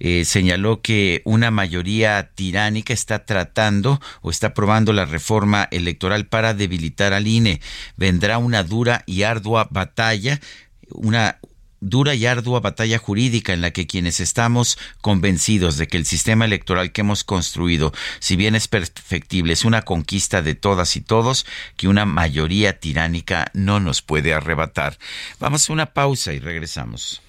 Eh, 0.00 0.24
señaló 0.24 0.82
que 0.82 1.22
una 1.24 1.50
mayoría 1.50 2.30
tiránica 2.34 2.92
está 2.92 3.24
tratando 3.24 4.00
o 4.20 4.30
está 4.30 4.48
aprobando 4.48 4.92
la 4.92 5.04
reforma 5.04 5.68
electoral 5.70 6.26
para 6.26 6.54
debilitar 6.54 7.12
al 7.12 7.26
INE. 7.26 7.60
Vendrá 7.96 8.38
una 8.38 8.64
dura 8.64 9.04
y 9.06 9.22
ardua 9.22 9.68
batalla 9.70 10.40
una 10.90 11.38
dura 11.84 12.14
y 12.14 12.26
ardua 12.26 12.60
batalla 12.60 12.98
jurídica 12.98 13.52
en 13.52 13.60
la 13.60 13.70
que 13.70 13.86
quienes 13.86 14.20
estamos 14.20 14.78
convencidos 15.00 15.76
de 15.76 15.86
que 15.86 15.96
el 15.96 16.06
sistema 16.06 16.44
electoral 16.44 16.92
que 16.92 17.02
hemos 17.02 17.24
construido, 17.24 17.92
si 18.20 18.36
bien 18.36 18.54
es 18.54 18.68
perfectible, 18.68 19.52
es 19.52 19.64
una 19.64 19.82
conquista 19.82 20.42
de 20.42 20.54
todas 20.54 20.96
y 20.96 21.00
todos, 21.00 21.46
que 21.76 21.88
una 21.88 22.06
mayoría 22.06 22.78
tiránica 22.78 23.50
no 23.52 23.80
nos 23.80 24.02
puede 24.02 24.34
arrebatar. 24.34 24.98
Vamos 25.38 25.68
a 25.68 25.72
una 25.72 25.86
pausa 25.86 26.32
y 26.32 26.38
regresamos. 26.38 27.20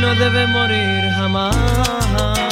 No 0.00 0.14
debe 0.14 0.46
morir 0.46 1.10
jamás 1.16 2.51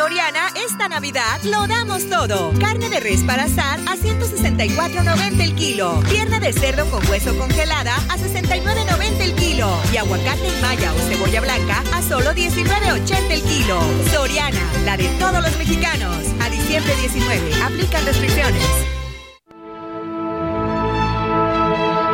Soriana, 0.00 0.48
esta 0.54 0.88
Navidad 0.88 1.42
lo 1.42 1.66
damos 1.66 2.08
todo. 2.08 2.54
Carne 2.58 2.88
de 2.88 3.00
res 3.00 3.22
para 3.22 3.44
asar 3.44 3.78
a 3.80 3.96
164.90 3.96 5.42
el 5.42 5.54
kilo. 5.54 6.00
Pierna 6.08 6.40
de 6.40 6.54
cerdo 6.54 6.90
con 6.90 7.06
hueso 7.10 7.36
congelada 7.36 7.94
a 8.08 8.16
69.90 8.16 9.20
el 9.20 9.34
kilo. 9.34 9.70
Y 9.92 9.98
aguacate 9.98 10.48
en 10.48 10.60
malla 10.62 10.90
o 10.94 10.98
cebolla 11.00 11.42
blanca 11.42 11.84
a 11.92 12.00
solo 12.00 12.30
19.80 12.30 13.30
el 13.30 13.42
kilo. 13.42 13.78
Soriana, 14.10 14.62
la 14.86 14.96
de 14.96 15.06
todos 15.18 15.42
los 15.42 15.54
mexicanos. 15.58 16.16
A 16.40 16.48
diciembre 16.48 16.96
19, 16.96 17.62
aplican 17.62 18.06
restricciones. 18.06 18.64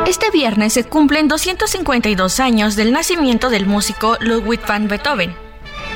Este 0.05 0.29
viernes 0.31 0.73
se 0.73 0.83
cumplen 0.83 1.29
252 1.29 2.41
años 2.41 2.75
del 2.75 2.91
nacimiento 2.91 3.49
del 3.49 3.65
músico 3.65 4.17
Ludwig 4.19 4.59
van 4.67 4.89
Beethoven 4.89 5.46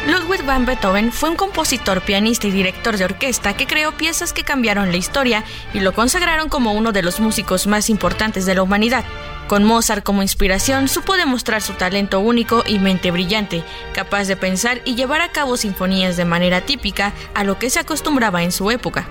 Ludwig 0.08 0.44
van 0.44 0.66
Beethoven 0.66 1.12
fue 1.12 1.30
un 1.30 1.36
compositor, 1.36 2.02
pianista 2.02 2.48
y 2.48 2.52
director 2.52 2.98
de 2.98 3.06
orquesta 3.06 3.56
que 3.56 3.68
creó 3.68 3.92
piezas 3.92 4.34
que 4.34 4.44
cambiaron 4.44 4.90
la 4.92 4.98
historia 4.98 5.44
y 5.76 5.80
lo 5.80 5.94
consagraron 5.94 6.50
como 6.50 6.74
uno 6.74 6.92
de 6.92 7.04
los 7.04 7.20
músicos 7.20 7.68
más 7.68 7.88
importantes 7.88 8.48
de 8.48 8.56
la 8.56 8.64
humanidad. 8.64 9.06
Con 9.48 9.64
Mozart 9.64 10.04
como 10.04 10.24
inspiración, 10.24 10.88
supo 10.88 11.18
demostrar 11.18 11.62
su 11.62 11.74
talento 11.74 12.20
único 12.20 12.64
y 12.66 12.80
mente 12.80 13.12
brillante, 13.12 13.64
capaz 13.94 14.26
de 14.26 14.36
pensar 14.36 14.82
y 14.86 14.96
llevar 14.96 15.22
a 15.22 15.32
cabo 15.32 15.56
sinfonías 15.56 16.18
de 16.18 16.26
manera 16.26 16.62
típica 16.62 17.14
a 17.36 17.44
lo 17.44 17.60
que 17.60 17.70
se 17.70 17.80
acostumbraba 17.80 18.42
en 18.42 18.52
su 18.52 18.72
época. 18.72 19.08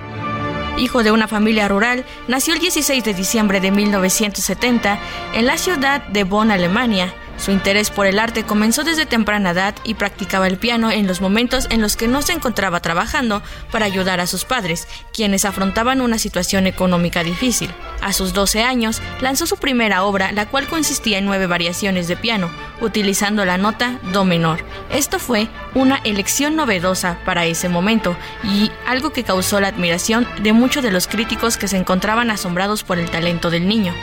Hijo 0.76 1.04
de 1.04 1.12
una 1.12 1.28
familia 1.28 1.68
rural, 1.68 2.04
nació 2.26 2.54
el 2.54 2.60
16 2.60 3.04
de 3.04 3.14
diciembre 3.14 3.60
de 3.60 3.70
1970 3.70 4.98
en 5.34 5.46
la 5.46 5.56
ciudad 5.56 6.02
de 6.08 6.24
Bonn, 6.24 6.50
Alemania, 6.50 7.14
su 7.40 7.52
interés 7.52 7.90
por 7.90 8.06
el 8.06 8.18
arte 8.18 8.44
comenzó 8.44 8.84
desde 8.84 9.06
temprana 9.06 9.50
edad 9.50 9.74
y 9.82 9.94
practicaba 9.94 10.46
el 10.46 10.58
piano 10.58 10.90
en 10.90 11.06
los 11.06 11.22
momentos 11.22 11.66
en 11.70 11.80
los 11.80 11.96
que 11.96 12.06
no 12.06 12.20
se 12.20 12.34
encontraba 12.34 12.80
trabajando 12.80 13.42
para 13.72 13.86
ayudar 13.86 14.20
a 14.20 14.26
sus 14.26 14.44
padres, 14.44 14.86
quienes 15.12 15.46
afrontaban 15.46 16.02
una 16.02 16.18
situación 16.18 16.66
económica 16.66 17.24
difícil. 17.24 17.70
A 18.02 18.12
sus 18.12 18.34
12 18.34 18.62
años, 18.62 19.00
lanzó 19.20 19.46
su 19.46 19.56
primera 19.56 20.04
obra, 20.04 20.32
la 20.32 20.46
cual 20.46 20.68
consistía 20.68 21.18
en 21.18 21.24
nueve 21.24 21.46
variaciones 21.46 22.08
de 22.08 22.16
piano, 22.16 22.50
utilizando 22.80 23.44
la 23.44 23.56
nota 23.56 23.98
Do 24.12 24.24
menor. 24.24 24.62
Esto 24.90 25.18
fue 25.18 25.48
una 25.74 25.96
elección 26.04 26.56
novedosa 26.56 27.18
para 27.24 27.46
ese 27.46 27.68
momento 27.68 28.16
y 28.44 28.70
algo 28.86 29.10
que 29.10 29.24
causó 29.24 29.60
la 29.60 29.68
admiración 29.68 30.28
de 30.42 30.52
muchos 30.52 30.82
de 30.82 30.90
los 30.90 31.06
críticos 31.06 31.56
que 31.56 31.68
se 31.68 31.78
encontraban 31.78 32.30
asombrados 32.30 32.84
por 32.84 32.98
el 32.98 33.10
talento 33.10 33.50
del 33.50 33.66
niño. 33.66 33.94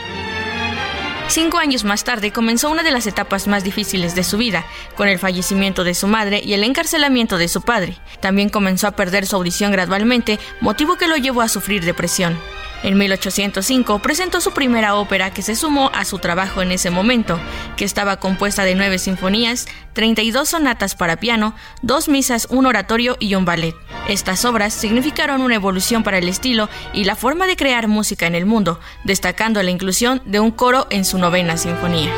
Cinco 1.29 1.57
años 1.57 1.83
más 1.83 2.03
tarde 2.03 2.31
comenzó 2.31 2.69
una 2.69 2.83
de 2.83 2.91
las 2.91 3.05
etapas 3.05 3.47
más 3.47 3.63
difíciles 3.63 4.15
de 4.15 4.23
su 4.23 4.37
vida, 4.37 4.65
con 4.95 5.09
el 5.09 5.19
fallecimiento 5.19 5.83
de 5.83 5.93
su 5.93 6.07
madre 6.07 6.41
y 6.43 6.53
el 6.53 6.63
encarcelamiento 6.63 7.37
de 7.37 7.49
su 7.49 7.61
padre. 7.61 7.97
También 8.21 8.49
comenzó 8.49 8.87
a 8.87 8.95
perder 8.95 9.25
su 9.25 9.35
audición 9.35 9.71
gradualmente, 9.71 10.39
motivo 10.61 10.95
que 10.95 11.07
lo 11.07 11.17
llevó 11.17 11.41
a 11.41 11.49
sufrir 11.49 11.83
depresión. 11.83 12.39
En 12.83 12.97
1805 12.97 13.99
presentó 13.99 14.39
su 14.39 14.51
primera 14.51 14.95
ópera 14.95 15.31
que 15.31 15.41
se 15.41 15.55
sumó 15.55 15.89
a 15.93 16.05
su 16.05 16.19
trabajo 16.19 16.61
en 16.61 16.71
ese 16.71 16.89
momento, 16.89 17.39
que 17.75 17.85
estaba 17.85 18.17
compuesta 18.17 18.63
de 18.63 18.75
nueve 18.75 18.99
sinfonías, 18.99 19.67
32 19.93 20.49
sonatas 20.49 20.95
para 20.95 21.17
piano, 21.17 21.55
dos 21.81 22.07
misas, 22.07 22.47
un 22.49 22.65
oratorio 22.67 23.17
y 23.19 23.35
un 23.35 23.45
ballet. 23.45 23.75
Estas 24.07 24.45
obras 24.45 24.73
significaron 24.73 25.41
una 25.41 25.55
evolución 25.55 26.03
para 26.03 26.19
el 26.19 26.29
estilo 26.29 26.69
y 26.93 27.05
la 27.05 27.15
forma 27.15 27.47
de 27.47 27.55
crear 27.55 27.87
música 27.87 28.27
en 28.27 28.35
el 28.35 28.45
mundo, 28.45 28.79
destacando 29.03 29.61
la 29.63 29.71
inclusión 29.71 30.21
de 30.25 30.39
un 30.39 30.51
coro 30.51 30.87
en 30.91 31.03
su 31.03 31.17
novena 31.17 31.57
sinfonía. 31.57 32.11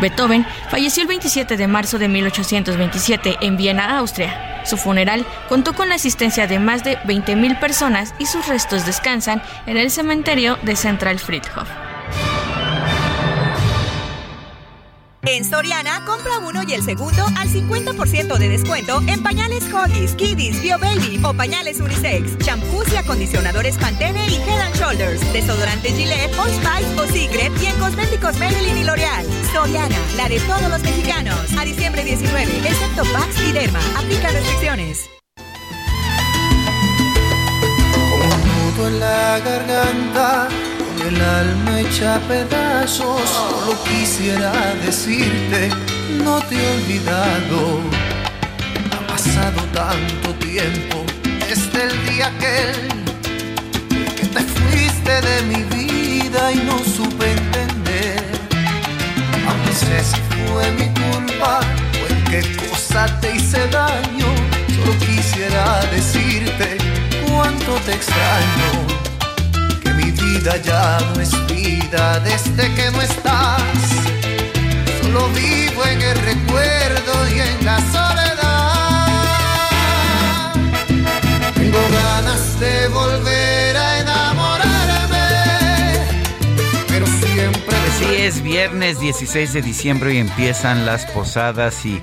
Beethoven 0.00 0.46
falleció 0.70 1.02
el 1.02 1.08
27 1.08 1.56
de 1.56 1.66
marzo 1.66 1.98
de 1.98 2.08
1827 2.08 3.38
en 3.40 3.56
Viena, 3.56 3.98
Austria. 3.98 4.49
Su 4.64 4.76
funeral 4.76 5.26
contó 5.48 5.74
con 5.74 5.88
la 5.88 5.96
asistencia 5.96 6.46
de 6.46 6.58
más 6.58 6.84
de 6.84 6.98
20.000 6.98 7.58
personas 7.58 8.14
y 8.18 8.26
sus 8.26 8.46
restos 8.46 8.86
descansan 8.86 9.42
en 9.66 9.76
el 9.76 9.90
cementerio 9.90 10.56
de 10.62 10.76
Central 10.76 11.18
Friedhof. 11.18 11.89
En 15.22 15.44
Soriana, 15.44 16.02
compra 16.06 16.38
uno 16.38 16.62
y 16.66 16.72
el 16.72 16.82
segundo 16.82 17.24
al 17.36 17.48
50% 17.48 18.38
de 18.38 18.48
descuento 18.48 19.02
en 19.06 19.22
pañales 19.22 19.64
Huggies, 19.70 20.14
Kiddies, 20.14 20.62
Bio 20.62 20.78
Baby 20.78 21.20
o 21.22 21.34
pañales 21.34 21.78
unisex, 21.80 22.38
champús 22.38 22.90
y 22.92 22.96
acondicionadores 22.96 23.76
Pantene 23.76 24.26
y 24.28 24.36
Head 24.36 24.60
and 24.60 24.74
Shoulders, 24.76 25.32
desodorantes 25.32 25.94
Gillette, 25.94 26.34
Old 26.38 26.54
Spice 26.54 27.00
o 27.00 27.06
Secret 27.06 27.52
y 27.62 27.66
en 27.66 27.78
cosméticos 27.78 28.38
Maybelline 28.38 28.78
y 28.78 28.84
L'Oreal. 28.84 29.26
Soriana, 29.52 29.98
la 30.16 30.28
de 30.28 30.40
todos 30.40 30.70
los 30.70 30.80
mexicanos. 30.80 31.38
A 31.58 31.64
diciembre 31.64 32.02
19, 32.02 32.56
excepto 32.66 33.02
Pax 33.12 33.42
y 33.46 33.52
Derma. 33.52 33.80
Aplica 33.98 34.30
restricciones. 34.30 35.10
El 41.06 41.20
alma 41.20 41.80
hecha 41.80 42.20
pedazos, 42.28 43.20
solo 43.28 43.76
quisiera 43.84 44.52
decirte, 44.84 45.70
no 46.24 46.40
te 46.42 46.56
he 46.56 46.76
olvidado. 46.76 47.80
Ha 48.92 49.06
pasado 49.06 49.60
tanto 49.72 50.34
tiempo 50.34 51.04
desde 51.48 51.84
el 51.84 52.06
día 52.06 52.26
aquel 52.26 52.88
que 54.16 54.26
te 54.26 54.40
fuiste 54.40 55.20
de 55.20 55.42
mi 55.42 55.62
vida 55.64 56.52
y 56.52 56.56
no 56.56 56.78
supe 56.78 57.32
entender. 57.32 58.30
Sé 59.72 60.04
si 60.04 60.20
fue 60.52 60.70
mi 60.72 60.88
culpa 61.00 61.60
o 62.02 62.12
en 62.12 62.24
qué 62.24 62.56
cosa 62.68 63.06
te 63.20 63.36
hice 63.36 63.66
daño, 63.68 64.26
solo 64.74 64.98
quisiera 64.98 65.80
decirte 65.92 66.76
cuánto 67.26 67.74
te 67.86 67.94
extraño 67.94 68.99
ya 70.42 70.98
no 71.14 71.20
es 71.20 71.30
vida 71.46 72.18
desde 72.20 72.74
que 72.74 72.90
no 72.90 73.02
estás. 73.02 73.60
Solo 75.02 75.28
vivo 75.30 75.84
en 75.84 76.00
el 76.00 76.16
recuerdo 76.18 77.28
y 77.28 77.40
en 77.40 77.64
la 77.64 77.78
soledad. 77.92 78.30
Tengo 81.54 81.78
ganas 81.92 82.58
de 82.58 82.88
volver 82.88 83.39
es 88.04 88.42
viernes 88.42 89.00
16 89.00 89.52
de 89.52 89.62
diciembre 89.62 90.14
y 90.14 90.18
empiezan 90.18 90.86
las 90.86 91.06
posadas 91.06 91.84
y 91.84 92.00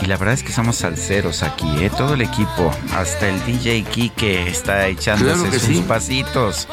Y 0.00 0.06
la 0.06 0.16
verdad 0.16 0.34
es 0.34 0.42
que 0.42 0.52
somos 0.52 0.76
salseros 0.76 1.42
aquí, 1.42 1.66
¿eh? 1.80 1.90
Todo 1.90 2.14
el 2.14 2.22
equipo, 2.22 2.70
hasta 2.94 3.28
el 3.28 3.44
DJ 3.44 3.82
Kike 3.84 4.48
está 4.48 4.86
echándose 4.86 5.58
sus 5.58 5.80
pasitos 5.80 6.68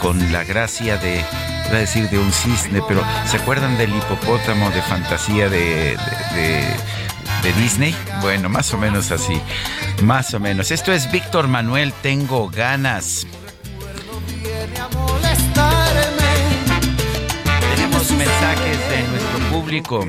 con 0.00 0.32
la 0.32 0.44
gracia 0.44 0.96
de, 0.96 1.22
voy 1.68 1.76
a 1.76 1.80
decir, 1.80 2.08
de 2.08 2.18
un 2.18 2.32
cisne, 2.32 2.80
pero 2.88 3.02
¿se 3.26 3.36
acuerdan 3.36 3.76
del 3.76 3.94
hipopótamo 3.94 4.70
de 4.70 4.80
fantasía 4.82 5.48
de, 5.50 5.96
de 7.42 7.52
Disney? 7.60 7.94
Bueno, 8.22 8.48
más 8.48 8.72
o 8.72 8.78
menos 8.78 9.10
así, 9.10 9.40
más 10.02 10.32
o 10.34 10.40
menos. 10.40 10.70
Esto 10.70 10.92
es 10.92 11.10
Víctor 11.12 11.48
Manuel, 11.48 11.92
tengo 12.02 12.48
ganas. 12.48 13.26
Nuestro 19.08 19.38
público. 19.50 20.06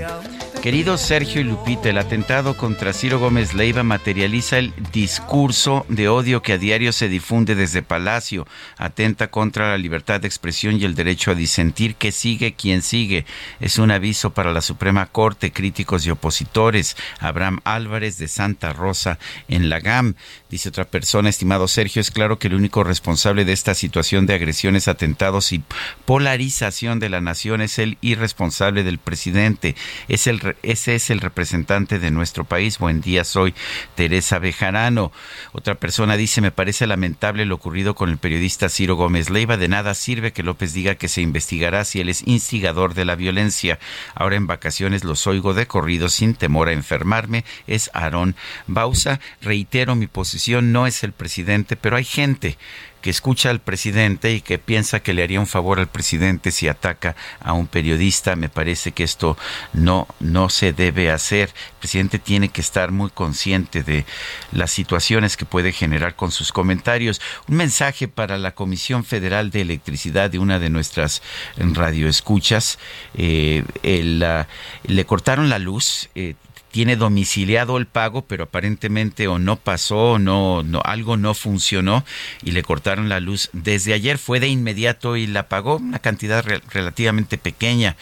Querido 0.62 1.00
Sergio 1.00 1.42
y 1.42 1.44
Lupita, 1.44 1.90
el 1.90 1.98
atentado 1.98 2.56
contra 2.56 2.94
Ciro 2.94 3.18
Gómez 3.18 3.56
Leiva 3.56 3.82
materializa 3.82 4.60
el 4.60 4.72
discurso 4.94 5.88
de 5.90 6.08
odio 6.08 6.44
que 6.44 6.54
a 6.54 6.60
diario 6.60 6.94
se 6.94 7.10
difunde 7.10 7.56
desde 7.56 7.82
Palacio. 7.82 8.46
Atenta 8.78 9.32
contra 9.32 9.72
la 9.72 9.80
libertad 9.80 10.22
de 10.22 10.28
expresión 10.28 10.80
y 10.80 10.86
el 10.86 10.94
derecho 10.94 11.32
a 11.32 11.36
disentir. 11.36 11.96
Que 11.96 12.12
sigue 12.12 12.54
quien 12.54 12.84
sigue. 12.84 13.26
Es 13.60 13.80
un 13.80 13.90
aviso 13.90 14.36
para 14.36 14.54
la 14.54 14.62
Suprema 14.62 15.08
Corte, 15.08 15.52
críticos 15.52 16.06
y 16.06 16.12
opositores. 16.12 16.96
Abraham 17.18 17.60
Álvarez 17.64 18.20
de 18.20 18.28
Santa 18.28 18.72
Rosa 18.72 19.18
en 19.48 19.68
la 19.68 19.80
GAM. 19.80 20.14
Dice 20.52 20.70
otra 20.70 20.86
persona, 20.86 21.30
estimado 21.30 21.68
Sergio, 21.68 22.02
es 22.02 22.12
claro 22.12 22.38
que 22.38 22.50
el 22.50 22.54
único 22.54 22.84
responsable 22.84 23.46
de 23.46 23.54
esta 23.54 23.74
situación 23.74 24.28
de 24.28 24.36
agresiones, 24.36 24.88
atentados 24.88 25.54
y 25.54 25.64
polarización 26.06 27.00
de 27.00 27.10
la 27.10 27.20
nación 27.20 27.62
es 27.62 27.80
el 27.80 27.98
irresponsable 28.02 28.84
del 28.84 29.00
presidente. 29.00 29.76
Es 30.08 30.28
el 30.28 30.51
ese 30.64 30.96
es 30.96 31.10
el 31.10 31.20
representante 31.20 32.00
de 32.00 32.12
nuestro 32.12 32.44
país. 32.44 32.78
Buen 32.78 33.02
día, 33.02 33.24
soy 33.24 33.54
Teresa 33.96 34.40
Bejarano. 34.40 35.12
Otra 35.52 35.76
persona 35.76 36.18
dice, 36.18 36.42
me 36.42 36.52
parece 36.52 36.88
lamentable 36.88 37.46
lo 37.46 37.56
ocurrido 37.56 37.96
con 37.96 38.10
el 38.10 38.18
periodista 38.18 38.70
Ciro 38.70 38.96
Gómez 38.96 39.30
Leiva. 39.30 39.58
De 39.58 39.68
nada 39.68 39.94
sirve 39.94 40.34
que 40.34 40.44
López 40.44 40.74
diga 40.74 40.96
que 40.96 41.08
se 41.08 41.22
investigará 41.22 41.86
si 41.86 42.02
él 42.02 42.10
es 42.10 42.26
instigador 42.28 42.94
de 42.94 43.06
la 43.06 43.16
violencia. 43.16 43.80
Ahora 44.16 44.36
en 44.36 44.48
vacaciones 44.48 45.04
los 45.04 45.28
oigo 45.28 45.54
de 45.54 45.68
corrido 45.68 46.10
sin 46.10 46.34
temor 46.34 46.70
a 46.70 46.74
enfermarme. 46.74 47.46
Es 47.68 47.90
Aarón 47.94 48.36
Bausa. 48.68 49.20
Reitero 49.42 49.96
mi 49.96 50.08
posición, 50.08 50.72
no 50.72 50.88
es 50.88 51.04
el 51.04 51.12
presidente, 51.12 51.76
pero 51.76 51.98
hay 51.98 52.06
gente 52.06 52.58
que 53.02 53.10
escucha 53.10 53.50
al 53.50 53.60
presidente 53.60 54.34
y 54.34 54.42
que 54.42 54.58
piensa 54.58 55.02
que 55.02 55.14
le 55.14 55.24
haría 55.24 55.40
un 55.40 55.48
favor 55.48 55.80
al 55.80 55.88
presidente 55.88 56.52
si 56.52 56.68
ataca 56.68 57.16
a 57.40 57.54
un 57.54 57.68
periodista. 57.68 58.36
Me 58.36 58.50
parece 58.50 58.92
que 58.92 59.04
esto 59.04 59.38
no, 59.74 60.08
no 60.20 60.50
se 60.50 60.74
debe 60.74 61.12
hacer. 61.12 61.50
El 61.50 61.80
presidente 61.80 62.20
tiene 62.20 62.50
que 62.50 62.62
estar 62.62 62.92
muy 62.92 63.10
consciente 63.10 63.84
de 63.84 64.06
las 64.52 64.72
situaciones 64.72 65.38
que 65.38 65.46
puede 65.46 65.72
generar 65.72 66.16
con 66.16 66.32
sus 66.32 66.52
comentarios. 66.52 67.22
Un 67.48 67.58
mensaje 67.58 68.08
para 68.08 68.38
la 68.38 68.52
Comisión 68.52 69.04
Federal 69.04 69.52
de 69.52 69.62
Electricidad 69.62 70.30
de 70.30 70.40
una 70.40 70.60
de 70.60 70.70
nuestras 70.70 71.22
radioescuchas. 71.58 72.78
Eh, 73.16 73.64
le 73.84 75.06
cortaron 75.06 75.50
la 75.50 75.60
luz. 75.60 76.10
Eh, 76.16 76.36
tiene 76.72 76.96
domiciliado 76.96 77.78
el 77.78 77.86
pago, 77.86 78.24
pero 78.24 78.46
aparentemente 78.46 79.28
o 79.28 79.40
no 79.40 79.58
pasó, 79.58 80.14
o 80.14 80.20
no, 80.20 80.64
no, 80.64 80.82
algo 80.84 81.18
no 81.18 81.34
funcionó 81.34 82.04
y 82.44 82.52
le 82.52 82.64
cortaron 82.64 83.10
la 83.10 83.20
luz 83.20 83.50
desde 83.54 83.94
ayer. 83.94 84.18
Fue 84.18 84.40
de 84.40 84.48
inmediato 84.48 85.18
y 85.18 85.28
la 85.28 85.50
pagó, 85.50 85.78
una 85.78 86.00
cantidad 86.00 86.44
relativamente 86.44 87.38
pequeña, 87.38 87.98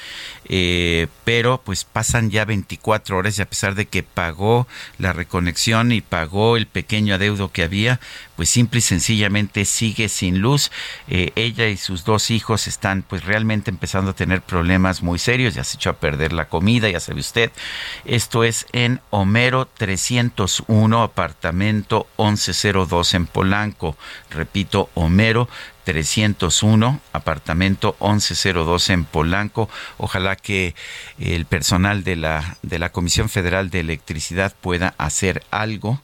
eh, 0.50 1.08
pero 1.24 1.62
pues 1.64 1.84
pasan 1.84 2.32
ya 2.32 2.44
24 2.44 3.18
horas 3.18 3.38
y 3.38 3.42
a 3.44 3.50
pesar 3.50 3.76
de 3.76 3.86
que 3.86 4.02
pagó 4.02 4.68
la 4.98 5.14
reconexión 5.14 5.92
y 5.92 6.02
pagó 6.02 6.58
el 6.58 6.66
pequeño 6.66 7.16
adeudo 7.16 7.52
que 7.52 7.64
había, 7.64 8.00
pues 8.36 8.50
simple 8.50 8.80
y 8.80 8.82
sencillamente 8.82 9.64
sigue 9.66 10.10
sin 10.10 10.40
luz. 10.40 10.72
Eh, 11.08 11.32
ella 11.36 11.68
y 11.68 11.78
sus 11.78 12.04
dos 12.04 12.32
hijos 12.32 12.68
están 12.68 13.04
pues 13.04 13.24
realmente 13.26 13.70
empezando 13.70 14.12
a 14.12 14.16
tener 14.16 14.42
problemas 14.42 15.04
muy 15.04 15.20
serios, 15.20 15.54
ya 15.54 15.64
se 15.64 15.78
echó 15.78 15.92
a 15.92 16.00
perder 16.00 16.34
la 16.34 16.50
comida, 16.50 16.90
ya 16.90 17.00
sabe 17.00 17.20
usted. 17.20 17.52
Esto 18.06 18.44
es 18.44 18.66
en 18.72 19.02
Homero 19.12 19.68
301, 19.68 21.04
apartamento 21.04 22.08
1102 22.18 23.14
en 23.14 23.28
Polanco. 23.28 23.96
Repito, 24.32 24.90
Homero 24.96 25.48
301, 25.90 27.02
apartamento 27.14 27.98
1102 28.00 28.92
en 28.92 29.06
Polanco. 29.06 29.70
Ojalá 29.98 30.36
que 30.36 30.76
el 31.18 31.46
personal 31.46 32.04
de 32.04 32.16
la, 32.16 32.58
de 32.62 32.78
la 32.78 32.92
Comisión 32.92 33.28
Federal 33.28 33.72
de 33.72 33.80
Electricidad 33.80 34.54
pueda 34.62 34.94
hacer 35.00 35.42
algo 35.50 36.00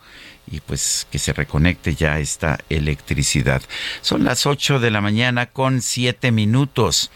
y 0.50 0.60
pues 0.62 1.06
que 1.12 1.20
se 1.20 1.34
reconecte 1.34 1.94
ya 1.94 2.18
esta 2.18 2.58
electricidad. 2.70 3.62
Son 4.02 4.24
las 4.24 4.48
8 4.48 4.80
de 4.80 4.90
la 4.90 5.02
mañana 5.02 5.46
con 5.46 5.84
7 5.84 6.32
minutos. 6.32 7.12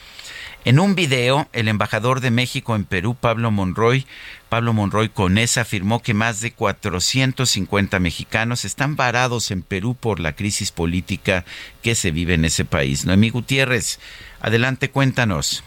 En 0.66 0.78
un 0.78 0.94
video, 0.94 1.48
el 1.54 1.70
embajador 1.70 2.20
de 2.20 2.32
México 2.32 2.76
en 2.76 2.84
Perú, 2.84 3.16
Pablo 3.16 3.50
Monroy, 3.50 4.06
Pablo 4.50 4.74
Monroy 4.74 5.08
Conesa, 5.08 5.62
afirmó 5.62 6.02
que 6.02 6.14
más 6.14 6.42
de 6.42 6.52
450 6.52 7.98
mexicanos 8.00 8.66
están 8.66 8.98
varados 8.98 9.52
en 9.52 9.62
Perú 9.62 9.96
por 9.96 10.20
la 10.20 10.34
crisis 10.36 10.72
política 10.72 11.46
que 11.82 11.96
se 11.96 12.12
vive 12.12 12.34
en 12.34 12.44
ese 12.44 12.66
país. 12.66 13.06
Noemí 13.06 13.30
Gutiérrez, 13.30 14.00
adelante, 14.42 14.90
cuéntanos. 14.90 15.64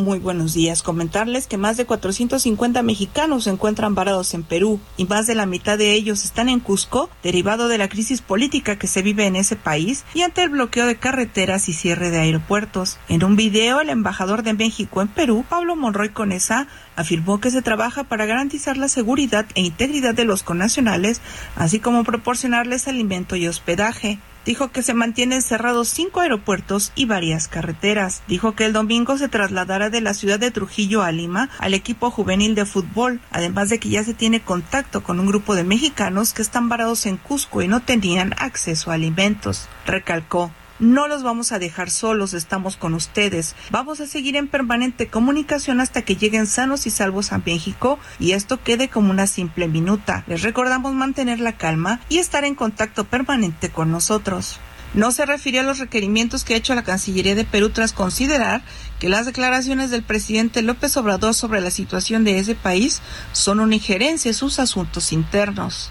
Muy 0.00 0.20
buenos 0.20 0.54
días. 0.54 0.84
Comentarles 0.84 1.48
que 1.48 1.56
más 1.56 1.76
de 1.76 1.84
450 1.84 2.84
mexicanos 2.84 3.44
se 3.44 3.50
encuentran 3.50 3.96
varados 3.96 4.32
en 4.32 4.44
Perú 4.44 4.78
y 4.96 5.06
más 5.06 5.26
de 5.26 5.34
la 5.34 5.44
mitad 5.44 5.76
de 5.76 5.92
ellos 5.92 6.24
están 6.24 6.48
en 6.48 6.60
Cusco, 6.60 7.10
derivado 7.24 7.66
de 7.66 7.78
la 7.78 7.88
crisis 7.88 8.22
política 8.22 8.78
que 8.78 8.86
se 8.86 9.02
vive 9.02 9.26
en 9.26 9.34
ese 9.34 9.56
país 9.56 10.04
y 10.14 10.22
ante 10.22 10.44
el 10.44 10.50
bloqueo 10.50 10.86
de 10.86 10.94
carreteras 10.94 11.68
y 11.68 11.72
cierre 11.72 12.10
de 12.10 12.20
aeropuertos. 12.20 12.96
En 13.08 13.24
un 13.24 13.34
video, 13.34 13.80
el 13.80 13.90
embajador 13.90 14.44
de 14.44 14.54
México 14.54 15.02
en 15.02 15.08
Perú, 15.08 15.44
Pablo 15.48 15.74
Monroy 15.74 16.10
Conesa, 16.10 16.68
afirmó 16.94 17.40
que 17.40 17.50
se 17.50 17.60
trabaja 17.60 18.04
para 18.04 18.24
garantizar 18.24 18.76
la 18.76 18.86
seguridad 18.86 19.46
e 19.56 19.62
integridad 19.62 20.14
de 20.14 20.24
los 20.24 20.44
connacionales, 20.44 21.20
así 21.56 21.80
como 21.80 22.04
proporcionarles 22.04 22.86
alimento 22.86 23.34
y 23.34 23.48
hospedaje 23.48 24.20
dijo 24.48 24.72
que 24.72 24.82
se 24.82 24.94
mantienen 24.94 25.42
cerrados 25.42 25.88
cinco 25.88 26.20
aeropuertos 26.20 26.90
y 26.94 27.04
varias 27.04 27.48
carreteras. 27.48 28.22
Dijo 28.28 28.54
que 28.54 28.64
el 28.64 28.72
domingo 28.72 29.18
se 29.18 29.28
trasladará 29.28 29.90
de 29.90 30.00
la 30.00 30.14
ciudad 30.14 30.38
de 30.40 30.50
Trujillo 30.50 31.02
a 31.02 31.12
Lima 31.12 31.50
al 31.58 31.74
equipo 31.74 32.10
juvenil 32.10 32.54
de 32.54 32.64
fútbol, 32.64 33.20
además 33.30 33.68
de 33.68 33.78
que 33.78 33.90
ya 33.90 34.02
se 34.04 34.14
tiene 34.14 34.40
contacto 34.40 35.02
con 35.02 35.20
un 35.20 35.26
grupo 35.26 35.54
de 35.54 35.64
mexicanos 35.64 36.32
que 36.32 36.40
están 36.40 36.70
varados 36.70 37.04
en 37.04 37.18
Cusco 37.18 37.60
y 37.60 37.68
no 37.68 37.80
tenían 37.80 38.34
acceso 38.38 38.90
a 38.90 38.94
alimentos. 38.94 39.68
Recalcó 39.84 40.50
no 40.78 41.08
los 41.08 41.22
vamos 41.22 41.52
a 41.52 41.58
dejar 41.58 41.90
solos, 41.90 42.34
estamos 42.34 42.76
con 42.76 42.94
ustedes. 42.94 43.54
Vamos 43.70 44.00
a 44.00 44.06
seguir 44.06 44.36
en 44.36 44.48
permanente 44.48 45.08
comunicación 45.08 45.80
hasta 45.80 46.02
que 46.02 46.16
lleguen 46.16 46.46
sanos 46.46 46.86
y 46.86 46.90
salvos 46.90 47.32
a 47.32 47.38
México 47.38 47.98
y 48.18 48.32
esto 48.32 48.62
quede 48.62 48.88
como 48.88 49.10
una 49.10 49.26
simple 49.26 49.68
minuta. 49.68 50.24
Les 50.26 50.42
recordamos 50.42 50.94
mantener 50.94 51.40
la 51.40 51.56
calma 51.56 52.00
y 52.08 52.18
estar 52.18 52.44
en 52.44 52.54
contacto 52.54 53.04
permanente 53.04 53.70
con 53.70 53.90
nosotros. 53.90 54.60
No 54.94 55.12
se 55.12 55.26
refirió 55.26 55.60
a 55.60 55.64
los 55.64 55.78
requerimientos 55.78 56.44
que 56.44 56.54
ha 56.54 56.56
hecho 56.56 56.74
la 56.74 56.82
Cancillería 56.82 57.34
de 57.34 57.44
Perú 57.44 57.70
tras 57.70 57.92
considerar 57.92 58.62
que 58.98 59.08
las 59.08 59.26
declaraciones 59.26 59.90
del 59.90 60.02
presidente 60.02 60.62
López 60.62 60.96
Obrador 60.96 61.34
sobre 61.34 61.60
la 61.60 61.70
situación 61.70 62.24
de 62.24 62.38
ese 62.38 62.54
país 62.54 63.02
son 63.32 63.60
una 63.60 63.74
injerencia 63.74 64.30
en 64.30 64.34
sus 64.34 64.58
asuntos 64.58 65.12
internos. 65.12 65.90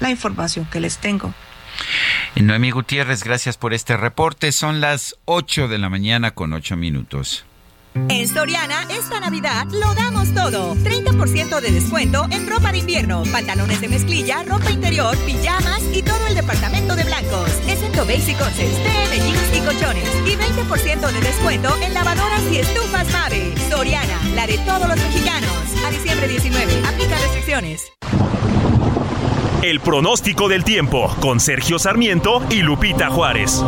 La 0.00 0.10
información 0.10 0.66
que 0.70 0.80
les 0.80 0.98
tengo. 0.98 1.34
Noemí 2.36 2.70
Gutiérrez, 2.70 3.24
gracias 3.24 3.56
por 3.56 3.74
este 3.74 3.96
reporte. 3.96 4.52
Son 4.52 4.80
las 4.80 5.16
8 5.24 5.68
de 5.68 5.78
la 5.78 5.88
mañana 5.88 6.30
con 6.32 6.52
8 6.52 6.76
minutos. 6.76 7.44
En 8.08 8.28
Soriana, 8.28 8.82
esta 8.90 9.18
Navidad 9.20 9.66
lo 9.72 9.94
damos 9.94 10.32
todo. 10.32 10.74
30% 10.76 11.60
de 11.60 11.72
descuento 11.72 12.26
en 12.30 12.48
ropa 12.48 12.70
de 12.70 12.78
invierno, 12.78 13.22
pantalones 13.32 13.80
de 13.80 13.88
mezclilla, 13.88 14.44
ropa 14.44 14.70
interior, 14.70 15.16
pijamas 15.26 15.82
y 15.92 16.02
todo 16.02 16.26
el 16.28 16.34
departamento 16.34 16.94
de 16.94 17.04
blancos. 17.04 17.50
Excepto 17.66 18.06
Basic 18.06 18.38
de 18.38 19.18
jeans 19.18 19.56
y 19.56 19.60
colchones. 19.60 20.08
Y 20.26 20.36
20% 20.36 21.12
de 21.12 21.20
descuento 21.20 21.76
en 21.82 21.94
lavadoras 21.94 22.42
y 22.52 22.58
estufas 22.58 23.10
Mave. 23.12 23.54
Soriana, 23.68 24.18
la 24.34 24.46
de 24.46 24.58
todos 24.58 24.88
los 24.88 24.96
mexicanos. 24.96 25.50
A 25.84 25.90
diciembre 25.90 26.28
19, 26.28 26.86
aplica 26.86 27.18
restricciones. 27.18 27.82
El 29.62 29.80
pronóstico 29.80 30.48
del 30.48 30.62
tiempo 30.62 31.12
con 31.20 31.40
Sergio 31.40 31.80
Sarmiento 31.80 32.40
y 32.48 32.62
Lupita 32.62 33.10
Juárez. 33.10 33.60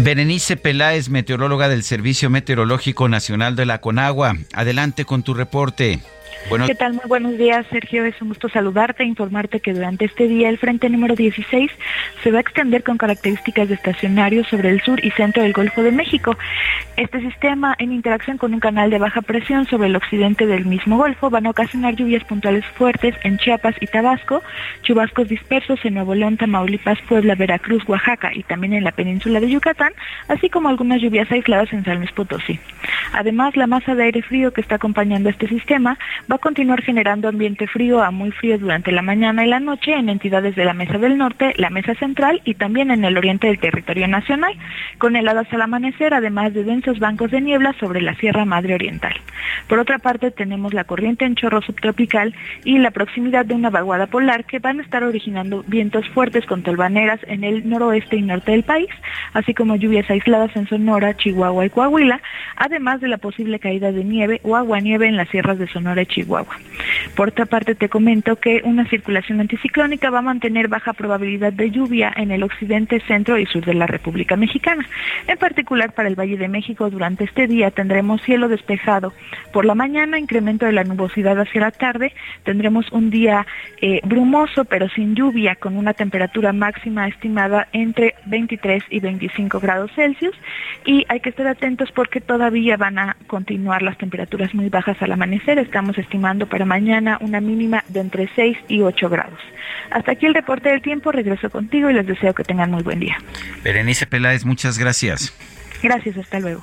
Berenice 0.00 0.58
Peláez, 0.58 1.08
meteoróloga 1.08 1.70
del 1.70 1.82
Servicio 1.82 2.28
Meteorológico 2.28 3.08
Nacional 3.08 3.56
de 3.56 3.64
la 3.64 3.80
Conagua. 3.80 4.36
Adelante 4.52 5.06
con 5.06 5.22
tu 5.22 5.32
reporte. 5.32 6.00
¿Qué 6.66 6.74
tal? 6.74 6.92
Muy 6.92 7.04
buenos 7.06 7.38
días, 7.38 7.64
Sergio. 7.70 8.04
Es 8.04 8.20
un 8.20 8.28
gusto 8.28 8.48
saludarte 8.48 9.02
e 9.02 9.06
informarte 9.06 9.60
que 9.60 9.72
durante 9.72 10.04
este 10.04 10.28
día 10.28 10.48
el 10.50 10.58
frente 10.58 10.90
número 10.90 11.14
16 11.14 11.70
se 12.22 12.30
va 12.30 12.38
a 12.38 12.40
extender 12.40 12.82
con 12.82 12.98
características 12.98 13.68
de 13.68 13.74
estacionario 13.74 14.44
sobre 14.44 14.68
el 14.68 14.82
sur 14.82 15.02
y 15.02 15.10
centro 15.12 15.42
del 15.42 15.54
Golfo 15.54 15.82
de 15.82 15.92
México. 15.92 16.36
Este 16.96 17.20
sistema, 17.20 17.74
en 17.78 17.92
interacción 17.92 18.36
con 18.36 18.52
un 18.52 18.60
canal 18.60 18.90
de 18.90 18.98
baja 18.98 19.22
presión 19.22 19.66
sobre 19.66 19.88
el 19.88 19.96
occidente 19.96 20.46
del 20.46 20.66
mismo 20.66 20.98
Golfo, 20.98 21.30
van 21.30 21.46
a 21.46 21.50
ocasionar 21.50 21.94
lluvias 21.96 22.22
puntuales 22.24 22.66
fuertes 22.76 23.14
en 23.22 23.38
Chiapas 23.38 23.76
y 23.80 23.86
Tabasco, 23.86 24.42
chubascos 24.82 25.28
dispersos 25.28 25.82
en 25.84 25.94
Nuevo 25.94 26.14
León, 26.14 26.36
Tamaulipas, 26.36 26.98
Puebla, 27.08 27.34
Veracruz, 27.34 27.82
Oaxaca 27.88 28.30
y 28.34 28.42
también 28.42 28.74
en 28.74 28.84
la 28.84 28.92
península 28.92 29.40
de 29.40 29.48
Yucatán, 29.48 29.92
así 30.28 30.50
como 30.50 30.68
algunas 30.68 31.00
lluvias 31.00 31.32
aisladas 31.32 31.72
en 31.72 31.84
San 31.84 31.98
Luis 31.98 32.12
Potosí. 32.12 32.60
Además, 33.14 33.56
la 33.56 33.66
masa 33.66 33.94
de 33.94 34.04
aire 34.04 34.22
frío 34.22 34.52
que 34.52 34.60
está 34.60 34.74
acompañando 34.74 35.30
este 35.30 35.48
sistema 35.48 35.98
va 36.32 36.36
a 36.36 36.38
continuar 36.38 36.80
generando 36.80 37.28
ambiente 37.28 37.66
frío 37.66 38.02
a 38.02 38.10
muy 38.10 38.30
frío 38.30 38.56
durante 38.56 38.90
la 38.90 39.02
mañana 39.02 39.44
y 39.44 39.50
la 39.50 39.60
noche 39.60 39.92
en 39.92 40.08
entidades 40.08 40.56
de 40.56 40.64
la 40.64 40.72
Mesa 40.72 40.96
del 40.96 41.18
Norte, 41.18 41.52
la 41.58 41.68
Mesa 41.68 41.94
Central 41.96 42.40
y 42.46 42.54
también 42.54 42.90
en 42.90 43.04
el 43.04 43.18
oriente 43.18 43.48
del 43.48 43.58
territorio 43.58 44.08
nacional, 44.08 44.54
con 44.96 45.14
heladas 45.14 45.52
al 45.52 45.60
amanecer, 45.60 46.14
además 46.14 46.54
de 46.54 46.64
densos 46.64 46.98
bancos 47.00 47.32
de 47.32 47.42
niebla 47.42 47.74
sobre 47.78 48.00
la 48.00 48.14
Sierra 48.14 48.46
Madre 48.46 48.74
Oriental. 48.74 49.12
Por 49.68 49.78
otra 49.78 49.98
parte, 49.98 50.30
tenemos 50.30 50.72
la 50.72 50.84
corriente 50.84 51.26
en 51.26 51.34
chorro 51.34 51.60
subtropical 51.60 52.34
y 52.64 52.78
la 52.78 52.92
proximidad 52.92 53.44
de 53.44 53.54
una 53.54 53.68
vaguada 53.68 54.06
polar 54.06 54.46
que 54.46 54.58
van 54.58 54.80
a 54.80 54.84
estar 54.84 55.04
originando 55.04 55.64
vientos 55.66 56.08
fuertes 56.08 56.46
con 56.46 56.62
tolvaneras 56.62 57.20
en 57.26 57.44
el 57.44 57.68
noroeste 57.68 58.16
y 58.16 58.22
norte 58.22 58.52
del 58.52 58.62
país, 58.62 58.88
así 59.34 59.52
como 59.52 59.76
lluvias 59.76 60.08
aisladas 60.08 60.56
en 60.56 60.66
Sonora, 60.66 61.14
Chihuahua 61.14 61.66
y 61.66 61.70
Coahuila, 61.70 62.22
además 62.56 63.02
de 63.02 63.08
la 63.08 63.18
posible 63.18 63.58
caída 63.58 63.92
de 63.92 64.02
nieve 64.02 64.40
o 64.44 64.56
aguanieve 64.56 65.06
en 65.08 65.18
las 65.18 65.28
sierras 65.28 65.58
de 65.58 65.66
Sonora 65.66 66.00
y 66.00 66.06
Chihuahua. 66.06 66.21
Por 67.14 67.28
otra 67.28 67.46
parte, 67.46 67.74
te 67.74 67.88
comento 67.88 68.36
que 68.36 68.62
una 68.64 68.86
circulación 68.86 69.40
anticiclónica 69.40 70.10
va 70.10 70.20
a 70.20 70.22
mantener 70.22 70.68
baja 70.68 70.92
probabilidad 70.92 71.52
de 71.52 71.70
lluvia 71.70 72.12
en 72.16 72.30
el 72.30 72.42
occidente, 72.42 73.00
centro 73.06 73.38
y 73.38 73.46
sur 73.46 73.64
de 73.64 73.74
la 73.74 73.86
República 73.86 74.36
Mexicana. 74.36 74.86
En 75.26 75.38
particular 75.38 75.92
para 75.92 76.08
el 76.08 76.18
Valle 76.18 76.36
de 76.36 76.48
México, 76.48 76.90
durante 76.90 77.24
este 77.24 77.46
día 77.46 77.70
tendremos 77.70 78.22
cielo 78.22 78.48
despejado. 78.48 79.12
Por 79.52 79.64
la 79.64 79.74
mañana, 79.74 80.18
incremento 80.18 80.66
de 80.66 80.72
la 80.72 80.84
nubosidad 80.84 81.38
hacia 81.38 81.60
la 81.60 81.70
tarde. 81.70 82.12
Tendremos 82.44 82.90
un 82.92 83.10
día 83.10 83.46
eh, 83.80 84.00
brumoso, 84.04 84.64
pero 84.64 84.88
sin 84.88 85.14
lluvia, 85.14 85.56
con 85.56 85.76
una 85.76 85.94
temperatura 85.94 86.52
máxima 86.52 87.08
estimada 87.08 87.68
entre 87.72 88.14
23 88.26 88.84
y 88.90 89.00
25 89.00 89.60
grados 89.60 89.90
Celsius. 89.94 90.34
Y 90.86 91.04
hay 91.08 91.20
que 91.20 91.30
estar 91.30 91.46
atentos 91.46 91.90
porque 91.92 92.20
todavía 92.20 92.76
van 92.76 92.98
a 92.98 93.16
continuar 93.26 93.82
las 93.82 93.98
temperaturas 93.98 94.54
muy 94.54 94.68
bajas 94.68 95.00
al 95.02 95.12
amanecer. 95.12 95.58
Estamos 95.58 95.98
estimando 96.12 96.46
para 96.46 96.66
mañana 96.66 97.16
una 97.22 97.40
mínima 97.40 97.84
de 97.88 98.00
entre 98.00 98.28
6 98.34 98.58
y 98.68 98.82
8 98.82 99.08
grados. 99.08 99.40
Hasta 99.90 100.12
aquí 100.12 100.26
el 100.26 100.34
reporte 100.34 100.68
del 100.68 100.82
tiempo. 100.82 101.10
Regreso 101.10 101.48
contigo 101.48 101.88
y 101.88 101.94
les 101.94 102.06
deseo 102.06 102.34
que 102.34 102.44
tengan 102.44 102.70
muy 102.70 102.82
buen 102.82 103.00
día. 103.00 103.16
Berenice 103.64 104.06
Peláez, 104.06 104.44
muchas 104.44 104.78
gracias. 104.78 105.34
Gracias, 105.82 106.18
hasta 106.18 106.38
luego. 106.38 106.62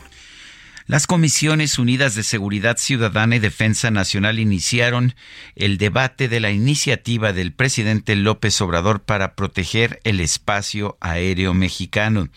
Las 0.86 1.08
Comisiones 1.08 1.80
Unidas 1.80 2.14
de 2.14 2.22
Seguridad 2.22 2.78
Ciudadana 2.78 3.38
y 3.38 3.40
Defensa 3.40 3.90
Nacional 3.90 4.38
iniciaron 4.38 5.16
el 5.56 5.80
debate 5.80 6.28
de 6.28 6.40
la 6.40 6.52
iniciativa 6.52 7.34
del 7.34 7.52
presidente 7.52 8.16
López 8.16 8.62
Obrador 8.62 9.02
para 9.02 9.34
proteger 9.34 10.00
el 10.04 10.20
espacio 10.20 10.96
aéreo 11.02 11.56
mexicano. 11.56 12.30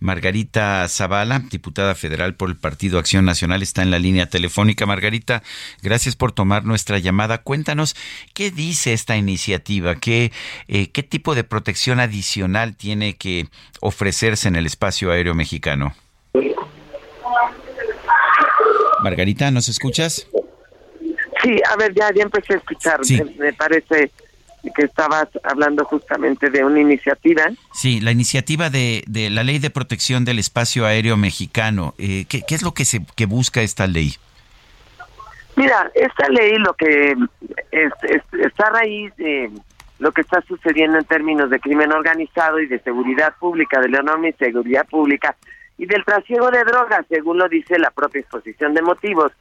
Margarita 0.00 0.86
Zavala, 0.88 1.40
diputada 1.50 1.94
federal 1.94 2.34
por 2.34 2.48
el 2.50 2.56
Partido 2.56 2.98
Acción 2.98 3.24
Nacional, 3.24 3.62
está 3.62 3.82
en 3.82 3.90
la 3.90 3.98
línea 3.98 4.26
telefónica. 4.26 4.86
Margarita, 4.86 5.42
gracias 5.82 6.16
por 6.16 6.32
tomar 6.32 6.64
nuestra 6.64 6.98
llamada. 6.98 7.38
Cuéntanos 7.38 7.96
qué 8.34 8.50
dice 8.50 8.92
esta 8.92 9.16
iniciativa, 9.16 9.94
qué, 9.96 10.32
eh, 10.68 10.90
qué 10.90 11.02
tipo 11.02 11.34
de 11.34 11.44
protección 11.44 12.00
adicional 12.00 12.76
tiene 12.76 13.16
que 13.16 13.48
ofrecerse 13.80 14.48
en 14.48 14.56
el 14.56 14.66
espacio 14.66 15.10
aéreo 15.10 15.34
mexicano. 15.34 15.94
Margarita, 19.02 19.50
¿nos 19.50 19.68
escuchas? 19.68 20.26
Sí, 21.42 21.56
a 21.70 21.76
ver, 21.76 21.94
ya, 21.94 22.12
ya 22.14 22.22
empecé 22.22 22.54
a 22.54 22.56
escuchar. 22.56 23.00
me 23.38 23.52
parece 23.52 24.10
que 24.74 24.84
estabas 24.84 25.28
hablando 25.42 25.84
justamente 25.84 26.50
de 26.50 26.64
una 26.64 26.80
iniciativa. 26.80 27.44
Sí, 27.72 28.00
la 28.00 28.10
iniciativa 28.10 28.70
de, 28.70 29.04
la 29.30 29.42
Ley 29.42 29.58
de 29.58 29.70
Protección 29.70 30.24
del 30.24 30.38
Espacio 30.38 30.86
Aéreo 30.86 31.16
Mexicano. 31.16 31.94
Eh, 31.98 32.26
¿qué, 32.28 32.42
es 32.48 32.62
lo 32.62 32.72
que, 32.72 32.84
se, 32.84 33.04
que 33.16 33.26
busca 33.26 33.62
esta 33.62 33.86
ley? 33.86 34.14
Mira, 35.56 35.90
esta 35.94 36.28
ley 36.28 36.56
lo 36.58 36.74
que 36.74 37.16
está 38.32 38.66
a 38.66 38.70
raíz 38.70 39.14
de 39.16 39.50
lo 39.98 40.12
que 40.12 40.20
está 40.20 40.42
sucediendo 40.42 40.98
en 40.98 41.04
términos 41.04 41.48
de 41.48 41.58
crimen 41.58 41.92
organizado 41.92 42.60
y 42.60 42.66
de 42.66 42.78
seguridad 42.80 43.34
pública, 43.38 43.80
de 43.80 43.88
la 43.88 44.00
enorme 44.00 44.34
seguridad 44.38 44.86
pública 44.86 45.34
y 45.78 45.86
del 45.86 46.04
trasiego 46.04 46.50
de 46.50 46.64
drogas, 46.64 47.06
según 47.08 47.38
lo 47.38 47.48
dice 47.48 47.78
la 47.78 47.90
propia 47.90 48.20
exposición 48.20 48.74
de 48.74 48.82
motivos. 48.82 49.32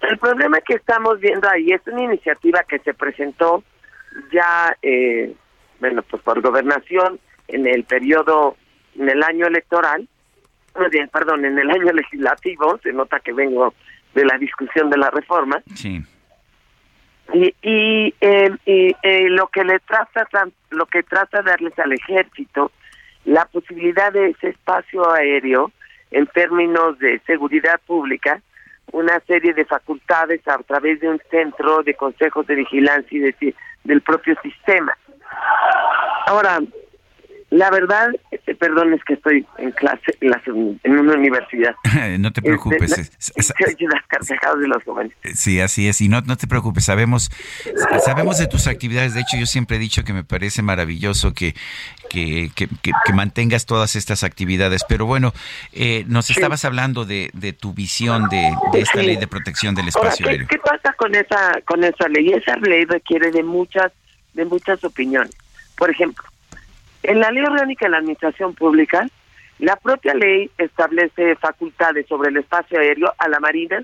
El 0.00 0.18
problema 0.18 0.60
que 0.60 0.74
estamos 0.74 1.18
viendo 1.20 1.48
ahí 1.48 1.72
es 1.72 1.80
una 1.86 2.02
iniciativa 2.02 2.62
que 2.68 2.78
se 2.80 2.94
presentó 2.94 3.64
ya, 4.32 4.76
eh, 4.82 5.34
bueno, 5.80 6.02
pues 6.02 6.22
por 6.22 6.40
gobernación 6.40 7.20
en 7.48 7.66
el 7.66 7.84
periodo, 7.84 8.56
en 8.98 9.08
el 9.08 9.22
año 9.22 9.46
electoral, 9.46 10.08
perdón, 11.12 11.44
en 11.44 11.58
el 11.58 11.70
año 11.70 11.92
legislativo, 11.92 12.78
se 12.82 12.92
nota 12.92 13.20
que 13.20 13.32
vengo 13.32 13.74
de 14.14 14.24
la 14.24 14.38
discusión 14.38 14.90
de 14.90 14.98
la 14.98 15.10
reforma. 15.10 15.62
Sí. 15.74 16.02
Y, 17.34 17.54
y, 17.62 18.14
eh, 18.20 18.50
y 18.64 18.96
eh, 19.02 19.28
lo 19.28 19.48
que 19.48 19.64
le 19.64 19.80
trata, 19.80 20.26
lo 20.70 20.86
que 20.86 21.02
trata 21.02 21.42
de 21.42 21.50
darles 21.50 21.78
al 21.78 21.92
ejército, 21.92 22.72
la 23.24 23.44
posibilidad 23.46 24.12
de 24.12 24.30
ese 24.30 24.48
espacio 24.48 25.12
aéreo 25.12 25.70
en 26.10 26.26
términos 26.28 26.98
de 26.98 27.20
seguridad 27.26 27.80
pública, 27.86 28.40
una 28.92 29.20
serie 29.26 29.52
de 29.52 29.66
facultades 29.66 30.46
a 30.48 30.56
través 30.58 31.00
de 31.00 31.10
un 31.10 31.20
centro 31.30 31.82
de 31.82 31.92
consejos 31.94 32.46
de 32.46 32.54
vigilancia 32.54 33.18
y 33.18 33.20
de, 33.20 33.54
del 33.84 34.02
propio 34.02 34.36
sistema. 34.42 34.96
Ahora, 36.26 36.58
la 37.50 37.70
verdad, 37.70 38.10
este, 38.30 38.54
perdón, 38.54 38.92
es 38.92 39.02
que 39.04 39.14
estoy 39.14 39.46
en 39.56 39.70
clase 39.72 40.12
en, 40.20 40.98
una 40.98 41.14
universidad. 41.14 41.74
no 42.18 42.30
te 42.30 42.42
preocupes. 42.42 43.10
de 44.58 44.68
los 44.68 44.82
jóvenes. 44.84 45.12
Sí, 45.34 45.60
así 45.60 45.88
es. 45.88 46.00
Y 46.00 46.08
no, 46.08 46.20
no 46.22 46.36
te 46.36 46.46
preocupes. 46.46 46.84
Sabemos, 46.84 47.30
sabemos 48.04 48.38
de 48.38 48.48
tus 48.48 48.66
actividades. 48.66 49.14
De 49.14 49.20
hecho, 49.20 49.38
yo 49.38 49.46
siempre 49.46 49.76
he 49.76 49.80
dicho 49.80 50.04
que 50.04 50.12
me 50.12 50.24
parece 50.24 50.60
maravilloso 50.60 51.32
que, 51.32 51.54
que, 52.10 52.50
que, 52.54 53.12
mantengas 53.14 53.64
todas 53.64 53.96
estas 53.96 54.24
actividades. 54.24 54.84
Pero 54.86 55.06
bueno, 55.06 55.32
eh, 55.72 56.04
nos 56.06 56.28
estabas 56.28 56.66
hablando 56.66 57.06
de, 57.06 57.30
de, 57.32 57.54
tu 57.54 57.72
visión 57.72 58.28
de, 58.28 58.52
esta 58.74 59.02
ley 59.02 59.16
de 59.16 59.26
protección 59.26 59.74
del 59.74 59.88
espacio 59.88 60.24
¿qué, 60.24 60.30
aéreo. 60.30 60.48
¿Qué 60.48 60.58
pasa 60.58 60.92
con 60.98 61.14
esa, 61.14 61.60
con 61.64 61.82
esa 61.82 62.08
ley? 62.08 62.30
Esa 62.30 62.56
ley 62.56 62.84
requiere 62.84 63.30
de 63.30 63.42
muchas, 63.42 63.92
de 64.34 64.44
muchas 64.44 64.84
opiniones. 64.84 65.34
Por 65.76 65.90
ejemplo, 65.90 66.24
en 67.02 67.20
la 67.20 67.30
Ley 67.30 67.44
Orgánica 67.44 67.86
de 67.86 67.90
la 67.90 67.98
Administración 67.98 68.54
Pública, 68.54 69.06
la 69.58 69.76
propia 69.76 70.14
ley 70.14 70.50
establece 70.56 71.36
facultades 71.36 72.06
sobre 72.06 72.30
el 72.30 72.36
espacio 72.36 72.78
aéreo 72.78 73.12
a 73.18 73.28
la 73.28 73.40
Marina, 73.40 73.82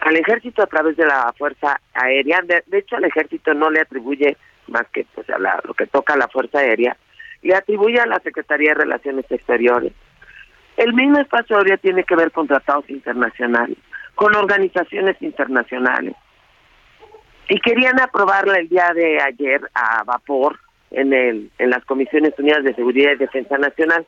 al 0.00 0.16
Ejército 0.16 0.62
a 0.62 0.66
través 0.66 0.96
de 0.96 1.06
la 1.06 1.32
Fuerza 1.36 1.80
Aérea. 1.94 2.42
De, 2.42 2.78
hecho, 2.78 2.96
al 2.96 3.04
Ejército 3.04 3.54
no 3.54 3.70
le 3.70 3.80
atribuye 3.80 4.36
más 4.68 4.86
que 4.92 5.06
pues, 5.14 5.26
lo 5.28 5.74
que 5.74 5.86
toca 5.86 6.14
a 6.14 6.18
la 6.18 6.28
Fuerza 6.28 6.58
Aérea, 6.58 6.96
le 7.42 7.54
atribuye 7.54 7.98
a 7.98 8.06
la 8.06 8.18
Secretaría 8.20 8.70
de 8.70 8.82
Relaciones 8.82 9.24
Exteriores. 9.30 9.92
El 10.76 10.92
mismo 10.92 11.18
espacio 11.18 11.56
aéreo 11.56 11.78
tiene 11.78 12.04
que 12.04 12.16
ver 12.16 12.30
con 12.32 12.46
tratados 12.46 12.88
internacionales, 12.90 13.78
con 14.14 14.34
organizaciones 14.34 15.16
internacionales. 15.22 16.14
Y 17.48 17.60
querían 17.60 17.98
aprobarla 18.00 18.58
el 18.58 18.68
día 18.68 18.92
de 18.92 19.22
ayer 19.22 19.60
a 19.72 20.02
vapor 20.04 20.58
en, 20.90 21.12
el, 21.12 21.50
en 21.58 21.70
las 21.70 21.84
Comisiones 21.84 22.34
Unidas 22.38 22.64
de 22.64 22.74
Seguridad 22.74 23.12
y 23.12 23.16
Defensa 23.16 23.58
Nacional, 23.58 24.06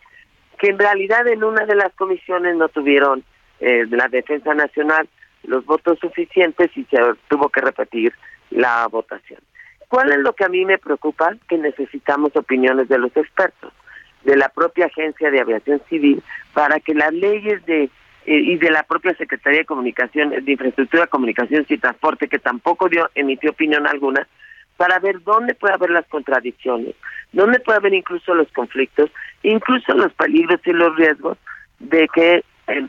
que 0.59 0.69
en 0.69 0.79
realidad 0.79 1.27
en 1.29 1.45
una 1.45 1.67
de 1.67 1.75
las 1.75 1.93
comisiones 1.95 2.57
no 2.57 2.69
tuvieron 2.69 3.25
eh, 3.61 3.87
la 3.91 4.09
Defensa 4.09 4.55
Nacional 4.55 5.09
los 5.45 5.65
votos 5.65 5.99
suficientes 6.01 6.71
y 6.77 6.85
se 6.85 6.99
tuvo 7.29 7.49
que 7.49 7.61
repetir 7.61 8.13
la 8.51 8.87
votación. 8.89 9.41
¿Cuál 9.89 10.11
es 10.13 10.19
lo 10.19 10.35
que 10.35 10.45
a 10.45 10.49
mí 10.49 10.65
me 10.65 10.79
preocupa? 10.79 11.35
Que 11.49 11.57
necesitamos 11.57 12.37
opiniones 12.37 12.89
de 12.89 12.99
los 12.99 13.17
expertos, 13.17 13.73
de 14.25 14.37
la 14.37 14.49
propia 14.49 14.87
Agencia 14.87 15.31
de 15.31 15.41
Aviación 15.41 15.81
Civil, 15.89 16.23
para 16.53 16.81
que 16.81 16.95
las 16.95 17.13
leyes 17.13 17.65
de 17.67 17.89
eh, 18.27 18.41
y 18.41 18.57
de 18.57 18.71
la 18.71 18.83
propia 18.83 19.15
Secretaría 19.15 19.61
de 19.61 19.65
Comunicación, 19.65 20.31
de 20.31 20.53
Infraestructura, 20.53 21.07
Comunicaciones 21.07 21.71
y 21.71 21.79
Transporte, 21.79 22.29
que 22.29 22.39
tampoco 22.39 22.89
dio 22.91 23.09
emitió 23.15 23.51
opinión 23.51 23.87
alguna, 23.87 24.29
para 24.79 25.01
ver 25.01 25.23
dónde 25.25 25.55
puede 25.55 25.75
haber 25.75 25.91
las 25.91 26.07
contradicciones, 26.07 26.95
dónde 27.33 27.59
puede 27.61 27.79
haber 27.79 27.95
incluso 27.95 28.33
los 28.33 28.51
conflictos, 28.53 29.11
incluso 29.43 29.93
los 29.93 30.13
peligros 30.15 30.61
y 30.65 30.73
los 30.73 30.97
riesgos 30.97 31.37
de 31.81 32.09
que 32.15 32.45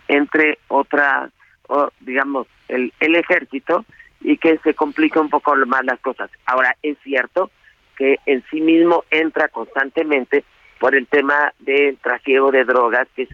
entre 0.08 0.60
otra, 0.68 1.30
digamos, 2.02 2.48
el, 2.68 2.94
el 3.00 3.16
ejército 3.16 3.86
y 4.22 4.38
que 4.38 4.60
se 4.60 4.76
complica 4.76 5.20
un 5.20 5.30
poco 5.30 5.56
más 5.66 5.84
las 5.84 6.00
cosas. 6.00 6.30
Ahora, 6.46 6.76
es 6.84 6.96
cierto 7.04 7.50
que 7.98 8.18
en 8.28 8.44
sí 8.52 8.62
mismo 8.62 9.04
entra 9.10 9.48
constantemente 9.48 10.44
por 10.80 10.96
el 10.96 11.08
tema 11.08 11.54
del 11.60 11.98
trasiego 11.98 12.52
de 12.52 12.66
drogas, 12.66 13.08
que 13.16 13.24
es 13.24 13.30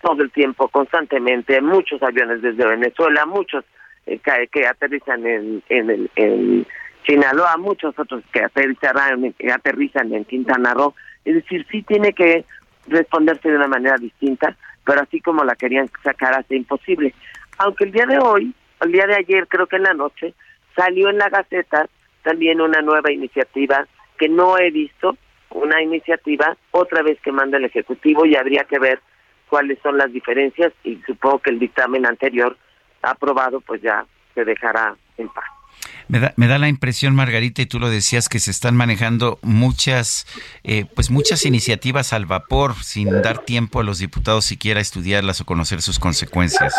todo 0.00 0.22
el 0.22 0.30
tiempo, 0.30 0.68
constantemente, 0.68 1.60
muchos 1.60 2.02
aviones 2.02 2.40
desde 2.40 2.66
Venezuela, 2.66 3.26
muchos 3.26 3.64
eh, 4.06 4.18
que, 4.50 4.66
aterrizan 4.66 5.26
en, 5.26 5.62
en, 5.68 5.90
el, 5.90 6.10
en 6.16 6.66
Sinaloa, 7.06 7.56
muchos 7.56 7.96
otros 7.98 8.24
que 8.32 8.42
aterrizarán, 8.42 9.32
que 9.34 9.52
aterrizan 9.52 10.12
en 10.12 10.24
Quintana 10.24 10.74
Roo. 10.74 10.94
Es 11.24 11.34
decir, 11.34 11.64
sí 11.70 11.82
tiene 11.82 12.12
que 12.12 12.44
responderse 12.88 13.48
de 13.48 13.56
una 13.56 13.68
manera 13.68 13.96
distinta, 13.96 14.56
pero 14.84 15.02
así 15.02 15.20
como 15.20 15.44
la 15.44 15.54
querían 15.54 15.88
sacar 16.02 16.34
hace 16.34 16.56
imposible. 16.56 17.14
Aunque 17.58 17.84
el 17.84 17.92
día 17.92 18.06
de 18.06 18.18
hoy, 18.18 18.54
el 18.80 18.92
día 18.92 19.06
de 19.06 19.14
ayer, 19.14 19.46
creo 19.48 19.66
que 19.66 19.76
en 19.76 19.84
la 19.84 19.94
noche, 19.94 20.34
salió 20.74 21.08
en 21.08 21.18
la 21.18 21.28
Gaceta 21.28 21.88
también 22.22 22.60
una 22.60 22.82
nueva 22.82 23.12
iniciativa 23.12 23.86
que 24.18 24.28
no 24.28 24.58
he 24.58 24.70
visto, 24.70 25.16
una 25.50 25.80
iniciativa 25.82 26.56
otra 26.72 27.02
vez 27.02 27.20
que 27.20 27.32
manda 27.32 27.58
el 27.58 27.64
Ejecutivo 27.64 28.26
y 28.26 28.36
habría 28.36 28.64
que 28.64 28.78
ver 28.78 29.00
cuáles 29.48 29.78
son 29.80 29.96
las 29.96 30.12
diferencias 30.12 30.72
y 30.82 30.96
supongo 31.06 31.38
que 31.38 31.50
el 31.50 31.60
dictamen 31.60 32.04
anterior 32.04 32.56
aprobado 33.02 33.60
pues 33.60 33.80
ya 33.80 34.04
se 34.34 34.44
dejará 34.44 34.96
en 35.16 35.28
paz. 35.28 35.55
Me 36.08 36.20
da, 36.20 36.32
me 36.36 36.46
da 36.46 36.58
la 36.58 36.68
impresión, 36.68 37.14
Margarita, 37.16 37.62
y 37.62 37.66
tú 37.66 37.80
lo 37.80 37.90
decías, 37.90 38.28
que 38.28 38.38
se 38.38 38.50
están 38.50 38.76
manejando 38.76 39.38
muchas, 39.42 40.26
eh, 40.62 40.84
pues 40.94 41.10
muchas 41.10 41.44
iniciativas 41.44 42.12
al 42.12 42.26
vapor, 42.26 42.74
sin 42.76 43.22
dar 43.22 43.38
tiempo 43.38 43.80
a 43.80 43.82
los 43.82 43.98
diputados 43.98 44.44
siquiera 44.44 44.80
estudiarlas 44.80 45.40
o 45.40 45.44
conocer 45.44 45.82
sus 45.82 45.98
consecuencias. 45.98 46.74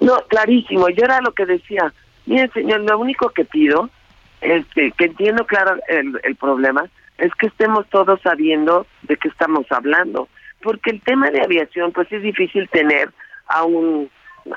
No, 0.00 0.16
clarísimo. 0.28 0.88
Yo 0.88 1.04
era 1.04 1.20
lo 1.20 1.32
que 1.32 1.46
decía. 1.46 1.92
Miren, 2.26 2.52
señor, 2.52 2.80
lo 2.80 2.98
único 2.98 3.30
que 3.30 3.44
pido 3.44 3.90
es 4.40 4.64
que, 4.66 4.92
que 4.92 5.06
entiendo 5.06 5.44
claro 5.46 5.76
el, 5.88 6.18
el 6.22 6.36
problema, 6.36 6.84
es 7.18 7.34
que 7.34 7.48
estemos 7.48 7.86
todos 7.90 8.20
sabiendo 8.22 8.86
de 9.02 9.16
qué 9.16 9.28
estamos 9.28 9.66
hablando. 9.70 10.28
Porque 10.62 10.90
el 10.90 11.00
tema 11.00 11.30
de 11.30 11.42
aviación, 11.42 11.92
pues 11.92 12.10
es 12.12 12.22
difícil 12.22 12.68
tener 12.68 13.10
a, 13.48 13.64
un, 13.64 14.10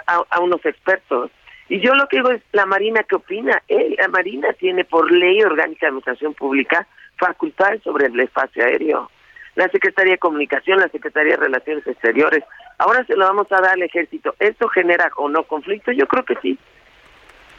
a 0.06 0.39
unos 0.39 0.64
expertos 0.66 1.32
y 1.74 1.80
yo 1.80 1.96
lo 1.96 2.08
que 2.08 2.18
digo 2.18 2.30
es, 2.30 2.44
la 2.52 2.68
Marina, 2.68 3.02
¿qué 3.02 3.16
opina? 3.16 3.60
Eh, 3.68 3.96
la 3.98 4.08
Marina 4.08 4.54
tiene 4.54 4.86
por 4.86 5.12
ley 5.12 5.42
orgánica 5.42 5.88
de 5.88 5.88
administración 5.88 6.36
pública 6.36 6.86
facultades 7.18 7.82
sobre 7.82 8.06
el 8.06 8.20
espacio 8.20 8.64
aéreo. 8.64 9.10
La 9.56 9.68
Secretaría 9.70 10.14
de 10.14 10.20
Comunicación, 10.20 10.78
la 10.80 10.90
Secretaría 10.90 11.32
de 11.32 11.46
Relaciones 11.46 11.88
Exteriores. 11.88 12.44
Ahora 12.78 13.04
se 13.06 13.16
lo 13.16 13.26
vamos 13.26 13.52
a 13.52 13.60
dar 13.60 13.72
al 13.72 13.82
ejército. 13.82 14.36
¿Esto 14.38 14.68
genera 14.68 15.10
o 15.16 15.28
no 15.30 15.46
conflicto? 15.46 15.92
Yo 15.92 16.06
creo 16.06 16.24
que 16.24 16.36
sí. 16.44 16.60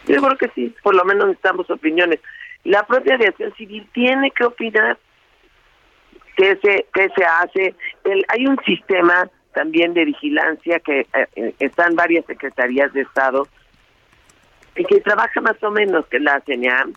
Yo 0.06 0.22
creo 0.22 0.38
que 0.38 0.48
sí. 0.54 0.72
Por 0.84 0.94
lo 0.94 1.04
menos 1.04 1.26
necesitamos 1.26 1.68
opiniones. 1.68 2.20
La 2.62 2.86
propia 2.86 3.16
aviación 3.16 3.52
civil 3.56 3.84
tiene 3.92 4.30
que 4.30 4.44
opinar 4.44 4.96
qué 6.36 6.56
se, 6.62 6.86
qué 6.94 7.08
se 7.16 7.24
hace. 7.24 7.74
El, 8.04 8.24
hay 8.28 8.46
un 8.46 8.60
sistema 8.64 9.28
también 9.54 9.92
de 9.92 10.04
vigilancia 10.04 10.78
que 10.78 11.00
eh, 11.00 11.26
eh, 11.34 11.54
están 11.58 11.96
varias 11.96 12.24
secretarías 12.26 12.92
de 12.92 13.00
Estado 13.00 13.48
y 14.76 14.84
que 14.84 15.00
trabaja 15.00 15.40
más 15.40 15.62
o 15.62 15.70
menos 15.70 16.06
que 16.06 16.18
la 16.18 16.40
CNEAM. 16.40 16.92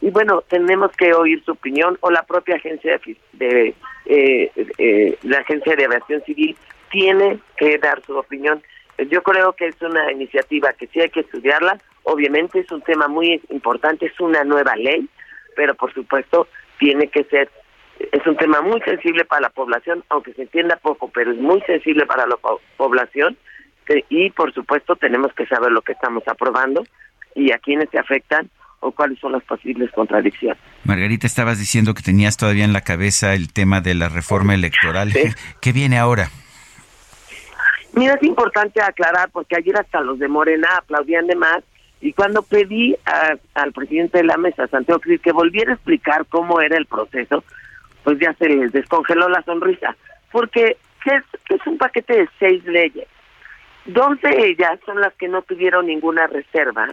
Y 0.00 0.10
bueno, 0.10 0.42
tenemos 0.48 0.92
que 0.92 1.12
oír 1.12 1.42
su 1.44 1.52
opinión 1.52 1.98
o 2.00 2.10
la 2.10 2.22
propia 2.22 2.56
agencia 2.56 3.00
de, 3.32 3.74
eh, 4.06 4.52
eh, 4.78 5.18
la 5.22 5.38
agencia 5.38 5.74
de 5.74 5.84
aviación 5.84 6.22
civil 6.22 6.56
tiene 6.90 7.40
que 7.56 7.78
dar 7.78 8.00
su 8.04 8.16
opinión. 8.16 8.62
Yo 9.10 9.22
creo 9.22 9.52
que 9.52 9.66
es 9.66 9.80
una 9.82 10.10
iniciativa 10.12 10.72
que 10.72 10.86
sí 10.88 11.00
hay 11.00 11.10
que 11.10 11.20
estudiarla. 11.20 11.78
Obviamente 12.04 12.60
es 12.60 12.70
un 12.70 12.82
tema 12.82 13.08
muy 13.08 13.40
importante, 13.50 14.06
es 14.06 14.18
una 14.20 14.44
nueva 14.44 14.76
ley, 14.76 15.08
pero 15.56 15.74
por 15.74 15.92
supuesto 15.92 16.46
tiene 16.78 17.08
que 17.08 17.24
ser, 17.24 17.50
es 17.98 18.26
un 18.26 18.36
tema 18.36 18.60
muy 18.60 18.80
sensible 18.82 19.24
para 19.24 19.42
la 19.42 19.50
población, 19.50 20.04
aunque 20.08 20.32
se 20.34 20.42
entienda 20.42 20.76
poco, 20.76 21.10
pero 21.12 21.32
es 21.32 21.38
muy 21.38 21.60
sensible 21.62 22.06
para 22.06 22.26
la 22.26 22.38
población 22.76 23.36
y 24.08 24.30
por 24.30 24.52
supuesto 24.52 24.96
tenemos 24.96 25.32
que 25.32 25.46
saber 25.46 25.72
lo 25.72 25.82
que 25.82 25.92
estamos 25.92 26.22
aprobando 26.26 26.84
y 27.38 27.52
a 27.52 27.58
quiénes 27.58 27.88
se 27.90 27.98
afectan 27.98 28.50
o 28.80 28.92
cuáles 28.92 29.18
son 29.18 29.32
las 29.32 29.42
posibles 29.44 29.90
contradicciones. 29.92 30.58
Margarita, 30.84 31.26
estabas 31.26 31.58
diciendo 31.58 31.94
que 31.94 32.02
tenías 32.02 32.36
todavía 32.36 32.64
en 32.64 32.72
la 32.72 32.82
cabeza 32.82 33.34
el 33.34 33.52
tema 33.52 33.80
de 33.80 33.94
la 33.94 34.08
reforma 34.08 34.54
electoral. 34.54 35.12
¿Qué 35.60 35.72
viene 35.72 35.98
ahora? 35.98 36.30
Mira, 37.94 38.14
es 38.14 38.22
importante 38.22 38.80
aclarar 38.82 39.30
porque 39.30 39.56
ayer 39.56 39.76
hasta 39.76 40.00
los 40.00 40.18
de 40.18 40.28
Morena 40.28 40.68
aplaudían 40.76 41.26
de 41.26 41.36
más 41.36 41.58
y 42.00 42.12
cuando 42.12 42.42
pedí 42.42 42.96
al 43.54 43.72
presidente 43.72 44.18
de 44.18 44.24
la 44.24 44.36
mesa, 44.36 44.68
Santiago 44.68 45.00
Cris, 45.00 45.20
que 45.20 45.32
volviera 45.32 45.72
a 45.72 45.74
explicar 45.74 46.26
cómo 46.26 46.60
era 46.60 46.76
el 46.76 46.86
proceso, 46.86 47.42
pues 48.04 48.20
ya 48.20 48.32
se 48.34 48.48
les 48.48 48.72
descongeló 48.72 49.28
la 49.28 49.42
sonrisa, 49.42 49.96
porque 50.30 50.76
es, 51.06 51.24
es 51.48 51.66
un 51.66 51.76
paquete 51.76 52.18
de 52.18 52.28
seis 52.38 52.64
leyes. 52.64 53.08
Dos 53.86 54.20
de 54.20 54.48
ellas 54.48 54.78
son 54.86 55.00
las 55.00 55.12
que 55.14 55.28
no 55.28 55.42
tuvieron 55.42 55.86
ninguna 55.86 56.26
reserva 56.28 56.88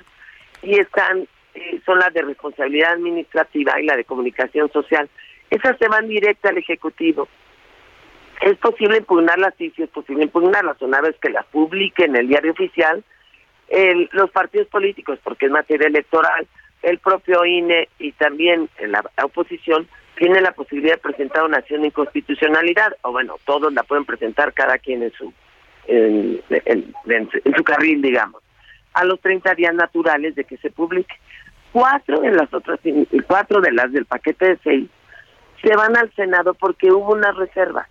y 0.61 0.79
están 0.79 1.27
son 1.85 1.99
las 1.99 2.13
de 2.13 2.21
responsabilidad 2.21 2.93
administrativa 2.93 3.79
y 3.79 3.85
la 3.85 3.95
de 3.95 4.03
comunicación 4.03 4.71
social. 4.71 5.09
Esas 5.49 5.77
se 5.77 5.87
van 5.87 6.07
directa 6.07 6.49
al 6.49 6.57
Ejecutivo. 6.57 7.27
Es 8.41 8.57
posible 8.57 8.97
impugnarlas, 8.97 9.53
sí, 9.57 9.71
sí 9.75 9.83
es 9.83 9.89
posible 9.89 10.23
impugnarlas, 10.23 10.81
una 10.81 10.99
vez 10.99 11.15
que 11.21 11.29
las 11.29 11.45
publique 11.45 12.03
en 12.03 12.15
el 12.15 12.27
diario 12.27 12.51
oficial 12.51 13.03
el, 13.69 14.09
los 14.11 14.29
partidos 14.31 14.67
políticos, 14.67 15.19
porque 15.23 15.45
es 15.45 15.51
materia 15.51 15.87
electoral, 15.87 16.45
el 16.83 16.99
propio 16.99 17.45
INE 17.45 17.87
y 17.97 18.11
también 18.11 18.69
la 18.79 19.03
oposición 19.23 19.87
tiene 20.17 20.41
la 20.41 20.51
posibilidad 20.51 20.95
de 20.95 21.01
presentar 21.01 21.43
una 21.45 21.57
acción 21.57 21.81
de 21.81 21.87
inconstitucionalidad, 21.87 22.95
o 23.01 23.11
bueno, 23.11 23.37
todos 23.45 23.73
la 23.73 23.83
pueden 23.83 24.05
presentar 24.05 24.53
cada 24.53 24.77
quien 24.77 25.03
en 25.03 25.11
su 25.13 25.33
en, 25.87 26.41
en 26.49 27.55
su 27.55 27.63
carril, 27.63 28.01
digamos 28.01 28.44
a 28.95 29.03
los 29.03 29.19
30 29.19 29.53
días 29.55 29.75
naturales 29.75 30.35
de 30.35 30.45
que 30.45 30.57
se 30.57 30.71
publique. 30.71 31.13
Cuatro 31.71 32.21
de 32.21 32.31
las 32.31 32.51
otras, 32.53 32.79
cuatro 33.27 33.59
de 33.61 33.71
las 33.73 33.91
del 33.91 34.05
paquete 34.05 34.45
de 34.45 34.59
seis 34.63 34.89
se 35.61 35.75
van 35.75 35.97
al 35.97 36.13
Senado 36.15 36.53
porque 36.53 36.91
hubo 36.91 37.13
una 37.13 37.31
reserva. 37.33 37.87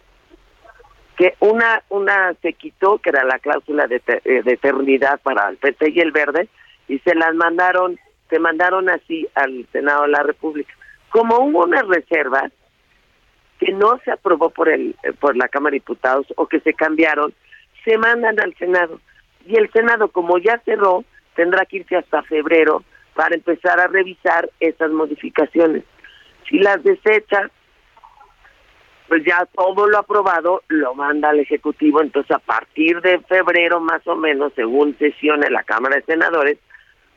Que 1.17 1.35
una 1.41 1.83
una 1.91 2.35
se 2.41 2.55
quitó, 2.55 2.99
que 2.99 3.11
era 3.11 3.25
la 3.25 3.39
cláusula 3.39 3.87
de, 3.87 4.03
eh, 4.07 4.43
de 4.43 4.53
eternidad 4.53 5.21
para 5.23 5.49
el 5.49 5.59
PT 5.59 5.91
y 5.91 6.01
el 6.01 6.11
Verde, 6.11 6.49
y 6.89 6.99
se 7.01 7.15
las 7.15 7.35
mandaron, 7.35 7.99
se 8.31 8.39
mandaron 8.39 8.89
así 8.89 9.29
al 9.35 9.67
Senado 9.71 10.03
de 10.03 10.09
la 10.09 10.23
República. 10.23 10.75
Como 11.11 11.39
hubo 11.39 11.65
una 11.65 11.83
reserva 11.83 12.51
que 13.61 13.73
no 13.73 14.01
se 14.05 14.11
aprobó 14.11 14.51
por 14.51 14.69
el 14.71 14.97
por 15.21 15.37
la 15.37 15.49
Cámara 15.49 15.73
de 15.73 15.81
Diputados 15.81 16.27
o 16.37 16.47
que 16.47 16.61
se 16.61 16.73
cambiaron, 16.73 17.35
se 17.85 17.99
mandan 17.99 18.41
al 18.41 18.55
Senado 18.57 18.99
y 19.47 19.57
el 19.57 19.71
Senado, 19.71 20.09
como 20.09 20.39
ya 20.39 20.61
cerró, 20.65 21.05
tendrá 21.35 21.65
que 21.67 21.79
irse 21.79 21.97
hasta 21.97 22.23
febrero 22.23 22.83
para 23.15 23.35
empezar 23.35 23.81
a 23.81 23.87
revisar 23.87 24.51
esas 24.61 24.91
modificaciones. 24.91 25.85
Si 26.49 26.59
las 26.59 26.83
desecha, 26.83 27.51
pues 29.09 29.25
ya 29.25 29.47
todo 29.55 29.87
lo 29.87 29.99
aprobado 29.99 30.63
lo 30.69 30.95
manda 30.95 31.31
al 31.31 31.41
Ejecutivo, 31.41 32.01
entonces 32.01 32.31
a 32.35 32.39
partir 32.39 33.01
de 33.01 33.21
febrero 33.21 33.81
más 33.81 34.07
o 34.07 34.17
menos, 34.17 34.53
según 34.55 34.97
sesione 34.99 35.51
la 35.51 35.63
Cámara 35.63 35.97
de 35.97 36.03
Senadores, 36.03 36.59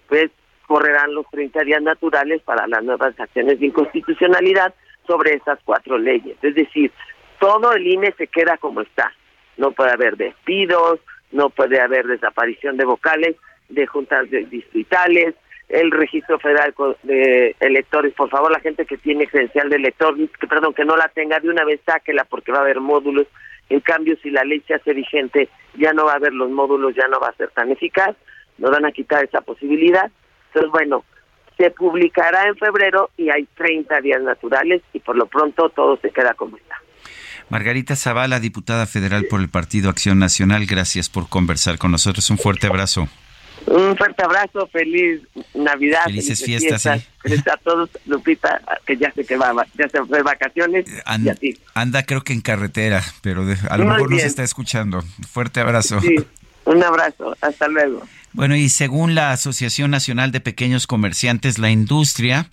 pues 0.07 0.29
correrán 0.67 1.13
los 1.13 1.25
30 1.31 1.63
días 1.63 1.81
naturales 1.81 2.41
para 2.43 2.67
las 2.67 2.83
nuevas 2.83 3.17
acciones 3.19 3.59
de 3.59 3.67
inconstitucionalidad 3.67 4.73
sobre 5.07 5.35
esas 5.35 5.59
cuatro 5.63 5.97
leyes. 5.97 6.37
Es 6.41 6.55
decir, 6.55 6.91
todo 7.39 7.73
el 7.73 7.87
INE 7.87 8.13
se 8.17 8.27
queda 8.27 8.57
como 8.57 8.81
está. 8.81 9.13
No 9.55 9.71
puede 9.71 9.91
haber 9.91 10.17
despidos, 10.17 10.99
no 11.31 11.49
puede 11.49 11.79
haber 11.79 12.07
desaparición 12.07 12.77
de 12.77 12.85
vocales 12.85 13.35
de 13.69 13.85
juntas 13.85 14.29
distritales, 14.29 15.35
el 15.69 15.91
registro 15.91 16.39
federal 16.39 16.73
de 17.03 17.55
electores, 17.59 18.13
por 18.13 18.29
favor, 18.29 18.51
la 18.51 18.61
gente 18.61 18.85
que 18.85 18.97
tiene 18.97 19.27
credencial 19.27 19.69
de 19.69 19.75
elector, 19.75 20.15
que 20.39 20.47
perdón, 20.47 20.73
que 20.73 20.85
no 20.85 20.95
la 20.95 21.09
tenga 21.09 21.39
de 21.39 21.49
una 21.49 21.65
vez 21.65 21.81
sáquela 21.85 22.23
porque 22.23 22.51
va 22.51 22.59
a 22.59 22.61
haber 22.61 22.79
módulos. 22.79 23.27
En 23.69 23.81
cambio, 23.81 24.15
si 24.23 24.29
la 24.29 24.45
ley 24.45 24.63
se 24.65 24.75
hace 24.75 24.93
vigente, 24.93 25.49
ya 25.75 25.91
no 25.91 26.05
va 26.05 26.13
a 26.13 26.15
haber 26.15 26.33
los 26.33 26.49
módulos, 26.49 26.95
ya 26.95 27.07
no 27.09 27.19
va 27.19 27.27
a 27.27 27.35
ser 27.35 27.49
tan 27.49 27.69
eficaz, 27.69 28.15
nos 28.57 28.71
van 28.71 28.85
a 28.85 28.93
quitar 28.93 29.25
esa 29.25 29.41
posibilidad. 29.41 30.09
Entonces, 30.47 30.71
bueno, 30.71 31.03
se 31.57 31.71
publicará 31.71 32.47
en 32.47 32.55
febrero 32.55 33.09
y 33.17 33.29
hay 33.29 33.45
30 33.55 33.99
días 33.99 34.21
naturales 34.21 34.81
y 34.93 34.99
por 34.99 35.17
lo 35.17 35.25
pronto 35.25 35.69
todo 35.69 35.97
se 35.97 36.11
queda 36.11 36.33
como 36.35 36.55
está. 36.55 36.81
Margarita 37.49 37.95
Zavala, 37.95 38.39
diputada 38.39 38.85
federal 38.85 39.25
por 39.25 39.39
el 39.39 39.49
Partido 39.49 39.89
Acción 39.89 40.19
Nacional, 40.19 40.65
gracias 40.65 41.09
por 41.09 41.29
conversar 41.29 41.77
con 41.77 41.91
nosotros. 41.91 42.29
Un 42.29 42.37
fuerte 42.37 42.67
abrazo. 42.67 43.07
Un 43.65 43.97
fuerte 43.97 44.23
abrazo, 44.23 44.67
feliz 44.67 45.21
Navidad. 45.53 46.03
Felices, 46.05 46.43
fiestas, 46.43 47.03
Felices 47.21 47.47
a 47.47 47.57
todos, 47.57 47.89
Lupita, 48.05 48.61
que 48.85 48.95
ya 48.97 49.11
se 49.11 49.25
que 49.25 49.35
va, 49.35 49.53
ya 49.77 49.89
se 49.89 50.03
fue 50.05 50.17
de 50.17 50.23
vacaciones. 50.23 50.85
anda, 51.73 52.03
creo 52.03 52.21
que 52.23 52.33
en 52.33 52.41
carretera, 52.41 53.03
pero 53.21 53.45
a 53.69 53.77
lo 53.77 53.85
mejor 53.85 54.11
nos 54.11 54.23
está 54.23 54.43
escuchando. 54.43 55.03
Fuerte 55.29 55.59
abrazo. 55.59 55.99
un 56.65 56.83
abrazo, 56.83 57.35
hasta 57.41 57.67
luego. 57.67 58.03
Bueno, 58.33 58.55
y 58.55 58.69
según 58.69 59.15
la 59.15 59.31
Asociación 59.31 59.91
Nacional 59.91 60.31
de 60.31 60.41
Pequeños 60.41 60.85
Comerciantes, 60.85 61.57
la 61.57 61.71
industria 61.71 62.49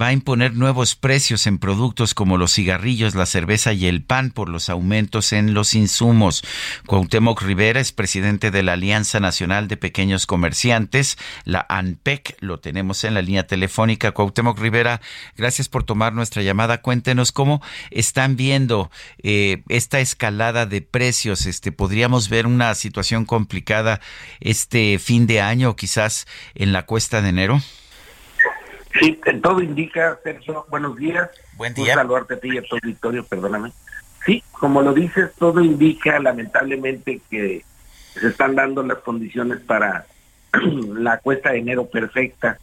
va 0.00 0.08
a 0.08 0.12
imponer 0.12 0.54
nuevos 0.54 0.96
precios 0.96 1.46
en 1.46 1.58
productos 1.58 2.14
como 2.14 2.36
los 2.36 2.52
cigarrillos, 2.52 3.14
la 3.14 3.26
cerveza 3.26 3.72
y 3.72 3.86
el 3.86 4.02
pan 4.02 4.30
por 4.30 4.48
los 4.48 4.68
aumentos 4.68 5.32
en 5.32 5.54
los 5.54 5.74
insumos. 5.74 6.44
Cuauhtémoc 6.86 7.40
Rivera 7.42 7.80
es 7.80 7.92
presidente 7.92 8.50
de 8.50 8.62
la 8.62 8.74
Alianza 8.74 9.18
Nacional 9.18 9.66
de 9.66 9.76
Pequeños 9.76 10.26
Comerciantes, 10.26 11.16
la 11.44 11.64
ANPEC. 11.68 12.36
Lo 12.40 12.60
tenemos 12.60 13.02
en 13.04 13.14
la 13.14 13.22
línea 13.22 13.46
telefónica. 13.46 14.12
Cuauhtémoc 14.12 14.58
Rivera, 14.58 15.00
gracias 15.36 15.68
por 15.68 15.84
tomar 15.84 16.12
nuestra 16.12 16.42
llamada. 16.42 16.82
Cuéntenos 16.82 17.32
cómo 17.32 17.62
están 17.90 18.36
viendo 18.36 18.90
eh, 19.22 19.62
esta 19.68 20.00
escalada 20.00 20.66
de 20.66 20.82
precios. 20.82 21.46
Este, 21.46 21.72
podríamos 21.72 22.28
ver 22.28 22.46
una 22.46 22.74
situación 22.74 23.24
complicada 23.24 24.00
este 24.40 24.98
fin 25.08 25.26
de 25.26 25.40
año, 25.40 25.74
quizás 25.74 26.26
en 26.54 26.74
la 26.74 26.84
cuesta 26.84 27.22
de 27.22 27.30
enero. 27.30 27.60
Sí, 29.00 29.18
todo 29.42 29.62
indica, 29.62 30.18
Sergio, 30.22 30.66
buenos 30.68 30.96
días. 30.96 31.30
Buen 31.56 31.72
día. 31.72 31.94
Un 31.94 32.00
saludarte 32.00 32.34
a 32.34 32.40
ti 32.40 32.50
y 32.52 32.58
a 32.58 32.62
todo 32.62 32.78
Victorio, 32.82 33.24
perdóname. 33.24 33.72
Sí, 34.26 34.44
como 34.52 34.82
lo 34.82 34.92
dices, 34.92 35.30
todo 35.38 35.62
indica 35.62 36.18
lamentablemente 36.18 37.22
que 37.30 37.64
se 38.20 38.28
están 38.28 38.54
dando 38.54 38.82
las 38.82 38.98
condiciones 38.98 39.60
para 39.60 40.04
la 40.92 41.16
cuesta 41.20 41.52
de 41.52 41.60
enero 41.60 41.86
perfecta 41.86 42.58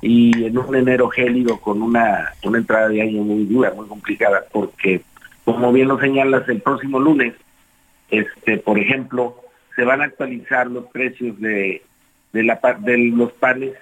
y 0.00 0.44
en 0.44 0.56
un 0.56 0.76
enero 0.76 1.08
gélido 1.08 1.60
con 1.60 1.82
una, 1.82 2.32
una 2.44 2.58
entrada 2.58 2.90
de 2.90 3.02
año 3.02 3.22
muy 3.22 3.44
dura, 3.44 3.72
muy 3.72 3.88
complicada, 3.88 4.44
porque 4.52 5.02
como 5.44 5.72
bien 5.72 5.88
lo 5.88 5.98
señalas, 5.98 6.48
el 6.48 6.62
próximo 6.62 7.00
lunes, 7.00 7.34
este, 8.08 8.58
por 8.58 8.78
ejemplo, 8.78 9.42
se 9.74 9.82
van 9.82 10.00
a 10.00 10.04
actualizar 10.04 10.68
los 10.68 10.86
precios 10.86 11.40
de, 11.40 11.82
de, 12.32 12.42
la, 12.42 12.60
de 12.80 12.98
los 12.98 13.32
panes, 13.32 13.72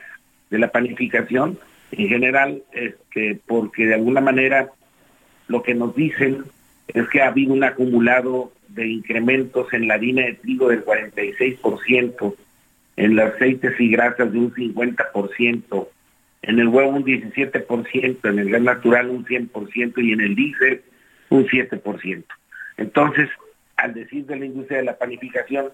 de 0.50 0.58
la 0.58 0.68
panificación, 0.68 1.58
en 1.92 2.08
general, 2.08 2.62
este, 2.72 3.40
porque 3.46 3.86
de 3.86 3.94
alguna 3.94 4.20
manera 4.20 4.68
lo 5.48 5.62
que 5.62 5.74
nos 5.74 5.94
dicen 5.94 6.44
es 6.88 7.08
que 7.08 7.22
ha 7.22 7.28
habido 7.28 7.52
un 7.52 7.64
acumulado 7.64 8.52
de 8.68 8.86
incrementos 8.88 9.72
en 9.72 9.88
la 9.88 9.94
harina 9.94 10.26
de 10.26 10.34
trigo 10.34 10.68
del 10.68 10.84
46%, 10.84 12.34
en 12.96 13.16
los 13.16 13.34
aceites 13.34 13.78
y 13.78 13.90
grasas 13.90 14.32
de 14.32 14.38
un 14.38 14.52
50%, 14.52 15.88
en 16.42 16.58
el 16.58 16.68
huevo 16.68 16.90
un 16.90 17.04
17%, 17.04 18.28
en 18.28 18.38
el 18.38 18.50
gas 18.50 18.62
natural 18.62 19.10
un 19.10 19.24
100% 19.24 20.04
y 20.04 20.12
en 20.12 20.20
el 20.20 20.34
diésel 20.34 20.82
un 21.28 21.46
7%. 21.46 22.24
Entonces, 22.76 23.28
al 23.76 23.94
decir 23.94 24.26
de 24.26 24.36
la 24.36 24.44
industria 24.46 24.78
de 24.78 24.84
la 24.84 24.96
panificación, 24.96 25.68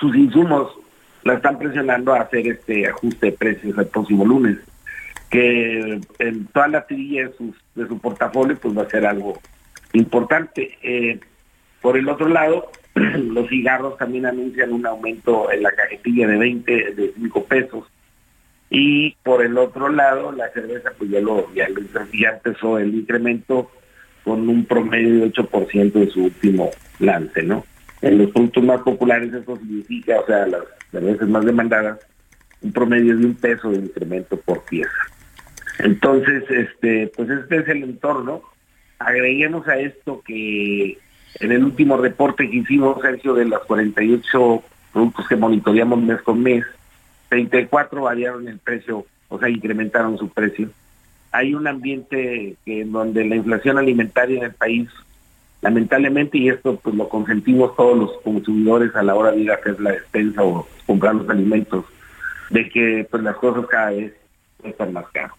sus 0.00 0.14
insumos 0.16 0.76
la 1.24 1.34
están 1.34 1.58
presionando 1.58 2.14
a 2.14 2.20
hacer 2.20 2.46
este 2.46 2.86
ajuste 2.86 3.26
de 3.26 3.32
precios 3.32 3.78
el 3.78 3.86
próximo 3.86 4.24
lunes 4.24 4.58
que 5.34 6.00
en 6.20 6.46
toda 6.52 6.68
la 6.68 6.86
sus, 7.36 7.56
de 7.74 7.88
su 7.88 7.98
portafolio 7.98 8.56
pues 8.56 8.78
va 8.78 8.82
a 8.82 8.88
ser 8.88 9.04
algo 9.04 9.36
importante. 9.92 10.78
Eh, 10.80 11.18
por 11.80 11.96
el 11.96 12.08
otro 12.08 12.28
lado, 12.28 12.70
los 12.94 13.48
cigarros 13.48 13.98
también 13.98 14.26
anuncian 14.26 14.72
un 14.72 14.86
aumento 14.86 15.50
en 15.50 15.64
la 15.64 15.72
cajetilla 15.72 16.28
de 16.28 16.36
20, 16.36 16.72
de 16.92 17.12
5 17.16 17.44
pesos. 17.46 17.84
Y 18.70 19.16
por 19.24 19.44
el 19.44 19.58
otro 19.58 19.88
lado, 19.88 20.30
la 20.30 20.50
cerveza 20.50 20.92
pues 20.96 21.10
ya 21.10 21.20
lo 21.20 21.52
ya, 21.52 21.66
ya 22.12 22.28
empezó 22.30 22.78
el 22.78 22.94
incremento 22.94 23.72
con 24.22 24.48
un 24.48 24.64
promedio 24.64 25.24
de 25.24 25.32
8% 25.32 25.92
de 25.92 26.10
su 26.10 26.24
último 26.24 26.70
lance, 27.00 27.42
¿no? 27.42 27.64
En 28.04 28.18
los 28.18 28.30
productos 28.32 28.62
más 28.62 28.82
populares 28.82 29.32
eso 29.32 29.56
significa, 29.56 30.20
o 30.20 30.26
sea, 30.26 30.46
las 30.46 30.60
cervezas 30.90 31.26
más 31.26 31.42
demandadas, 31.42 31.98
un 32.60 32.70
promedio 32.70 33.16
de 33.16 33.24
un 33.24 33.34
peso 33.34 33.70
de 33.70 33.78
incremento 33.78 34.36
por 34.36 34.62
pieza. 34.64 34.92
Entonces, 35.78 36.44
este, 36.50 37.10
pues 37.16 37.30
este 37.30 37.56
es 37.56 37.68
el 37.68 37.82
entorno. 37.82 38.42
Agreguemos 38.98 39.66
a 39.68 39.78
esto 39.78 40.20
que 40.20 40.98
en 41.40 41.52
el 41.52 41.64
último 41.64 41.96
reporte 41.96 42.50
que 42.50 42.58
hicimos, 42.58 43.00
Sergio, 43.00 43.32
de 43.32 43.46
los 43.46 43.64
48 43.64 44.62
productos 44.92 45.26
que 45.26 45.36
monitoreamos 45.36 46.02
mes 46.02 46.20
con 46.20 46.42
mes, 46.42 46.62
34 47.30 48.02
variaron 48.02 48.46
el 48.48 48.58
precio, 48.58 49.06
o 49.28 49.38
sea, 49.38 49.48
incrementaron 49.48 50.18
su 50.18 50.28
precio. 50.28 50.68
Hay 51.32 51.54
un 51.54 51.66
ambiente 51.66 52.56
en 52.66 52.92
donde 52.92 53.24
la 53.24 53.36
inflación 53.36 53.78
alimentaria 53.78 54.36
en 54.36 54.44
el 54.44 54.52
país, 54.52 54.90
lamentablemente, 55.64 56.36
y 56.36 56.50
esto 56.50 56.76
pues 56.76 56.94
lo 56.94 57.08
consentimos 57.08 57.74
todos 57.74 57.96
los 57.96 58.12
consumidores 58.22 58.94
a 58.94 59.02
la 59.02 59.14
hora 59.14 59.32
de 59.32 59.40
ir 59.40 59.50
a 59.50 59.54
hacer 59.54 59.80
la 59.80 59.92
despensa 59.92 60.44
o 60.44 60.68
comprar 60.86 61.14
los 61.14 61.28
alimentos, 61.30 61.86
de 62.50 62.68
que 62.68 63.06
pues 63.10 63.22
las 63.22 63.34
cosas 63.36 63.66
cada 63.66 63.90
vez 63.90 64.12
están 64.62 64.92
más 64.92 65.06
caras. 65.08 65.32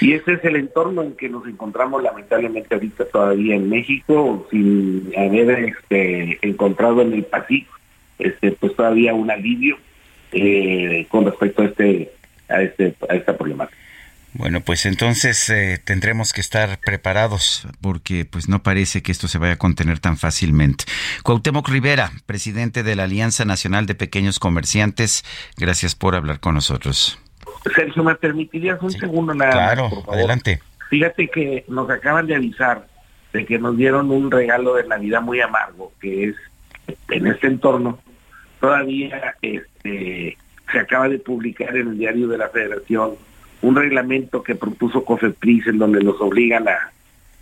Y 0.00 0.14
ese 0.14 0.32
es 0.32 0.44
el 0.44 0.56
entorno 0.56 1.02
en 1.02 1.14
que 1.14 1.28
nos 1.28 1.46
encontramos 1.46 2.02
lamentablemente 2.02 2.74
ahorita 2.74 3.04
todavía 3.04 3.54
en 3.54 3.70
México, 3.70 4.44
sin 4.50 5.12
haber 5.16 5.50
este, 5.50 6.38
encontrado 6.42 7.02
en 7.02 7.12
el 7.12 7.24
Pacífico 7.24 7.76
este, 8.18 8.52
pues 8.52 8.74
todavía 8.74 9.14
un 9.14 9.30
alivio 9.30 9.76
eh, 10.32 11.06
con 11.08 11.26
respecto 11.26 11.62
a 11.62 11.66
este, 11.66 12.10
a 12.48 12.62
este, 12.62 12.94
a 13.08 13.14
esta 13.14 13.36
problemática. 13.36 13.78
Bueno, 14.38 14.60
pues 14.60 14.84
entonces 14.84 15.48
eh, 15.48 15.80
tendremos 15.82 16.32
que 16.32 16.40
estar 16.40 16.78
preparados 16.84 17.66
porque 17.80 18.24
pues 18.24 18.48
no 18.48 18.62
parece 18.62 19.02
que 19.02 19.10
esto 19.10 19.28
se 19.28 19.38
vaya 19.38 19.54
a 19.54 19.58
contener 19.58 19.98
tan 19.98 20.18
fácilmente. 20.18 20.84
Cuauhtémoc 21.22 21.68
Rivera, 21.68 22.12
presidente 22.26 22.82
de 22.82 22.96
la 22.96 23.04
Alianza 23.04 23.44
Nacional 23.44 23.86
de 23.86 23.94
Pequeños 23.94 24.38
Comerciantes, 24.38 25.24
gracias 25.56 25.94
por 25.94 26.14
hablar 26.14 26.40
con 26.40 26.54
nosotros. 26.54 27.18
Sergio, 27.74 28.04
¿me 28.04 28.14
permitirías 28.14 28.80
un 28.82 28.90
segundo 28.90 29.34
nada 29.34 29.52
Claro, 29.52 30.04
adelante. 30.12 30.60
Fíjate 30.90 31.28
que 31.28 31.64
nos 31.68 31.88
acaban 31.90 32.26
de 32.26 32.34
avisar 32.34 32.86
de 33.32 33.46
que 33.46 33.58
nos 33.58 33.76
dieron 33.76 34.10
un 34.10 34.30
regalo 34.30 34.74
de 34.74 34.86
Navidad 34.86 35.22
muy 35.22 35.40
amargo, 35.40 35.92
que 36.00 36.28
es 36.28 36.36
en 37.08 37.26
este 37.26 37.46
entorno, 37.46 37.98
todavía 38.60 39.34
este, 39.42 40.36
se 40.70 40.78
acaba 40.78 41.08
de 41.08 41.18
publicar 41.18 41.76
en 41.76 41.88
el 41.88 41.98
diario 41.98 42.28
de 42.28 42.38
la 42.38 42.48
Federación 42.48 43.16
un 43.66 43.74
reglamento 43.74 44.44
que 44.44 44.54
propuso 44.54 45.04
COFEPRIS 45.04 45.66
en 45.66 45.78
donde 45.78 46.00
nos 46.00 46.20
obligan 46.20 46.68
a, 46.68 46.92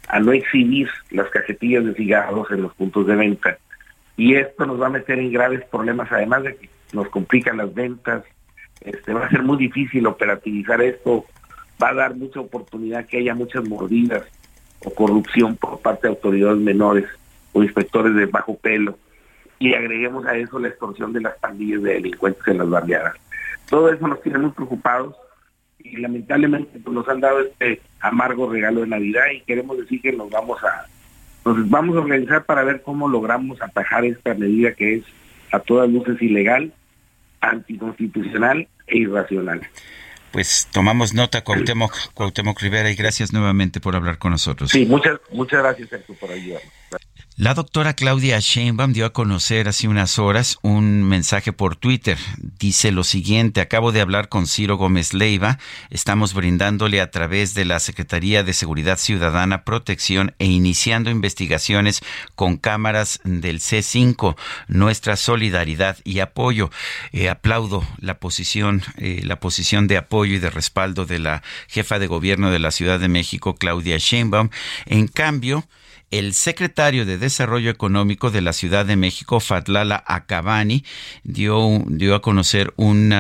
a 0.09 0.21
no 0.21 0.33
exhibir 0.33 0.89
las 1.11 1.29
cajetillas 1.29 1.85
de 1.85 1.93
cigarros 1.93 2.51
en 2.51 2.63
los 2.63 2.75
puntos 2.75 3.07
de 3.07 3.15
venta. 3.15 3.59
Y 4.17 4.35
esto 4.37 4.65
nos 4.65 4.81
va 4.81 4.87
a 4.87 4.91
meter 4.91 5.19
en 5.19 5.31
graves 5.31 5.63
problemas, 5.71 6.11
además 6.11 6.45
de 6.45 6.57
que 6.57 6.71
nos 6.95 7.11
complican 7.11 7.59
las 7.59 7.75
ventas, 7.75 8.25
este, 8.81 9.13
va 9.13 9.27
a 9.27 9.31
ser 9.31 9.43
muy 9.43 9.59
difícil 9.59 10.07
operativizar 10.07 10.81
esto, 10.81 11.27
va 11.83 11.91
a 11.91 11.95
dar 11.95 12.15
mucha 12.15 12.41
oportunidad 12.41 13.05
que 13.05 13.19
haya 13.19 13.35
muchas 13.35 13.69
mordidas 13.69 14.23
o 14.83 14.95
corrupción 14.95 15.57
por 15.57 15.81
parte 15.81 16.07
de 16.07 16.15
autoridades 16.15 16.59
menores 16.59 17.05
o 17.53 17.63
inspectores 17.63 18.15
de 18.15 18.25
bajo 18.25 18.57
pelo 18.57 18.99
y 19.59 19.75
agreguemos 19.75 20.25
a 20.25 20.37
eso 20.37 20.59
la 20.59 20.69
extorsión 20.69 21.13
de 21.13 21.21
las 21.21 21.37
pandillas 21.39 21.83
de 21.83 21.95
delincuentes 21.95 22.47
en 22.49 22.59
las 22.59 22.71
barriadas. 22.71 23.15
Todo 23.69 23.93
eso 23.93 24.09
nos 24.09 24.23
tiene 24.23 24.39
muy 24.39 24.51
preocupados 24.53 25.15
y 25.95 26.01
lamentablemente 26.01 26.79
pues, 26.81 26.95
nos 26.95 27.09
han 27.09 27.21
dado 27.21 27.41
este 27.41 27.81
amargo 28.01 28.51
regalo 28.51 28.81
de 28.81 28.89
Navidad 28.89 29.25
y 29.33 29.41
queremos 29.41 29.79
decir 29.79 30.01
que 30.01 30.13
nos 30.13 30.31
vamos 30.31 30.63
a 30.65 30.87
nos 31.45 31.69
vamos 31.69 31.97
a 31.97 32.01
organizar 32.01 32.45
para 32.45 32.65
ver 32.65 32.83
cómo 32.83 33.07
logramos 33.07 33.61
atajar 33.61 34.05
esta 34.05 34.35
medida 34.35 34.73
que 34.73 34.95
es 34.95 35.05
a 35.53 35.61
todas 35.61 35.91
luces 35.91 36.21
ilegal, 36.23 36.73
anticonstitucional 37.41 38.67
e 38.87 38.99
irracional. 38.99 39.61
Pues 40.33 40.69
tomamos 40.73 41.13
nota, 41.15 41.45
Cuauhtémoc, 41.45 41.95
Cuauhtémoc 42.15 42.61
Rivera, 42.61 42.91
y 42.91 42.97
gracias 42.97 43.33
nuevamente 43.33 43.79
por 43.79 43.95
hablar 43.95 44.19
con 44.19 44.33
nosotros. 44.33 44.71
Sí, 44.71 44.87
muchas, 44.87 45.21
muchas 45.31 45.61
gracias, 45.63 45.91
Sergio, 45.91 46.15
por 46.17 46.33
ayudarnos. 46.33 46.73
La 47.37 47.53
doctora 47.55 47.95
Claudia 47.95 48.39
Sheinbaum 48.39 48.93
dio 48.93 49.07
a 49.07 49.13
conocer 49.13 49.67
hace 49.67 49.89
unas 49.89 50.21
horas 50.21 50.57
un 50.63 51.03
mensaje 51.03 51.53
por 51.53 51.75
Twitter. 51.75 52.17
Dice 52.61 52.93
lo 52.93 53.03
siguiente, 53.03 53.61
acabo 53.61 53.91
de 53.91 54.01
hablar 54.01 54.29
con 54.29 54.47
Ciro 54.47 54.77
Gómez 54.77 55.13
Leiva, 55.15 55.59
estamos 55.91 56.33
brindándole 56.33 57.01
a 57.01 57.11
través 57.11 57.55
de 57.55 57.65
la 57.65 57.81
Secretaría 57.81 58.45
de 58.45 58.53
Seguridad 58.53 58.99
Ciudadana 58.99 59.65
protección 59.65 60.33
e 60.39 60.47
iniciando 60.47 61.11
investigaciones 61.11 62.03
con 62.37 62.57
cámaras 62.57 63.19
del 63.25 63.59
C5, 63.59 64.37
nuestra 64.69 65.17
solidaridad 65.17 65.99
y 66.05 66.21
apoyo. 66.21 66.71
Eh, 67.11 67.29
aplaudo 67.29 67.85
la 67.99 68.21
posición, 68.21 68.85
eh, 68.97 69.23
la 69.25 69.41
posición 69.41 69.89
de 69.89 69.97
apoyo 69.97 70.37
y 70.37 70.39
de 70.39 70.51
respaldo 70.51 71.05
de 71.05 71.19
la 71.19 71.43
jefa 71.67 71.99
de 71.99 72.07
gobierno 72.07 72.53
de 72.53 72.61
la 72.61 72.71
Ciudad 72.71 73.01
de 73.01 73.09
México, 73.09 73.57
Claudia 73.57 73.99
Sheinbaum. 73.99 74.51
En 74.87 75.09
cambio, 75.09 75.65
el 76.19 76.33
secretario 76.33 77.05
de 77.05 77.19
Desarrollo 77.19 77.71
Económico 77.71 78.31
de 78.31 78.41
la 78.41 78.53
Ciudad 78.53 78.87
de 78.87 78.95
México, 78.95 79.41
Fatlala 79.41 80.05
Acabani, 80.07 80.85
dio, 81.25 81.83
dio 81.89 82.15
a 82.15 82.23
conocer 82.23 82.73
un 82.77 83.13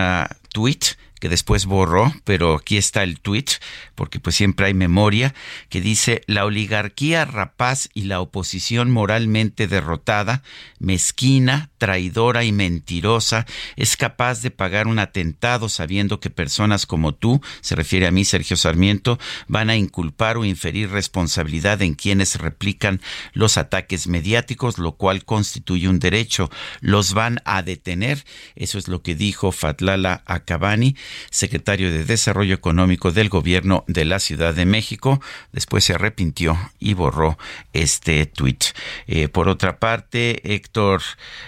tuit 0.52 0.84
que 1.20 1.28
después 1.28 1.66
borró, 1.66 2.12
pero 2.24 2.54
aquí 2.54 2.76
está 2.76 3.02
el 3.02 3.20
tweet, 3.20 3.46
porque 3.94 4.20
pues 4.20 4.36
siempre 4.36 4.66
hay 4.66 4.74
memoria, 4.74 5.34
que 5.68 5.80
dice, 5.80 6.22
la 6.26 6.44
oligarquía 6.44 7.24
rapaz 7.24 7.88
y 7.94 8.02
la 8.02 8.20
oposición 8.20 8.90
moralmente 8.90 9.66
derrotada, 9.66 10.42
mezquina, 10.78 11.70
traidora 11.78 12.44
y 12.44 12.52
mentirosa, 12.52 13.46
es 13.76 13.96
capaz 13.96 14.42
de 14.42 14.50
pagar 14.50 14.86
un 14.86 14.98
atentado 14.98 15.68
sabiendo 15.68 16.20
que 16.20 16.30
personas 16.30 16.86
como 16.86 17.14
tú, 17.14 17.40
se 17.60 17.74
refiere 17.74 18.06
a 18.06 18.10
mí 18.10 18.24
Sergio 18.24 18.56
Sarmiento, 18.56 19.18
van 19.48 19.70
a 19.70 19.76
inculpar 19.76 20.36
o 20.36 20.44
inferir 20.44 20.90
responsabilidad 20.90 21.82
en 21.82 21.94
quienes 21.94 22.36
replican 22.36 23.00
los 23.32 23.56
ataques 23.56 24.06
mediáticos, 24.06 24.78
lo 24.78 24.92
cual 24.92 25.24
constituye 25.24 25.88
un 25.88 25.98
derecho. 25.98 26.50
Los 26.80 27.14
van 27.14 27.40
a 27.44 27.62
detener. 27.62 28.24
Eso 28.56 28.78
es 28.78 28.88
lo 28.88 29.02
que 29.02 29.14
dijo 29.14 29.52
Fatlala 29.52 30.22
Akabani 30.26 30.96
secretario 31.30 31.90
de 31.90 32.04
Desarrollo 32.04 32.54
Económico 32.54 33.10
del 33.10 33.28
Gobierno 33.28 33.84
de 33.86 34.04
la 34.04 34.18
Ciudad 34.18 34.54
de 34.54 34.66
México. 34.66 35.20
Después 35.52 35.84
se 35.84 35.94
arrepintió 35.94 36.58
y 36.78 36.94
borró 36.94 37.38
este 37.72 38.26
tuit. 38.26 38.64
Eh, 39.06 39.28
por 39.28 39.48
otra 39.48 39.78
parte, 39.78 40.54
Héctor 40.54 41.02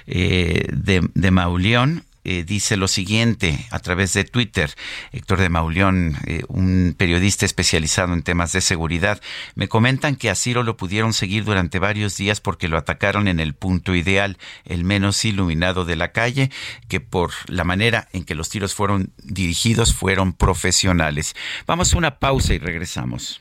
eh, 0.07 0.67
de, 0.73 1.09
de 1.15 1.31
Mauleón 1.31 2.06
eh, 2.29 2.43
dice 2.43 2.77
lo 2.77 2.89
siguiente 2.89 3.69
a 3.71 3.79
través 3.79 4.13
de 4.13 4.25
Twitter. 4.25 4.75
Héctor 5.13 5.39
de 5.39 5.49
Mauleón, 5.49 6.17
eh, 6.27 6.43
un 6.49 6.97
periodista 6.99 7.47
especializado 7.47 8.15
en 8.15 8.25
temas 8.25 8.51
de 8.51 8.61
seguridad, 8.61 9.21
me 9.55 9.69
comentan 9.69 10.17
que 10.17 10.29
a 10.29 10.35
Ciro 10.35 10.65
lo 10.65 10.77
pudieron 10.77 11.13
seguir 11.13 11.45
durante 11.45 11.79
varios 11.79 12.17
días 12.17 12.41
porque 12.41 12.67
lo 12.67 12.79
atacaron 12.79 13.29
en 13.29 13.39
el 13.39 13.55
punto 13.55 13.95
ideal, 13.95 14.39
el 14.65 14.83
menos 14.83 15.25
iluminado 15.25 15.85
de 15.85 15.95
la 15.95 16.11
calle, 16.11 16.51
que 16.89 16.99
por 16.99 17.31
la 17.47 17.63
manera 17.63 18.09
en 18.13 18.25
que 18.25 18.35
los 18.35 18.49
tiros 18.49 18.75
fueron 18.75 19.13
dirigidos 19.23 19.95
fueron 19.95 20.33
profesionales. 20.33 21.37
Vamos 21.65 21.95
a 21.95 21.99
una 21.99 22.19
pausa 22.19 22.55
y 22.55 22.59
regresamos. 22.59 23.41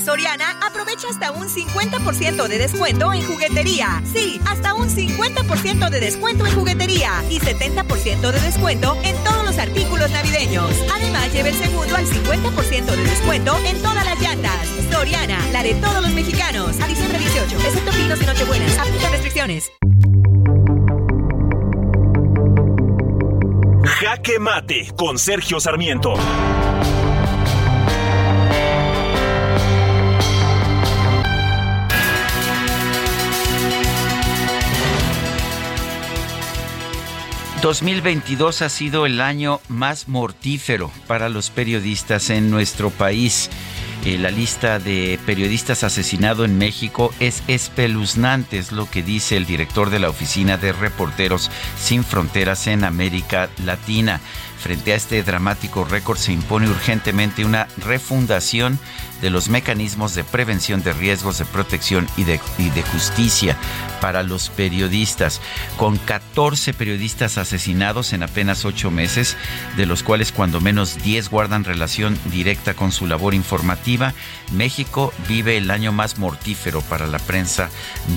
Soriana 0.00 0.58
aprovecha 0.66 1.08
hasta 1.08 1.30
un 1.30 1.48
50% 1.48 2.48
de 2.48 2.58
descuento 2.58 3.12
en 3.12 3.22
juguetería. 3.24 4.02
Sí, 4.12 4.40
hasta 4.46 4.74
un 4.74 4.88
50% 4.88 5.90
de 5.90 6.00
descuento 6.00 6.44
en 6.44 6.54
juguetería 6.54 7.22
y 7.30 7.38
70% 7.38 8.32
de 8.32 8.40
descuento 8.40 8.96
en 9.04 9.16
todos 9.22 9.44
los 9.44 9.58
artículos 9.58 10.10
navideños. 10.10 10.70
Además, 10.92 11.32
lleve 11.32 11.50
el 11.50 11.56
segundo 11.56 11.94
al 11.94 12.06
50% 12.06 12.84
de 12.84 13.04
descuento 13.04 13.56
en 13.64 13.80
todas 13.80 14.04
las 14.04 14.20
llantas. 14.20 14.66
Soriana, 14.90 15.38
la 15.52 15.62
de 15.62 15.74
todos 15.74 16.02
los 16.02 16.12
mexicanos. 16.12 16.80
A 16.80 16.88
diciembre 16.88 17.18
18, 17.18 17.56
excepto 17.56 17.92
pinos 17.92 18.20
y 18.20 18.26
nochebuenas. 18.26 18.78
Aplica 18.78 19.08
restricciones. 19.10 19.70
Jaque 23.84 24.40
Mate 24.40 24.92
con 24.96 25.18
Sergio 25.18 25.60
Sarmiento. 25.60 26.14
...2022 37.62 38.62
ha 38.62 38.68
sido 38.68 39.06
el 39.06 39.20
año 39.20 39.60
más 39.68 40.08
mortífero 40.08 40.90
para 41.06 41.28
los 41.28 41.50
periodistas 41.50 42.28
en 42.30 42.50
nuestro 42.50 42.90
país. 42.90 43.50
Eh, 44.04 44.18
la 44.18 44.32
lista 44.32 44.80
de 44.80 45.16
periodistas 45.26 45.84
asesinados 45.84 46.46
en 46.46 46.58
México 46.58 47.14
es 47.20 47.44
espeluznante, 47.46 48.58
es 48.58 48.72
lo 48.72 48.90
que 48.90 49.04
dice 49.04 49.36
el 49.36 49.46
director 49.46 49.90
de 49.90 50.00
la 50.00 50.08
Oficina 50.08 50.56
de 50.56 50.72
Reporteros 50.72 51.52
Sin 51.78 52.02
Fronteras 52.02 52.66
en 52.66 52.82
América 52.82 53.48
Latina. 53.64 54.20
Frente 54.62 54.92
a 54.92 54.96
este 54.96 55.20
dramático 55.24 55.84
récord 55.84 56.18
se 56.18 56.32
impone 56.32 56.68
urgentemente 56.68 57.44
una 57.44 57.66
refundación 57.78 58.78
de 59.20 59.30
los 59.30 59.48
mecanismos 59.48 60.14
de 60.14 60.22
prevención 60.24 60.82
de 60.82 60.92
riesgos, 60.92 61.38
de 61.38 61.44
protección 61.44 62.08
y 62.16 62.24
de, 62.24 62.38
justicia 62.92 63.56
para 64.00 64.22
los 64.22 64.50
periodistas. 64.50 65.40
Con 65.76 65.96
14 65.96 66.74
periodistas 66.74 67.38
asesinados 67.38 68.12
en 68.12 68.24
apenas 68.24 68.64
8 68.64 68.90
meses, 68.90 69.36
de 69.76 69.86
los 69.86 70.02
cuales 70.02 70.32
cuando 70.32 70.60
menos 70.60 71.02
10 71.02 71.28
guardan 71.30 71.64
relación 71.64 72.18
directa 72.26 72.74
con 72.74 72.90
su 72.90 73.06
labor 73.06 73.34
informativa, 73.34 74.12
México 74.52 75.12
vive 75.28 75.56
el 75.56 75.70
año 75.70 75.92
más 75.92 76.18
mortífero 76.18 76.80
para 76.82 77.06
la 77.06 77.20
prensa 77.20 77.70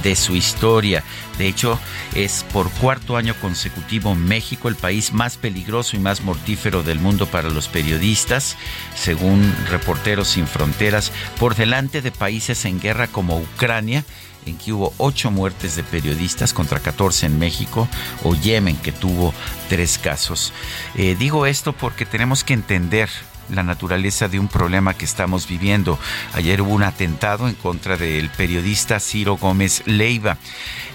de 0.04 0.16
su 0.16 0.36
historia. 0.36 1.04
De 1.38 1.48
hecho, 1.48 1.80
es 2.16 2.46
por 2.52 2.72
cuarto 2.72 3.16
año 3.16 3.36
consecutivo 3.42 4.16
México 4.16 4.70
el 4.70 4.76
país 4.76 5.14
más 5.14 5.38
peligroso 5.38 5.96
y 5.96 6.00
más 6.00 6.22
mortífero 6.22 6.35
del 6.84 7.00
mundo 7.00 7.28
para 7.28 7.50
los 7.50 7.68
periodistas, 7.68 8.58
según 8.96 9.54
Reporteros 9.70 10.30
Sin 10.30 10.48
Fronteras, 10.48 11.12
por 11.40 11.56
delante 11.56 12.02
de 12.02 12.12
países 12.12 12.66
en 12.66 12.80
guerra 12.80 13.08
como 13.08 13.38
Ucrania, 13.38 14.04
en 14.46 14.58
que 14.58 14.74
hubo 14.74 14.94
ocho 14.98 15.32
muertes 15.32 15.76
de 15.76 15.84
periodistas 15.84 16.54
contra 16.54 16.80
14 16.80 17.26
en 17.28 17.40
México, 17.40 17.88
o 18.24 18.36
Yemen, 18.36 18.78
que 18.78 18.92
tuvo 18.92 19.34
tres 19.70 19.98
casos. 19.98 20.54
Eh, 20.96 21.16
digo 21.18 21.46
esto 21.46 21.74
porque 21.74 22.06
tenemos 22.06 22.44
que 22.44 22.54
entender 22.54 23.10
la 23.50 23.64
naturaleza 23.64 24.28
de 24.28 24.40
un 24.40 24.48
problema 24.48 24.94
que 24.94 25.06
estamos 25.06 25.48
viviendo. 25.48 26.00
Ayer 26.34 26.62
hubo 26.62 26.74
un 26.74 26.84
atentado 26.84 27.48
en 27.48 27.56
contra 27.56 27.98
del 27.98 28.30
periodista 28.30 29.00
Ciro 29.00 29.38
Gómez 29.38 29.84
Leiva. 29.86 30.38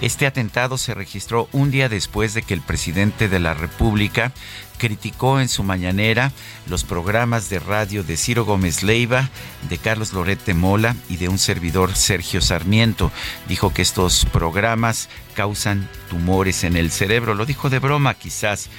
Este 0.00 0.26
atentado 0.26 0.78
se 0.78 0.94
registró 0.94 1.48
un 1.52 1.70
día 1.70 1.88
después 1.88 2.34
de 2.34 2.42
que 2.42 2.54
el 2.54 2.62
presidente 2.62 3.28
de 3.28 3.40
la 3.40 3.54
República 3.54 4.32
criticó 4.80 5.40
en 5.40 5.48
su 5.48 5.62
mañanera 5.62 6.32
los 6.66 6.84
programas 6.84 7.50
de 7.50 7.58
radio 7.58 8.02
de 8.02 8.16
Ciro 8.16 8.46
Gómez 8.46 8.82
Leiva, 8.82 9.28
de 9.68 9.76
Carlos 9.76 10.14
Lorete 10.14 10.54
Mola 10.54 10.96
y 11.08 11.18
de 11.18 11.28
un 11.28 11.38
servidor 11.38 11.94
Sergio 11.94 12.40
Sarmiento. 12.40 13.12
Dijo 13.46 13.74
que 13.74 13.82
estos 13.82 14.24
programas 14.24 15.10
causan 15.34 15.86
tumores 16.08 16.64
en 16.64 16.76
el 16.76 16.90
cerebro. 16.90 17.34
Lo 17.34 17.44
dijo 17.44 17.68
de 17.68 17.78
broma 17.78 18.14
quizás, 18.14 18.70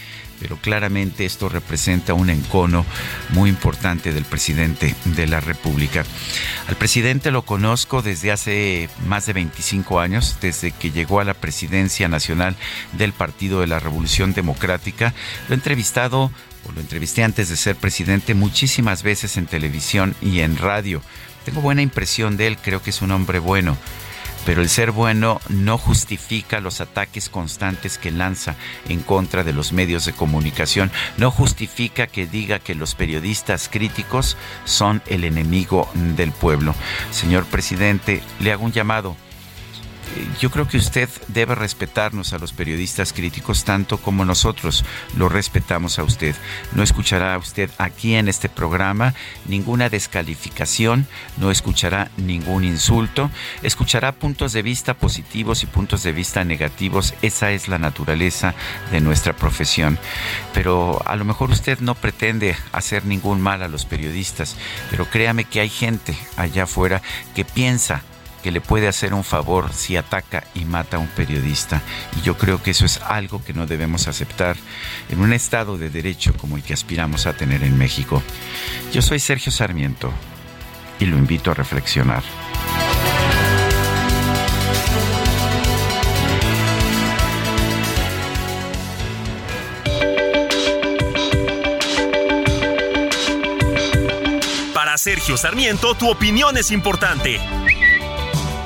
pero 0.41 0.57
claramente 0.57 1.23
esto 1.23 1.49
representa 1.49 2.15
un 2.15 2.31
encono 2.31 2.83
muy 3.29 3.49
importante 3.49 4.11
del 4.11 4.25
presidente 4.25 4.95
de 5.05 5.27
la 5.27 5.39
República. 5.39 6.03
Al 6.67 6.75
presidente 6.75 7.29
lo 7.29 7.43
conozco 7.43 8.01
desde 8.01 8.31
hace 8.31 8.89
más 9.05 9.27
de 9.27 9.33
25 9.33 9.99
años, 9.99 10.37
desde 10.41 10.71
que 10.71 10.89
llegó 10.89 11.19
a 11.19 11.25
la 11.25 11.35
presidencia 11.35 12.07
nacional 12.07 12.55
del 12.93 13.13
Partido 13.13 13.61
de 13.61 13.67
la 13.67 13.79
Revolución 13.79 14.33
Democrática. 14.33 15.13
Lo 15.47 15.53
he 15.53 15.57
entrevistado 15.57 16.31
o 16.67 16.71
lo 16.71 16.81
entrevisté 16.81 17.23
antes 17.23 17.49
de 17.49 17.55
ser 17.55 17.75
presidente 17.75 18.33
muchísimas 18.33 19.03
veces 19.03 19.37
en 19.37 19.45
televisión 19.45 20.15
y 20.21 20.39
en 20.39 20.57
radio. 20.57 21.03
Tengo 21.45 21.61
buena 21.61 21.83
impresión 21.83 22.35
de 22.35 22.47
él, 22.47 22.57
creo 22.57 22.81
que 22.81 22.89
es 22.89 23.01
un 23.03 23.11
hombre 23.11 23.37
bueno 23.37 23.77
pero 24.45 24.61
el 24.61 24.69
ser 24.69 24.91
bueno 24.91 25.39
no 25.49 25.77
justifica 25.77 26.59
los 26.59 26.81
ataques 26.81 27.29
constantes 27.29 27.97
que 27.97 28.11
lanza 28.11 28.55
en 28.89 29.01
contra 29.01 29.43
de 29.43 29.53
los 29.53 29.73
medios 29.73 30.05
de 30.05 30.13
comunicación, 30.13 30.91
no 31.17 31.31
justifica 31.31 32.07
que 32.07 32.27
diga 32.27 32.59
que 32.59 32.75
los 32.75 32.95
periodistas 32.95 33.69
críticos 33.69 34.37
son 34.65 35.01
el 35.07 35.23
enemigo 35.23 35.89
del 36.15 36.31
pueblo. 36.31 36.75
Señor 37.11 37.45
presidente, 37.45 38.21
le 38.39 38.51
hago 38.51 38.65
un 38.65 38.71
llamado 38.71 39.15
yo 40.39 40.49
creo 40.49 40.67
que 40.67 40.77
usted 40.77 41.09
debe 41.27 41.55
respetarnos 41.55 42.33
a 42.33 42.39
los 42.39 42.53
periodistas 42.53 43.13
críticos 43.13 43.63
tanto 43.63 43.97
como 43.97 44.25
nosotros 44.25 44.83
lo 45.15 45.29
respetamos 45.29 45.99
a 45.99 46.03
usted. 46.03 46.35
No 46.73 46.83
escuchará 46.83 47.37
usted 47.37 47.69
aquí 47.77 48.15
en 48.15 48.27
este 48.27 48.49
programa 48.49 49.13
ninguna 49.45 49.89
descalificación, 49.89 51.07
no 51.37 51.51
escuchará 51.51 52.09
ningún 52.17 52.63
insulto, 52.63 53.29
escuchará 53.63 54.11
puntos 54.13 54.53
de 54.53 54.61
vista 54.61 54.93
positivos 54.93 55.63
y 55.63 55.67
puntos 55.67 56.03
de 56.03 56.11
vista 56.11 56.43
negativos. 56.43 57.13
Esa 57.21 57.51
es 57.51 57.67
la 57.67 57.77
naturaleza 57.77 58.53
de 58.91 59.01
nuestra 59.01 59.33
profesión. 59.33 59.99
Pero 60.53 61.01
a 61.05 61.15
lo 61.15 61.25
mejor 61.25 61.51
usted 61.51 61.79
no 61.79 61.95
pretende 61.95 62.55
hacer 62.71 63.05
ningún 63.05 63.41
mal 63.41 63.63
a 63.63 63.67
los 63.67 63.85
periodistas, 63.85 64.55
pero 64.89 65.05
créame 65.05 65.45
que 65.45 65.59
hay 65.59 65.69
gente 65.69 66.17
allá 66.37 66.63
afuera 66.63 67.01
que 67.35 67.45
piensa 67.45 68.03
que 68.41 68.51
le 68.51 68.61
puede 68.61 68.87
hacer 68.87 69.13
un 69.13 69.23
favor 69.23 69.73
si 69.73 69.97
ataca 69.97 70.43
y 70.53 70.65
mata 70.65 70.97
a 70.97 70.99
un 70.99 71.07
periodista. 71.07 71.81
Y 72.17 72.21
yo 72.21 72.37
creo 72.37 72.61
que 72.61 72.71
eso 72.71 72.85
es 72.85 72.99
algo 73.01 73.43
que 73.43 73.53
no 73.53 73.67
debemos 73.67 74.07
aceptar 74.07 74.57
en 75.09 75.21
un 75.21 75.33
Estado 75.33 75.77
de 75.77 75.89
Derecho 75.89 76.33
como 76.33 76.57
el 76.57 76.63
que 76.63 76.73
aspiramos 76.73 77.25
a 77.25 77.33
tener 77.33 77.63
en 77.63 77.77
México. 77.77 78.21
Yo 78.91 79.01
soy 79.01 79.19
Sergio 79.19 79.51
Sarmiento 79.51 80.11
y 80.99 81.05
lo 81.05 81.17
invito 81.17 81.51
a 81.51 81.53
reflexionar. 81.53 82.23
Para 94.73 94.97
Sergio 94.97 95.37
Sarmiento, 95.37 95.95
tu 95.95 96.09
opinión 96.09 96.57
es 96.57 96.71
importante 96.71 97.39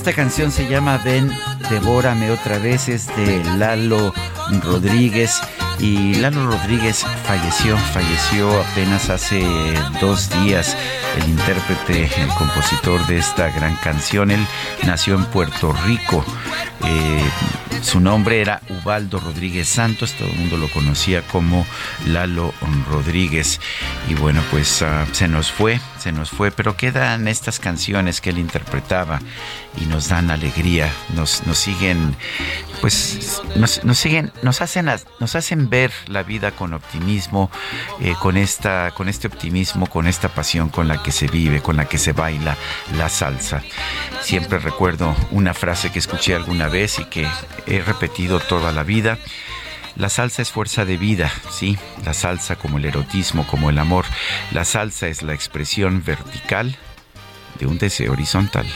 Esta 0.00 0.14
canción 0.14 0.50
se 0.50 0.66
llama 0.66 0.96
Ven, 1.04 1.30
devórame 1.68 2.30
otra 2.30 2.58
vez, 2.58 2.88
es 2.88 3.06
de 3.18 3.44
Lalo 3.58 4.14
Rodríguez. 4.64 5.38
Y 5.78 6.14
Lalo 6.14 6.46
Rodríguez 6.46 7.04
falleció, 7.26 7.76
falleció 7.76 8.62
apenas 8.62 9.10
hace 9.10 9.44
dos 10.00 10.30
días. 10.42 10.74
El 11.18 11.28
intérprete, 11.28 12.08
el 12.18 12.28
compositor 12.28 13.06
de 13.08 13.18
esta 13.18 13.50
gran 13.50 13.76
canción, 13.76 14.30
él 14.30 14.40
nació 14.86 15.16
en 15.16 15.26
Puerto 15.26 15.74
Rico. 15.84 16.24
Eh, 16.86 17.22
su 17.82 18.00
nombre 18.00 18.40
era 18.40 18.60
Ubaldo 18.68 19.18
Rodríguez 19.20 19.68
Santos, 19.68 20.12
todo 20.12 20.28
el 20.28 20.36
mundo 20.36 20.56
lo 20.56 20.68
conocía 20.68 21.22
como 21.22 21.66
Lalo 22.06 22.52
Rodríguez. 22.90 23.60
Y 24.08 24.14
bueno, 24.14 24.42
pues 24.50 24.82
ah, 24.82 25.06
se 25.12 25.28
nos 25.28 25.50
fue, 25.50 25.80
se 25.98 26.12
nos 26.12 26.30
fue, 26.30 26.50
pero 26.50 26.76
quedan 26.76 27.28
estas 27.28 27.58
canciones 27.58 28.20
que 28.20 28.30
él 28.30 28.38
interpretaba 28.38 29.20
y 29.80 29.86
nos 29.86 30.08
dan 30.08 30.30
alegría, 30.30 30.92
nos, 31.14 31.46
nos 31.46 31.58
siguen, 31.58 32.16
pues 32.80 33.42
nos, 33.56 33.80
siguen, 33.98 34.32
nos 34.42 34.60
hacen, 34.62 34.86
nos 35.18 35.34
hacen 35.34 35.68
ver 35.68 35.92
la 36.06 36.22
vida 36.22 36.52
con 36.52 36.72
optimismo, 36.72 37.50
eh, 38.00 38.14
con 38.20 38.36
esta, 38.36 38.92
con 38.92 39.08
este 39.08 39.26
optimismo, 39.26 39.86
con 39.86 40.06
esta 40.06 40.28
pasión 40.28 40.70
con 40.70 40.88
la 40.88 41.02
que 41.02 41.12
se 41.12 41.26
vive, 41.26 41.60
con 41.60 41.76
la 41.76 41.86
que 41.86 41.98
se 41.98 42.12
baila 42.12 42.56
la 42.96 43.08
salsa. 43.08 43.62
Siempre 44.22 44.58
recuerdo 44.58 45.14
una 45.30 45.54
frase 45.54 45.92
que 45.92 45.98
escuché 45.98 46.34
alguna 46.34 46.68
vez 46.68 46.98
y 46.98 47.04
que 47.04 47.26
he 47.66 47.80
repetido 47.80 48.40
toda 48.40 48.72
la 48.72 48.82
vida. 48.82 49.18
La 49.96 50.08
salsa 50.08 50.40
es 50.40 50.50
fuerza 50.50 50.84
de 50.84 50.96
vida, 50.96 51.30
sí, 51.50 51.76
la 52.04 52.14
salsa 52.14 52.56
como 52.56 52.78
el 52.78 52.86
erotismo, 52.86 53.46
como 53.46 53.68
el 53.68 53.78
amor. 53.78 54.06
La 54.52 54.64
salsa 54.64 55.08
es 55.08 55.22
la 55.22 55.34
expresión 55.34 56.02
vertical 56.04 56.76
de 57.58 57.66
un 57.66 57.78
deseo 57.78 58.12
horizontal. 58.12 58.66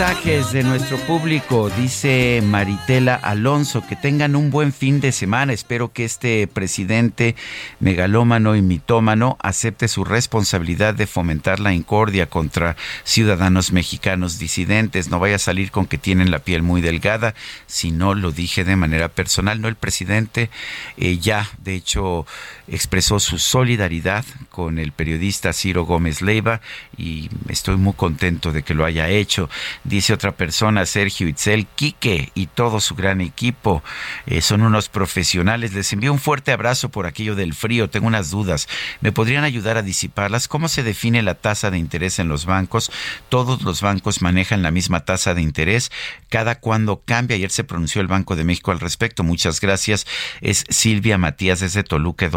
Mensajes 0.00 0.52
de 0.52 0.62
nuestro 0.62 0.96
público. 1.00 1.68
Dice 1.68 2.40
Maritela 2.42 3.16
Alonso, 3.16 3.86
que 3.86 3.96
tengan 3.96 4.34
un 4.34 4.50
buen 4.50 4.72
fin 4.72 4.98
de 4.98 5.12
semana. 5.12 5.52
Espero 5.52 5.92
que 5.92 6.06
este 6.06 6.46
presidente 6.46 7.36
megalómano 7.80 8.56
y 8.56 8.62
mitómano 8.62 9.36
acepte 9.40 9.88
su 9.88 10.04
responsabilidad 10.04 10.94
de 10.94 11.06
fomentar 11.06 11.60
la 11.60 11.74
incordia 11.74 12.30
contra 12.30 12.76
ciudadanos 13.04 13.72
mexicanos 13.72 14.38
disidentes. 14.38 15.10
No 15.10 15.18
vaya 15.18 15.36
a 15.36 15.38
salir 15.38 15.70
con 15.70 15.84
que 15.84 15.98
tienen 15.98 16.30
la 16.30 16.38
piel 16.38 16.62
muy 16.62 16.80
delgada, 16.80 17.34
si 17.66 17.90
no 17.90 18.14
lo 18.14 18.32
dije 18.32 18.64
de 18.64 18.76
manera 18.76 19.08
personal. 19.08 19.60
No, 19.60 19.68
el 19.68 19.76
presidente 19.76 20.48
eh, 20.96 21.18
ya, 21.18 21.46
de 21.58 21.74
hecho, 21.74 22.24
expresó 22.70 23.18
su 23.18 23.38
solidaridad 23.38 24.24
con 24.48 24.78
el 24.78 24.92
periodista 24.92 25.52
Ciro 25.52 25.84
Gómez 25.84 26.22
Leiva 26.22 26.60
y 26.96 27.28
estoy 27.48 27.76
muy 27.76 27.94
contento 27.94 28.52
de 28.52 28.62
que 28.62 28.74
lo 28.74 28.84
haya 28.84 29.08
hecho. 29.08 29.50
Dice 29.84 30.12
otra 30.12 30.32
persona, 30.32 30.86
Sergio 30.86 31.28
Itzel, 31.28 31.66
Quique 31.66 32.30
y 32.34 32.46
todo 32.46 32.80
su 32.80 32.94
gran 32.94 33.20
equipo 33.20 33.82
eh, 34.26 34.40
son 34.40 34.62
unos 34.62 34.88
profesionales. 34.88 35.74
Les 35.74 35.92
envío 35.92 36.12
un 36.12 36.18
fuerte 36.18 36.52
abrazo 36.52 36.88
por 36.90 37.06
aquello 37.06 37.34
del 37.34 37.54
frío. 37.54 37.90
Tengo 37.90 38.06
unas 38.06 38.30
dudas. 38.30 38.68
¿Me 39.00 39.12
podrían 39.12 39.44
ayudar 39.44 39.76
a 39.76 39.82
disiparlas? 39.82 40.48
¿Cómo 40.48 40.68
se 40.68 40.82
define 40.82 41.22
la 41.22 41.34
tasa 41.34 41.70
de 41.70 41.78
interés 41.78 42.18
en 42.18 42.28
los 42.28 42.46
bancos? 42.46 42.92
Todos 43.28 43.62
los 43.62 43.80
bancos 43.80 44.22
manejan 44.22 44.62
la 44.62 44.70
misma 44.70 45.04
tasa 45.04 45.34
de 45.34 45.42
interés. 45.42 45.90
Cada 46.28 46.60
cuando 46.60 47.02
cambia. 47.04 47.36
Ayer 47.36 47.50
se 47.50 47.64
pronunció 47.64 48.00
el 48.00 48.06
Banco 48.06 48.36
de 48.36 48.44
México 48.44 48.70
al 48.70 48.80
respecto. 48.80 49.24
Muchas 49.24 49.60
gracias. 49.60 50.06
Es 50.40 50.64
Silvia 50.68 51.18
Matías 51.18 51.60
desde 51.60 51.82
Toluca, 51.82 52.30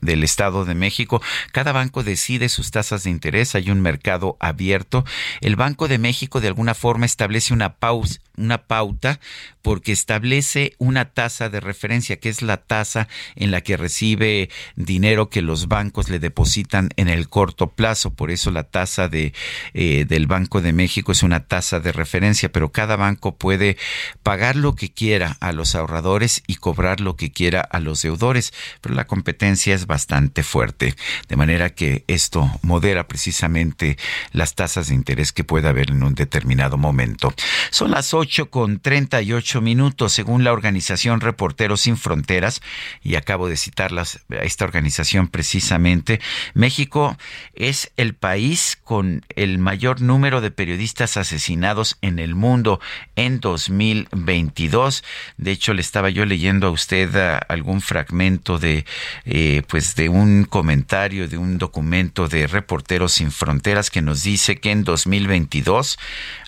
del 0.00 0.24
Estado 0.24 0.64
de 0.64 0.74
México. 0.74 1.22
Cada 1.52 1.72
banco 1.72 2.02
decide 2.02 2.48
sus 2.48 2.70
tasas 2.70 3.04
de 3.04 3.10
interés. 3.10 3.54
Hay 3.54 3.70
un 3.70 3.80
mercado 3.80 4.36
abierto. 4.40 5.04
El 5.40 5.56
Banco 5.56 5.88
de 5.88 5.98
México 5.98 6.40
de 6.40 6.48
alguna 6.48 6.74
forma 6.74 7.06
establece 7.06 7.54
una 7.54 7.74
pausa 7.74 8.20
una 8.40 8.66
pauta 8.66 9.20
porque 9.62 9.92
establece 9.92 10.74
una 10.78 11.06
tasa 11.06 11.48
de 11.48 11.60
referencia, 11.60 12.18
que 12.18 12.28
es 12.28 12.42
la 12.42 12.56
tasa 12.56 13.08
en 13.36 13.50
la 13.50 13.60
que 13.60 13.76
recibe 13.76 14.48
dinero 14.76 15.28
que 15.28 15.42
los 15.42 15.68
bancos 15.68 16.08
le 16.08 16.18
depositan 16.18 16.90
en 16.96 17.08
el 17.08 17.28
corto 17.28 17.68
plazo. 17.68 18.10
Por 18.14 18.30
eso 18.30 18.50
la 18.50 18.64
tasa 18.64 19.08
de, 19.08 19.34
eh, 19.74 20.06
del 20.08 20.26
Banco 20.26 20.62
de 20.62 20.72
México 20.72 21.12
es 21.12 21.22
una 21.22 21.46
tasa 21.46 21.80
de 21.80 21.92
referencia, 21.92 22.50
pero 22.50 22.72
cada 22.72 22.96
banco 22.96 23.36
puede 23.36 23.76
pagar 24.22 24.56
lo 24.56 24.74
que 24.74 24.90
quiera 24.90 25.36
a 25.40 25.52
los 25.52 25.74
ahorradores 25.74 26.42
y 26.46 26.56
cobrar 26.56 27.00
lo 27.00 27.16
que 27.16 27.30
quiera 27.30 27.60
a 27.60 27.80
los 27.80 28.02
deudores, 28.02 28.52
pero 28.80 28.94
la 28.94 29.06
competencia 29.06 29.74
es 29.74 29.86
bastante 29.86 30.42
fuerte, 30.42 30.94
de 31.28 31.36
manera 31.36 31.70
que 31.70 32.04
esto 32.06 32.50
modera 32.62 33.06
precisamente 33.08 33.98
las 34.32 34.54
tasas 34.54 34.88
de 34.88 34.94
interés 34.94 35.32
que 35.32 35.44
pueda 35.44 35.70
haber 35.70 35.90
en 35.90 36.02
un 36.02 36.14
determinado 36.14 36.78
momento. 36.78 37.34
Son 37.70 37.90
las 37.90 38.14
8 38.14 38.29
con 38.50 38.78
38 38.78 39.60
minutos, 39.60 40.12
según 40.12 40.44
la 40.44 40.52
organización 40.52 41.20
Reporteros 41.20 41.82
Sin 41.82 41.96
Fronteras, 41.96 42.62
y 43.02 43.16
acabo 43.16 43.48
de 43.48 43.56
citarlas 43.56 44.20
a 44.30 44.44
esta 44.44 44.64
organización 44.64 45.28
precisamente, 45.28 46.20
México 46.54 47.16
es 47.54 47.90
el 47.96 48.14
país 48.14 48.78
con 48.84 49.24
el 49.34 49.58
mayor 49.58 50.00
número 50.00 50.40
de 50.40 50.50
periodistas 50.50 51.16
asesinados 51.16 51.98
en 52.02 52.18
el 52.18 52.34
mundo 52.34 52.80
en 53.16 53.40
2022. 53.40 55.02
De 55.36 55.50
hecho, 55.50 55.74
le 55.74 55.80
estaba 55.80 56.08
yo 56.08 56.24
leyendo 56.24 56.68
a 56.68 56.70
usted 56.70 57.14
ah, 57.16 57.38
algún 57.48 57.80
fragmento 57.80 58.58
de, 58.58 58.84
eh, 59.24 59.62
pues, 59.68 59.96
de 59.96 60.08
un 60.08 60.44
comentario 60.44 61.26
de 61.28 61.36
un 61.36 61.58
documento 61.58 62.28
de 62.28 62.46
Reporteros 62.46 63.12
Sin 63.14 63.32
Fronteras 63.32 63.90
que 63.90 64.02
nos 64.02 64.22
dice 64.22 64.56
que 64.56 64.70
en 64.70 64.84
2022, 64.84 65.98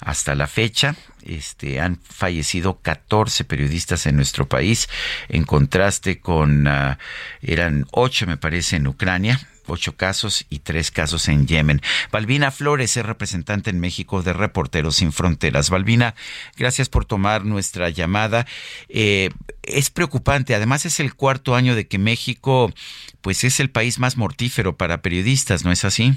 hasta 0.01 0.35
la 0.37 0.47
fecha, 0.47 0.95
este, 1.27 1.81
han 1.81 1.99
fallecido 2.03 2.81
14 2.81 3.45
periodistas 3.45 4.07
en 4.07 4.17
nuestro 4.17 4.49
país, 4.49 4.89
en 5.29 5.45
contraste 5.45 6.21
con, 6.21 6.67
ah, 6.67 6.99
eran 7.41 7.87
8 7.93 8.27
me 8.27 8.37
parece 8.37 8.77
en 8.77 8.87
Ucrania, 8.87 9.41
ocho 9.67 9.97
casos 9.97 10.47
y 10.51 10.61
tres 10.61 10.91
casos 10.91 11.29
en 11.29 11.47
Yemen. 11.47 11.81
Balbina 12.11 12.51
Flores 12.51 12.97
es 12.97 13.07
representante 13.07 13.71
en 13.71 13.81
México 13.81 14.23
de 14.23 14.33
Reporteros 14.33 14.97
Sin 14.97 15.13
Fronteras. 15.13 15.71
Balbina, 15.71 16.15
gracias 16.57 16.89
por 16.89 17.05
tomar 17.05 17.45
nuestra 17.45 17.91
llamada. 17.91 18.47
Eh, 18.89 19.31
es 19.63 19.91
preocupante, 19.91 20.55
además 20.55 20.87
es 20.87 21.01
el 21.01 21.15
cuarto 21.15 21.55
año 21.55 21.75
de 21.75 21.87
que 21.87 21.99
México 21.99 22.73
pues 23.21 23.45
es 23.45 23.61
el 23.61 23.71
país 23.71 23.99
más 23.99 24.17
mortífero 24.17 24.77
para 24.77 25.03
periodistas, 25.03 25.65
¿no 25.65 25.73
es 25.73 25.85
así? 25.85 26.15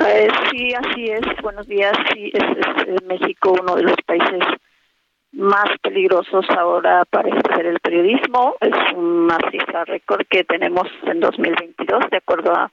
Eh, 0.00 0.28
sí, 0.50 0.74
así 0.74 1.04
es. 1.06 1.22
Buenos 1.42 1.66
días. 1.68 1.92
Sí, 2.12 2.32
es, 2.34 3.02
México 3.04 3.54
uno 3.60 3.76
de 3.76 3.84
los 3.84 3.96
países 4.06 4.42
más 5.32 5.66
peligrosos 5.82 6.44
ahora 6.50 7.04
para 7.04 7.28
ejercer 7.28 7.66
el 7.66 7.80
periodismo. 7.80 8.56
Es 8.60 8.74
una 8.94 9.38
cifra 9.50 9.84
récord 9.84 10.26
que 10.28 10.44
tenemos 10.44 10.88
en 11.04 11.20
2022, 11.20 12.10
de 12.10 12.16
acuerdo 12.16 12.52
a, 12.52 12.70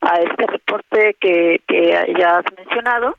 a 0.00 0.20
este 0.20 0.46
reporte 0.46 1.16
que, 1.20 1.60
que 1.66 2.14
ya 2.18 2.38
has 2.38 2.44
mencionado. 2.56 3.16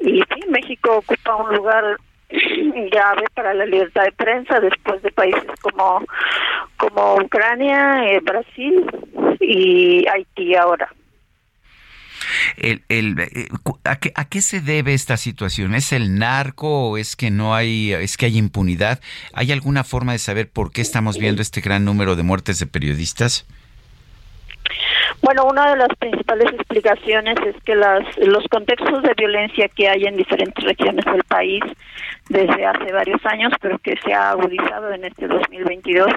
Y 0.00 0.20
sí, 0.20 0.48
México 0.48 0.98
ocupa 0.98 1.36
un 1.36 1.54
lugar 1.56 1.96
llave 2.30 3.24
para 3.34 3.54
la 3.54 3.66
libertad 3.66 4.04
de 4.04 4.12
prensa 4.12 4.60
después 4.60 5.02
de 5.02 5.10
países 5.10 5.50
como 5.60 6.02
como 6.76 7.16
Ucrania, 7.16 8.04
eh, 8.06 8.20
Brasil 8.20 8.86
y 9.40 10.06
Haití 10.08 10.54
ahora. 10.56 10.90
El, 12.56 12.82
el, 12.88 13.18
eh, 13.18 13.48
¿a, 13.84 13.96
qué, 13.96 14.12
¿A 14.14 14.24
qué 14.26 14.42
se 14.42 14.60
debe 14.60 14.94
esta 14.94 15.16
situación? 15.16 15.74
¿Es 15.74 15.92
el 15.92 16.18
narco 16.18 16.90
o 16.90 16.98
es 16.98 17.16
que 17.16 17.30
no 17.30 17.54
hay, 17.54 17.92
es 17.92 18.16
que 18.16 18.26
hay 18.26 18.38
impunidad? 18.38 19.00
¿Hay 19.32 19.52
alguna 19.52 19.84
forma 19.84 20.12
de 20.12 20.18
saber 20.18 20.48
por 20.50 20.72
qué 20.72 20.80
estamos 20.80 21.18
viendo 21.18 21.42
este 21.42 21.60
gran 21.60 21.84
número 21.84 22.16
de 22.16 22.22
muertes 22.22 22.58
de 22.58 22.66
periodistas? 22.66 23.46
Bueno, 25.22 25.44
una 25.44 25.70
de 25.70 25.76
las 25.76 25.88
principales 25.98 26.52
explicaciones 26.52 27.36
es 27.46 27.54
que 27.62 27.76
las, 27.76 28.02
los 28.18 28.44
contextos 28.48 29.02
de 29.02 29.14
violencia 29.14 29.68
que 29.68 29.88
hay 29.88 30.04
en 30.04 30.16
diferentes 30.16 30.64
regiones 30.64 31.04
del 31.04 31.22
país 31.24 31.62
desde 32.28 32.66
hace 32.66 32.92
varios 32.92 33.24
años, 33.26 33.52
pero 33.60 33.78
que 33.78 33.94
se 34.04 34.12
ha 34.12 34.30
agudizado 34.30 34.92
en 34.92 35.04
este 35.04 35.28
2022, 35.28 36.08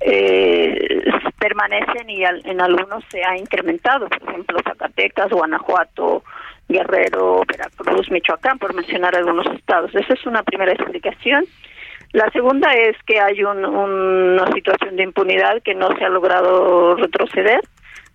eh, 0.00 1.04
permanecen 1.38 2.08
y 2.08 2.24
en 2.24 2.60
algunos 2.60 3.04
se 3.10 3.22
ha 3.24 3.36
incrementado, 3.36 4.08
por 4.08 4.28
ejemplo, 4.30 4.58
Zacatecas, 4.64 5.30
Guanajuato, 5.30 6.22
Guerrero, 6.68 7.42
Veracruz, 7.46 8.10
Michoacán, 8.10 8.58
por 8.58 8.74
mencionar 8.74 9.14
algunos 9.16 9.46
estados. 9.54 9.94
Esa 9.94 10.14
es 10.14 10.26
una 10.26 10.42
primera 10.42 10.72
explicación. 10.72 11.44
La 12.12 12.30
segunda 12.30 12.72
es 12.72 12.96
que 13.06 13.20
hay 13.20 13.42
una 13.42 14.46
situación 14.52 14.96
de 14.96 15.02
impunidad 15.02 15.62
que 15.62 15.74
no 15.74 15.88
se 15.96 16.04
ha 16.04 16.08
logrado 16.08 16.94
retroceder 16.96 17.60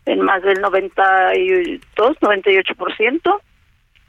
en 0.05 0.21
más 0.21 0.41
del 0.41 0.61
92, 0.61 2.17
98% 2.21 3.39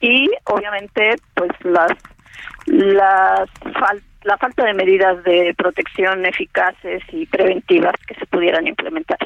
y 0.00 0.30
obviamente 0.44 1.16
pues 1.34 1.50
las 1.62 1.92
las 2.66 3.48
la 4.24 4.36
falta 4.36 4.64
de 4.64 4.74
medidas 4.74 5.22
de 5.24 5.54
protección 5.56 6.26
eficaces 6.26 7.02
y 7.12 7.26
preventivas 7.26 7.94
que 8.06 8.14
se 8.14 8.26
pudieran 8.26 8.66
implementar. 8.66 9.18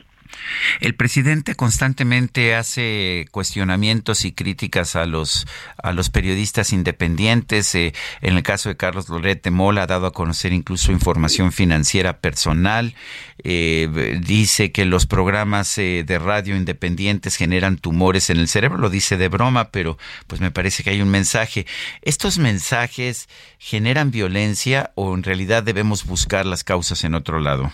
El 0.81 0.94
presidente 0.94 1.55
constantemente 1.55 2.55
hace 2.55 3.27
cuestionamientos 3.31 4.24
y 4.24 4.32
críticas 4.32 4.97
a 4.97 5.06
los 5.06 5.47
a 5.82 5.93
los 5.93 6.11
periodistas 6.11 6.73
independientes. 6.73 7.74
Eh, 7.74 7.93
en 8.20 8.36
el 8.36 8.43
caso 8.43 8.69
de 8.69 8.77
Carlos 8.77 9.09
Lorete 9.09 9.51
Mola 9.51 9.82
ha 9.82 9.86
dado 9.86 10.06
a 10.06 10.12
conocer 10.12 10.52
incluso 10.52 10.93
información 10.93 11.52
financiera 11.52 12.19
personal. 12.19 12.94
Eh, 13.43 14.20
dice 14.24 14.73
que 14.73 14.85
los 14.85 15.06
programas 15.06 15.77
eh, 15.78 16.05
de 16.06 16.19
radio 16.19 16.56
independientes 16.56 17.36
generan 17.36 17.77
tumores 17.78 18.31
en 18.31 18.39
el 18.39 18.48
cerebro. 18.48 18.78
Lo 18.78 18.90
dice 18.90 19.16
de 19.16 19.28
broma, 19.28 19.70
pero 19.70 19.98
pues 20.27 20.40
me 20.40 20.51
parece 20.51 20.82
que 20.82 20.90
hay 20.90 21.02
un 21.02 21.11
mensaje. 21.11 21.66
¿Estos 22.02 22.39
mensajes 22.39 23.28
generan 23.59 24.11
violencia 24.11 24.93
o 24.94 25.15
en 25.15 25.23
realidad 25.23 25.62
debemos 25.62 26.05
buscar 26.05 26.47
las 26.47 26.65
causas 26.65 27.05
en 27.05 27.15
otro 27.15 27.40
lado? 27.40 27.73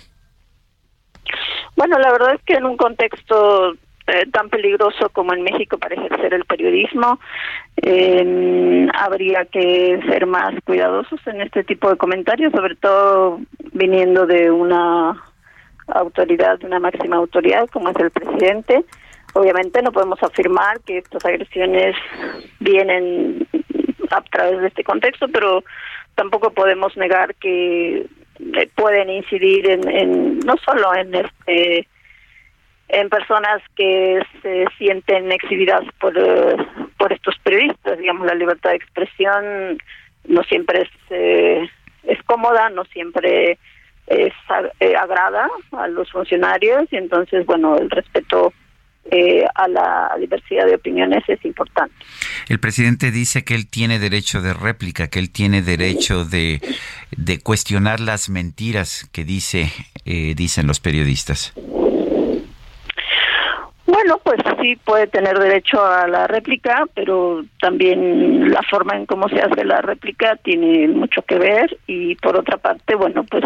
Bueno, 1.80 1.98
la 1.98 2.12
verdad 2.12 2.34
es 2.34 2.42
que 2.42 2.52
en 2.52 2.66
un 2.66 2.76
contexto 2.76 3.72
eh, 4.06 4.26
tan 4.30 4.50
peligroso 4.50 5.08
como 5.14 5.32
en 5.32 5.42
México 5.42 5.78
para 5.78 5.94
ejercer 5.94 6.34
el 6.34 6.44
periodismo, 6.44 7.18
eh, 7.78 8.86
habría 8.92 9.46
que 9.46 9.98
ser 10.06 10.26
más 10.26 10.52
cuidadosos 10.66 11.18
en 11.26 11.40
este 11.40 11.64
tipo 11.64 11.88
de 11.88 11.96
comentarios, 11.96 12.52
sobre 12.52 12.76
todo 12.76 13.40
viniendo 13.72 14.26
de 14.26 14.50
una 14.50 15.24
autoridad, 15.86 16.58
de 16.58 16.66
una 16.66 16.80
máxima 16.80 17.16
autoridad 17.16 17.66
como 17.68 17.88
es 17.88 17.96
el 17.96 18.10
presidente. 18.10 18.84
Obviamente 19.32 19.80
no 19.80 19.90
podemos 19.90 20.22
afirmar 20.22 20.80
que 20.80 20.98
estas 20.98 21.24
agresiones 21.24 21.96
vienen 22.58 23.48
a 24.10 24.20
través 24.20 24.60
de 24.60 24.66
este 24.66 24.84
contexto, 24.84 25.28
pero 25.28 25.64
tampoco 26.14 26.52
podemos 26.52 26.94
negar 26.98 27.34
que 27.36 28.06
pueden 28.74 29.10
incidir 29.10 29.68
en, 29.68 30.38
no 30.40 30.56
solo 30.58 30.94
en 30.94 31.14
este 31.14 31.88
en 32.88 33.08
personas 33.08 33.62
que 33.76 34.20
se 34.42 34.64
sienten 34.76 35.30
exhibidas 35.30 35.82
por 36.00 36.16
eh, 36.18 36.56
por 36.98 37.12
estos 37.12 37.38
periodistas 37.38 37.98
digamos 37.98 38.26
la 38.26 38.34
libertad 38.34 38.70
de 38.70 38.76
expresión 38.76 39.78
no 40.26 40.42
siempre 40.44 40.82
es 40.82 40.90
eh, 41.10 41.68
es 42.04 42.22
cómoda 42.24 42.70
no 42.70 42.84
siempre 42.86 43.58
es 44.06 44.32
agrada 44.98 45.48
a 45.72 45.86
los 45.86 46.10
funcionarios 46.10 46.92
y 46.92 46.96
entonces 46.96 47.46
bueno 47.46 47.76
el 47.76 47.90
respeto 47.90 48.52
eh, 49.10 49.44
a 49.54 49.68
la 49.68 50.12
diversidad 50.18 50.66
de 50.66 50.74
opiniones 50.74 51.22
es 51.28 51.44
importante. 51.44 51.94
El 52.48 52.60
presidente 52.60 53.10
dice 53.10 53.44
que 53.44 53.54
él 53.54 53.68
tiene 53.68 53.98
derecho 53.98 54.40
de 54.40 54.54
réplica, 54.54 55.08
que 55.08 55.18
él 55.18 55.30
tiene 55.30 55.62
derecho 55.62 56.24
de, 56.24 56.60
de 57.16 57.38
cuestionar 57.40 58.00
las 58.00 58.28
mentiras 58.28 59.08
que 59.12 59.24
dice 59.24 59.72
eh, 60.04 60.34
dicen 60.36 60.66
los 60.66 60.80
periodistas. 60.80 61.52
Bueno, 63.90 64.20
pues 64.22 64.38
sí 64.62 64.76
puede 64.76 65.08
tener 65.08 65.36
derecho 65.36 65.84
a 65.84 66.06
la 66.06 66.28
réplica, 66.28 66.86
pero 66.94 67.42
también 67.60 68.52
la 68.52 68.62
forma 68.70 68.94
en 68.94 69.04
cómo 69.04 69.28
se 69.28 69.40
hace 69.40 69.64
la 69.64 69.80
réplica 69.80 70.36
tiene 70.44 70.86
mucho 70.86 71.22
que 71.22 71.36
ver. 71.40 71.76
Y 71.88 72.14
por 72.16 72.38
otra 72.38 72.56
parte, 72.58 72.94
bueno, 72.94 73.24
pues 73.28 73.42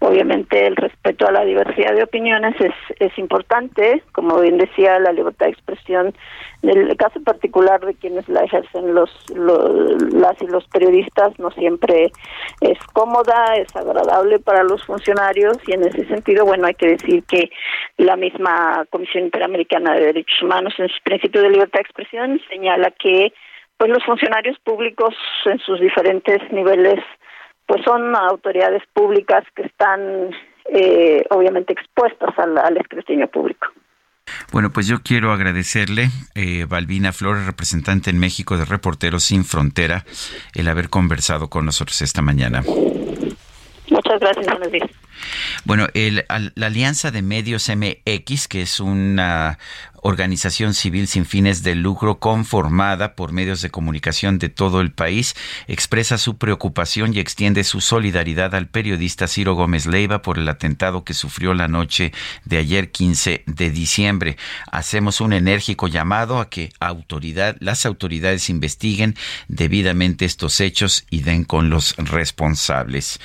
obviamente 0.00 0.66
el 0.66 0.76
respeto 0.76 1.26
a 1.26 1.32
la 1.32 1.46
diversidad 1.46 1.94
de 1.94 2.02
opiniones 2.02 2.54
es, 2.60 2.74
es 2.98 3.16
importante, 3.18 4.02
como 4.12 4.38
bien 4.40 4.58
decía, 4.58 4.98
la 4.98 5.12
libertad 5.12 5.46
de 5.46 5.52
expresión 5.52 6.14
en 6.62 6.90
el 6.90 6.96
caso 6.96 7.20
particular 7.22 7.80
de 7.80 7.94
quienes 7.94 8.28
la 8.28 8.42
ejercen 8.42 8.94
los, 8.94 9.10
las 9.30 10.40
y 10.42 10.46
los 10.46 10.66
periodistas 10.68 11.38
no 11.38 11.50
siempre 11.52 12.12
es 12.60 12.78
cómoda, 12.92 13.56
es 13.56 13.74
agradable 13.74 14.38
para 14.40 14.62
los 14.62 14.84
funcionarios. 14.84 15.56
Y 15.66 15.72
en 15.72 15.84
ese 15.84 16.04
sentido, 16.06 16.44
bueno, 16.44 16.66
hay 16.66 16.74
que 16.74 16.88
decir 16.88 17.24
que 17.24 17.50
la 17.96 18.16
misma 18.16 18.84
Comisión 18.90 19.24
Interamericana 19.24 19.69
de 19.78 20.06
Derechos 20.06 20.42
Humanos 20.42 20.74
en 20.78 20.88
su 20.88 21.02
principio 21.04 21.42
de 21.42 21.50
libertad 21.50 21.78
de 21.78 21.82
expresión 21.82 22.40
señala 22.48 22.90
que 22.90 23.32
pues 23.76 23.90
los 23.90 24.04
funcionarios 24.04 24.58
públicos 24.60 25.14
en 25.46 25.58
sus 25.60 25.80
diferentes 25.80 26.40
niveles 26.52 27.00
pues 27.66 27.82
son 27.84 28.14
autoridades 28.16 28.82
públicas 28.92 29.44
que 29.54 29.62
están 29.62 30.30
eh, 30.72 31.24
obviamente 31.30 31.72
expuestas 31.72 32.36
al, 32.38 32.58
al 32.58 32.76
escrutinio 32.76 33.28
público. 33.28 33.68
Bueno, 34.52 34.70
pues 34.70 34.86
yo 34.86 34.98
quiero 35.02 35.32
agradecerle, 35.32 36.08
eh, 36.34 36.66
Balbina 36.68 37.12
Flores, 37.12 37.46
representante 37.46 38.10
en 38.10 38.18
México 38.18 38.56
de 38.56 38.64
Reporteros 38.64 39.24
Sin 39.24 39.44
Frontera, 39.44 40.04
el 40.54 40.68
haber 40.68 40.88
conversado 40.88 41.48
con 41.48 41.64
nosotros 41.64 42.00
esta 42.02 42.22
mañana. 42.22 42.62
Muchas 44.10 44.20
gracias, 44.20 44.46
buenos 44.46 44.72
días. 44.72 44.90
Bueno, 45.64 45.86
el, 45.94 46.24
la 46.54 46.66
Alianza 46.66 47.12
de 47.12 47.22
Medios 47.22 47.68
MX, 47.68 48.48
que 48.48 48.62
es 48.62 48.80
una 48.80 49.58
organización 50.02 50.74
civil 50.74 51.06
sin 51.06 51.24
fines 51.24 51.62
de 51.62 51.74
lucro 51.74 52.18
conformada 52.18 53.14
por 53.14 53.32
medios 53.32 53.62
de 53.62 53.70
comunicación 53.70 54.38
de 54.38 54.48
todo 54.48 54.80
el 54.80 54.92
país, 54.92 55.34
expresa 55.66 56.18
su 56.18 56.38
preocupación 56.38 57.14
y 57.14 57.20
extiende 57.20 57.64
su 57.64 57.80
solidaridad 57.80 58.54
al 58.54 58.68
periodista 58.68 59.28
Ciro 59.28 59.54
Gómez 59.54 59.86
Leiva 59.86 60.22
por 60.22 60.38
el 60.38 60.48
atentado 60.48 61.04
que 61.04 61.14
sufrió 61.14 61.54
la 61.54 61.68
noche 61.68 62.12
de 62.44 62.58
ayer 62.58 62.90
15 62.90 63.44
de 63.46 63.70
diciembre. 63.70 64.36
Hacemos 64.70 65.20
un 65.20 65.32
enérgico 65.32 65.88
llamado 65.88 66.40
a 66.40 66.48
que 66.48 66.72
autoridad, 66.80 67.56
las 67.60 67.86
autoridades 67.86 68.48
investiguen 68.48 69.16
debidamente 69.48 70.24
estos 70.24 70.60
hechos 70.60 71.04
y 71.10 71.22
den 71.22 71.44
con 71.44 71.70
los 71.70 71.96
responsables. 71.96 73.20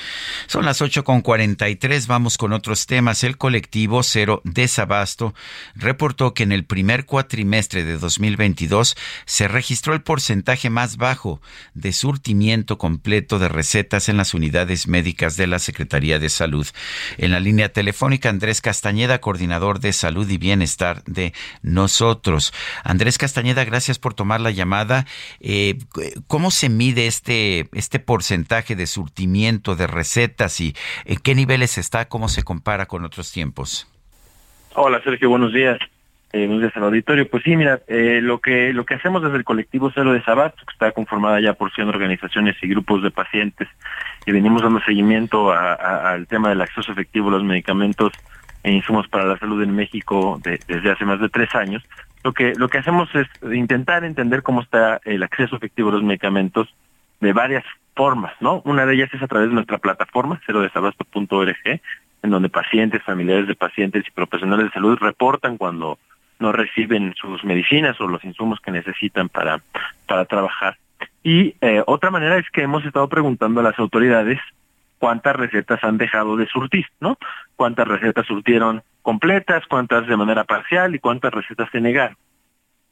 Son 0.47 0.65
las 0.65 0.81
8.43, 0.81 2.07
vamos 2.07 2.37
con 2.37 2.53
otros 2.53 2.85
temas. 2.85 3.23
El 3.23 3.37
colectivo 3.37 4.03
Cero 4.03 4.41
Desabasto 4.43 5.33
reportó 5.75 6.33
que 6.33 6.43
en 6.43 6.51
el 6.51 6.64
primer 6.65 7.05
cuatrimestre 7.05 7.83
de 7.83 7.97
2022 7.97 8.95
se 9.25 9.47
registró 9.47 9.93
el 9.93 10.01
porcentaje 10.01 10.69
más 10.69 10.97
bajo 10.97 11.41
de 11.73 11.93
surtimiento 11.93 12.77
completo 12.77 13.39
de 13.39 13.49
recetas 13.49 14.09
en 14.09 14.17
las 14.17 14.33
unidades 14.33 14.87
médicas 14.87 15.37
de 15.37 15.47
la 15.47 15.59
Secretaría 15.59 16.19
de 16.19 16.29
Salud. 16.29 16.67
En 17.17 17.31
la 17.31 17.39
línea 17.39 17.69
telefónica, 17.69 18.29
Andrés 18.29 18.61
Castañeda, 18.61 19.19
coordinador 19.19 19.79
de 19.79 19.93
Salud 19.93 20.29
y 20.29 20.37
Bienestar 20.37 21.03
de 21.05 21.33
nosotros. 21.61 22.53
Andrés 22.83 23.17
Castañeda, 23.17 23.65
gracias 23.65 23.99
por 23.99 24.13
tomar 24.13 24.41
la 24.41 24.51
llamada. 24.51 25.05
Eh, 25.39 25.77
¿Cómo 26.27 26.51
se 26.51 26.69
mide 26.69 27.07
este, 27.07 27.69
este 27.73 27.99
porcentaje 27.99 28.75
de 28.75 28.87
surtimiento 28.87 29.75
de 29.75 29.87
recetas 29.87 30.59
y 30.61 30.75
en 31.05 31.17
qué 31.17 31.35
niveles 31.35 31.77
está? 31.77 32.07
¿Cómo 32.07 32.29
se 32.29 32.43
compara 32.43 32.85
con 32.85 33.05
otros 33.05 33.31
tiempos? 33.31 33.87
Hola 34.75 35.01
Sergio, 35.03 35.29
buenos 35.29 35.53
días 35.53 35.79
eh, 36.35 36.47
días 36.47 36.75
al 36.75 36.83
auditorio. 36.83 37.29
Pues 37.29 37.43
sí, 37.43 37.55
mira, 37.55 37.79
eh, 37.87 38.19
lo 38.21 38.39
que 38.39 38.73
lo 38.73 38.85
que 38.85 38.95
hacemos 38.95 39.23
desde 39.23 39.37
el 39.37 39.45
colectivo 39.45 39.89
Cero 39.95 40.11
de 40.11 40.21
Sabat, 40.21 40.53
que 40.53 40.73
está 40.73 40.91
conformada 40.91 41.39
ya 41.39 41.53
por 41.53 41.71
100 41.71 41.87
organizaciones 41.87 42.57
y 42.61 42.67
grupos 42.67 43.01
de 43.03 43.11
pacientes, 43.11 43.69
y 44.25 44.33
venimos 44.33 44.61
dando 44.61 44.81
seguimiento 44.81 45.53
al 45.53 46.27
tema 46.27 46.49
del 46.49 46.59
acceso 46.59 46.91
efectivo 46.91 47.29
a 47.29 47.33
los 47.33 47.43
medicamentos 47.45 48.11
e 48.63 48.71
insumos 48.71 49.07
para 49.07 49.23
la 49.23 49.37
salud 49.37 49.63
en 49.63 49.73
México 49.73 50.41
desde 50.43 50.91
hace 50.91 51.05
más 51.05 51.21
de 51.21 51.29
tres 51.29 51.55
años. 51.55 51.83
Lo 52.23 52.33
que 52.33 52.53
lo 52.55 52.67
que 52.67 52.79
hacemos 52.79 53.07
es 53.15 53.27
intentar 53.53 54.03
entender 54.03 54.43
cómo 54.43 54.61
está 54.61 54.99
el 55.05 55.23
acceso 55.23 55.55
efectivo 55.55 55.87
a 55.89 55.93
los 55.93 56.03
medicamentos 56.03 56.67
de 57.21 57.31
varias 57.31 57.63
formas, 57.95 58.33
¿no? 58.41 58.61
Una 58.65 58.85
de 58.85 58.95
ellas 58.95 59.09
es 59.13 59.21
a 59.21 59.27
través 59.27 59.47
de 59.47 59.55
nuestra 59.55 59.77
plataforma, 59.77 60.41
cerodesabasto.org, 60.45 61.81
en 62.23 62.29
donde 62.29 62.49
pacientes, 62.49 63.03
familiares 63.03 63.47
de 63.47 63.55
pacientes 63.55 64.03
y 64.05 64.11
profesionales 64.11 64.65
de 64.65 64.71
salud 64.71 64.97
reportan 64.99 65.55
cuando 65.55 65.97
no 66.39 66.51
reciben 66.51 67.13
sus 67.19 67.43
medicinas 67.43 67.99
o 68.01 68.07
los 68.07 68.23
insumos 68.23 68.59
que 68.59 68.71
necesitan 68.71 69.29
para, 69.29 69.61
para 70.07 70.25
trabajar. 70.25 70.77
Y 71.23 71.55
eh, 71.61 71.83
otra 71.87 72.11
manera 72.11 72.37
es 72.37 72.49
que 72.51 72.61
hemos 72.61 72.85
estado 72.85 73.07
preguntando 73.09 73.59
a 73.59 73.63
las 73.63 73.79
autoridades 73.79 74.39
cuántas 74.99 75.35
recetas 75.35 75.83
han 75.83 75.97
dejado 75.97 76.37
de 76.37 76.47
surtir, 76.47 76.85
¿no? 76.99 77.17
Cuántas 77.55 77.87
recetas 77.87 78.25
surtieron 78.25 78.83
completas, 79.01 79.63
cuántas 79.67 80.07
de 80.07 80.17
manera 80.17 80.43
parcial 80.43 80.95
y 80.95 80.99
cuántas 80.99 81.33
recetas 81.33 81.69
se 81.71 81.81
negaron. 81.81 82.17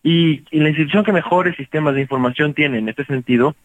Y, 0.03 0.43
la 0.51 0.69
institución 0.69 1.03
que 1.03 1.13
mejores 1.13 1.55
sistemas 1.55 1.95
de 1.95 2.01
información 2.01 2.53
tiene 2.53 2.79
en 2.79 2.89
este 2.89 3.05
sentido 3.05 3.55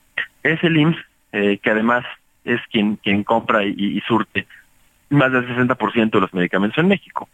es 0.43 0.63
el 0.63 0.77
IMSS, 0.77 0.99
eh, 1.33 1.59
que 1.59 1.71
además 1.71 2.05
es 2.45 2.61
quien, 2.71 2.97
quien 2.97 3.25
compra 3.25 3.65
y, 3.65 3.75
y 3.77 4.01
surte 4.03 4.47
más 5.11 5.33
del 5.33 5.49
60% 5.49 6.11
de 6.11 6.21
los 6.21 6.35
medicamentos 6.35 6.79
en 6.79 6.89
México 6.89 7.29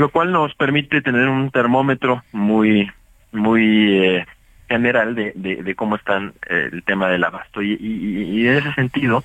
lo 0.00 0.08
cual 0.08 0.32
nos 0.32 0.54
permite 0.54 1.02
tener 1.02 1.28
un 1.28 1.50
termómetro 1.50 2.22
muy, 2.32 2.90
muy 3.32 3.98
eh, 3.98 4.26
general 4.66 5.14
de, 5.14 5.32
de, 5.34 5.74
cómo 5.74 5.96
están 5.96 6.32
eh, 6.48 6.70
el 6.72 6.82
tema 6.84 7.10
del 7.10 7.22
abasto. 7.22 7.60
Y, 7.60 7.74
y, 7.78 8.48
en 8.48 8.54
ese 8.54 8.72
sentido, 8.72 9.22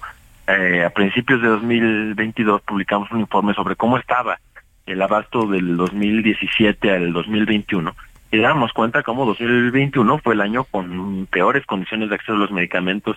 eh, 0.47 0.84
a 0.85 0.89
principios 0.89 1.41
de 1.41 1.47
2022 1.47 2.61
publicamos 2.64 3.10
un 3.11 3.22
informe 3.22 3.53
sobre 3.53 3.77
cómo 3.77 3.97
estaba 3.97 4.38
el 4.85 5.02
abasto 5.02 5.47
del 5.47 5.77
2017 5.77 6.91
al 6.91 7.14
2021 7.14 7.95
y 8.34 8.38
damos 8.39 8.73
cuenta 8.73 9.02
cómo 9.02 9.26
2021 9.26 10.18
fue 10.18 10.34
el 10.34 10.41
año 10.41 10.65
con 10.65 11.26
peores 11.27 11.65
condiciones 11.65 12.10
de 12.10 12.15
acceso 12.15 12.34
a 12.34 12.38
los 12.38 12.52
medicamentos 12.52 13.15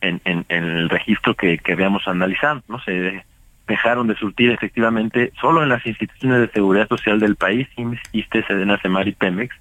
en, 0.00 0.22
en, 0.24 0.46
el 0.48 0.88
registro 0.88 1.34
que, 1.34 1.58
que 1.58 1.74
habíamos 1.74 2.08
analizado. 2.08 2.62
¿no? 2.66 2.80
Se 2.80 3.26
dejaron 3.66 4.06
de 4.06 4.16
surtir 4.16 4.50
efectivamente 4.50 5.32
solo 5.40 5.62
en 5.62 5.70
las 5.70 5.84
instituciones 5.86 6.40
de 6.40 6.48
seguridad 6.48 6.88
social 6.88 7.18
del 7.18 7.36
país, 7.36 7.68
IMSS, 7.76 8.00
ISTE, 8.12 8.44
Sedena, 8.44 8.78
Semar 8.80 9.08
y 9.08 9.12
Pemex, 9.12 9.54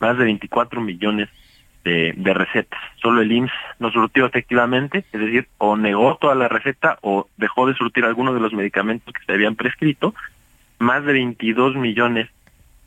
más 0.00 0.16
de 0.16 0.24
24 0.24 0.80
millones 0.80 1.28
de, 1.84 2.14
de, 2.16 2.34
recetas. 2.34 2.80
Solo 3.02 3.20
el 3.20 3.32
IMSS 3.32 3.52
no 3.78 3.90
surtió 3.90 4.26
efectivamente, 4.26 5.04
es 5.12 5.20
decir, 5.20 5.48
o 5.58 5.76
negó 5.76 6.16
toda 6.16 6.34
la 6.34 6.48
receta 6.48 6.98
o 7.02 7.28
dejó 7.36 7.66
de 7.66 7.74
surtir 7.74 8.04
algunos 8.04 8.34
de 8.34 8.40
los 8.40 8.52
medicamentos 8.52 9.12
que 9.12 9.24
se 9.24 9.32
habían 9.32 9.56
prescrito, 9.56 10.14
más 10.78 11.04
de 11.04 11.12
22 11.12 11.76
millones 11.76 12.28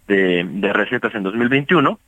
de, 0.07 0.43
de 0.47 0.73
recetas 0.73 1.13
en 1.13 1.23
2021. 1.23 1.99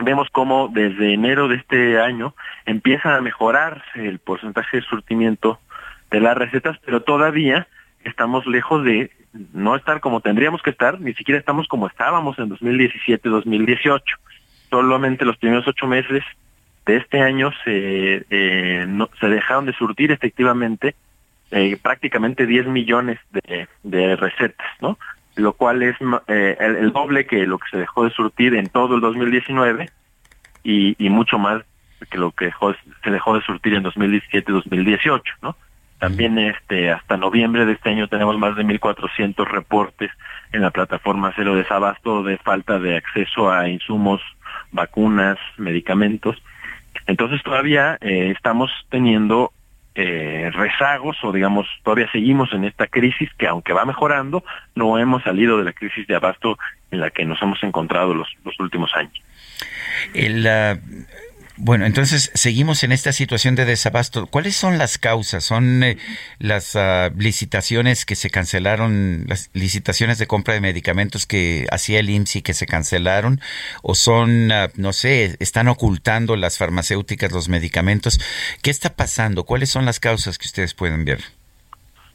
Vemos 0.00 0.28
cómo 0.32 0.68
desde 0.72 1.12
enero 1.12 1.48
de 1.48 1.56
este 1.56 2.00
año 2.00 2.34
empieza 2.66 3.14
a 3.14 3.20
mejorar 3.20 3.84
el 3.94 4.18
porcentaje 4.18 4.78
de 4.78 4.82
surtimiento 4.84 5.60
de 6.10 6.20
las 6.20 6.36
recetas, 6.36 6.78
pero 6.84 7.02
todavía 7.02 7.68
estamos 8.04 8.46
lejos 8.46 8.84
de 8.84 9.10
no 9.52 9.76
estar 9.76 10.00
como 10.00 10.20
tendríamos 10.20 10.62
que 10.62 10.70
estar, 10.70 11.00
ni 11.00 11.14
siquiera 11.14 11.38
estamos 11.38 11.66
como 11.68 11.86
estábamos 11.86 12.38
en 12.38 12.50
2017-2018. 12.50 14.02
Solamente 14.70 15.24
los 15.24 15.36
primeros 15.36 15.66
ocho 15.66 15.86
meses 15.86 16.22
de 16.86 16.96
este 16.96 17.20
año 17.20 17.50
se, 17.64 18.24
eh, 18.28 18.84
no, 18.88 19.08
se 19.20 19.28
dejaron 19.28 19.66
de 19.66 19.72
surtir 19.72 20.10
efectivamente 20.10 20.94
eh, 21.50 21.76
prácticamente 21.80 22.46
10 22.46 22.66
millones 22.66 23.18
de, 23.30 23.68
de, 23.82 24.16
recetas, 24.16 24.66
¿no? 24.80 24.98
Lo 25.36 25.52
cual 25.52 25.82
es 25.82 25.96
eh, 26.28 26.56
el, 26.58 26.92
doble 26.92 27.26
que 27.26 27.46
lo 27.46 27.58
que 27.58 27.68
se 27.70 27.78
dejó 27.78 28.04
de 28.04 28.10
surtir 28.10 28.54
en 28.54 28.68
todo 28.68 28.96
el 28.96 29.00
2019 29.00 29.90
y, 30.64 30.96
y 31.04 31.08
mucho 31.10 31.38
más 31.38 31.62
que 32.10 32.18
lo 32.18 32.32
que 32.32 32.46
dejó, 32.46 32.74
se 33.04 33.10
dejó 33.10 33.34
de 33.34 33.42
surtir 33.42 33.74
en 33.74 33.84
2017-2018, 33.84 35.22
¿no? 35.42 35.56
También 36.02 36.36
este 36.36 36.90
hasta 36.90 37.16
noviembre 37.16 37.64
de 37.64 37.74
este 37.74 37.90
año 37.90 38.08
tenemos 38.08 38.36
más 38.36 38.56
de 38.56 38.64
1.400 38.64 39.46
reportes 39.46 40.10
en 40.50 40.62
la 40.62 40.72
plataforma 40.72 41.32
Cero 41.36 41.54
Desabasto 41.54 42.24
de 42.24 42.38
falta 42.38 42.80
de 42.80 42.96
acceso 42.96 43.52
a 43.52 43.68
insumos, 43.68 44.20
vacunas, 44.72 45.38
medicamentos. 45.58 46.42
Entonces 47.06 47.40
todavía 47.44 47.98
eh, 48.00 48.32
estamos 48.34 48.72
teniendo 48.90 49.52
eh, 49.94 50.50
rezagos 50.52 51.18
o 51.22 51.30
digamos 51.30 51.68
todavía 51.84 52.10
seguimos 52.10 52.52
en 52.52 52.64
esta 52.64 52.88
crisis 52.88 53.30
que 53.38 53.46
aunque 53.46 53.72
va 53.72 53.84
mejorando 53.84 54.42
no 54.74 54.98
hemos 54.98 55.22
salido 55.22 55.56
de 55.58 55.64
la 55.64 55.72
crisis 55.72 56.04
de 56.08 56.16
abasto 56.16 56.58
en 56.90 56.98
la 56.98 57.10
que 57.10 57.24
nos 57.24 57.40
hemos 57.42 57.62
encontrado 57.62 58.12
los, 58.12 58.26
los 58.44 58.58
últimos 58.58 58.92
años. 58.96 59.22
El, 60.14 60.48
bueno, 61.56 61.84
entonces 61.86 62.30
seguimos 62.34 62.82
en 62.82 62.92
esta 62.92 63.12
situación 63.12 63.54
de 63.54 63.64
desabasto. 63.64 64.26
¿Cuáles 64.26 64.56
son 64.56 64.78
las 64.78 64.98
causas? 64.98 65.44
¿Son 65.44 65.82
eh, 65.82 65.98
las 66.38 66.74
uh, 66.74 67.14
licitaciones 67.16 68.06
que 68.06 68.16
se 68.16 68.30
cancelaron, 68.30 69.24
las 69.28 69.50
licitaciones 69.52 70.18
de 70.18 70.26
compra 70.26 70.54
de 70.54 70.60
medicamentos 70.60 71.26
que 71.26 71.66
hacía 71.70 72.00
el 72.00 72.10
IMSS 72.10 72.36
y 72.36 72.42
que 72.42 72.54
se 72.54 72.66
cancelaron? 72.66 73.40
¿O 73.82 73.94
son, 73.94 74.50
uh, 74.50 74.68
no 74.76 74.92
sé, 74.92 75.36
están 75.40 75.68
ocultando 75.68 76.36
las 76.36 76.56
farmacéuticas 76.56 77.32
los 77.32 77.48
medicamentos? 77.48 78.20
¿Qué 78.62 78.70
está 78.70 78.94
pasando? 78.94 79.44
¿Cuáles 79.44 79.68
son 79.70 79.84
las 79.84 80.00
causas 80.00 80.38
que 80.38 80.46
ustedes 80.46 80.74
pueden 80.74 81.04
ver? 81.04 81.41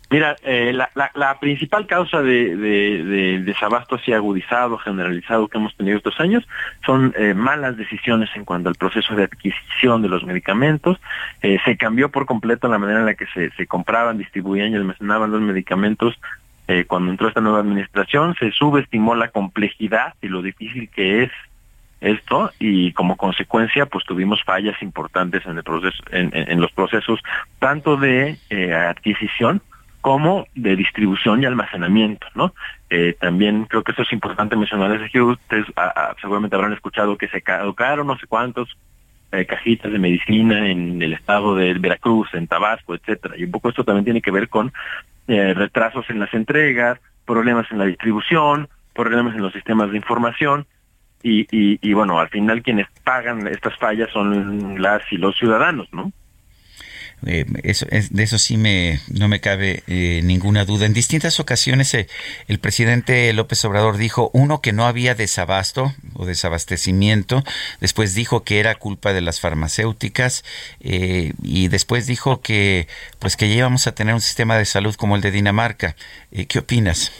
Mira, 0.09 0.37
eh, 0.43 0.71
la, 0.73 0.89
la, 0.95 1.11
la, 1.15 1.37
principal 1.39 1.85
causa 1.85 2.21
de, 2.21 2.55
de, 2.55 3.03
de, 3.03 3.39
desabasto 3.39 3.95
así 3.95 4.13
agudizado, 4.13 4.77
generalizado 4.77 5.49
que 5.49 5.57
hemos 5.57 5.75
tenido 5.75 5.97
estos 5.97 6.17
años 6.21 6.47
son 6.85 7.13
eh, 7.17 7.33
malas 7.33 7.75
decisiones 7.75 8.29
en 8.35 8.45
cuanto 8.45 8.69
al 8.69 8.75
proceso 8.75 9.15
de 9.15 9.25
adquisición 9.25 10.01
de 10.01 10.07
los 10.07 10.23
medicamentos. 10.23 10.97
Eh, 11.41 11.57
se 11.65 11.75
cambió 11.75 12.09
por 12.09 12.25
completo 12.25 12.69
la 12.69 12.77
manera 12.77 12.99
en 12.99 13.05
la 13.05 13.15
que 13.15 13.25
se, 13.27 13.67
compraban, 13.67 14.17
distribuían 14.17 14.71
y 14.71 14.75
almacenaban 14.75 15.31
los 15.31 15.41
medicamentos. 15.41 16.17
cuando 16.87 17.11
entró 17.11 17.27
esta 17.27 17.41
nueva 17.41 17.59
administración 17.59 18.35
se 18.39 18.51
subestimó 18.51 19.15
la 19.15 19.29
complejidad 19.29 20.15
y 20.21 20.27
lo 20.27 20.41
difícil 20.41 20.89
que 20.89 21.23
es 21.23 21.31
esto 22.01 22.51
y 22.59 22.91
como 22.91 23.15
consecuencia 23.15 23.85
pues 23.85 24.05
tuvimos 24.05 24.43
fallas 24.43 24.79
importantes 24.81 25.45
en 25.45 25.57
el 25.57 25.63
proceso 25.63 26.03
en, 26.11 26.59
los 26.59 26.71
procesos 26.71 27.19
tanto 27.59 27.97
de 27.97 28.37
eh, 28.49 28.73
adquisición 28.73 29.61
como 30.01 30.47
de 30.55 30.75
distribución 30.75 31.41
y 31.41 31.45
almacenamiento, 31.45 32.27
¿no? 32.35 32.53
Eh, 32.89 33.15
también 33.19 33.65
creo 33.65 33.83
que 33.83 33.91
eso 33.91 34.03
es 34.03 34.13
importante 34.13 34.55
mencionar, 34.55 34.91
es 35.01 35.11
que 35.11 35.21
ustedes 35.21 35.65
seguramente 36.21 36.55
habrán 36.55 36.73
escuchado 36.73 37.17
que 37.17 37.27
se 37.27 37.41
caducaron 37.41 38.07
no 38.07 38.17
sé 38.17 38.27
cuántos 38.27 38.77
eh, 39.31 39.45
cajitas 39.45 39.91
de 39.91 39.99
medicina 39.99 40.69
en 40.69 41.01
el 41.01 41.13
estado 41.13 41.55
de 41.55 41.73
Veracruz, 41.73 42.33
en 42.33 42.47
Tabasco, 42.47 42.95
etcétera. 42.95 43.35
Y 43.37 43.43
un 43.43 43.51
poco 43.51 43.69
esto 43.69 43.83
también 43.83 44.05
tiene 44.05 44.21
que 44.21 44.31
ver 44.31 44.49
con 44.49 44.71
retrasos 45.27 46.09
en 46.09 46.19
las 46.19 46.33
entregas, 46.33 47.01
problemas 47.25 47.69
en 47.69 47.79
la 47.79 47.85
distribución, 47.85 48.69
problemas 48.93 49.35
en 49.35 49.41
los 49.41 49.51
sistemas 49.51 49.91
de 49.91 49.97
información 49.97 50.65
y, 51.21 51.47
y, 51.51 51.93
bueno, 51.93 52.19
al 52.19 52.29
final 52.29 52.61
quienes 52.61 52.87
pagan 53.03 53.47
estas 53.47 53.75
fallas 53.77 54.09
son 54.11 54.81
las 54.81 55.01
y 55.11 55.17
los 55.17 55.37
ciudadanos, 55.37 55.87
¿no? 55.91 56.11
Eh, 57.25 57.45
eso, 57.63 57.87
es, 57.89 58.13
de 58.13 58.23
eso 58.23 58.37
sí 58.37 58.57
me, 58.57 58.99
no 59.11 59.27
me 59.27 59.39
cabe 59.39 59.83
eh, 59.87 60.21
ninguna 60.23 60.65
duda. 60.65 60.85
En 60.85 60.93
distintas 60.93 61.39
ocasiones 61.39 61.93
eh, 61.93 62.07
el 62.47 62.59
presidente 62.59 63.33
López 63.33 63.63
Obrador 63.65 63.97
dijo, 63.97 64.29
uno, 64.33 64.61
que 64.61 64.71
no 64.71 64.85
había 64.85 65.15
desabasto 65.15 65.93
o 66.13 66.25
desabastecimiento, 66.25 67.43
después 67.81 68.13
dijo 68.13 68.43
que 68.43 68.59
era 68.59 68.75
culpa 68.75 69.13
de 69.13 69.21
las 69.21 69.41
farmacéuticas 69.41 70.43
y 70.79 71.67
después 71.69 72.07
dijo 72.07 72.41
que, 72.41 72.87
pues 73.19 73.35
que 73.35 73.49
ya 73.49 73.55
íbamos 73.55 73.87
a 73.87 73.95
tener 73.95 74.13
un 74.13 74.21
sistema 74.21 74.57
de 74.57 74.65
salud 74.65 74.95
como 74.95 75.15
el 75.15 75.21
de 75.21 75.31
Dinamarca. 75.31 75.95
¿Qué 76.47 76.59
opinas? 76.59 77.11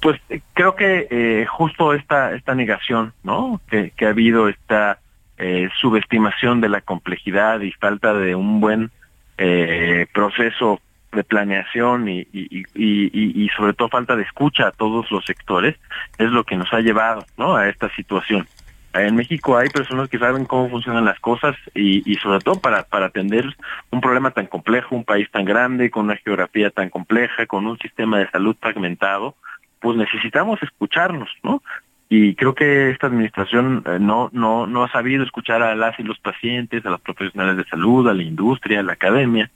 Pues 0.00 0.20
creo 0.54 0.76
que 0.76 1.46
justo 1.48 1.94
esta 1.94 2.34
esta 2.34 2.54
negación, 2.54 3.12
¿no? 3.22 3.60
Que, 3.68 3.92
ha 4.04 4.08
habido 4.08 4.48
esta 4.48 5.00
eh, 5.38 5.68
subestimación 5.80 6.60
de 6.60 6.68
la 6.68 6.80
complejidad 6.80 7.60
y 7.60 7.72
falta 7.72 8.12
de 8.12 8.34
un 8.34 8.60
buen 8.60 8.90
eh, 9.38 10.06
proceso 10.12 10.80
de 11.12 11.24
planeación 11.24 12.08
y, 12.08 12.26
y, 12.32 12.64
y, 12.74 13.44
y, 13.44 13.48
sobre 13.56 13.72
todo 13.72 13.88
falta 13.88 14.14
de 14.16 14.24
escucha 14.24 14.68
a 14.68 14.72
todos 14.72 15.10
los 15.10 15.24
sectores 15.24 15.76
es 16.18 16.30
lo 16.30 16.44
que 16.44 16.56
nos 16.56 16.72
ha 16.72 16.80
llevado, 16.80 17.24
¿no? 17.36 17.56
A 17.56 17.68
esta 17.68 17.88
situación. 17.94 18.46
En 18.94 19.16
México 19.16 19.56
hay 19.56 19.68
personas 19.68 20.08
que 20.08 20.18
saben 20.18 20.44
cómo 20.44 20.68
funcionan 20.70 21.04
las 21.04 21.20
cosas 21.20 21.56
y, 21.74 22.14
sobre 22.16 22.40
todo 22.40 22.60
para, 22.60 22.82
para 22.84 23.06
atender 23.06 23.44
un 23.90 24.00
problema 24.00 24.30
tan 24.30 24.46
complejo, 24.46 24.96
un 24.96 25.04
país 25.04 25.30
tan 25.30 25.44
grande, 25.44 25.90
con 25.90 26.06
una 26.06 26.16
geografía 26.16 26.70
tan 26.70 26.88
compleja, 26.88 27.46
con 27.46 27.66
un 27.66 27.78
sistema 27.78 28.18
de 28.18 28.30
salud 28.30 28.56
fragmentado, 28.60 29.34
pues 29.80 29.96
necesitamos 29.96 30.62
escucharnos, 30.62 31.30
¿no? 31.42 31.62
Y 32.10 32.34
creo 32.36 32.54
que 32.54 32.90
esta 32.90 33.06
administración 33.06 33.82
eh, 33.86 33.98
no, 34.00 34.30
no, 34.32 34.66
no 34.66 34.84
ha 34.84 34.90
sabido 34.90 35.22
escuchar 35.24 35.62
a 35.62 35.74
las 35.74 35.98
y 35.98 36.02
los 36.02 36.18
pacientes, 36.18 36.84
a 36.86 36.90
los 36.90 37.00
profesionales 37.00 37.56
de 37.58 37.64
salud, 37.64 38.08
a 38.08 38.14
la 38.14 38.22
industria, 38.22 38.80
a 38.80 38.82
la 38.82 38.94
academia, 38.94 39.50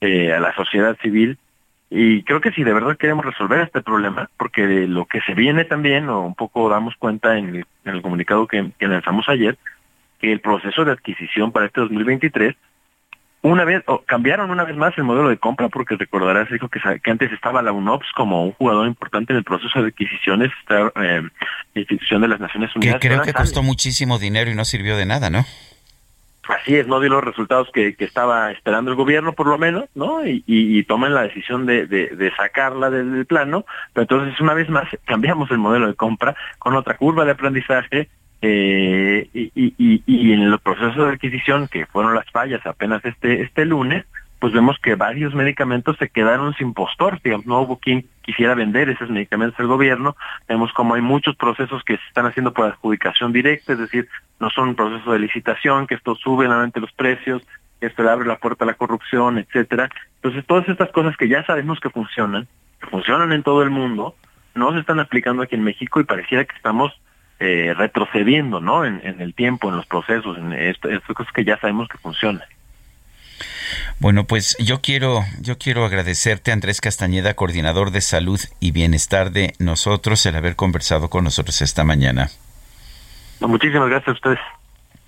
eh, 0.00 0.32
a 0.32 0.40
la 0.40 0.54
sociedad 0.54 0.96
civil. 1.00 1.38
Y 1.88 2.22
creo 2.24 2.40
que 2.40 2.52
si 2.52 2.64
de 2.64 2.74
verdad 2.74 2.98
queremos 2.98 3.24
resolver 3.24 3.60
este 3.60 3.80
problema, 3.80 4.28
porque 4.36 4.86
lo 4.86 5.06
que 5.06 5.20
se 5.22 5.34
viene 5.34 5.64
también, 5.64 6.08
o 6.10 6.26
un 6.26 6.34
poco 6.34 6.68
damos 6.68 6.94
cuenta 6.96 7.38
en 7.38 7.64
el, 7.84 8.02
comunicado 8.02 8.46
que, 8.46 8.72
que 8.78 8.88
lanzamos 8.88 9.28
ayer, 9.28 9.56
que 10.20 10.32
el 10.32 10.40
proceso 10.40 10.84
de 10.84 10.92
adquisición 10.92 11.52
para 11.52 11.66
este 11.66 11.80
2023 11.80 12.56
una 13.50 13.64
vez, 13.64 13.84
cambiaron 14.06 14.50
una 14.50 14.64
vez 14.64 14.76
más 14.76 14.96
el 14.98 15.04
modelo 15.04 15.28
de 15.28 15.38
compra 15.38 15.68
porque 15.68 15.96
recordarás, 15.96 16.50
dijo 16.50 16.68
que, 16.68 16.80
que 17.02 17.10
antes 17.10 17.32
estaba 17.32 17.62
la 17.62 17.72
UNOPS 17.72 18.06
como 18.14 18.44
un 18.44 18.52
jugador 18.52 18.86
importante 18.86 19.32
en 19.32 19.38
el 19.38 19.44
proceso 19.44 19.80
de 19.80 19.88
adquisiciones, 19.88 20.50
esta 20.60 20.92
eh, 21.02 21.22
institución 21.74 22.22
de 22.22 22.28
las 22.28 22.40
Naciones 22.40 22.74
Unidas. 22.74 23.00
Que 23.00 23.08
creo 23.08 23.22
que 23.22 23.32
costó 23.32 23.62
muchísimo 23.62 24.18
dinero 24.18 24.50
y 24.50 24.54
no 24.54 24.64
sirvió 24.64 24.96
de 24.96 25.06
nada, 25.06 25.30
¿no? 25.30 25.44
Así 26.48 26.76
es, 26.76 26.86
no 26.86 27.00
dio 27.00 27.10
los 27.10 27.24
resultados 27.24 27.68
que, 27.72 27.96
que 27.96 28.04
estaba 28.04 28.52
esperando 28.52 28.90
el 28.90 28.96
gobierno, 28.96 29.32
por 29.32 29.48
lo 29.48 29.58
menos, 29.58 29.86
¿no? 29.94 30.24
Y, 30.26 30.44
y, 30.46 30.82
toman 30.84 31.12
la 31.12 31.22
decisión 31.22 31.66
de, 31.66 31.86
de, 31.86 32.08
de, 32.08 32.34
sacarla 32.36 32.88
del 32.88 33.26
plano, 33.26 33.64
pero 33.92 34.02
entonces 34.02 34.40
una 34.40 34.54
vez 34.54 34.68
más 34.68 34.88
cambiamos 35.04 35.50
el 35.50 35.58
modelo 35.58 35.88
de 35.88 35.94
compra 35.94 36.36
con 36.58 36.76
otra 36.76 36.96
curva 36.96 37.24
de 37.24 37.32
aprendizaje, 37.32 38.08
eh, 38.42 39.28
y, 39.32 39.50
y, 39.54 40.02
y, 40.06 40.32
en 40.32 40.42
el 40.42 40.58
proceso 40.58 41.04
de 41.04 41.12
adquisición, 41.12 41.68
que 41.68 41.86
fueron 41.86 42.14
las 42.14 42.30
fallas 42.30 42.64
apenas 42.66 43.04
este, 43.04 43.42
este 43.42 43.64
lunes, 43.64 44.04
pues 44.38 44.52
vemos 44.52 44.76
que 44.78 44.94
varios 44.94 45.34
medicamentos 45.34 45.96
se 45.98 46.10
quedaron 46.10 46.54
sin 46.54 46.74
postor, 46.74 47.20
digamos, 47.22 47.46
no 47.46 47.60
hubo 47.60 47.78
quien 47.78 48.06
quisiera 48.22 48.54
vender 48.54 48.90
esos 48.90 49.08
medicamentos 49.08 49.58
al 49.58 49.66
gobierno, 49.66 50.16
vemos 50.48 50.72
como 50.72 50.94
hay 50.94 51.00
muchos 51.00 51.36
procesos 51.36 51.82
que 51.84 51.96
se 51.96 52.06
están 52.08 52.26
haciendo 52.26 52.52
por 52.52 52.66
adjudicación 52.66 53.32
directa, 53.32 53.72
es 53.72 53.78
decir, 53.78 54.08
no 54.38 54.50
son 54.50 54.68
un 54.70 54.74
proceso 54.74 55.12
de 55.12 55.20
licitación, 55.20 55.86
que 55.86 55.94
esto 55.94 56.14
sube 56.14 56.46
nuevamente 56.46 56.80
los 56.80 56.92
precios, 56.92 57.42
que 57.80 57.86
esto 57.86 58.02
le 58.02 58.10
abre 58.10 58.26
la 58.26 58.36
puerta 58.36 58.64
a 58.64 58.66
la 58.66 58.74
corrupción, 58.74 59.38
etcétera. 59.38 59.88
Entonces, 60.16 60.44
todas 60.46 60.68
estas 60.68 60.90
cosas 60.90 61.16
que 61.16 61.28
ya 61.28 61.44
sabemos 61.44 61.80
que 61.80 61.90
funcionan, 61.90 62.46
que 62.80 62.86
funcionan 62.88 63.32
en 63.32 63.42
todo 63.42 63.62
el 63.62 63.70
mundo, 63.70 64.14
no 64.54 64.72
se 64.72 64.80
están 64.80 65.00
aplicando 65.00 65.42
aquí 65.42 65.54
en 65.54 65.64
México 65.64 66.00
y 66.00 66.04
pareciera 66.04 66.44
que 66.44 66.56
estamos 66.56 66.92
eh, 67.38 67.74
retrocediendo, 67.76 68.60
¿no? 68.60 68.84
En, 68.84 69.00
el 69.20 69.34
tiempo, 69.34 69.68
en 69.68 69.76
los 69.76 69.86
procesos, 69.86 70.38
en 70.38 70.52
estas 70.52 71.02
cosas 71.14 71.32
que 71.32 71.44
ya 71.44 71.58
sabemos 71.58 71.88
que 71.88 71.98
funcionan. 71.98 72.46
Bueno, 73.98 74.24
pues 74.24 74.56
yo 74.58 74.80
quiero, 74.80 75.24
yo 75.40 75.58
quiero 75.58 75.84
agradecerte, 75.84 76.52
Andrés 76.52 76.80
Castañeda, 76.80 77.34
coordinador 77.34 77.90
de 77.90 78.00
salud 78.00 78.40
y 78.60 78.70
bienestar 78.70 79.32
de 79.32 79.54
nosotros, 79.58 80.24
el 80.26 80.36
haber 80.36 80.56
conversado 80.56 81.10
con 81.10 81.24
nosotros 81.24 81.60
esta 81.62 81.84
mañana. 81.84 82.28
muchísimas 83.40 83.88
gracias 83.88 84.08
a 84.08 84.12
ustedes. 84.12 84.38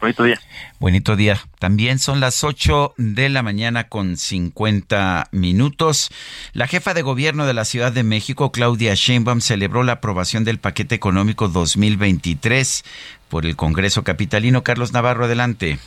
Bonito 0.01 0.23
día. 0.23 0.39
Bonito 0.79 1.17
día. 1.17 1.37
También 1.59 1.99
son 1.99 2.21
las 2.21 2.45
8 2.45 2.95
de 2.99 3.29
la 3.29 3.43
mañana 3.43 3.89
con 3.89 4.17
50 4.17 5.27
minutos. 5.33 6.11
La 6.53 6.69
jefa 6.69 6.95
de 6.95 7.03
gobierno 7.03 7.47
de 7.47 7.55
la 7.55 7.65
Ciudad 7.65 7.91
de 7.91 8.05
México, 8.05 8.53
Claudia 8.53 8.95
Sheinbaum, 8.95 9.41
celebró 9.41 9.83
la 9.83 9.95
aprobación 9.95 10.45
del 10.45 10.59
paquete 10.59 10.95
económico 10.95 11.49
2023 11.49 12.85
por 13.29 13.45
el 13.45 13.57
Congreso 13.57 14.05
Capitalino. 14.05 14.63
Carlos 14.63 14.93
Navarro, 14.93 15.25
adelante. 15.25 15.79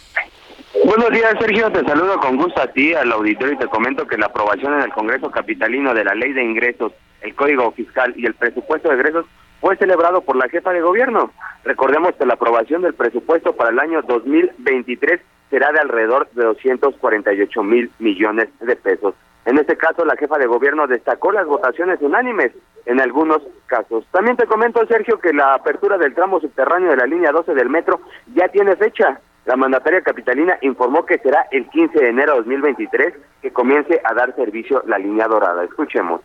Buenos 0.84 1.10
días, 1.12 1.34
Sergio. 1.40 1.72
Te 1.72 1.86
saludo 1.86 2.20
con 2.20 2.36
gusto 2.36 2.62
a 2.62 2.68
ti, 2.68 2.94
al 2.94 3.14
auditorio, 3.14 3.54
y 3.54 3.60
te 3.60 3.68
comento 3.68 4.06
que 4.08 4.18
la 4.18 4.26
aprobación 4.26 4.74
en 4.74 4.82
el 4.82 4.92
Congreso 4.92 5.32
Capitalino 5.32 5.94
de 5.94 6.04
la 6.04 6.16
Ley 6.16 6.34
de 6.34 6.44
Ingresos, 6.44 6.92
el 7.22 7.34
Código 7.34 7.72
Fiscal 7.72 8.14
y 8.18 8.26
el 8.26 8.34
Presupuesto 8.34 8.90
de 8.90 8.96
Egresos 8.96 9.26
fue 9.62 9.78
celebrado 9.78 10.22
por 10.22 10.36
la 10.36 10.50
jefa 10.50 10.74
de 10.74 10.82
gobierno. 10.82 11.32
Recordemos 11.64 12.16
que 12.16 12.26
la 12.26 12.34
aprobación 12.34 12.82
del 12.82 12.96
presupuesto 12.96 13.54
para 13.54 13.70
el 13.70 13.80
año 13.80 14.02
2023 14.02 15.22
será 15.52 15.72
de 15.72 15.80
alrededor 15.80 16.28
de 16.32 16.44
248 16.44 17.64
mil 17.64 17.92
millones 18.00 18.50
de 18.60 18.76
pesos. 18.76 19.14
En 19.46 19.58
este 19.58 19.78
caso, 19.78 20.04
la 20.06 20.16
jefa 20.16 20.38
de 20.38 20.48
gobierno 20.48 20.88
destacó 20.88 21.32
las 21.32 21.46
votaciones 21.46 22.00
unánimes 22.02 22.52
en 22.86 23.00
algunos 23.00 23.42
casos. 23.68 24.06
También 24.12 24.38
te 24.38 24.48
comento, 24.48 24.86
Sergio, 24.88 25.20
que 25.20 25.34
la 25.34 25.54
apertura 25.54 25.98
del 25.98 26.14
tramo 26.14 26.40
subterráneo 26.40 26.90
de 26.90 26.98
la 26.98 27.06
línea 27.06 27.32
12 27.32 27.54
del 27.54 27.70
metro 27.70 28.02
ya 28.34 28.48
tiene 28.48 28.76
fecha. 28.76 29.20
La 29.46 29.56
mandataria 29.56 30.02
capitalina 30.02 30.58
informó 30.62 31.06
que 31.06 31.18
será 31.18 31.48
el 31.52 31.68
15 31.70 32.00
de 32.00 32.10
enero 32.10 32.34
de 32.34 32.38
2023 32.40 33.14
que 33.42 33.52
comience 33.52 34.00
a 34.04 34.14
dar 34.14 34.36
servicio 34.36 34.84
la 34.86 35.00
línea 35.00 35.28
dorada. 35.28 35.64
Escuchemos. 35.64 36.22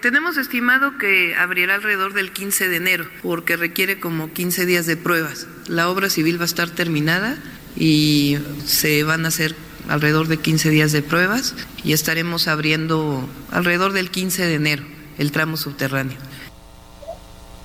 Tenemos 0.00 0.36
estimado 0.36 0.96
que 0.96 1.34
abrirá 1.34 1.74
alrededor 1.74 2.12
del 2.12 2.30
15 2.30 2.68
de 2.68 2.76
enero, 2.76 3.04
porque 3.20 3.56
requiere 3.56 3.98
como 3.98 4.32
15 4.32 4.64
días 4.64 4.86
de 4.86 4.96
pruebas. 4.96 5.48
La 5.68 5.88
obra 5.90 6.08
civil 6.08 6.38
va 6.38 6.42
a 6.42 6.46
estar 6.46 6.70
terminada 6.70 7.36
y 7.76 8.38
se 8.64 9.02
van 9.02 9.24
a 9.24 9.28
hacer 9.28 9.56
alrededor 9.88 10.28
de 10.28 10.36
15 10.36 10.70
días 10.70 10.92
de 10.92 11.02
pruebas 11.02 11.56
y 11.82 11.94
estaremos 11.94 12.46
abriendo 12.46 13.28
alrededor 13.50 13.92
del 13.92 14.10
15 14.10 14.46
de 14.46 14.54
enero 14.54 14.82
el 15.18 15.32
tramo 15.32 15.56
subterráneo. 15.56 16.16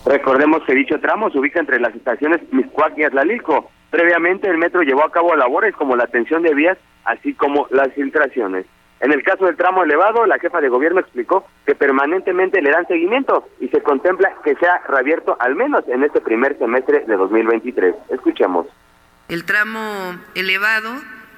Recordemos 0.03 0.63
que 0.65 0.73
dicho 0.73 0.99
tramo 0.99 1.29
se 1.29 1.37
ubica 1.37 1.59
entre 1.59 1.79
las 1.79 1.95
estaciones 1.95 2.41
Miscuac 2.51 2.97
y 2.97 3.03
Atlalilco. 3.03 3.69
Previamente 3.91 4.49
el 4.49 4.57
metro 4.57 4.81
llevó 4.81 5.05
a 5.05 5.11
cabo 5.11 5.35
labores 5.35 5.75
como 5.75 5.95
la 5.95 6.05
atención 6.05 6.41
de 6.41 6.55
vías, 6.55 6.79
así 7.05 7.35
como 7.35 7.67
las 7.69 7.93
filtraciones. 7.93 8.65
En 9.03 9.11
el 9.11 9.21
caso 9.21 9.45
del 9.45 9.57
tramo 9.57 9.83
elevado, 9.83 10.25
la 10.25 10.39
jefa 10.39 10.61
de 10.61 10.69
gobierno 10.69 11.01
explicó 11.01 11.45
que 11.65 11.75
permanentemente 11.75 12.61
le 12.61 12.71
dan 12.71 12.87
seguimiento 12.87 13.49
y 13.59 13.67
se 13.67 13.81
contempla 13.81 14.33
que 14.45 14.55
sea 14.55 14.81
reabierto 14.87 15.35
al 15.41 15.55
menos 15.55 15.83
en 15.89 16.05
este 16.05 16.21
primer 16.21 16.57
semestre 16.57 17.03
de 17.05 17.17
2023. 17.17 17.95
Escuchemos. 18.09 18.65
El 19.27 19.43
tramo 19.43 20.17
elevado 20.35 20.89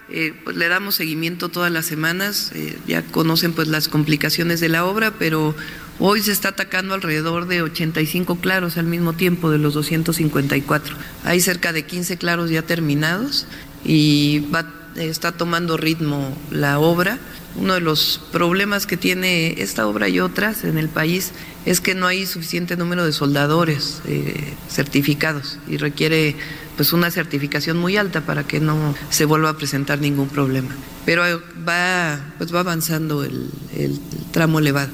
eh, 0.10 0.40
pues 0.44 0.56
le 0.56 0.68
damos 0.68 0.94
seguimiento 0.94 1.50
todas 1.50 1.72
las 1.72 1.88
semanas, 1.88 2.52
eh, 2.54 2.78
ya 2.86 3.02
conocen 3.02 3.54
pues 3.54 3.68
las 3.68 3.90
complicaciones 3.90 4.60
de 4.60 4.70
la 4.70 4.86
obra, 4.86 5.12
pero 5.18 5.56
hoy 5.98 6.22
se 6.22 6.34
está 6.34 6.50
atacando 6.50 6.94
alrededor 6.94 7.48
de 7.48 7.64
85 7.64 8.42
claros 8.42 8.78
al 8.78 8.86
mismo 8.86 9.14
tiempo 9.14 9.50
de 9.50 9.58
los 9.58 9.74
254. 9.74 10.96
Hay 11.24 11.40
cerca 11.40 11.74
de 11.74 11.84
15 11.84 12.20
claros 12.20 12.52
ya 12.52 12.62
terminados 12.62 13.48
y 13.84 14.48
va 14.54 14.85
está 14.96 15.32
tomando 15.32 15.78
ritmo 15.78 16.36
la 16.52 16.80
obra. 16.80 17.20
Uno 17.56 17.76
de 17.76 17.82
los 17.82 18.22
problemas 18.32 18.86
que 18.86 18.98
tiene 18.98 19.62
esta 19.62 19.88
obra 19.88 20.10
y 20.10 20.20
otras 20.20 20.64
en 20.64 20.78
el 20.78 20.90
país 20.90 21.32
es 21.66 21.80
que 21.80 21.96
no 21.96 22.08
hay 22.08 22.26
suficiente 22.26 22.76
número 22.76 23.06
de 23.06 23.14
soldadores 23.14 24.02
eh, 24.06 24.54
certificados 24.70 25.58
y 25.68 25.78
requiere 25.78 26.36
pues 26.76 26.92
una 26.92 27.10
certificación 27.12 27.78
muy 27.78 27.96
alta 27.96 28.22
para 28.22 28.46
que 28.46 28.60
no 28.60 28.94
se 29.10 29.26
vuelva 29.26 29.50
a 29.50 29.58
presentar 29.58 30.00
ningún 30.00 30.28
problema. 30.28 30.76
Pero 31.06 31.24
va, 31.68 32.20
pues 32.38 32.54
va 32.54 32.60
avanzando 32.60 33.24
el, 33.24 33.50
el 33.74 34.00
tramo 34.32 34.60
elevado. 34.60 34.92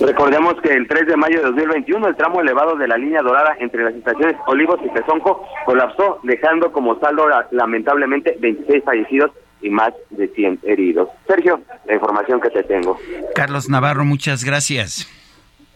Recordemos 0.00 0.54
que 0.62 0.72
el 0.72 0.88
3 0.88 1.06
de 1.06 1.16
mayo 1.16 1.38
de 1.38 1.44
2021 1.44 2.08
el 2.08 2.16
tramo 2.16 2.40
elevado 2.40 2.76
de 2.76 2.88
la 2.88 2.96
línea 2.96 3.22
dorada 3.22 3.56
entre 3.60 3.84
las 3.84 3.94
estaciones 3.94 4.36
Olivos 4.46 4.80
y 4.84 4.88
Pezonco 4.88 5.46
colapsó, 5.64 6.18
dejando 6.22 6.72
como 6.72 6.98
saldo 6.98 7.26
lamentablemente 7.50 8.36
26 8.40 8.84
fallecidos 8.84 9.30
y 9.62 9.70
más 9.70 9.92
de 10.10 10.28
100 10.28 10.60
heridos. 10.64 11.08
Sergio, 11.26 11.60
la 11.86 11.94
información 11.94 12.40
que 12.40 12.50
te 12.50 12.62
tengo. 12.64 12.98
Carlos 13.34 13.68
Navarro, 13.68 14.04
muchas 14.04 14.44
gracias. 14.44 15.08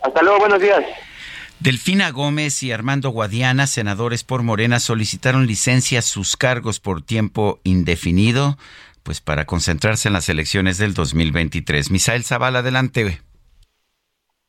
Hasta 0.03 0.23
luego, 0.23 0.41
buenos 0.41 0.61
días. 0.61 0.83
Delfina 1.61 2.11
Gómez 2.11 2.63
y 2.63 2.73
Armando 2.73 3.11
Guadiana, 3.11 3.67
senadores 3.67 4.25
por 4.25 4.43
Morena, 4.43 4.79
solicitaron 4.79 5.47
licencia 5.47 6.01
a 6.01 6.03
sus 6.03 6.37
cargos 6.37 6.81
por 6.81 7.01
tiempo 7.01 7.61
indefinido, 7.65 8.59
pues 9.03 9.21
para 9.21 9.47
concentrarse 9.47 10.09
en 10.09 10.15
las 10.15 10.29
elecciones 10.29 10.79
del 10.79 10.93
2023. 10.93 11.91
Misael 11.91 12.25
Zavala, 12.25 12.59
adelante. 12.59 13.21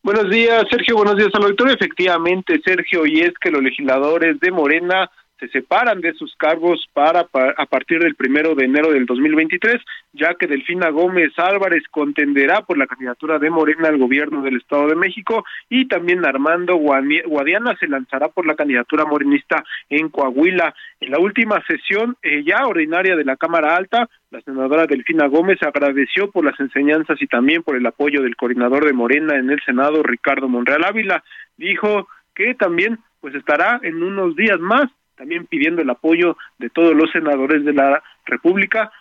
Buenos 0.03 0.29
días, 0.29 0.63
Sergio. 0.69 0.95
Buenos 0.95 1.17
días 1.17 1.29
al 1.33 1.43
auditorio. 1.43 1.73
Efectivamente, 1.73 2.61
Sergio, 2.63 3.05
y 3.05 3.21
es 3.21 3.33
que 3.39 3.51
los 3.51 3.61
legisladores 3.61 4.39
de 4.39 4.51
Morena 4.51 5.09
se 5.39 5.47
separan 5.49 6.01
de 6.01 6.14
sus 6.14 6.35
cargos 6.35 6.88
para, 6.93 7.27
a 7.57 7.65
partir 7.68 7.99
del 7.99 8.15
primero 8.15 8.55
de 8.55 8.65
enero 8.65 8.91
del 8.91 9.05
2023, 9.05 9.76
ya 10.14 10.34
que 10.34 10.47
Delfina 10.47 10.89
Gómez 10.89 11.31
Álvarez 11.38 11.84
contenderá 11.91 12.61
por 12.61 12.77
la 12.77 12.88
candidatura 12.88 13.38
de 13.38 13.49
Morena 13.49 13.89
al 13.89 13.97
gobierno 13.97 14.41
del 14.41 14.57
Estado 14.57 14.88
de 14.88 14.95
México 14.95 15.45
y 15.69 15.88
también 15.88 16.26
Armando 16.26 16.76
Guadiana 16.76 17.76
se 17.80 17.88
lanzará 17.88 18.30
por 18.30 18.45
la 18.47 18.55
candidatura 18.55 19.05
morenista 19.05 19.64
en 19.89 20.09
Coahuila. 20.09 20.73
En 20.99 21.11
la 21.11 21.19
última 21.19 21.64
sesión 21.68 22.18
eh, 22.23 22.43
ya 22.43 22.65
ordinaria 22.65 23.15
de 23.15 23.26
la 23.26 23.38
Cámara 23.38 23.76
Alta, 23.76 24.09
la 24.31 24.41
senadora 24.41 24.88
Delfina 24.88 25.27
Gómez 25.27 25.61
agradeció 25.61 26.31
por 26.31 26.45
las 26.45 26.59
enseñanzas 26.59 27.22
y 27.22 27.27
también 27.27 27.61
por 27.61 27.76
el 27.76 27.85
apoyo 27.85 28.22
del 28.22 28.35
coordinador 28.35 28.85
de 28.85 28.93
Morena 28.93 29.35
en 29.35 29.49
el 29.51 29.61
Senado, 29.64 30.01
Ricardo 30.01 30.49
Monreal 30.49 30.84
Ávila. 30.84 31.23
Dijo 31.57 32.07
que 32.35 32.55
también 32.55 32.99
pues 33.22 33.35
estará 33.35 33.80
en 33.84 34.03
unos 34.03 34.35
días 34.35 34.59
más 34.59 34.89
también 35.18 35.45
pidiendo 35.48 35.81
el 35.81 35.89
apoyo 35.89 36.38
de 36.60 36.69
todos 36.69 36.95
los 36.95 37.11
senadores 37.11 37.65
de 37.65 37.73
la 37.73 38.02
República, 38.26 38.91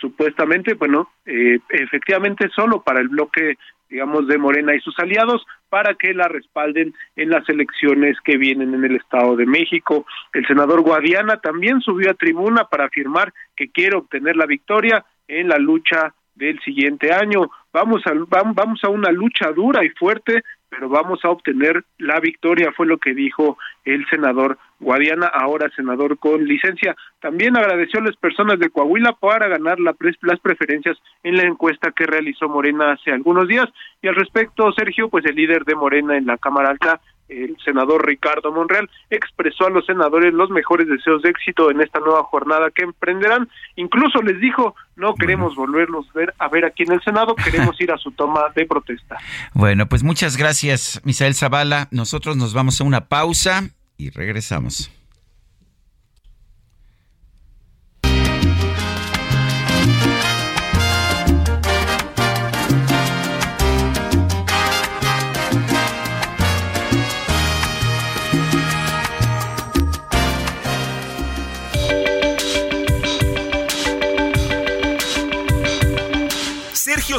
supuestamente, 0.00 0.74
bueno, 0.74 1.10
eh, 1.24 1.58
efectivamente 1.70 2.48
solo 2.54 2.82
para 2.82 3.00
el 3.00 3.08
bloque, 3.08 3.56
digamos, 3.88 4.26
de 4.26 4.38
Morena 4.38 4.74
y 4.74 4.80
sus 4.80 4.98
aliados, 4.98 5.46
para 5.68 5.94
que 5.94 6.12
la 6.12 6.28
respalden 6.28 6.94
en 7.16 7.30
las 7.30 7.48
elecciones 7.48 8.16
que 8.24 8.36
vienen 8.36 8.74
en 8.74 8.84
el 8.84 8.96
Estado 8.96 9.36
de 9.36 9.46
México. 9.46 10.06
El 10.32 10.46
senador 10.46 10.82
Guadiana 10.82 11.36
también 11.38 11.80
subió 11.80 12.10
a 12.10 12.14
tribuna 12.14 12.64
para 12.64 12.86
afirmar 12.86 13.32
que 13.56 13.70
quiere 13.70 13.96
obtener 13.96 14.36
la 14.36 14.46
victoria 14.46 15.04
en 15.28 15.48
la 15.48 15.58
lucha 15.58 16.12
del 16.34 16.58
siguiente 16.60 17.12
año. 17.12 17.50
Vamos 17.72 18.02
a, 18.06 18.12
vamos 18.14 18.82
a 18.82 18.88
una 18.88 19.12
lucha 19.12 19.52
dura 19.52 19.84
y 19.84 19.90
fuerte, 19.90 20.42
pero 20.68 20.88
vamos 20.88 21.24
a 21.24 21.30
obtener 21.30 21.84
la 21.98 22.18
victoria, 22.20 22.72
fue 22.72 22.86
lo 22.86 22.98
que 22.98 23.14
dijo 23.14 23.58
el 23.84 24.06
senador 24.08 24.58
Guadiana, 24.80 25.26
ahora 25.26 25.70
senador 25.76 26.18
con 26.18 26.44
licencia. 26.44 26.96
También 27.20 27.56
agradeció 27.56 28.00
a 28.00 28.04
las 28.04 28.16
personas 28.16 28.58
de 28.58 28.70
Coahuila 28.70 29.12
para 29.12 29.46
ganar 29.48 29.78
las 29.78 30.40
preferencias 30.40 30.96
en 31.22 31.36
la 31.36 31.44
encuesta 31.44 31.92
que 31.92 32.06
realizó 32.06 32.48
Morena 32.48 32.92
hace 32.92 33.12
algunos 33.12 33.46
días. 33.46 33.66
Y 34.02 34.08
al 34.08 34.16
respecto, 34.16 34.72
Sergio, 34.72 35.08
pues 35.08 35.24
el 35.26 35.36
líder 35.36 35.64
de 35.64 35.74
Morena 35.74 36.16
en 36.16 36.26
la 36.26 36.38
Cámara 36.38 36.70
Alta, 36.70 37.00
el 37.30 37.56
senador 37.64 38.04
Ricardo 38.04 38.52
Monreal 38.52 38.90
expresó 39.08 39.66
a 39.66 39.70
los 39.70 39.86
senadores 39.86 40.34
los 40.34 40.50
mejores 40.50 40.88
deseos 40.88 41.22
de 41.22 41.30
éxito 41.30 41.70
en 41.70 41.80
esta 41.80 42.00
nueva 42.00 42.24
jornada 42.24 42.70
que 42.74 42.82
emprenderán. 42.82 43.48
Incluso 43.76 44.20
les 44.22 44.40
dijo, 44.40 44.74
no 44.96 45.14
queremos 45.14 45.54
volverlos 45.54 46.12
ver, 46.12 46.34
a 46.38 46.48
ver 46.48 46.64
aquí 46.64 46.82
en 46.82 46.92
el 46.92 47.02
Senado, 47.02 47.36
queremos 47.36 47.80
ir 47.80 47.92
a 47.92 47.98
su 47.98 48.10
toma 48.12 48.46
de 48.54 48.66
protesta. 48.66 49.16
Bueno, 49.54 49.86
pues 49.86 50.02
muchas 50.02 50.36
gracias, 50.36 51.00
Misael 51.04 51.34
Zavala. 51.34 51.88
Nosotros 51.92 52.36
nos 52.36 52.52
vamos 52.52 52.80
a 52.80 52.84
una 52.84 53.08
pausa 53.08 53.70
y 54.00 54.08
regresamos. 54.10 54.90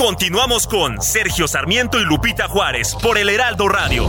Continuamos 0.00 0.66
con 0.66 1.02
Sergio 1.02 1.46
Sarmiento 1.46 2.00
y 2.00 2.06
Lupita 2.06 2.48
Juárez 2.48 2.96
por 3.02 3.18
el 3.18 3.28
Heraldo 3.28 3.68
Radio. 3.68 4.08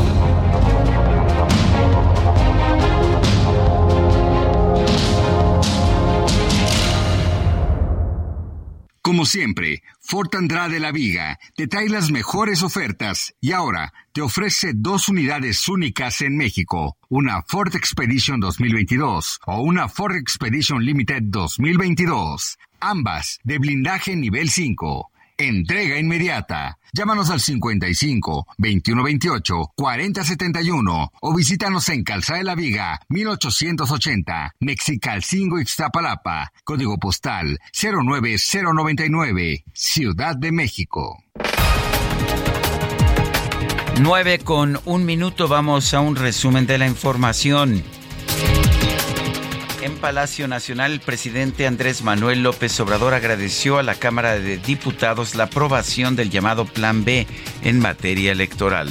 Como 9.01 9.25
siempre, 9.25 9.83
Ford 9.99 10.33
Andrade 10.33 10.79
La 10.79 10.93
Viga 10.93 11.37
te 11.57 11.67
trae 11.67 11.89
las 11.89 12.09
mejores 12.09 12.63
ofertas 12.63 13.35
y 13.41 13.51
ahora 13.51 13.91
te 14.13 14.21
ofrece 14.21 14.71
dos 14.73 15.09
unidades 15.09 15.67
únicas 15.67 16.21
en 16.21 16.37
México, 16.37 16.95
una 17.09 17.41
Ford 17.41 17.75
Expedition 17.75 18.39
2022 18.39 19.41
o 19.45 19.61
una 19.61 19.89
Ford 19.89 20.15
Expedition 20.15 20.85
Limited 20.85 21.23
2022, 21.23 22.57
ambas 22.79 23.41
de 23.43 23.57
blindaje 23.57 24.15
nivel 24.15 24.49
5. 24.49 25.10
Entrega 25.41 25.97
inmediata. 25.97 26.77
Llámanos 26.93 27.31
al 27.31 27.39
55 27.39 28.45
2128 28.59 29.71
4071 29.75 31.11
o 31.19 31.35
visítanos 31.35 31.89
en 31.89 32.03
Calzada 32.03 32.37
de 32.37 32.45
la 32.45 32.53
Viga 32.53 33.01
1880, 33.09 34.53
Mexicalcingo 34.59 35.59
Ixtapalapa, 35.59 36.51
código 36.63 36.99
postal 36.99 37.59
09099, 37.73 39.63
Ciudad 39.73 40.35
de 40.35 40.51
México. 40.51 41.23
9 43.99 44.39
con 44.39 44.79
un 44.85 45.05
minuto 45.05 45.47
vamos 45.47 45.95
a 45.95 46.01
un 46.01 46.15
resumen 46.15 46.67
de 46.67 46.77
la 46.77 46.85
información. 46.85 47.83
En 49.81 49.97
Palacio 49.97 50.47
Nacional, 50.47 50.91
el 50.91 50.99
presidente 50.99 51.65
Andrés 51.65 52.03
Manuel 52.03 52.43
López 52.43 52.79
Obrador 52.79 53.15
agradeció 53.15 53.79
a 53.79 53.83
la 53.83 53.95
Cámara 53.95 54.37
de 54.37 54.57
Diputados 54.57 55.33
la 55.33 55.45
aprobación 55.45 56.15
del 56.15 56.29
llamado 56.29 56.65
Plan 56.65 57.03
B 57.03 57.25
en 57.63 57.79
materia 57.79 58.31
electoral. 58.31 58.89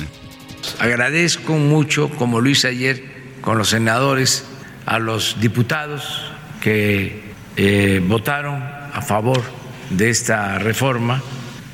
Agradezco 0.81 1.53
mucho, 1.53 2.11
como 2.11 2.41
lo 2.41 2.51
hice 2.51 2.67
ayer 2.67 3.05
con 3.41 3.57
los 3.57 3.69
senadores, 3.69 4.45
a 4.85 4.99
los 4.99 5.41
diputados 5.41 6.33
que 6.61 7.23
eh, 7.57 8.03
votaron 8.05 8.61
a 8.61 9.01
favor 9.01 9.43
de 9.91 10.11
esta 10.11 10.59
reforma. 10.59 11.23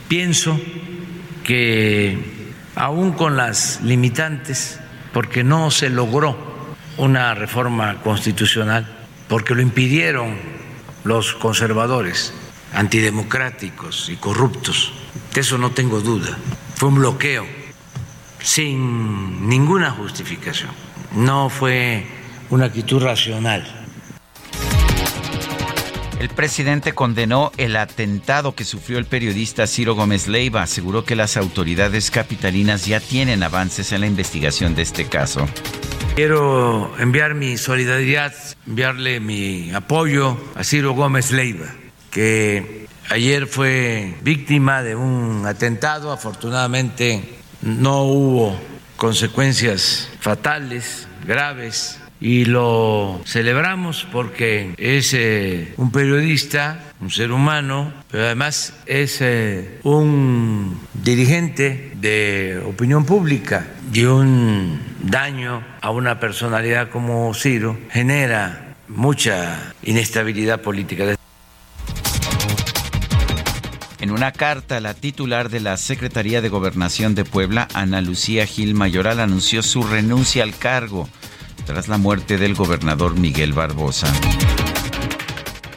Pienso 0.08 0.60
que 1.42 2.18
aún 2.74 3.12
con 3.12 3.38
las 3.38 3.80
limitantes, 3.80 4.78
porque 5.14 5.42
no 5.42 5.70
se 5.70 5.88
logró 5.88 6.36
una 6.98 7.34
reforma 7.34 8.02
constitucional, 8.02 8.95
porque 9.28 9.54
lo 9.54 9.62
impidieron 9.62 10.36
los 11.04 11.34
conservadores, 11.34 12.32
antidemocráticos 12.72 14.08
y 14.08 14.16
corruptos. 14.16 14.92
De 15.34 15.40
eso 15.40 15.58
no 15.58 15.70
tengo 15.70 16.00
duda. 16.00 16.36
Fue 16.76 16.88
un 16.88 16.96
bloqueo 16.96 17.46
sin 18.40 19.48
ninguna 19.48 19.90
justificación. 19.90 20.70
no 21.14 21.48
fue 21.48 22.06
una 22.50 22.66
actitud 22.66 23.02
racional. 23.02 23.86
El 26.20 26.30
presidente 26.30 26.92
condenó 26.92 27.52
el 27.56 27.76
atentado 27.76 28.54
que 28.54 28.64
sufrió 28.64 28.98
el 28.98 29.04
periodista 29.04 29.66
Ciro 29.66 29.94
Gómez 29.94 30.28
Leiva. 30.28 30.62
Aseguró 30.62 31.04
que 31.04 31.14
las 31.14 31.36
autoridades 31.36 32.10
capitalinas 32.10 32.86
ya 32.86 33.00
tienen 33.00 33.42
avances 33.42 33.92
en 33.92 34.00
la 34.00 34.06
investigación 34.06 34.74
de 34.74 34.82
este 34.82 35.06
caso. 35.06 35.46
Quiero 36.16 36.96
enviar 36.98 37.34
mi 37.34 37.58
solidaridad, 37.58 38.32
enviarle 38.66 39.20
mi 39.20 39.70
apoyo 39.74 40.38
a 40.54 40.64
Ciro 40.64 40.94
Gómez 40.94 41.30
Leiva, 41.30 41.66
que 42.10 42.86
ayer 43.10 43.46
fue 43.46 44.14
víctima 44.22 44.82
de 44.82 44.96
un 44.96 45.44
atentado. 45.44 46.10
Afortunadamente 46.10 47.22
no 47.60 48.04
hubo 48.04 48.58
consecuencias 48.96 50.08
fatales, 50.18 51.06
graves 51.26 52.00
y 52.20 52.46
lo 52.46 53.20
celebramos 53.24 54.06
porque 54.10 54.74
es 54.78 55.12
eh, 55.14 55.74
un 55.76 55.92
periodista, 55.92 56.92
un 57.00 57.10
ser 57.10 57.32
humano, 57.32 57.92
pero 58.10 58.24
además 58.24 58.74
es 58.86 59.18
eh, 59.20 59.80
un 59.82 60.78
dirigente 60.94 61.92
de 61.96 62.62
opinión 62.66 63.04
pública 63.04 63.66
y 63.92 64.04
un 64.04 64.80
daño 65.02 65.62
a 65.80 65.90
una 65.90 66.18
personalidad 66.18 66.90
como 66.90 67.32
Ciro 67.34 67.78
genera 67.90 68.76
mucha 68.88 69.74
inestabilidad 69.82 70.62
política. 70.62 71.16
En 73.98 74.10
una 74.10 74.30
carta, 74.30 74.78
la 74.80 74.94
titular 74.94 75.48
de 75.48 75.60
la 75.60 75.76
Secretaría 75.76 76.40
de 76.40 76.48
Gobernación 76.48 77.14
de 77.14 77.24
Puebla, 77.24 77.66
Ana 77.74 78.00
Lucía 78.00 78.46
Gil 78.46 78.74
Mayoral, 78.74 79.20
anunció 79.20 79.62
su 79.62 79.82
renuncia 79.82 80.42
al 80.42 80.56
cargo 80.56 81.08
tras 81.66 81.88
la 81.88 81.98
muerte 81.98 82.38
del 82.38 82.54
gobernador 82.54 83.18
Miguel 83.18 83.52
Barbosa. 83.52 84.06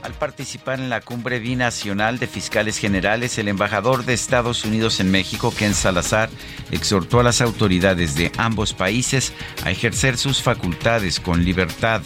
Al 0.04 0.14
participar 0.14 0.80
en 0.80 0.90
la 0.90 1.02
cumbre 1.02 1.40
binacional 1.40 2.20
de 2.20 2.28
fiscales 2.28 2.78
generales, 2.78 3.38
el 3.38 3.48
embajador 3.48 4.06
de 4.06 4.14
Estados 4.14 4.64
Unidos 4.64 5.00
en 5.00 5.12
México, 5.12 5.54
Ken 5.56 5.74
Salazar, 5.74 6.30
exhortó 6.72 7.20
a 7.20 7.24
las 7.24 7.42
autoridades 7.42 8.16
de 8.16 8.32
ambos 8.38 8.74
países 8.74 9.34
a 9.66 9.72
ejercer 9.72 10.18
sus 10.18 10.42
facultades 10.42 11.20
con 11.20 11.44
libertad. 11.44 12.02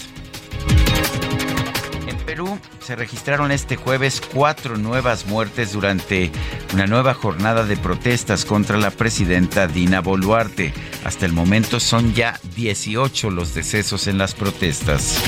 Perú 2.34 2.60
se 2.80 2.96
registraron 2.96 3.52
este 3.52 3.76
jueves 3.76 4.20
cuatro 4.20 4.76
nuevas 4.76 5.28
muertes 5.28 5.74
durante 5.74 6.32
una 6.74 6.88
nueva 6.88 7.14
jornada 7.14 7.64
de 7.64 7.78
protestas 7.78 8.44
contra 8.44 8.76
la 8.80 8.90
presidenta 8.90 9.68
Dina 9.68 10.02
Boluarte. 10.02 10.74
Hasta 11.06 11.28
el 11.28 11.32
momento 11.32 11.80
son 11.80 12.16
ya 12.16 12.40
18 12.56 13.30
los 13.30 13.54
decesos 13.54 14.08
en 14.08 14.18
las 14.18 14.34
protestas. 14.34 15.22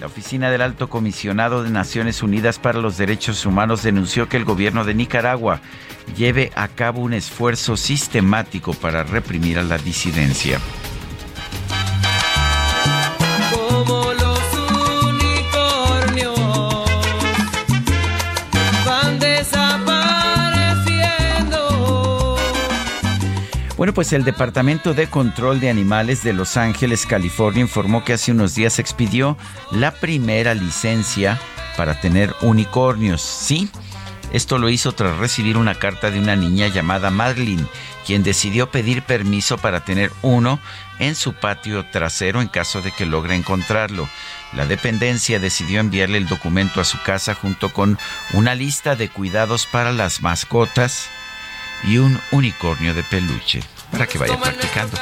La 0.00 0.06
oficina 0.06 0.50
del 0.50 0.62
Alto 0.62 0.90
Comisionado 0.90 1.62
de 1.62 1.70
Naciones 1.70 2.24
Unidas 2.24 2.58
para 2.58 2.80
los 2.80 2.98
Derechos 2.98 3.46
Humanos 3.46 3.84
denunció 3.84 4.28
que 4.28 4.36
el 4.36 4.44
gobierno 4.44 4.84
de 4.84 4.94
Nicaragua 4.94 5.60
lleve 6.16 6.50
a 6.56 6.66
cabo 6.66 7.02
un 7.02 7.12
esfuerzo 7.12 7.76
sistemático 7.76 8.74
para 8.74 9.04
reprimir 9.04 9.60
a 9.60 9.62
la 9.62 9.78
disidencia. 9.78 10.58
Bueno, 23.80 23.94
pues 23.94 24.12
el 24.12 24.24
Departamento 24.24 24.92
de 24.92 25.06
Control 25.06 25.58
de 25.58 25.70
Animales 25.70 26.22
de 26.22 26.34
Los 26.34 26.58
Ángeles, 26.58 27.06
California, 27.06 27.62
informó 27.62 28.04
que 28.04 28.12
hace 28.12 28.30
unos 28.30 28.54
días 28.54 28.78
expidió 28.78 29.38
la 29.70 29.90
primera 29.90 30.52
licencia 30.52 31.40
para 31.78 31.98
tener 31.98 32.34
unicornios. 32.42 33.22
Sí, 33.22 33.70
esto 34.34 34.58
lo 34.58 34.68
hizo 34.68 34.92
tras 34.92 35.16
recibir 35.16 35.56
una 35.56 35.76
carta 35.76 36.10
de 36.10 36.18
una 36.18 36.36
niña 36.36 36.68
llamada 36.68 37.10
Madeline, 37.10 37.66
quien 38.04 38.22
decidió 38.22 38.70
pedir 38.70 39.00
permiso 39.00 39.56
para 39.56 39.82
tener 39.82 40.12
uno 40.20 40.60
en 40.98 41.14
su 41.14 41.32
patio 41.32 41.86
trasero 41.86 42.42
en 42.42 42.48
caso 42.48 42.82
de 42.82 42.92
que 42.92 43.06
logre 43.06 43.34
encontrarlo. 43.34 44.10
La 44.52 44.66
dependencia 44.66 45.40
decidió 45.40 45.80
enviarle 45.80 46.18
el 46.18 46.28
documento 46.28 46.82
a 46.82 46.84
su 46.84 47.00
casa 47.02 47.34
junto 47.34 47.72
con 47.72 47.98
una 48.34 48.54
lista 48.54 48.94
de 48.94 49.08
cuidados 49.08 49.64
para 49.64 49.90
las 49.90 50.20
mascotas 50.20 51.08
y 51.84 51.98
un 51.98 52.20
unicornio 52.30 52.94
de 52.94 53.02
peluche 53.02 53.60
para 53.90 54.06
que 54.06 54.18
vaya 54.18 54.38
practicando. 54.38 54.96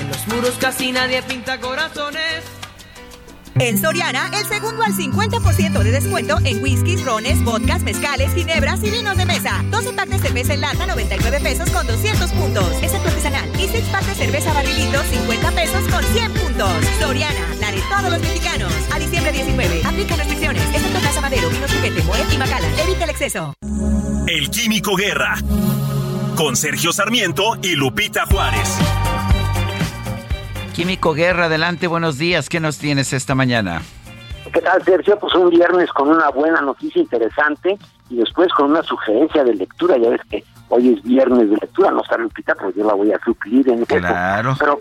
En 0.00 0.08
los 0.08 0.26
muros 0.28 0.54
casi 0.60 0.92
nadie 0.92 1.22
pinta 1.22 1.58
corazones. 1.60 2.59
En 3.60 3.76
Soriana, 3.76 4.30
el 4.32 4.46
segundo 4.46 4.82
al 4.82 4.94
50% 4.94 5.82
de 5.82 5.92
descuento 5.92 6.38
en 6.44 6.62
whiskies, 6.62 7.04
rones, 7.04 7.44
vodkas, 7.44 7.82
mezcales, 7.82 8.32
ginebras 8.32 8.82
y 8.82 8.90
vinos 8.90 9.18
de 9.18 9.26
mesa. 9.26 9.62
12 9.70 9.92
packs 9.92 10.12
de 10.12 10.18
cerveza 10.18 10.54
en 10.54 10.62
lata, 10.62 10.86
99 10.86 11.40
pesos 11.40 11.68
con 11.68 11.86
200 11.86 12.30
puntos. 12.30 12.82
Excepto 12.82 13.08
artesanal. 13.08 13.46
Y 13.60 13.68
6 13.68 13.84
packs 13.92 14.06
de 14.06 14.14
cerveza 14.14 14.54
barrilito, 14.54 15.02
50 15.02 15.50
pesos 15.52 15.82
con 15.92 16.02
100 16.02 16.32
puntos. 16.32 16.72
Soriana, 17.00 17.54
la 17.60 17.70
de 17.70 17.82
todos 17.82 18.10
los 18.10 18.20
mexicanos. 18.22 18.72
A 18.94 18.98
diciembre 18.98 19.30
19. 19.30 19.82
Aplica 19.84 20.16
restricciones. 20.16 20.62
Excepto 20.74 20.98
Casa 21.02 21.20
Madero, 21.20 21.50
Vino 21.50 21.66
Juguete, 21.68 22.02
Moet 22.04 22.32
y 22.32 22.38
Macallan. 22.38 22.78
Evita 22.78 23.04
el 23.04 23.10
exceso. 23.10 23.52
El 24.26 24.48
Químico 24.48 24.96
Guerra. 24.96 25.36
Con 26.34 26.56
Sergio 26.56 26.94
Sarmiento 26.94 27.58
y 27.62 27.74
Lupita 27.74 28.24
Juárez. 28.24 28.78
Químico 30.80 31.12
Guerra, 31.12 31.44
adelante, 31.44 31.88
buenos 31.88 32.16
días. 32.16 32.48
¿Qué 32.48 32.58
nos 32.58 32.78
tienes 32.78 33.12
esta 33.12 33.34
mañana? 33.34 33.82
¿Qué 34.50 34.62
tal, 34.62 34.82
Sergio? 34.82 35.18
Pues 35.18 35.34
un 35.34 35.50
viernes 35.50 35.92
con 35.92 36.08
una 36.08 36.30
buena 36.30 36.62
noticia 36.62 37.02
interesante 37.02 37.78
y 38.08 38.16
después 38.16 38.48
con 38.54 38.70
una 38.70 38.82
sugerencia 38.82 39.44
de 39.44 39.56
lectura. 39.56 39.98
Ya 39.98 40.08
ves 40.08 40.22
que 40.30 40.42
hoy 40.70 40.94
es 40.94 41.02
viernes 41.02 41.50
de 41.50 41.56
lectura, 41.58 41.90
no 41.90 42.00
está 42.00 42.16
Lupita, 42.16 42.54
pues 42.54 42.74
yo 42.74 42.86
la 42.86 42.94
voy 42.94 43.12
a 43.12 43.20
suplir 43.22 43.68
en 43.68 43.84
Claro. 43.84 44.56
Pero 44.58 44.78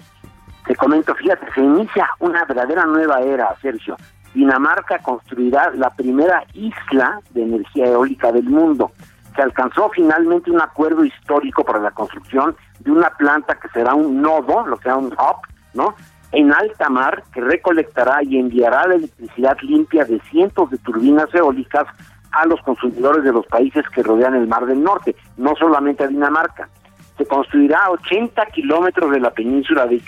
te 0.65 0.73
comento, 0.77 1.13
fíjate, 1.15 1.45
se 1.53 1.59
inicia 1.59 2.09
una 2.19 2.45
verdadera 2.45 2.85
nueva 2.85 3.19
era, 3.19 3.53
Sergio. 3.61 3.97
Dinamarca 4.33 4.99
construirá 4.99 5.69
la 5.75 5.89
primera 5.89 6.45
isla 6.53 7.19
de 7.31 7.43
energía 7.43 7.87
eólica 7.87 8.31
del 8.31 8.45
mundo. 8.45 8.93
Se 9.35 9.41
alcanzó 9.41 9.89
finalmente 9.89 10.49
un 10.49 10.61
acuerdo 10.61 11.03
histórico 11.03 11.65
para 11.65 11.79
la 11.79 11.91
construcción 11.91 12.55
de 12.79 12.89
una 12.89 13.09
planta 13.09 13.55
que 13.55 13.67
será 13.73 13.95
un 13.95 14.21
nodo, 14.21 14.65
lo 14.65 14.77
que 14.77 14.83
será 14.83 14.95
un 14.95 15.07
hub, 15.07 15.41
¿no? 15.73 15.95
En 16.31 16.53
alta 16.53 16.89
mar, 16.89 17.23
que 17.33 17.41
recolectará 17.41 18.21
y 18.23 18.37
enviará 18.37 18.87
la 18.87 18.95
electricidad 18.95 19.57
limpia 19.61 20.05
de 20.05 20.19
cientos 20.29 20.69
de 20.69 20.77
turbinas 20.77 21.33
eólicas 21.33 21.87
a 22.31 22.45
los 22.45 22.61
consumidores 22.61 23.23
de 23.23 23.31
los 23.31 23.45
países 23.47 23.87
que 23.89 24.03
rodean 24.03 24.35
el 24.35 24.47
Mar 24.47 24.65
del 24.65 24.83
Norte, 24.83 25.15
no 25.37 25.55
solamente 25.55 26.03
a 26.03 26.07
Dinamarca. 26.07 26.69
Se 27.17 27.25
construirá 27.25 27.85
a 27.85 27.91
80 27.91 28.45
kilómetros 28.47 29.11
de 29.11 29.19
la 29.19 29.31
península 29.31 29.87
de 29.87 30.01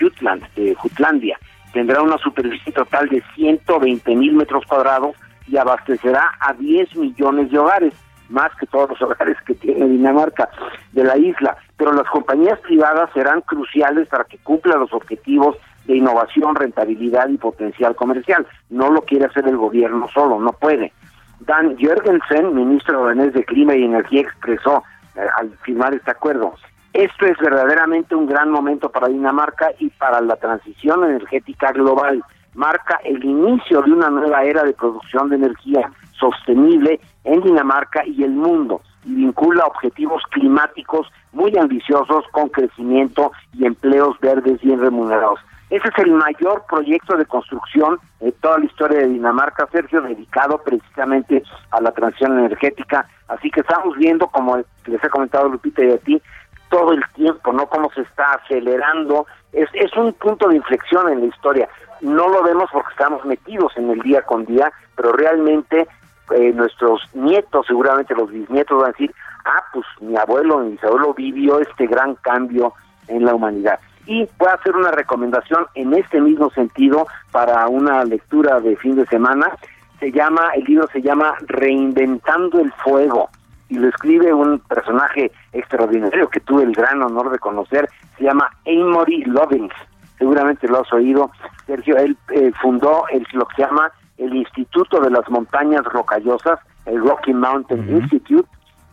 de 0.56 0.76
Jutlandia. 0.76 1.40
Tendrá 1.74 2.02
una 2.02 2.18
superficie 2.18 2.72
total 2.72 3.10
de 3.10 3.24
120 3.36 4.16
mil 4.16 4.34
metros 4.34 4.66
cuadrados 4.66 5.16
y 5.48 5.58
abastecerá 5.58 6.32
a 6.40 6.54
10 6.54 6.96
millones 6.96 7.52
de 7.52 7.58
hogares, 7.58 7.94
más 8.32 8.50
que 8.60 8.66
todos 8.66 8.90
los 8.90 9.02
hogares 9.02 9.38
que 9.46 9.54
tiene 9.56 9.88
Dinamarca 9.88 10.50
de 10.92 11.04
la 11.04 11.18
isla. 11.18 11.58
Pero 11.78 11.94
las 11.94 12.08
compañías 12.10 12.60
privadas 12.60 13.10
serán 13.14 13.42
cruciales 13.42 14.08
para 14.08 14.24
que 14.24 14.38
cumpla 14.40 14.76
los 14.78 14.92
objetivos 14.94 15.58
de 15.86 15.98
innovación, 15.98 16.56
rentabilidad 16.56 17.30
y 17.30 17.38
potencial 17.38 17.96
comercial. 17.96 18.48
No 18.70 18.92
lo 18.92 19.02
quiere 19.02 19.26
hacer 19.26 19.48
el 19.48 19.58
gobierno 19.58 20.08
solo, 20.14 20.40
no 20.40 20.54
puede. 20.54 20.94
Dan 21.40 21.78
Jørgensen, 21.78 22.54
ministro 22.54 23.06
danés 23.06 23.34
de 23.34 23.44
Clima 23.44 23.76
y 23.76 23.84
Energía, 23.84 24.22
expresó 24.22 24.84
eh, 25.16 25.22
al 25.38 25.50
firmar 25.64 25.94
este 25.94 26.12
acuerdo, 26.12 26.54
esto 26.94 27.26
es 27.26 27.38
verdaderamente 27.38 28.16
un 28.16 28.28
gran 28.28 28.52
momento 28.52 28.90
para 28.90 29.08
Dinamarca 29.08 29.72
y 29.80 29.90
para 29.92 30.20
la 30.20 30.36
transición 30.36 31.06
energética 31.06 31.72
global. 31.72 32.22
Marca 32.54 33.00
el 33.04 33.24
inicio 33.24 33.82
de 33.82 33.92
una 33.92 34.10
nueva 34.10 34.44
era 34.44 34.64
de 34.64 34.74
producción 34.74 35.30
de 35.30 35.38
energía 35.38 35.92
sostenible 36.12 37.00
en 37.24 37.42
Dinamarca 37.42 38.06
y 38.06 38.24
el 38.24 38.32
mundo 38.32 38.82
y 39.06 39.16
vincula 39.16 39.66
objetivos 39.66 40.22
climáticos 40.30 41.08
muy 41.32 41.58
ambiciosos 41.58 42.26
con 42.32 42.50
crecimiento 42.50 43.32
y 43.54 43.66
empleos 43.66 44.20
verdes 44.20 44.62
bien 44.62 44.80
remunerados. 44.80 45.40
Ese 45.70 45.88
es 45.88 46.04
el 46.04 46.12
mayor 46.12 46.66
proyecto 46.70 47.16
de 47.16 47.26
construcción 47.26 47.98
de 48.20 48.34
toda 48.34 48.60
la 48.60 48.66
historia 48.66 49.00
de 49.00 49.08
Dinamarca, 49.08 49.70
Sergio, 49.72 50.02
dedicado 50.02 50.62
precisamente 50.62 51.44
a 51.72 51.80
la 51.80 51.92
transición 51.92 52.38
energética. 52.38 53.08
Así 53.30 53.50
que 53.50 53.62
estamos 53.62 53.96
viendo, 53.98 54.28
como 54.28 54.58
les 54.58 55.02
he 55.02 55.10
comentado 55.10 55.48
Lupita 55.48 55.82
y 55.86 55.92
a 55.92 55.98
ti, 55.98 56.22
todo 56.70 56.92
el 56.92 57.02
tiempo, 57.16 57.54
¿no? 57.54 57.68
Cómo 57.68 57.90
se 57.94 58.02
está 58.02 58.34
acelerando. 58.34 59.26
Es, 59.54 59.70
es 59.74 59.96
un 59.98 60.14
punto 60.14 60.48
de 60.50 60.56
inflexión 60.56 61.10
en 61.10 61.22
la 61.22 61.26
historia. 61.26 61.68
No 62.02 62.28
lo 62.30 62.42
vemos 62.44 62.70
porque 62.72 62.92
estamos 62.92 63.24
metidos 63.26 63.72
en 63.76 63.90
el 63.90 64.00
día 64.00 64.22
con 64.24 64.46
día, 64.46 64.72
pero 64.96 65.12
realmente 65.14 65.88
eh, 66.32 66.54
nuestros 66.54 67.02
nietos, 67.14 67.66
seguramente 67.68 68.16
los 68.16 68.32
bisnietos 68.32 68.78
van 68.78 68.90
a 68.90 68.92
decir, 68.92 69.14
ah, 69.46 69.64
pues 69.74 69.86
mi 70.00 70.18
abuelo, 70.18 70.60
mi 70.60 70.72
bisabuelo 70.72 71.14
vivió 71.14 71.60
este 71.60 71.88
gran 71.88 72.16
cambio 72.16 72.74
en 73.08 73.26
la 73.26 73.36
humanidad. 73.36 73.80
Y 74.06 74.28
voy 74.38 74.48
a 74.50 74.56
hacer 74.56 74.76
una 74.76 74.92
recomendación 74.92 75.68
en 75.76 75.94
este 75.94 76.20
mismo 76.22 76.50
sentido 76.52 77.06
para 77.32 77.68
una 77.68 78.04
lectura 78.04 78.60
de 78.60 78.76
fin 78.78 78.96
de 78.96 79.06
semana. 79.08 79.52
Se 80.00 80.12
llama, 80.12 80.52
el 80.56 80.64
libro 80.64 80.88
se 80.92 81.02
llama 81.02 81.36
Reinventando 81.42 82.60
el 82.60 82.72
Fuego 82.74 83.30
y 83.70 83.76
lo 83.76 83.90
escribe 83.90 84.34
un 84.34 84.60
personaje 84.60 85.32
extraordinario 85.54 86.30
que 86.30 86.40
tuve 86.40 86.64
el 86.64 86.74
gran 86.74 87.02
honor 87.02 87.32
de 87.32 87.40
conocer, 87.40 87.90
se 88.18 88.24
llama 88.24 88.50
Amory 88.66 89.26
Lovins. 89.26 89.74
Seguramente 90.18 90.68
lo 90.68 90.82
has 90.82 90.94
oído, 90.94 91.32
Sergio. 91.66 91.98
Él 91.98 92.16
eh, 92.30 92.52
fundó 92.62 93.06
el, 93.10 93.26
lo 93.34 93.46
que 93.48 93.56
se 93.56 93.62
llama 93.64 93.92
el 94.18 94.36
Instituto 94.36 95.00
de 95.00 95.10
las 95.10 95.28
Montañas 95.30 95.84
Rocallosas, 95.86 96.60
el 96.86 97.02
Rocky 97.02 97.34
Mountain 97.34 97.90
Institute, 97.90 98.48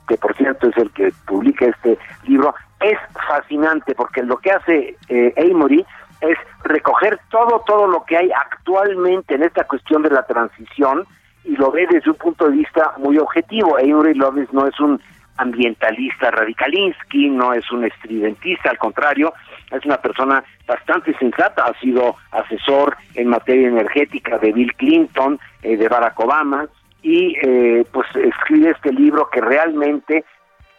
que 0.08 0.16
por 0.16 0.34
cierto 0.36 0.68
es 0.68 0.76
el 0.78 0.90
que 0.92 1.12
publica 1.26 1.66
este 1.66 1.98
libro. 2.24 2.54
Es 2.80 2.98
fascinante 3.28 3.94
porque 3.94 4.22
lo 4.22 4.38
que 4.38 4.52
hace 4.52 4.96
eh, 5.08 5.34
Amory 5.50 5.84
es 6.20 6.38
recoger 6.64 7.20
todo, 7.30 7.62
todo 7.66 7.86
lo 7.86 8.04
que 8.04 8.16
hay 8.16 8.30
actualmente 8.32 9.34
en 9.34 9.42
esta 9.42 9.64
cuestión 9.64 10.02
de 10.02 10.10
la 10.10 10.24
transición 10.24 11.06
y 11.44 11.56
lo 11.56 11.70
ve 11.70 11.86
desde 11.90 12.10
un 12.10 12.16
punto 12.16 12.48
de 12.48 12.56
vista 12.56 12.94
muy 12.98 13.18
objetivo. 13.18 13.76
Amory 13.76 14.14
Lovins 14.14 14.52
no 14.52 14.66
es 14.66 14.78
un 14.80 15.00
ambientalista 15.38 16.30
radicalinsky, 16.30 17.30
no 17.30 17.52
es 17.52 17.70
un 17.72 17.84
estridentista, 17.84 18.70
al 18.70 18.78
contrario, 18.78 19.32
es 19.70 19.84
una 19.84 19.96
persona 19.96 20.44
bastante 20.66 21.16
sensata, 21.18 21.64
ha 21.64 21.78
sido 21.80 22.16
asesor 22.30 22.96
en 23.14 23.28
materia 23.28 23.68
energética 23.68 24.38
de 24.38 24.52
Bill 24.52 24.74
Clinton, 24.74 25.38
eh, 25.62 25.76
de 25.76 25.88
Barack 25.88 26.18
Obama, 26.20 26.66
y 27.02 27.36
eh, 27.42 27.84
pues 27.92 28.06
escribe 28.16 28.70
este 28.70 28.92
libro 28.92 29.30
que 29.30 29.40
realmente 29.40 30.24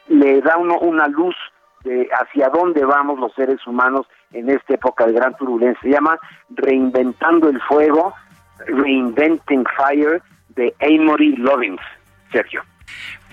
le 0.10 0.42
da 0.42 0.58
uno 0.58 0.78
una 0.80 1.08
luz 1.08 1.36
de 1.84 2.10
hacia 2.12 2.50
dónde 2.50 2.84
vamos 2.84 3.20
los 3.20 3.34
seres 3.34 3.66
humanos 3.66 4.06
en 4.34 4.50
esta 4.50 4.74
época 4.74 5.06
de 5.06 5.14
gran 5.14 5.36
turbulencia. 5.38 5.82
Se 5.82 5.90
llama 5.90 6.20
Reinventando 6.50 7.50
el 7.50 7.62
Fuego, 7.62 8.14
Reinventing 8.68 9.64
Fire, 9.78 10.22
de 10.50 10.74
Amory 10.82 11.38
Lovins. 11.38 11.80
Sergio. 12.32 12.62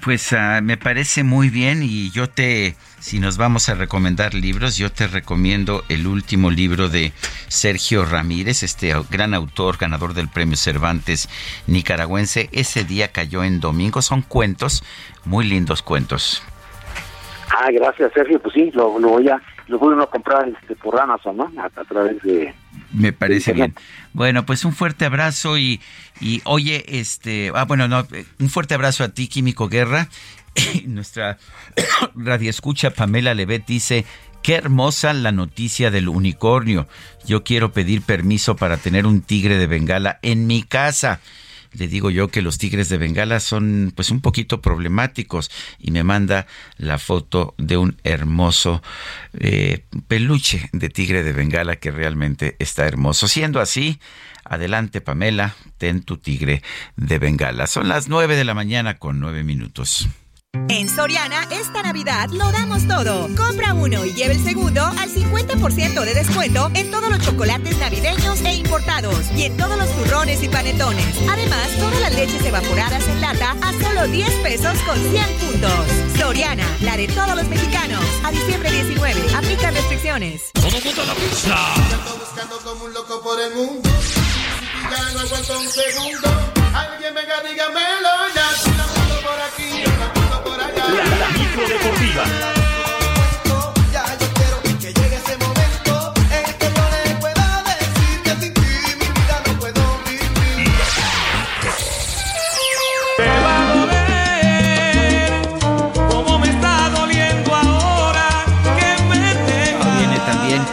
Pues 0.06 0.30
uh, 0.30 0.62
me 0.62 0.76
parece 0.76 1.24
muy 1.24 1.50
bien 1.50 1.82
y 1.82 2.12
yo 2.12 2.30
te, 2.30 2.76
si 3.00 3.18
nos 3.18 3.38
vamos 3.38 3.68
a 3.68 3.74
recomendar 3.74 4.34
libros, 4.34 4.76
yo 4.76 4.92
te 4.92 5.08
recomiendo 5.08 5.84
el 5.88 6.06
último 6.06 6.52
libro 6.52 6.88
de 6.88 7.12
Sergio 7.48 8.04
Ramírez, 8.04 8.62
este 8.62 8.94
gran 9.10 9.34
autor, 9.34 9.78
ganador 9.78 10.14
del 10.14 10.28
premio 10.28 10.56
Cervantes 10.56 11.28
nicaragüense. 11.66 12.48
Ese 12.52 12.84
día 12.84 13.10
cayó 13.10 13.42
en 13.42 13.58
domingo, 13.58 14.00
son 14.00 14.22
cuentos, 14.22 14.84
muy 15.24 15.44
lindos 15.44 15.82
cuentos. 15.82 16.40
Ah, 17.51 17.70
gracias 17.73 18.12
Sergio, 18.12 18.40
pues 18.40 18.55
sí, 18.55 18.70
lo, 18.74 18.98
lo 18.98 19.09
voy 19.09 19.28
a, 19.28 19.40
lo 19.68 19.78
voy 19.78 19.94
a 20.02 20.06
comprar 20.06 20.48
este, 20.48 20.74
por 20.77 21.01
Amazon, 21.01 21.36
¿no? 21.36 21.52
A, 21.59 21.66
a 21.66 21.85
través 21.85 22.20
de... 22.23 22.55
Me 22.93 23.12
parece 23.12 23.52
bien. 23.52 23.74
Bueno, 24.12 24.47
pues 24.47 24.64
un 24.64 24.73
fuerte 24.73 25.05
abrazo 25.05 25.59
y, 25.59 25.81
y 26.20 26.40
oye, 26.44 26.85
este, 26.89 27.52
ah, 27.55 27.64
bueno, 27.64 27.89
no, 27.89 28.06
un 28.40 28.48
fuerte 28.48 28.74
abrazo 28.74 29.05
a 29.05 29.09
ti, 29.09 29.28
Químico 29.28 29.68
Guerra. 29.68 30.09
Nuestra 30.86 31.39
radioescucha 32.14 32.90
Pamela 32.90 33.35
Levet 33.35 33.66
dice, 33.66 34.05
qué 34.43 34.55
hermosa 34.55 35.12
la 35.12 35.32
noticia 35.32 35.90
del 35.90 36.09
unicornio. 36.09 36.86
Yo 37.27 37.44
quiero 37.44 37.73
pedir 37.73 38.02
permiso 38.02 38.56
para 38.56 38.77
tener 38.77 39.06
un 39.06 39.20
tigre 39.20 39.56
de 39.56 39.66
Bengala 39.66 40.18
en 40.23 40.47
mi 40.47 40.62
casa 40.62 41.20
le 41.76 41.88
digo 41.88 42.10
yo 42.10 42.28
que 42.28 42.42
los 42.42 42.58
tigres 42.58 42.88
de 42.88 42.98
Bengala 42.98 43.40
son 43.40 43.92
pues 43.94 44.10
un 44.10 44.20
poquito 44.20 44.60
problemáticos 44.60 45.50
y 45.78 45.90
me 45.90 46.04
manda 46.04 46.46
la 46.76 46.98
foto 46.98 47.54
de 47.58 47.76
un 47.76 47.96
hermoso 48.04 48.82
eh, 49.38 49.84
peluche 50.08 50.68
de 50.72 50.88
tigre 50.88 51.22
de 51.22 51.32
Bengala 51.32 51.76
que 51.76 51.90
realmente 51.90 52.56
está 52.58 52.86
hermoso. 52.86 53.28
Siendo 53.28 53.60
así, 53.60 54.00
adelante 54.44 55.00
Pamela, 55.00 55.54
ten 55.78 56.02
tu 56.02 56.16
tigre 56.16 56.62
de 56.96 57.18
Bengala. 57.18 57.66
Son 57.66 57.88
las 57.88 58.08
nueve 58.08 58.36
de 58.36 58.44
la 58.44 58.54
mañana 58.54 58.98
con 58.98 59.20
nueve 59.20 59.44
minutos. 59.44 60.08
En 60.68 60.88
Soriana, 60.88 61.46
esta 61.50 61.82
Navidad 61.82 62.28
lo 62.30 62.50
damos 62.50 62.86
todo. 62.88 63.28
Compra 63.36 63.74
uno 63.74 64.04
y 64.04 64.14
lleve 64.14 64.34
el 64.34 64.42
segundo 64.42 64.82
al 64.82 65.10
50% 65.10 66.04
de 66.04 66.14
descuento 66.14 66.70
en 66.74 66.90
todos 66.90 67.10
los 67.10 67.20
chocolates 67.20 67.78
navideños 67.78 68.40
e 68.40 68.54
importados 68.54 69.30
y 69.36 69.44
en 69.44 69.56
todos 69.56 69.78
los 69.78 69.88
turrones 69.94 70.42
y 70.42 70.48
panetones. 70.48 71.16
Además, 71.30 71.68
todas 71.78 72.00
las 72.00 72.14
leches 72.14 72.44
evaporadas 72.44 73.06
en 73.06 73.20
lata 73.20 73.56
a 73.62 73.72
solo 73.82 74.06
10 74.08 74.30
pesos 74.42 74.78
con 74.80 74.98
100 74.98 75.24
puntos. 75.38 75.86
Soriana, 76.18 76.66
la 76.80 76.96
de 76.96 77.08
todos 77.08 77.36
los 77.36 77.48
mexicanos. 77.48 78.04
A 78.24 78.30
diciembre 78.30 78.70
19, 78.70 79.34
aplica 79.36 79.70
restricciones. 79.70 80.50
Todo 80.52 80.80
mundo 80.82 81.04
la 81.04 81.14
pizza. 81.14 81.74
Ando 81.74 82.16
buscando 82.18 82.58
como 82.64 82.84
un 82.86 82.92
loco 82.94 83.22
por 83.22 83.40
el 83.40 83.54
mundo. 83.54 83.88
Ya 84.90 85.12
no 85.12 85.20
aguanto 85.20 85.58
un 85.60 85.68
segundo. 85.68 86.28
Alguien 86.74 87.14
venga, 87.14 87.40
dígamelo 87.42 88.15
La, 90.97 91.05
la 91.05 91.28
micro 91.28 91.68
deportiva. 91.68 92.55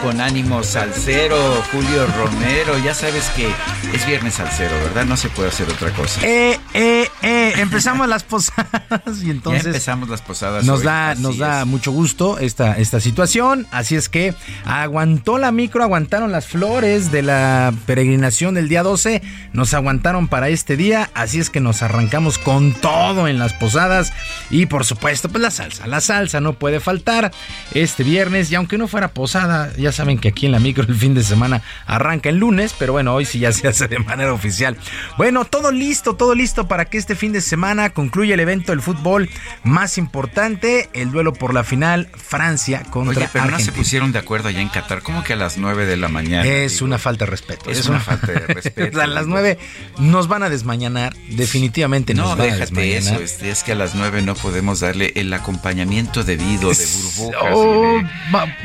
Con 0.04 0.20
ánimo 0.20 0.62
salsero, 0.62 1.38
Julio 1.72 2.06
Romero. 2.18 2.76
Ya 2.84 2.92
sabes 2.92 3.30
que 3.30 3.48
es 3.94 4.06
viernes 4.06 4.34
salsero, 4.34 4.74
¿verdad? 4.84 5.06
No 5.06 5.16
se 5.16 5.30
puede 5.30 5.48
hacer 5.48 5.66
otra 5.66 5.90
cosa. 5.92 6.20
Eh, 6.22 6.60
eh, 6.74 7.08
eh, 7.22 7.54
empezamos 7.56 8.06
las 8.06 8.22
posadas 8.22 9.22
y 9.22 9.30
entonces 9.30 9.62
ya 9.62 9.68
empezamos 9.70 10.10
las 10.10 10.20
posadas. 10.20 10.66
nos 10.66 10.80
hoy, 10.80 10.84
da 10.84 11.12
así 11.12 11.22
nos 11.22 11.38
da 11.38 11.62
es. 11.62 11.66
mucho 11.66 11.90
gusto 11.90 12.38
esta 12.38 12.76
esta 12.76 13.00
situación, 13.00 13.66
así 13.70 13.96
es 13.96 14.10
que 14.10 14.34
aguantó 14.66 15.38
la 15.38 15.52
micro, 15.52 15.82
aguantaron 15.82 16.30
las 16.32 16.46
flores 16.48 17.10
de 17.10 17.22
la 17.22 17.72
peregrinación 17.86 18.54
del 18.54 18.68
día 18.68 18.82
12, 18.82 19.22
nos 19.54 19.72
aguantaron 19.72 20.28
para 20.28 20.50
este 20.50 20.76
día, 20.76 21.08
así 21.14 21.38
es 21.38 21.48
que 21.48 21.60
nos 21.60 21.82
arrancamos 21.82 22.36
con 22.36 22.74
todo 22.74 23.26
en 23.26 23.38
las 23.38 23.54
posadas 23.54 24.12
y 24.50 24.66
por 24.66 24.84
supuesto 24.84 25.30
pues 25.30 25.40
la 25.40 25.50
salsa, 25.50 25.86
la 25.86 26.02
salsa 26.02 26.40
no 26.40 26.52
puede 26.52 26.80
faltar 26.80 27.30
este 27.72 28.02
viernes 28.02 28.52
y 28.52 28.54
aunque 28.54 28.76
no 28.76 28.86
fuera 28.86 29.08
posada, 29.08 29.72
ya 29.78 29.93
saben 29.94 30.18
que 30.18 30.28
aquí 30.28 30.46
en 30.46 30.52
la 30.52 30.58
micro 30.58 30.84
el 30.86 30.94
fin 30.96 31.14
de 31.14 31.22
semana 31.22 31.62
arranca 31.86 32.28
el 32.28 32.36
lunes, 32.36 32.74
pero 32.78 32.92
bueno, 32.92 33.14
hoy 33.14 33.24
sí 33.24 33.38
ya 33.38 33.52
se 33.52 33.68
hace 33.68 33.88
de 33.88 33.98
manera 33.98 34.32
oficial. 34.32 34.76
Bueno, 35.16 35.44
todo 35.44 35.70
listo, 35.72 36.14
todo 36.16 36.34
listo 36.34 36.68
para 36.68 36.84
que 36.86 36.98
este 36.98 37.14
fin 37.16 37.32
de 37.32 37.40
semana 37.40 37.90
concluya 37.90 38.34
el 38.34 38.40
evento 38.40 38.72
del 38.72 38.80
fútbol 38.82 39.28
más 39.62 39.98
importante, 39.98 40.88
el 40.92 41.10
duelo 41.10 41.32
por 41.32 41.54
la 41.54 41.64
final 41.64 42.08
Francia 42.16 42.82
contra 42.90 43.16
Oye, 43.24 43.28
pero 43.32 43.44
no 43.44 43.50
se 43.50 43.54
Argentina. 43.56 43.76
pusieron 43.76 44.12
de 44.12 44.18
acuerdo 44.18 44.48
allá 44.48 44.60
en 44.60 44.68
Qatar, 44.68 45.02
como 45.02 45.22
que 45.24 45.32
a 45.32 45.36
las 45.36 45.56
9 45.58 45.86
de 45.86 45.96
la 45.96 46.08
mañana. 46.08 46.44
Es 46.46 46.82
una 46.82 46.98
falta 46.98 47.24
de 47.24 47.30
respeto. 47.30 47.70
Es 47.70 47.86
una 47.88 48.00
falta 48.00 48.26
de 48.32 48.40
respeto. 48.54 49.00
a 49.00 49.06
las 49.06 49.26
nueve 49.26 49.58
nos 49.98 50.28
van 50.28 50.42
a 50.42 50.48
desmañanar, 50.50 51.14
definitivamente 51.30 52.14
nos 52.14 52.30
No, 52.30 52.36
van 52.36 52.40
a 52.50 52.52
déjate 52.56 52.96
eso, 52.96 53.20
este, 53.20 53.50
es 53.50 53.62
que 53.62 53.72
a 53.72 53.74
las 53.74 53.94
9 53.94 54.22
no 54.22 54.34
podemos 54.34 54.80
darle 54.80 55.12
el 55.16 55.32
acompañamiento 55.32 56.24
debido 56.24 56.70
de 56.70 56.86
burbujas 56.86 57.42
Oh, 57.52 58.00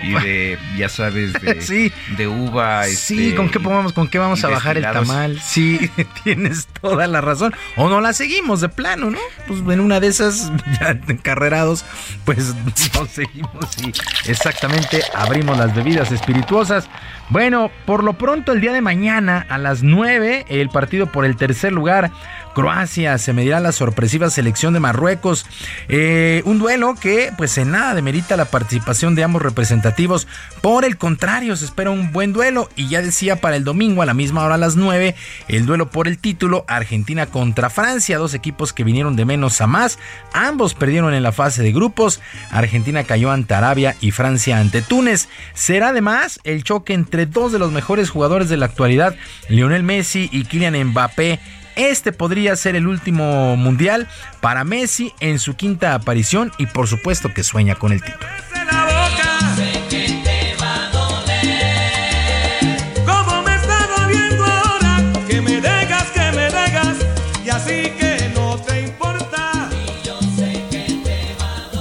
y, 0.04 0.12
de, 0.12 0.20
y 0.20 0.24
de, 0.24 0.58
ya 0.78 0.90
sabes, 0.90 1.19
de, 1.28 1.62
Sí. 1.62 1.92
de 2.18 2.28
uva. 2.28 2.84
Sí, 2.86 3.28
este, 3.28 3.36
¿con 3.36 3.50
qué 3.50 3.60
vamos, 3.60 3.94
con 3.94 4.08
qué 4.08 4.20
vamos 4.20 4.44
a 4.44 4.50
bajar 4.50 4.78
el 4.78 4.84
tamal? 4.84 5.40
Sí, 5.42 5.90
tienes 6.24 6.68
toda 6.82 7.08
la 7.08 7.22
razón. 7.22 7.54
O 7.76 7.90
no 7.90 8.02
la 8.02 8.14
seguimos 8.14 8.62
de 8.62 8.70
plano, 8.70 9.10
¿no? 9.10 9.20
Pues 9.48 9.60
en 9.60 9.80
una 9.80 10.00
de 10.00 10.08
esas, 10.08 10.52
ya 10.80 11.00
encarrerados, 11.08 11.86
pues 12.26 12.54
no 12.94 13.06
seguimos 13.06 13.50
y 13.84 13.92
exactamente 14.30 15.02
abrimos 15.14 15.58
las 15.58 15.76
bebidas 15.76 16.12
espirituosas. 16.12 16.90
Bueno, 17.30 17.70
por 17.86 18.04
lo 18.04 18.14
pronto 18.14 18.54
el 18.54 18.62
día 18.62 18.74
de 18.74 18.82
mañana 18.82 19.46
a 19.50 19.58
las 19.60 19.84
9, 19.84 20.46
el 20.50 20.70
partido 20.70 21.12
por 21.12 21.26
el 21.26 21.36
tercer 21.36 21.72
lugar. 21.72 22.12
Croacia 22.60 23.18
se 23.20 23.32
medirá 23.32 23.62
la 23.62 23.72
sorpresiva 23.72 24.30
selección 24.30 24.74
de 24.74 24.82
Marruecos. 24.82 25.46
Eh, 25.88 26.42
un 26.44 26.60
duelo 26.60 26.94
que 26.94 27.32
pues 27.38 27.58
en 27.58 27.72
nada 27.72 27.96
demerita 27.96 28.36
la 28.36 28.44
participación 28.44 29.16
de 29.16 29.24
ambos 29.24 29.42
representativos. 29.42 30.28
Por 30.60 30.84
el 30.84 30.98
contrario, 30.98 31.56
se 31.56 31.64
espera 31.64 31.90
un 31.90 32.12
buen 32.12 32.34
duelo. 32.34 32.70
Y 32.76 32.90
ya 32.90 33.02
decía 33.02 33.38
para 33.38 33.56
el 33.56 33.64
domingo 33.64 34.02
a 34.02 34.06
la 34.06 34.14
misma 34.14 34.44
hora 34.44 34.56
a 34.56 34.58
las 34.58 34.76
9, 34.76 35.16
el 35.48 35.66
duelo 35.66 35.90
por 35.90 36.10
el 36.10 36.18
título 36.18 36.66
Argentina 36.68 37.28
contra 37.28 37.70
Francia. 37.70 38.18
Dos 38.18 38.34
equipos 38.34 38.74
que 38.74 38.84
vinieron 38.84 39.16
de 39.16 39.24
menos 39.24 39.62
a 39.62 39.68
más. 39.68 39.98
Ambos 40.34 40.74
perdieron 40.74 41.14
en 41.14 41.24
la 41.24 41.32
fase 41.32 41.64
de 41.64 41.72
grupos. 41.72 42.20
Argentina 42.52 43.06
cayó 43.06 43.32
ante 43.32 43.54
Arabia 43.54 43.96
y 44.02 44.12
Francia 44.12 44.60
ante 44.60 44.82
Túnez. 44.82 45.30
Será 45.54 45.90
además 45.90 46.42
el 46.44 46.66
choque 46.66 46.94
entre 46.94 47.26
dos 47.26 47.54
de 47.54 47.60
los 47.60 47.72
mejores 47.72 48.10
jugadores 48.10 48.50
de 48.50 48.58
la 48.58 48.66
actualidad, 48.66 49.16
Lionel 49.48 49.84
Messi 49.84 50.28
y 50.34 50.44
Kylian 50.44 50.76
Mbappé 50.90 51.40
este 51.76 52.12
podría 52.12 52.56
ser 52.56 52.76
el 52.76 52.88
último 52.88 53.56
mundial 53.56 54.08
para 54.42 54.64
Messi 54.64 55.14
en 55.20 55.40
su 55.40 55.56
quinta 55.56 55.94
aparición 55.94 56.52
y 56.58 56.66
por 56.66 56.88
supuesto 56.88 57.34
que 57.34 57.44
sueña 57.44 57.76
con 57.76 57.92
el 57.92 58.02
título. 58.02 58.28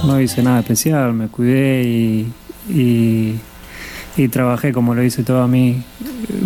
No 0.03 0.19
hice 0.19 0.41
nada 0.41 0.59
especial, 0.61 1.13
me 1.13 1.27
cuidé 1.27 1.83
y, 1.83 2.33
y, 2.67 3.39
y 4.17 4.27
trabajé 4.29 4.73
como 4.73 4.95
lo 4.95 5.03
hice 5.03 5.23
toda 5.23 5.45
mi, 5.47 5.83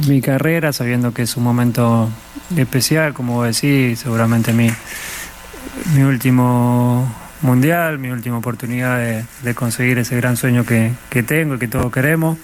mi 0.07 0.21
carrera, 0.21 0.73
sabiendo 0.73 1.13
que 1.13 1.21
es 1.21 1.37
un 1.37 1.43
momento 1.43 2.09
especial, 2.57 3.13
como 3.13 3.43
decís, 3.43 3.99
seguramente 3.99 4.53
mi, 4.53 4.69
mi 5.95 6.03
último 6.03 7.13
mundial, 7.41 7.99
mi 7.99 8.09
última 8.09 8.37
oportunidad 8.37 8.97
de, 8.97 9.25
de 9.41 9.55
conseguir 9.55 9.97
ese 9.97 10.15
gran 10.15 10.37
sueño 10.37 10.65
que, 10.65 10.93
que 11.09 11.23
tengo 11.23 11.55
y 11.55 11.59
que 11.59 11.67
todos 11.67 11.91
queremos, 11.91 12.37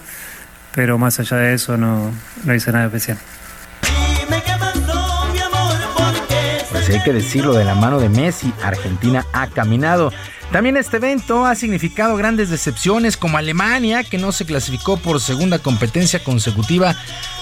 pero 0.73 0.97
más 0.97 1.19
allá 1.19 1.37
de 1.37 1.53
eso 1.53 1.77
no, 1.77 2.11
no 2.43 2.53
hice 2.53 2.71
nada 2.71 2.85
especial. 2.85 3.17
Pues 6.89 7.01
hay 7.01 7.05
que 7.05 7.13
decirlo, 7.13 7.53
de 7.53 7.65
la 7.65 7.75
mano 7.75 7.99
de 7.99 8.09
Messi, 8.09 8.51
Argentina 8.63 9.23
ha 9.31 9.45
caminado. 9.45 10.11
También 10.51 10.75
este 10.75 10.97
evento 10.97 11.45
ha 11.45 11.53
significado 11.53 12.15
grandes 12.15 12.49
decepciones 12.49 13.15
como 13.15 13.37
Alemania, 13.37 14.03
que 14.03 14.17
no 14.17 14.31
se 14.31 14.43
clasificó 14.43 14.97
por 14.97 15.21
segunda 15.21 15.59
competencia 15.59 16.23
consecutiva 16.23 16.95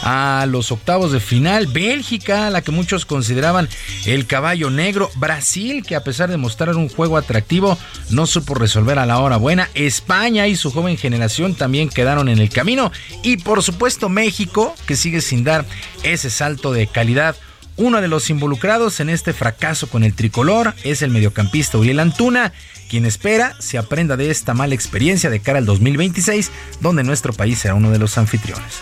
a 0.03 0.45
los 0.49 0.73
octavos 0.73 1.13
de 1.13 1.21
final, 1.21 1.67
Bélgica, 1.67 2.49
la 2.49 2.61
que 2.61 2.73
muchos 2.73 3.05
consideraban 3.05 3.69
el 4.05 4.27
caballo 4.27 4.69
negro, 4.69 5.09
Brasil, 5.15 5.81
que 5.81 5.95
a 5.95 6.03
pesar 6.03 6.29
de 6.29 6.35
mostrar 6.35 6.75
un 6.75 6.89
juego 6.89 7.15
atractivo, 7.15 7.77
no 8.09 8.27
supo 8.27 8.53
resolver 8.53 8.99
a 8.99 9.05
la 9.05 9.19
hora 9.19 9.37
buena, 9.37 9.69
España 9.75 10.47
y 10.47 10.57
su 10.57 10.73
joven 10.73 10.97
generación 10.97 11.55
también 11.55 11.87
quedaron 11.87 12.27
en 12.27 12.39
el 12.39 12.49
camino, 12.49 12.91
y 13.23 13.37
por 13.37 13.63
supuesto 13.63 14.09
México, 14.09 14.75
que 14.85 14.97
sigue 14.97 15.21
sin 15.21 15.45
dar 15.45 15.63
ese 16.03 16.29
salto 16.29 16.73
de 16.73 16.87
calidad. 16.87 17.37
Uno 17.79 18.01
de 18.01 18.07
los 18.07 18.31
involucrados 18.31 18.99
en 19.01 19.09
este 19.09 19.33
fracaso 19.33 19.87
con 19.87 20.03
el 20.03 20.15
tricolor 20.15 20.73
es 20.83 21.03
el 21.03 21.11
mediocampista 21.11 21.77
Uriel 21.77 21.99
Antuna, 21.99 22.51
quien 22.89 23.05
espera 23.05 23.55
se 23.59 23.77
aprenda 23.77 24.17
de 24.17 24.31
esta 24.31 24.55
mala 24.55 24.73
experiencia 24.73 25.29
de 25.29 25.41
cara 25.41 25.59
al 25.59 25.67
2026, 25.67 26.51
donde 26.81 27.03
nuestro 27.03 27.33
país 27.33 27.59
será 27.59 27.75
uno 27.75 27.91
de 27.91 27.99
los 27.99 28.17
anfitriones. 28.17 28.81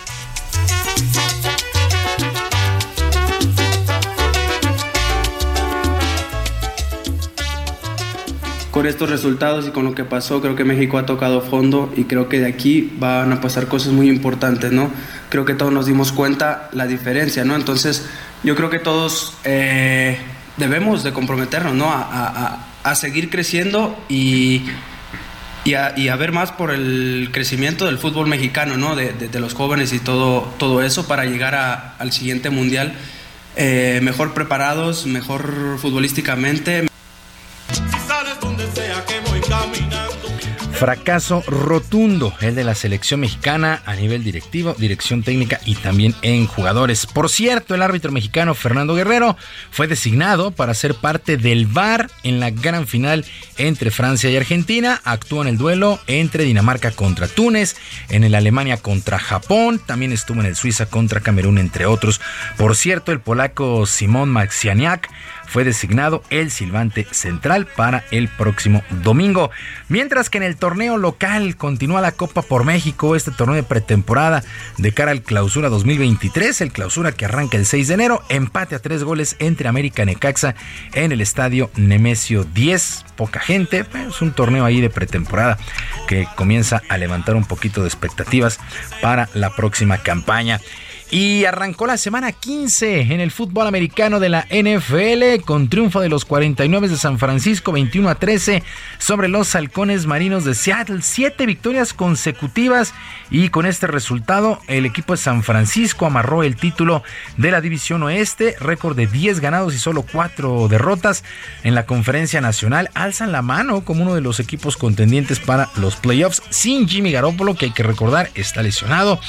Con 8.70 8.86
estos 8.86 9.10
resultados 9.10 9.66
y 9.66 9.70
con 9.70 9.84
lo 9.84 9.94
que 9.94 10.04
pasó, 10.04 10.40
creo 10.40 10.54
que 10.54 10.64
México 10.64 10.98
ha 10.98 11.06
tocado 11.06 11.40
fondo 11.42 11.92
y 11.96 12.04
creo 12.04 12.28
que 12.28 12.40
de 12.40 12.46
aquí 12.46 12.92
van 12.98 13.32
a 13.32 13.40
pasar 13.40 13.68
cosas 13.68 13.92
muy 13.92 14.08
importantes, 14.08 14.72
¿no? 14.72 14.90
Creo 15.30 15.46
que 15.46 15.54
todos 15.54 15.72
nos 15.72 15.86
dimos 15.86 16.12
cuenta 16.12 16.68
la 16.72 16.86
diferencia, 16.86 17.44
¿no? 17.44 17.56
Entonces, 17.56 18.06
yo 18.46 18.54
creo 18.54 18.70
que 18.70 18.78
todos 18.78 19.34
eh, 19.44 20.16
debemos 20.56 21.02
de 21.02 21.12
comprometernos, 21.12 21.74
¿no? 21.74 21.86
A, 21.92 22.62
seguir 22.94 23.28
creciendo 23.28 23.98
y, 24.08 24.62
a, 25.74 25.92
y 25.98 26.06
a 26.08 26.14
ver 26.14 26.30
más 26.30 26.52
por 26.52 26.70
el 26.70 27.30
crecimiento 27.32 27.86
del 27.86 27.98
fútbol 27.98 28.28
mexicano, 28.28 28.76
¿no? 28.76 28.94
De, 28.94 29.12
de- 29.12 29.40
los 29.40 29.54
jóvenes 29.54 29.92
y 29.92 29.98
todo, 29.98 30.42
todo 30.58 30.80
eso 30.84 31.08
para 31.08 31.24
llegar 31.24 31.96
al 31.98 32.12
siguiente 32.12 32.48
mundial 32.50 32.94
eh, 33.56 33.98
mejor 34.04 34.32
preparados, 34.34 35.04
mejor 35.06 35.78
futbolísticamente. 35.80 36.86
Fracaso 40.78 41.42
rotundo, 41.46 42.34
el 42.42 42.54
de 42.54 42.62
la 42.62 42.74
selección 42.74 43.20
mexicana 43.20 43.80
a 43.86 43.96
nivel 43.96 44.22
directivo, 44.22 44.74
dirección 44.74 45.22
técnica 45.22 45.58
y 45.64 45.74
también 45.74 46.14
en 46.20 46.46
jugadores. 46.46 47.06
Por 47.06 47.30
cierto, 47.30 47.74
el 47.74 47.80
árbitro 47.80 48.12
mexicano 48.12 48.54
Fernando 48.54 48.94
Guerrero 48.94 49.38
fue 49.70 49.86
designado 49.86 50.50
para 50.50 50.74
ser 50.74 50.94
parte 50.94 51.38
del 51.38 51.64
VAR 51.64 52.10
en 52.24 52.40
la 52.40 52.50
gran 52.50 52.86
final 52.86 53.24
entre 53.56 53.90
Francia 53.90 54.28
y 54.28 54.36
Argentina. 54.36 55.00
Actúa 55.02 55.42
en 55.42 55.48
el 55.48 55.56
duelo 55.56 55.98
entre 56.08 56.44
Dinamarca 56.44 56.90
contra 56.90 57.26
Túnez, 57.26 57.76
en 58.10 58.24
el 58.24 58.34
Alemania 58.34 58.76
contra 58.76 59.18
Japón, 59.18 59.80
también 59.84 60.12
estuvo 60.12 60.40
en 60.40 60.46
el 60.46 60.56
Suiza 60.56 60.84
contra 60.84 61.20
Camerún, 61.20 61.56
entre 61.56 61.86
otros. 61.86 62.20
Por 62.58 62.76
cierto, 62.76 63.12
el 63.12 63.20
polaco 63.20 63.86
Simón 63.86 64.28
Maxianiak 64.28 65.08
fue 65.46 65.64
designado 65.64 66.22
el 66.30 66.50
silbante 66.50 67.06
central 67.10 67.66
para 67.66 68.04
el 68.10 68.28
próximo 68.28 68.82
domingo. 69.02 69.50
Mientras 69.88 70.30
que 70.30 70.38
en 70.38 70.44
el 70.44 70.56
torneo 70.56 70.96
local 70.96 71.56
continúa 71.56 72.00
la 72.00 72.12
Copa 72.12 72.42
por 72.42 72.64
México, 72.64 73.16
este 73.16 73.30
torneo 73.30 73.56
de 73.56 73.62
pretemporada 73.62 74.42
de 74.78 74.92
cara 74.92 75.12
al 75.12 75.22
clausura 75.22 75.68
2023, 75.68 76.60
el 76.60 76.72
clausura 76.72 77.12
que 77.12 77.24
arranca 77.24 77.56
el 77.56 77.66
6 77.66 77.88
de 77.88 77.94
enero, 77.94 78.22
empate 78.28 78.74
a 78.74 78.80
tres 78.80 79.04
goles 79.04 79.36
entre 79.38 79.68
América 79.68 80.02
y 80.02 80.06
Necaxa 80.06 80.54
en 80.92 81.12
el 81.12 81.20
estadio 81.20 81.70
Nemesio 81.76 82.44
10. 82.44 83.04
Poca 83.16 83.40
gente, 83.40 83.84
es 84.08 84.20
un 84.20 84.32
torneo 84.32 84.64
ahí 84.64 84.80
de 84.80 84.90
pretemporada 84.90 85.58
que 86.06 86.28
comienza 86.36 86.82
a 86.88 86.98
levantar 86.98 87.36
un 87.36 87.44
poquito 87.44 87.80
de 87.82 87.88
expectativas 87.88 88.58
para 89.00 89.28
la 89.34 89.50
próxima 89.50 89.98
campaña. 89.98 90.60
Y 91.08 91.44
arrancó 91.44 91.86
la 91.86 91.98
semana 91.98 92.32
15 92.32 93.02
en 93.12 93.20
el 93.20 93.30
fútbol 93.30 93.68
americano 93.68 94.18
de 94.18 94.28
la 94.28 94.44
NFL 94.50 95.44
con 95.44 95.68
triunfo 95.68 96.00
de 96.00 96.08
los 96.08 96.24
49 96.24 96.88
de 96.88 96.96
San 96.96 97.20
Francisco 97.20 97.70
21 97.70 98.08
a 98.08 98.16
13 98.16 98.64
sobre 98.98 99.28
los 99.28 99.54
halcones 99.54 100.06
marinos 100.06 100.44
de 100.44 100.56
Seattle. 100.56 101.02
Siete 101.02 101.46
victorias 101.46 101.92
consecutivas 101.92 102.92
y 103.30 103.50
con 103.50 103.66
este 103.66 103.86
resultado 103.86 104.60
el 104.66 104.84
equipo 104.84 105.12
de 105.12 105.18
San 105.18 105.44
Francisco 105.44 106.06
amarró 106.06 106.42
el 106.42 106.56
título 106.56 107.04
de 107.36 107.52
la 107.52 107.60
división 107.60 108.02
oeste, 108.02 108.56
récord 108.58 108.96
de 108.96 109.06
10 109.06 109.38
ganados 109.38 109.74
y 109.74 109.78
solo 109.78 110.04
4 110.10 110.66
derrotas 110.66 111.22
en 111.62 111.76
la 111.76 111.86
conferencia 111.86 112.40
nacional. 112.40 112.90
Alzan 112.94 113.30
la 113.30 113.42
mano 113.42 113.84
como 113.84 114.02
uno 114.02 114.16
de 114.16 114.22
los 114.22 114.40
equipos 114.40 114.76
contendientes 114.76 115.38
para 115.38 115.70
los 115.76 115.94
playoffs 115.94 116.42
sin 116.50 116.88
Jimmy 116.88 117.12
Garoppolo 117.12 117.54
que 117.54 117.66
hay 117.66 117.72
que 117.72 117.84
recordar 117.84 118.30
está 118.34 118.62
lesionado. 118.62 119.20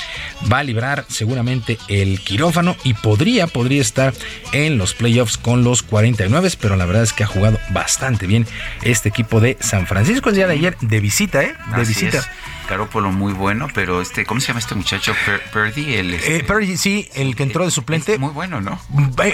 Va 0.51 0.59
a 0.59 0.63
librar 0.63 1.05
seguramente 1.07 1.66
el 1.87 2.19
quirófano 2.21 2.75
y 2.83 2.93
podría, 2.93 3.47
podría 3.47 3.81
estar 3.81 4.13
en 4.53 4.77
los 4.77 4.93
playoffs 4.93 5.37
con 5.37 5.63
los 5.63 5.83
49, 5.83 6.49
pero 6.61 6.75
la 6.75 6.85
verdad 6.85 7.03
es 7.03 7.13
que 7.13 7.23
ha 7.23 7.27
jugado 7.27 7.59
bastante 7.71 8.27
bien 8.27 8.45
este 8.83 9.09
equipo 9.09 9.39
de 9.39 9.57
San 9.59 9.87
Francisco 9.87 10.29
el 10.29 10.35
día 10.35 10.47
de 10.47 10.53
ayer 10.53 10.77
de 10.81 10.99
visita, 10.99 11.43
¿eh? 11.43 11.53
De 11.75 11.81
Así 11.81 11.93
visita. 11.93 12.19
es. 12.19 12.27
Garópolo 12.69 13.11
muy 13.11 13.33
bueno, 13.33 13.67
pero 13.73 14.01
este, 14.01 14.25
¿cómo 14.25 14.41
se 14.41 14.47
llama 14.47 14.59
este 14.59 14.75
muchacho? 14.75 15.13
Per- 15.25 15.41
Purdy, 15.51 15.95
el 15.95 16.13
este, 16.15 16.37
Eh, 16.37 16.77
sí, 16.77 17.07
el 17.15 17.35
que 17.35 17.43
entró 17.43 17.63
de 17.65 17.71
suplente. 17.71 18.17
muy 18.17 18.31
bueno, 18.31 18.59
¿no? 18.61 18.79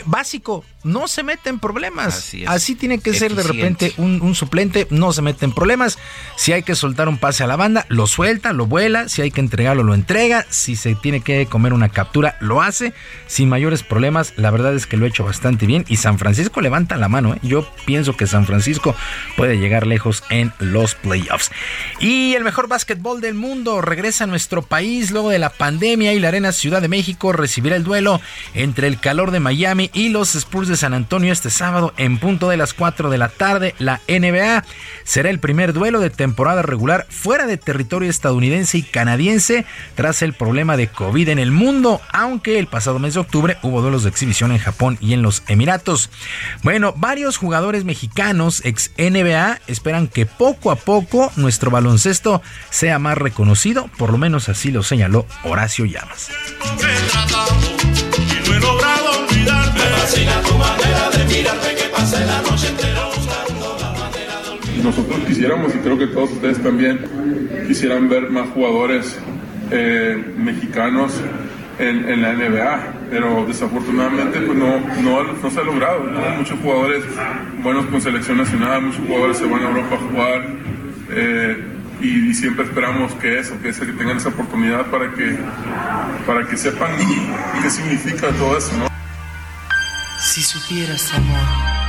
Básico, 0.06 0.64
no 0.84 1.08
se 1.08 1.24
mete 1.24 1.50
en 1.50 1.60
problemas. 1.60 2.08
Así 2.18 2.46
Así, 2.46 2.74
es. 2.74 2.78
tiene 2.78 3.00
que 3.00 3.14
ser 3.14 3.34
de 3.36 3.44
repente 3.44 3.94
un, 3.98 4.22
un 4.22 4.36
suplente, 4.36 4.86
no 4.92 5.14
se 5.14 5.22
mete 5.22 5.46
en 5.46 5.52
problemas. 5.54 5.98
Si 6.36 6.52
hay 6.52 6.62
que 6.64 6.76
soltar 6.76 7.08
un 7.10 7.18
pase 7.18 7.44
a 7.44 7.48
la 7.48 7.56
banda, 7.56 7.86
lo 7.90 8.06
suelta, 8.06 8.54
lo 8.54 8.68
vuela. 8.68 9.10
Si 9.10 9.22
hay 9.22 9.32
que 9.32 9.40
entregarlo, 9.42 9.84
lo 9.84 9.94
entrega. 9.96 10.46
Si 10.50 10.76
se 10.76 10.94
tiene 10.96 11.22
que 11.22 11.46
comer 11.48 11.74
una 11.74 11.90
captura, 11.90 12.38
lo 12.40 12.62
hace 12.62 12.94
sin 13.28 13.50
mayores 13.50 13.82
problemas. 13.82 14.34
La 14.38 14.52
verdad 14.52 14.76
es 14.76 14.86
que 14.86 14.98
lo 14.98 15.06
ha 15.06 15.10
hecho 15.10 15.24
bastante 15.24 15.66
bien. 15.66 15.86
Y 15.88 15.98
San 15.98 16.20
Francisco 16.20 16.62
levanta 16.62 16.98
la 16.98 17.08
mano. 17.10 17.34
¿eh? 17.34 17.40
Yo 17.42 17.68
pienso 17.86 18.16
que 18.16 18.28
San 18.28 18.46
Francisco 18.46 18.96
puede 19.38 19.58
llegar 19.58 19.88
lejos 19.88 20.24
en 20.30 20.54
los 20.60 20.96
playoffs. 20.96 21.50
Y 22.00 22.34
el 22.36 22.44
mejor 22.44 22.68
básquetbol 22.68 23.22
del 23.24 23.34
mundo 23.36 23.82
regresa 23.82 24.26
a 24.26 24.28
nuestro 24.28 24.62
país 24.62 25.10
luego 25.10 25.30
de 25.30 25.40
la 25.40 25.50
pandemia 25.50 26.14
y 26.14 26.20
la 26.20 26.28
Arena 26.28 26.52
Ciudad 26.52 26.82
de 26.82 26.90
México 26.90 27.32
recibirá 27.32 27.78
el 27.78 27.86
duelo 27.86 28.20
entre 28.54 28.88
el 28.88 29.00
calor 29.00 29.32
de 29.32 29.40
Miami 29.40 29.90
y 29.94 30.10
los 30.10 30.36
Spurs 30.36 30.68
de 30.68 30.76
San 30.76 30.94
Antonio 30.94 31.32
este 31.32 31.50
sábado 31.50 31.94
en 31.96 32.20
punto 32.20 32.50
de 32.50 32.58
las 32.58 32.74
4 32.74 33.10
de 33.10 33.18
la 33.18 33.30
tarde. 33.30 33.76
La 33.80 34.02
NBA 34.10 34.66
será 35.04 35.30
el 35.30 35.40
primer 35.40 35.74
duelo 35.74 36.00
de 36.00 36.10
temporada 36.10 36.62
regular 36.62 37.06
fuera 37.10 37.46
de 37.48 37.58
territorio 37.58 38.10
estadounidense 38.10 38.78
y 38.78 38.84
canadiense 38.84 39.66
tras 39.96 40.22
el 40.22 40.34
problema 40.34 40.78
de 40.78 40.88
COVID 40.88 41.30
en 41.30 41.40
el 41.40 41.52
mundo, 41.52 42.02
aunque 42.12 42.60
el 42.60 42.68
pasado 42.68 43.00
mes 43.00 43.14
de 43.14 43.22
octubre 43.22 43.58
hubo 43.62 43.82
duelos 43.82 44.04
de 44.04 44.10
exhibición 44.10 44.52
en 44.52 44.60
Japón 44.60 44.98
y 45.02 45.14
en 45.14 45.22
los 45.22 45.44
Emiratos. 45.48 46.10
Bueno, 46.62 46.94
varios 46.96 47.38
jugadores 47.38 47.84
mexicanos 47.84 48.62
ex 48.66 48.92
NBA 48.98 49.60
esperan 49.68 50.08
que 50.08 50.26
poco 50.26 50.72
a 50.72 50.76
poco 50.76 51.32
nuestro 51.36 51.72
baloncesto 51.72 52.42
sea 52.70 53.00
más 53.00 53.18
reconocido, 53.18 53.90
por 53.98 54.12
lo 54.12 54.18
menos 54.18 54.50
así 54.50 54.72
lo 54.72 54.84
señaló 54.84 55.26
Horacio 55.44 55.86
Llamas. 55.86 56.30
Tu 60.46 60.58
manera 60.58 61.10
de 61.10 61.76
que 61.76 62.26
la 62.26 62.42
noche 62.42 62.68
entera 62.68 63.03
Nosotros 64.84 65.20
quisiéramos, 65.28 65.74
y 65.74 65.78
creo 65.80 65.98
que 65.98 66.08
todos 66.08 66.32
ustedes 66.32 66.62
también, 66.62 67.00
quisieran 67.68 68.10
ver 68.10 68.30
más 68.30 68.50
jugadores 68.50 69.18
eh, 69.72 70.34
mexicanos 70.38 71.14
en, 71.80 72.22
la 72.22 72.34
NBA. 72.34 72.94
pero 73.10 73.46
desafortunadamente 73.48 74.40
pues 74.42 74.58
no, 74.58 74.80
no, 75.02 75.50
se 75.50 75.60
ha 75.60 75.64
logrado. 75.64 76.04
Muchos 76.38 76.60
jugadores 76.60 77.04
buenos 77.64 77.86
con 77.88 78.02
selección 78.02 78.38
nacional, 78.38 78.84
muchos 78.84 79.02
jugadores 79.06 79.38
se 79.38 79.46
van 79.46 79.62
a 79.64 79.70
Europa 79.70 79.96
a 79.96 80.12
jugar 80.12 80.48
eh, 81.12 81.64
y, 82.02 82.34
siempre 82.34 82.66
esperamos 82.66 83.14
que 83.14 83.40
eso, 83.40 83.60
que, 83.62 83.70
ese- 83.70 83.86
que 83.86 83.94
tengan 83.94 84.18
esa 84.18 84.30
oportunidad 84.30 84.86
para 84.88 85.14
que, 85.14 85.38
para 86.28 86.46
que 86.48 86.58
sepan 86.58 86.92
qué 87.62 87.70
significa 87.70 88.28
todo 88.30 88.58
eso. 88.58 88.72
Si 90.20 90.42
supieras, 90.42 91.14
amor. 91.14 91.83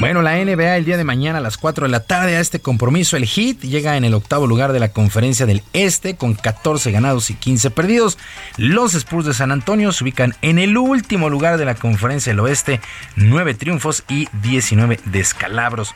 Bueno, 0.00 0.22
la 0.22 0.32
NBA 0.44 0.76
el 0.76 0.84
día 0.84 0.96
de 0.96 1.04
mañana 1.04 1.38
a 1.38 1.40
las 1.40 1.56
4 1.56 1.86
de 1.86 1.90
la 1.90 2.00
tarde 2.00 2.36
a 2.36 2.40
este 2.40 2.58
compromiso. 2.58 3.16
El 3.16 3.26
Heat 3.26 3.60
llega 3.60 3.96
en 3.96 4.04
el 4.04 4.12
octavo 4.14 4.46
lugar 4.48 4.72
de 4.72 4.80
la 4.80 4.88
conferencia 4.92 5.46
del 5.46 5.62
Este 5.72 6.16
con 6.16 6.34
14 6.34 6.90
ganados 6.90 7.30
y 7.30 7.34
15 7.34 7.70
perdidos. 7.70 8.18
Los 8.56 8.94
Spurs 8.94 9.24
de 9.24 9.32
San 9.34 9.52
Antonio 9.52 9.92
se 9.92 10.02
ubican 10.02 10.34
en 10.42 10.58
el 10.58 10.76
último 10.76 11.30
lugar 11.30 11.58
de 11.58 11.64
la 11.64 11.76
conferencia 11.76 12.32
del 12.32 12.40
Oeste, 12.40 12.80
9 13.14 13.54
triunfos 13.54 14.02
y 14.08 14.28
19 14.42 14.98
descalabros. 15.06 15.94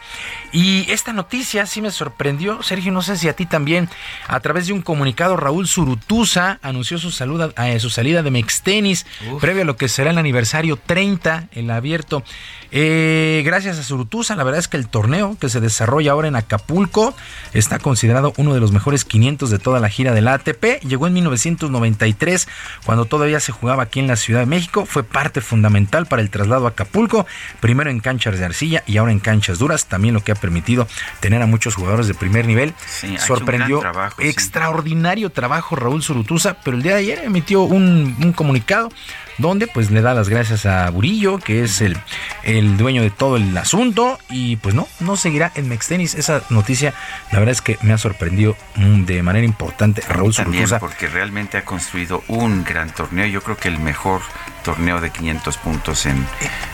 Y 0.52 0.88
esta 0.90 1.12
noticia 1.12 1.66
sí 1.66 1.82
me 1.82 1.90
sorprendió, 1.90 2.62
Sergio, 2.62 2.92
no 2.92 3.02
sé 3.02 3.16
si 3.16 3.28
a 3.28 3.34
ti 3.34 3.46
también. 3.46 3.88
A 4.28 4.38
través 4.40 4.68
de 4.68 4.74
un 4.74 4.80
comunicado, 4.80 5.36
Raúl 5.36 5.66
Zurutuza 5.66 6.60
anunció 6.62 6.98
su, 6.98 7.10
saluda- 7.10 7.52
eh, 7.66 7.80
su 7.80 7.90
salida 7.90 8.22
de 8.22 8.30
Mextenis 8.30 9.06
previo 9.40 9.62
a 9.62 9.66
lo 9.66 9.76
que 9.76 9.88
será 9.88 10.12
el 10.12 10.18
aniversario 10.18 10.76
30, 10.76 11.48
el 11.52 11.68
abierto. 11.72 12.22
Eh, 12.70 13.42
gracias 13.44 13.78
a 13.78 13.82
Zurutuza, 13.82 14.36
la 14.36 14.44
verdad 14.44 14.58
es 14.58 14.68
que 14.68 14.76
el 14.76 14.88
torneo 14.88 15.36
que 15.40 15.48
se 15.48 15.60
desarrolla 15.60 16.12
ahora 16.12 16.28
en 16.28 16.36
Acapulco 16.36 17.14
está 17.54 17.78
considerado 17.78 18.34
uno 18.36 18.52
de 18.52 18.60
los 18.60 18.72
mejores 18.72 19.04
500 19.04 19.50
de 19.50 19.58
toda 19.58 19.80
la 19.80 19.88
gira 19.88 20.12
del 20.12 20.28
ATP. 20.28 20.82
Llegó 20.82 21.06
en 21.06 21.14
1993, 21.14 22.48
cuando 22.84 23.06
todavía 23.06 23.40
se 23.40 23.52
jugaba 23.52 23.84
aquí 23.84 24.00
en 24.00 24.06
la 24.06 24.16
Ciudad 24.16 24.40
de 24.40 24.46
México. 24.46 24.84
Fue 24.86 25.02
parte 25.02 25.40
fundamental 25.40 26.06
para 26.06 26.22
el 26.22 26.30
traslado 26.30 26.66
a 26.66 26.70
Acapulco, 26.70 27.26
primero 27.60 27.90
en 27.90 28.00
canchas 28.00 28.38
de 28.38 28.44
arcilla 28.44 28.82
y 28.86 28.98
ahora 28.98 29.12
en 29.12 29.20
canchas 29.20 29.58
duras, 29.58 29.86
también 29.86 30.14
lo 30.14 30.22
que 30.22 30.32
ha 30.32 30.36
permitido 30.36 30.86
tener 31.20 31.40
a 31.42 31.46
muchos 31.46 31.74
jugadores 31.74 32.06
de 32.06 32.14
primer 32.14 32.46
nivel. 32.46 32.74
Sí, 32.86 33.16
Sorprendió 33.18 33.80
trabajo, 33.80 34.20
sí. 34.20 34.28
extraordinario 34.28 35.30
trabajo 35.30 35.76
Raúl 35.76 36.02
Zurutuza, 36.02 36.58
pero 36.64 36.76
el 36.76 36.82
día 36.82 36.94
de 36.94 37.00
ayer 37.00 37.20
emitió 37.24 37.62
un, 37.62 38.16
un 38.22 38.32
comunicado 38.32 38.90
donde 39.38 39.66
pues 39.66 39.90
le 39.90 40.02
da 40.02 40.14
las 40.14 40.28
gracias 40.28 40.66
a 40.66 40.90
Burillo, 40.90 41.38
que 41.38 41.62
es 41.62 41.80
el, 41.80 41.96
el 42.42 42.76
dueño 42.76 43.02
de 43.02 43.10
todo 43.10 43.36
el 43.36 43.56
asunto, 43.56 44.18
y 44.30 44.56
pues 44.56 44.74
no, 44.74 44.86
no 45.00 45.16
seguirá 45.16 45.52
en 45.54 45.68
Mextenis. 45.68 46.14
Esa 46.14 46.42
noticia, 46.50 46.94
la 47.32 47.38
verdad 47.38 47.52
es 47.52 47.62
que 47.62 47.78
me 47.82 47.92
ha 47.92 47.98
sorprendido 47.98 48.56
de 48.76 49.22
manera 49.22 49.44
importante 49.44 50.02
Raúl 50.08 50.34
También 50.34 50.68
porque 50.80 51.06
realmente 51.06 51.56
ha 51.56 51.64
construido 51.64 52.22
un 52.28 52.64
gran 52.64 52.90
torneo. 52.90 53.26
Yo 53.26 53.42
creo 53.42 53.56
que 53.56 53.68
el 53.68 53.78
mejor 53.78 54.22
torneo 54.68 55.00
de 55.00 55.08
500 55.08 55.56
puntos 55.56 56.04
en, 56.04 56.26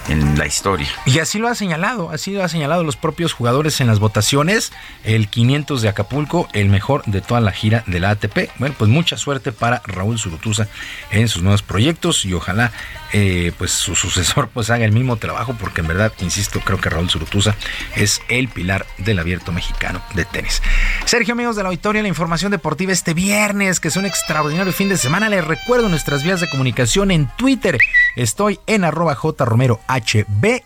en 0.08 0.36
la 0.36 0.48
historia. 0.48 0.88
Y 1.06 1.20
así 1.20 1.38
lo 1.38 1.46
ha 1.46 1.54
señalado, 1.54 2.10
así 2.10 2.32
lo 2.32 2.42
ha 2.42 2.48
señalado 2.48 2.82
los 2.82 2.96
propios 2.96 3.32
jugadores 3.32 3.80
en 3.80 3.86
las 3.86 4.00
votaciones. 4.00 4.72
El 5.04 5.28
500 5.28 5.80
de 5.80 5.88
Acapulco, 5.88 6.48
el 6.54 6.70
mejor 6.70 7.04
de 7.06 7.20
toda 7.20 7.40
la 7.40 7.52
gira 7.52 7.84
de 7.86 8.00
la 8.00 8.10
ATP. 8.10 8.50
Bueno, 8.58 8.74
pues 8.76 8.90
mucha 8.90 9.16
suerte 9.16 9.52
para 9.52 9.80
Raúl 9.86 10.18
Zurutuza 10.18 10.66
en 11.12 11.28
sus 11.28 11.44
nuevos 11.44 11.62
proyectos 11.62 12.24
y 12.24 12.32
ojalá 12.32 12.72
eh, 13.12 13.52
pues 13.58 13.70
su 13.70 13.94
sucesor 13.94 14.48
pues 14.52 14.70
haga 14.70 14.84
el 14.84 14.90
mismo 14.90 15.16
trabajo 15.16 15.54
porque 15.54 15.80
en 15.80 15.86
verdad, 15.86 16.12
insisto, 16.20 16.58
creo 16.58 16.80
que 16.80 16.90
Raúl 16.90 17.08
Zurutuza 17.08 17.54
es 17.94 18.22
el 18.28 18.48
pilar 18.48 18.86
del 18.98 19.20
abierto 19.20 19.52
mexicano 19.52 20.02
de 20.14 20.24
tenis. 20.24 20.62
Sergio, 21.04 21.34
amigos 21.34 21.54
de 21.54 21.62
la 21.62 21.68
auditoria, 21.68 22.02
la 22.02 22.08
información 22.08 22.50
deportiva 22.50 22.90
este 22.90 23.14
viernes, 23.14 23.78
que 23.78 23.86
es 23.86 23.96
un 23.96 24.04
extraordinario 24.04 24.72
fin 24.72 24.88
de 24.88 24.96
semana. 24.96 25.28
Les 25.28 25.44
recuerdo 25.44 25.88
nuestras 25.88 26.24
vías 26.24 26.40
de 26.40 26.50
comunicación 26.50 27.12
en 27.12 27.28
Twitter. 27.36 27.78
Estoy 28.16 28.61
en 28.66 28.85
arroba 28.85 29.15
jromerohb, 29.15 29.81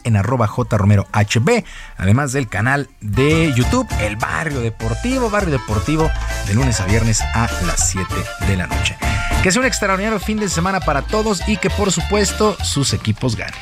en 0.05 0.16
arroba 0.16 0.47
jromerohb, 0.47 1.65
además 1.97 2.32
del 2.32 2.49
canal 2.49 2.89
de 3.01 3.53
YouTube, 3.55 3.89
El 4.01 4.16
Barrio 4.16 4.61
Deportivo, 4.61 5.31
Barrio 5.31 5.53
Deportivo, 5.53 6.11
de 6.47 6.55
lunes 6.55 6.81
a 6.81 6.86
viernes 6.86 7.23
a 7.23 7.49
las 7.66 7.90
7 7.90 8.07
de 8.47 8.57
la 8.57 8.66
noche. 8.66 8.97
Que 9.43 9.51
sea 9.51 9.61
un 9.61 9.66
extraordinario 9.66 10.20
fin 10.20 10.39
de 10.39 10.49
semana 10.49 10.81
para 10.81 11.03
todos 11.03 11.49
y 11.49 11.57
que 11.57 11.70
por 11.70 11.93
supuesto 11.93 12.57
sus 12.62 12.93
equipos 12.93 13.36
ganen. 13.36 13.55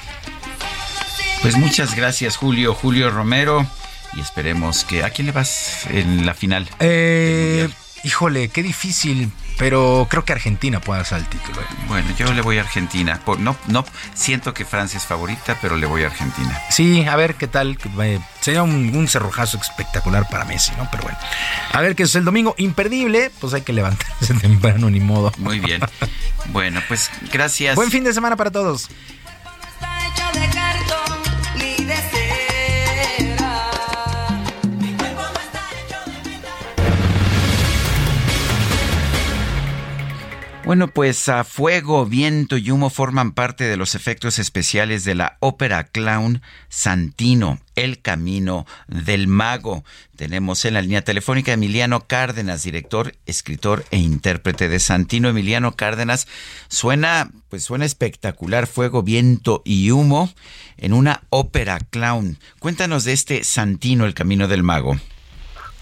Pues 1.42 1.56
muchas 1.56 1.94
gracias, 1.94 2.36
Julio, 2.36 2.74
Julio 2.74 3.10
Romero. 3.10 3.66
Y 4.14 4.20
esperemos 4.20 4.84
que. 4.84 5.04
¿A 5.04 5.10
quién 5.10 5.26
le 5.26 5.32
vas 5.32 5.86
en 5.90 6.24
la 6.24 6.34
final? 6.34 6.68
Eh, 6.80 7.68
híjole, 8.02 8.48
qué 8.48 8.62
difícil, 8.62 9.30
pero 9.58 10.06
creo 10.10 10.24
que 10.24 10.32
Argentina 10.32 10.80
puede 10.80 11.00
hacer 11.00 11.18
el 11.18 11.26
título. 11.26 11.60
eh. 11.60 11.64
Bueno, 11.88 12.08
yo 12.18 12.32
le 12.32 12.42
voy 12.42 12.58
a 12.58 12.62
Argentina. 12.62 13.20
No, 13.38 13.56
no 13.66 13.84
siento 14.14 14.52
que 14.54 14.64
Francia 14.64 14.98
es 14.98 15.04
favorita, 15.04 15.56
pero 15.62 15.76
le 15.76 15.86
voy 15.86 16.02
a 16.04 16.06
Argentina. 16.06 16.60
Sí, 16.70 17.04
a 17.06 17.16
ver 17.16 17.34
qué 17.34 17.46
tal. 17.48 17.78
eh, 18.02 18.20
sería 18.40 18.62
un, 18.62 18.94
un 18.96 19.08
cerrojazo 19.08 19.58
espectacular 19.60 20.28
para 20.28 20.44
Messi, 20.44 20.72
¿no? 20.76 20.88
Pero 20.90 21.04
bueno. 21.04 21.18
A 21.72 21.80
ver 21.80 21.94
qué 21.96 22.04
es 22.04 22.14
el 22.14 22.24
domingo 22.24 22.54
imperdible, 22.58 23.30
pues 23.40 23.54
hay 23.54 23.62
que 23.62 23.72
levantarse 23.72 24.34
temprano, 24.40 24.90
ni 24.90 25.00
modo. 25.00 25.32
Muy 25.38 25.60
bien. 25.60 25.80
Bueno, 26.52 26.80
pues 26.86 27.10
gracias. 27.32 27.74
Buen 27.74 27.90
fin 27.90 28.04
de 28.04 28.14
semana 28.14 28.36
para 28.36 28.52
todos. 28.52 28.88
Bueno, 40.66 40.88
pues 40.88 41.28
a 41.28 41.44
fuego, 41.44 42.06
viento 42.06 42.56
y 42.56 42.72
humo 42.72 42.90
forman 42.90 43.30
parte 43.30 43.62
de 43.62 43.76
los 43.76 43.94
efectos 43.94 44.40
especiales 44.40 45.04
de 45.04 45.14
la 45.14 45.36
ópera 45.38 45.84
clown 45.84 46.42
Santino, 46.68 47.60
El 47.76 48.02
Camino 48.02 48.66
del 48.88 49.28
Mago. 49.28 49.84
Tenemos 50.16 50.64
en 50.64 50.74
la 50.74 50.82
línea 50.82 51.02
telefónica 51.02 51.52
Emiliano 51.52 52.08
Cárdenas, 52.08 52.64
director, 52.64 53.12
escritor 53.26 53.84
e 53.92 53.98
intérprete 53.98 54.68
de 54.68 54.80
Santino. 54.80 55.28
Emiliano 55.28 55.76
Cárdenas, 55.76 56.26
suena, 56.66 57.30
pues 57.48 57.62
suena 57.62 57.84
espectacular, 57.84 58.66
fuego, 58.66 59.04
viento 59.04 59.62
y 59.64 59.92
humo 59.92 60.30
en 60.78 60.94
una 60.94 61.22
ópera 61.30 61.78
clown. 61.90 62.38
Cuéntanos 62.58 63.04
de 63.04 63.12
este 63.12 63.44
Santino, 63.44 64.04
El 64.04 64.14
Camino 64.14 64.48
del 64.48 64.64
Mago. 64.64 64.96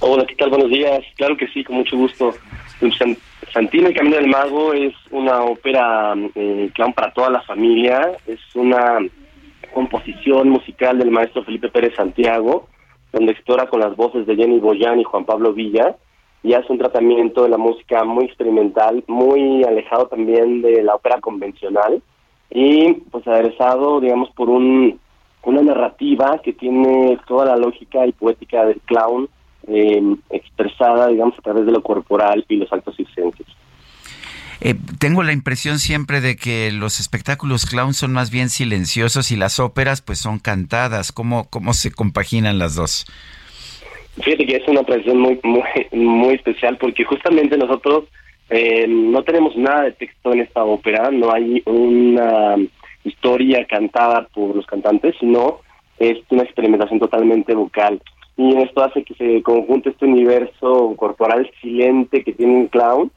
Hola, 0.00 0.26
¿qué 0.26 0.34
tal? 0.34 0.50
Buenos 0.50 0.68
días. 0.68 1.00
Claro 1.16 1.38
que 1.38 1.48
sí, 1.48 1.64
con 1.64 1.76
mucho 1.76 1.96
gusto. 1.96 2.34
San- 3.54 3.64
Santino 3.64 3.88
el 3.88 3.94
Camino 3.94 4.16
del 4.16 4.28
Mago 4.28 4.72
es 4.72 4.92
una 5.12 5.42
ópera 5.44 6.14
eh, 6.34 6.70
clown 6.74 6.92
para 6.92 7.12
toda 7.12 7.30
la 7.30 7.40
familia. 7.42 8.12
Es 8.26 8.40
una 8.54 8.98
composición 9.72 10.50
musical 10.50 10.98
del 10.98 11.10
maestro 11.10 11.44
Felipe 11.44 11.68
Pérez 11.68 11.94
Santiago, 11.94 12.66
donde 13.12 13.32
explora 13.32 13.66
con 13.66 13.80
las 13.80 13.96
voces 13.96 14.26
de 14.26 14.36
Jenny 14.36 14.58
Boyan 14.58 15.00
y 15.00 15.04
Juan 15.04 15.24
Pablo 15.24 15.52
Villa 15.52 15.96
y 16.42 16.52
hace 16.52 16.70
un 16.72 16.78
tratamiento 16.78 17.44
de 17.44 17.48
la 17.48 17.56
música 17.56 18.04
muy 18.04 18.26
experimental, 18.26 19.02
muy 19.06 19.64
alejado 19.64 20.06
también 20.08 20.60
de 20.60 20.82
la 20.82 20.94
ópera 20.96 21.20
convencional 21.20 22.02
y 22.50 22.92
pues 23.10 23.26
aderezado, 23.26 24.00
digamos, 24.00 24.30
por 24.32 24.50
un, 24.50 25.00
una 25.42 25.62
narrativa 25.62 26.40
que 26.44 26.52
tiene 26.52 27.18
toda 27.26 27.46
la 27.46 27.56
lógica 27.56 28.06
y 28.06 28.12
poética 28.12 28.66
del 28.66 28.80
clown 28.82 29.28
eh, 29.68 30.02
expresada, 30.30 31.08
digamos, 31.08 31.38
a 31.38 31.42
través 31.42 31.66
de 31.66 31.72
lo 31.72 31.82
corporal 31.82 32.44
y 32.48 32.56
los 32.56 32.72
actos 32.72 32.96
circenses. 32.96 33.46
Eh, 34.60 34.74
tengo 34.98 35.22
la 35.22 35.32
impresión 35.32 35.78
siempre 35.78 36.20
de 36.20 36.36
que 36.36 36.70
los 36.72 37.00
espectáculos 37.00 37.66
clown 37.66 37.92
son 37.92 38.12
más 38.12 38.30
bien 38.30 38.48
silenciosos 38.48 39.30
y 39.30 39.36
las 39.36 39.58
óperas 39.60 40.00
pues 40.00 40.18
son 40.18 40.38
cantadas. 40.38 41.12
¿Cómo, 41.12 41.48
cómo 41.50 41.74
se 41.74 41.92
compaginan 41.92 42.58
las 42.58 42.74
dos? 42.74 43.04
Fíjate 44.22 44.46
que 44.46 44.56
es 44.56 44.68
una 44.68 44.84
tradición 44.84 45.18
muy, 45.18 45.40
muy, 45.42 45.62
muy 45.92 46.34
especial 46.34 46.78
porque 46.78 47.04
justamente 47.04 47.58
nosotros 47.58 48.04
eh, 48.48 48.86
no 48.88 49.22
tenemos 49.24 49.56
nada 49.56 49.82
de 49.82 49.92
texto 49.92 50.32
en 50.32 50.40
esta 50.40 50.64
ópera, 50.64 51.10
no 51.10 51.32
hay 51.32 51.62
una 51.66 52.56
historia 53.02 53.66
cantada 53.66 54.28
por 54.32 54.54
los 54.54 54.66
cantantes, 54.66 55.14
sino 55.18 55.60
es 55.98 56.18
una 56.30 56.42
experimentación 56.42 57.00
totalmente 57.00 57.54
vocal. 57.54 58.00
Y 58.36 58.56
esto 58.56 58.82
hace 58.82 59.04
que 59.04 59.14
se 59.14 59.42
conjunte 59.42 59.90
este 59.90 60.06
universo 60.06 60.94
corporal 60.96 61.50
silente 61.60 62.24
que 62.24 62.32
tiene 62.32 62.54
un 62.54 62.66
clown 62.68 63.10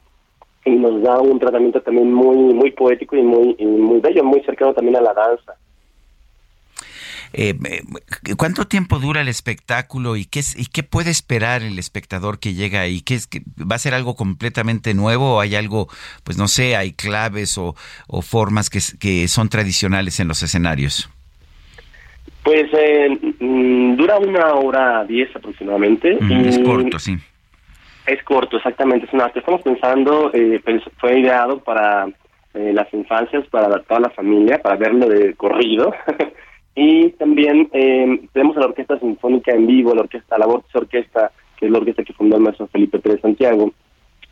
y 0.64 0.70
nos 0.70 1.02
da 1.02 1.20
un 1.20 1.38
tratamiento 1.38 1.80
también 1.80 2.12
muy 2.12 2.36
muy 2.54 2.70
poético 2.72 3.16
y 3.16 3.22
muy 3.22 3.56
muy 3.58 4.00
bello, 4.00 4.22
muy 4.22 4.40
cercano 4.42 4.74
también 4.74 4.96
a 4.96 5.00
la 5.00 5.14
danza. 5.14 5.54
Eh, 7.34 7.58
eh, 7.64 8.34
¿Cuánto 8.36 8.66
tiempo 8.66 8.98
dura 8.98 9.20
el 9.20 9.28
espectáculo 9.28 10.16
y 10.16 10.24
qué, 10.24 10.40
y 10.56 10.66
qué 10.66 10.82
puede 10.82 11.10
esperar 11.10 11.62
el 11.62 11.78
espectador 11.78 12.38
que 12.38 12.54
llega 12.54 12.80
ahí? 12.80 13.02
¿Qué 13.02 13.14
es, 13.14 13.26
que 13.26 13.42
¿Va 13.60 13.76
a 13.76 13.78
ser 13.78 13.92
algo 13.92 14.16
completamente 14.16 14.94
nuevo 14.94 15.36
o 15.36 15.40
hay 15.40 15.54
algo, 15.54 15.88
pues 16.24 16.38
no 16.38 16.48
sé, 16.48 16.74
hay 16.76 16.92
claves 16.92 17.58
o, 17.58 17.74
formas 18.22 18.70
que 18.70 19.28
son 19.28 19.48
tradicionales 19.50 20.20
en 20.20 20.28
los 20.28 20.42
escenarios? 20.42 21.10
Pues 22.48 22.70
eh, 22.72 23.10
mm, 23.40 23.96
dura 23.96 24.16
una 24.16 24.54
hora 24.54 25.04
diez 25.04 25.28
aproximadamente. 25.36 26.16
Mm, 26.18 26.46
es 26.46 26.58
corto, 26.60 26.98
sí. 26.98 27.14
Es 28.06 28.22
corto, 28.22 28.56
exactamente. 28.56 29.04
Es 29.04 29.12
una, 29.12 29.26
estamos 29.26 29.60
pensando, 29.60 30.30
eh, 30.32 30.58
pues, 30.64 30.82
fue 30.96 31.20
ideado 31.20 31.58
para 31.58 32.06
eh, 32.54 32.72
las 32.72 32.90
infancias 32.94 33.46
para 33.48 33.82
toda 33.82 34.00
la 34.00 34.08
familia, 34.08 34.62
para 34.62 34.76
verlo 34.76 35.10
de 35.10 35.34
corrido. 35.34 35.92
y 36.74 37.10
también 37.10 37.68
eh, 37.74 38.18
tenemos 38.32 38.56
a 38.56 38.60
la 38.60 38.66
Orquesta 38.68 38.98
Sinfónica 38.98 39.52
en 39.52 39.66
vivo, 39.66 39.94
la 39.94 40.00
orquesta, 40.00 40.38
la 40.38 40.46
voz 40.46 40.64
Orquesta, 40.72 41.30
que 41.58 41.66
es 41.66 41.70
la 41.70 41.80
orquesta 41.80 42.02
que 42.02 42.14
fundó 42.14 42.36
el 42.36 42.44
maestro 42.44 42.66
Felipe 42.68 42.98
Pérez 42.98 43.20
Santiago, 43.20 43.74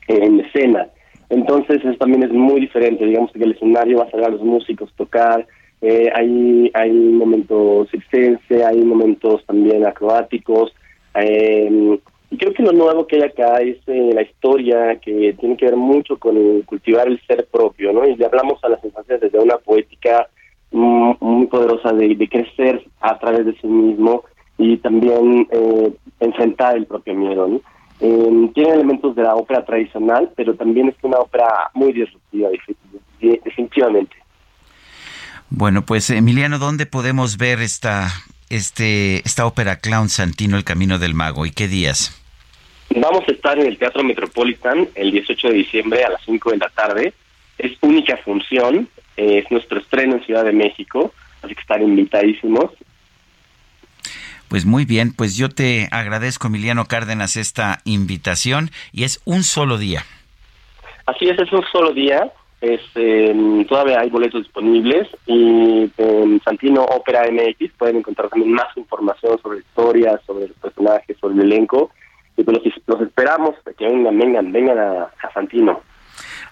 en 0.09 0.41
escena. 0.41 0.87
Entonces 1.29 1.85
eso 1.85 1.99
también 1.99 2.23
es 2.23 2.33
muy 2.33 2.63
diferente, 2.63 3.05
digamos 3.05 3.31
que 3.31 3.45
el 3.45 3.53
escenario 3.53 3.99
va 3.99 4.05
a 4.05 4.11
salir 4.11 4.25
a 4.25 4.31
los 4.31 4.41
músicos 4.41 4.91
tocar, 4.97 5.47
eh, 5.83 6.11
hay, 6.15 6.91
momentos 6.91 7.89
circense, 7.91 8.65
hay 8.65 8.83
momentos 8.83 9.45
también 9.47 9.87
acrobáticos, 9.87 10.75
eh, 11.15 11.99
y 12.31 12.39
creo 12.39 12.53
que 12.53 12.63
lo 12.63 12.73
nuevo 12.73 13.07
que 13.07 13.17
hay 13.17 13.23
acá 13.23 13.57
es 13.59 13.77
eh, 13.87 14.11
la 14.13 14.23
historia 14.23 14.97
que 14.97 15.35
tiene 15.39 15.57
que 15.57 15.67
ver 15.67 15.77
mucho 15.77 16.19
con 16.19 16.63
cultivar 16.63 17.07
el 17.07 17.21
ser 17.27 17.47
propio, 17.47 17.93
¿no? 17.93 18.07
Y 18.07 18.17
le 18.17 18.27
hablamos 18.27 18.63
a 18.65 18.69
las 18.69 18.85
infancias 18.85 19.21
desde 19.21 19.39
una 19.39 19.59
poética 19.59 20.29
mm, 20.73 21.13
muy 21.21 21.47
poderosa 21.47 21.93
de, 21.93 22.29
crecer 22.29 22.85
a 23.01 23.17
través 23.19 23.47
de 23.47 23.55
sí 23.61 23.67
mismo 23.69 24.25
y 24.59 24.77
también 24.79 25.47
eh, 25.53 25.93
enfrentar 26.19 26.77
el 26.77 26.87
propio 26.87 27.15
miedo, 27.15 27.47
¿no? 27.47 27.61
Eh, 28.01 28.51
tiene 28.55 28.71
elementos 28.71 29.15
de 29.15 29.23
la 29.23 29.37
ópera 29.37 29.65
tradicional, 29.65 30.31
pero 30.35 30.55
también 30.55 30.89
es 30.89 30.97
una 31.03 31.19
ópera 31.19 31.71
muy 31.75 31.93
disruptiva, 31.93 32.51
definitivamente. 33.21 34.17
Bueno, 35.51 35.83
pues 35.83 36.11
Emiliano, 36.11 36.59
¿dónde 36.59 36.87
podemos 36.87 37.39
ver 37.39 37.61
esta, 37.61 38.11
este, 38.51 39.19
esta 39.27 39.47
ópera 39.47 39.77
Clown 39.77 40.09
Santino, 40.09 40.57
El 40.57 40.65
Camino 40.65 40.99
del 40.99 41.15
Mago? 41.15 41.47
¿Y 41.47 41.53
qué 41.53 41.69
días? 41.69 42.21
Vamos 42.91 43.25
a 43.29 43.33
estar 43.33 43.59
en 43.59 43.67
el 43.67 43.79
Teatro 43.79 44.03
Metropolitan 44.03 44.89
el 44.95 45.13
18 45.13 45.49
de 45.49 45.55
diciembre 45.55 46.05
a 46.05 46.11
las 46.11 46.23
5 46.25 46.51
de 46.51 46.59
la 46.59 46.69
tarde. 46.71 47.15
Es 47.59 47.73
única 47.81 48.17
función, 48.19 48.89
eh, 49.17 49.43
es 49.45 49.51
nuestro 49.51 49.79
estreno 49.79 50.17
en 50.17 50.25
Ciudad 50.25 50.45
de 50.45 50.53
México, 50.53 51.13
así 51.43 51.55
que 51.55 51.61
están 51.61 51.83
invitadísimos. 51.83 52.73
Pues 54.49 54.65
muy 54.65 54.85
bien, 54.85 55.13
pues 55.13 55.37
yo 55.37 55.49
te 55.49 55.89
agradezco, 55.91 56.47
Emiliano 56.47 56.87
Cárdenas, 56.87 57.37
esta 57.37 57.81
invitación 57.85 58.71
y 58.93 59.05
es 59.05 59.21
un 59.25 59.43
solo 59.43 59.79
día. 59.79 60.05
Así 61.07 61.29
es, 61.29 61.39
es 61.39 61.53
un 61.53 61.65
solo 61.73 61.93
día. 61.93 62.33
Es, 62.61 62.81
eh, 62.95 63.67
todavía 63.69 64.01
hay 64.01 64.11
boletos 64.11 64.43
disponibles 64.43 65.09
y 65.27 65.91
en 65.99 66.41
Santino 66.43 66.85
Ópera 66.85 67.31
MX 67.31 67.73
pueden 67.77 67.97
encontrar 67.97 68.29
también 68.31 68.53
más 68.53 68.75
información 68.77 69.39
sobre 69.43 69.59
historias, 69.59 70.21
sobre 70.27 70.49
los 70.49 70.57
personajes, 70.57 71.17
sobre 71.19 71.35
el 71.35 71.43
elenco. 71.43 71.91
Y 72.37 72.45
pues 72.45 72.59
los, 72.59 72.75
los 72.87 73.01
esperamos, 73.03 73.55
que 73.77 73.85
vengan, 73.85 74.19
vengan, 74.19 74.53
vengan 74.53 74.79
a 74.79 75.33
Santino. 75.35 75.81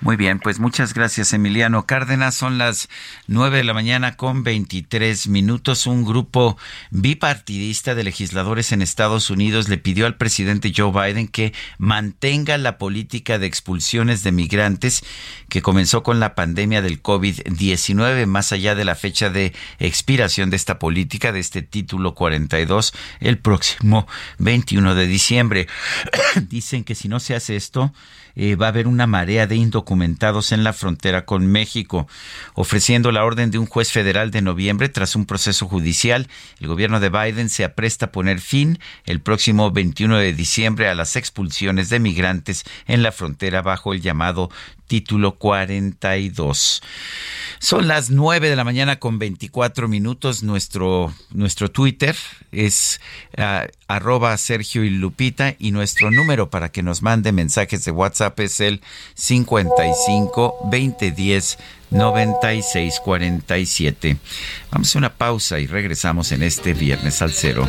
Muy 0.05 0.17
bien, 0.17 0.39
pues 0.39 0.59
muchas 0.59 0.93
gracias 0.93 1.33
Emiliano 1.33 1.87
Cárdenas. 1.87 2.35
Son 2.35 2.59
las 2.59 2.91
nueve 3.27 3.57
de 3.57 3.65
la 3.65 3.73
mañana 3.73 4.19
con 4.19 4.43
23 4.43 5.29
minutos. 5.29 5.87
Un 5.87 6.05
grupo 6.05 6.59
bipartidista 6.91 7.95
de 7.95 8.05
legisladores 8.05 8.73
en 8.73 8.83
Estados 8.83 9.31
Unidos 9.31 9.71
le 9.71 9.79
pidió 9.79 10.05
al 10.05 10.19
presidente 10.19 10.75
Joe 10.77 10.93
Biden 10.93 11.27
que 11.27 11.55
mantenga 11.79 12.59
la 12.59 12.77
política 12.77 13.39
de 13.39 13.47
expulsiones 13.47 14.23
de 14.23 14.33
migrantes 14.33 15.03
que 15.49 15.63
comenzó 15.63 16.03
con 16.03 16.21
la 16.21 16.35
pandemia 16.35 16.83
del 16.83 17.03
COVID-19, 17.03 18.27
más 18.27 18.53
allá 18.53 18.75
de 18.75 18.85
la 18.85 18.97
fecha 18.97 19.31
de 19.31 19.55
expiración 19.79 20.51
de 20.51 20.57
esta 20.57 20.79
política, 20.79 21.33
de 21.33 21.41
este 21.41 21.63
título 21.63 22.15
42, 22.15 22.93
el 23.21 23.39
próximo 23.39 24.07
21 24.37 24.95
de 24.97 25.07
diciembre. 25.07 25.67
Dicen 26.51 26.85
que 26.85 26.95
si 26.95 27.09
no 27.09 27.21
se 27.21 27.35
hace 27.35 27.57
esto, 27.57 27.91
eh, 28.37 28.57
va 28.57 28.67
a 28.67 28.69
haber 28.71 28.87
una 28.87 29.07
marea 29.07 29.47
de 29.47 29.57
indocumentados 29.57 30.53
en 30.53 30.65
la 30.65 30.73
frontera 30.73 31.25
con 31.25 31.47
México, 31.47 32.09
ofreciendo 32.55 33.13
la 33.13 33.25
orden 33.25 33.51
de 33.51 33.59
un 33.59 33.67
juez 33.67 33.93
federal 33.93 34.31
de 34.31 34.43
noviembre 34.43 34.89
tras 34.89 35.17
un 35.17 35.27
proceso 35.27 35.67
judicial. 35.67 36.29
El 36.61 36.69
gobierno 36.69 37.01
de 37.01 37.11
Biden 37.11 37.49
se 37.49 37.65
apresta 37.65 38.07
a 38.07 38.13
poner 38.13 38.41
fin 38.41 38.79
el 39.05 39.21
próximo 39.21 39.71
21 39.71 40.19
de 40.19 40.33
diciembre 40.33 40.89
a 40.89 40.95
las 40.95 41.17
expulsiones 41.17 41.89
de 41.89 42.01
migrantes 42.01 42.65
en 42.87 43.03
la 43.03 43.13
frontera 43.13 43.63
bajo 43.63 43.93
el 43.93 44.01
llamado 44.01 44.51
título 44.95 45.35
42. 45.39 46.83
Son 47.59 47.89
las 47.89 48.11
9 48.11 48.49
de 48.49 48.55
la 48.55 48.63
mañana 48.63 49.01
con 49.01 49.19
24 49.19 49.89
minutos. 49.89 50.45
Nuestro, 50.45 51.13
nuestro 51.33 51.69
Twitter 51.69 52.15
es 52.53 53.01
uh, 53.37 53.67
arroba 53.89 54.37
Sergio 54.37 54.85
y 54.85 54.91
Lupita 54.91 55.57
y 55.59 55.73
nuestro 55.73 56.13
número 56.13 56.49
para 56.49 56.71
que 56.71 56.85
nos 56.85 57.03
mande 57.03 57.33
mensajes 57.33 57.85
de 57.85 57.91
WhatsApp 57.91 58.39
es 58.39 58.61
el 58.61 58.83
55 59.15 60.69
2010 60.71 61.59
9647. 61.91 64.17
Vamos 64.71 64.95
a 64.95 64.99
una 64.99 65.13
pausa 65.13 65.59
y 65.59 65.67
regresamos 65.67 66.31
en 66.31 66.45
este 66.45 66.73
viernes 66.73 67.21
al 67.21 67.33
cero. 67.33 67.69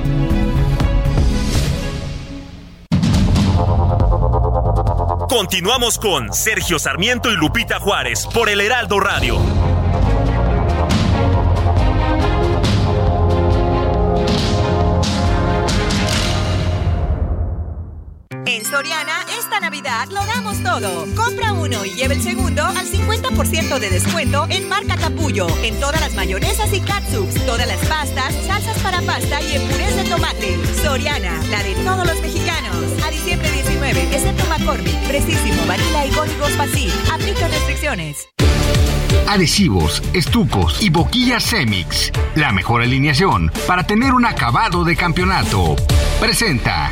Continuamos 5.31 5.97
con 5.97 6.33
Sergio 6.33 6.77
Sarmiento 6.77 7.31
y 7.31 7.37
Lupita 7.37 7.79
Juárez 7.79 8.27
por 8.33 8.49
el 8.49 8.59
Heraldo 8.59 8.99
Radio. 8.99 9.39
En 18.45 18.65
Soriana, 18.65 19.20
Navidad 19.61 20.07
lo 20.09 20.25
damos 20.25 20.61
todo. 20.63 21.05
Compra 21.15 21.53
uno 21.53 21.85
y 21.85 21.91
lleve 21.91 22.15
el 22.15 22.21
segundo 22.21 22.65
al 22.65 22.87
50% 22.87 23.77
de 23.77 23.89
descuento 23.91 24.47
en 24.49 24.67
marca 24.67 24.97
Capullo, 24.97 25.47
en 25.63 25.79
todas 25.79 26.01
las 26.01 26.15
mayonesas 26.15 26.73
y 26.73 26.79
catsups, 26.79 27.45
todas 27.45 27.67
las 27.67 27.77
pastas, 27.85 28.33
salsas 28.47 28.77
para 28.79 29.01
pasta 29.03 29.39
y 29.39 29.55
en 29.55 29.67
de 29.67 30.09
tomate. 30.09 30.57
Soriana, 30.81 31.39
la 31.51 31.61
de 31.61 31.75
todos 31.75 32.07
los 32.07 32.19
mexicanos. 32.21 32.75
A 33.05 33.11
diciembre 33.11 33.51
19, 33.51 34.01
excepto 34.11 34.43
McCormick, 34.47 34.97
Precisísimo, 35.07 35.63
Vanilla 35.67 36.07
y 36.07 36.09
Códigos 36.09 36.51
Facil. 36.53 36.91
Aplica 37.13 37.47
restricciones. 37.47 38.27
Adhesivos, 39.27 40.01
estucos 40.13 40.81
y 40.81 40.89
boquillas 40.89 41.45
Cemix. 41.45 42.11
La 42.33 42.51
mejor 42.51 42.81
alineación 42.81 43.51
para 43.67 43.85
tener 43.85 44.13
un 44.13 44.25
acabado 44.25 44.83
de 44.83 44.95
campeonato. 44.95 45.75
Presenta. 46.19 46.91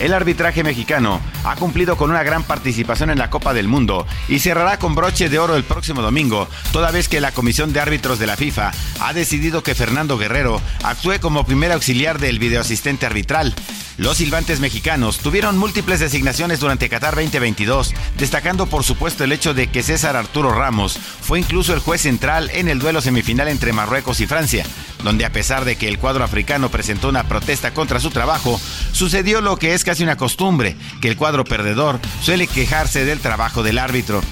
El 0.00 0.14
arbitraje 0.14 0.64
mexicano 0.64 1.20
ha 1.44 1.54
cumplido 1.56 1.96
con 1.96 2.10
una 2.10 2.22
gran 2.22 2.42
participación 2.42 3.10
en 3.10 3.18
la 3.18 3.30
Copa 3.30 3.54
del 3.54 3.68
Mundo 3.68 4.06
y 4.28 4.40
cerrará 4.40 4.78
con 4.78 4.94
broche 4.94 5.28
de 5.28 5.38
oro 5.38 5.56
el 5.56 5.64
próximo 5.64 6.02
domingo, 6.02 6.48
toda 6.72 6.90
vez 6.90 7.08
que 7.08 7.20
la 7.20 7.32
Comisión 7.32 7.72
de 7.72 7.80
Árbitros 7.80 8.18
de 8.18 8.26
la 8.26 8.36
FIFA 8.36 8.72
ha 9.00 9.12
decidido 9.12 9.62
que 9.62 9.74
Fernando 9.74 10.18
Guerrero 10.18 10.60
actúe 10.82 11.20
como 11.20 11.44
primer 11.44 11.70
auxiliar 11.72 12.18
del 12.18 12.38
videoasistente 12.38 13.06
arbitral. 13.06 13.54
Los 13.98 14.16
silbantes 14.16 14.60
mexicanos 14.60 15.18
tuvieron 15.18 15.58
múltiples 15.58 16.00
designaciones 16.00 16.60
durante 16.60 16.88
Qatar 16.88 17.14
2022, 17.14 17.92
destacando 18.16 18.66
por 18.66 18.82
supuesto 18.82 19.24
el 19.24 19.32
hecho 19.32 19.52
de 19.52 19.66
que 19.66 19.82
César 19.82 20.16
Arturo 20.16 20.52
Ramos 20.52 20.98
fue 21.20 21.38
incluso 21.38 21.74
el 21.74 21.80
juez 21.80 22.00
central 22.00 22.50
en 22.54 22.68
el 22.68 22.78
duelo 22.78 23.02
semifinal 23.02 23.48
entre 23.48 23.74
Marruecos 23.74 24.20
y 24.20 24.26
Francia, 24.26 24.64
donde 25.02 25.24
a 25.24 25.32
pesar 25.32 25.64
de 25.64 25.76
que 25.76 25.88
el 25.88 25.98
cuadro 25.98 26.24
africano 26.24 26.70
presentó 26.70 27.08
una 27.08 27.24
protesta 27.24 27.72
contra 27.72 28.00
su 28.00 28.10
trabajo, 28.10 28.60
sucedió 28.92 29.40
lo 29.40 29.56
que 29.56 29.74
es 29.74 29.84
casi 29.84 30.02
una 30.02 30.16
costumbre, 30.16 30.76
que 31.00 31.08
el 31.08 31.16
cuadro 31.16 31.44
perdedor 31.44 32.00
suele 32.22 32.46
quejarse 32.46 33.04
del 33.04 33.20
trabajo 33.20 33.62
del 33.62 33.78
árbitro. 33.78 34.22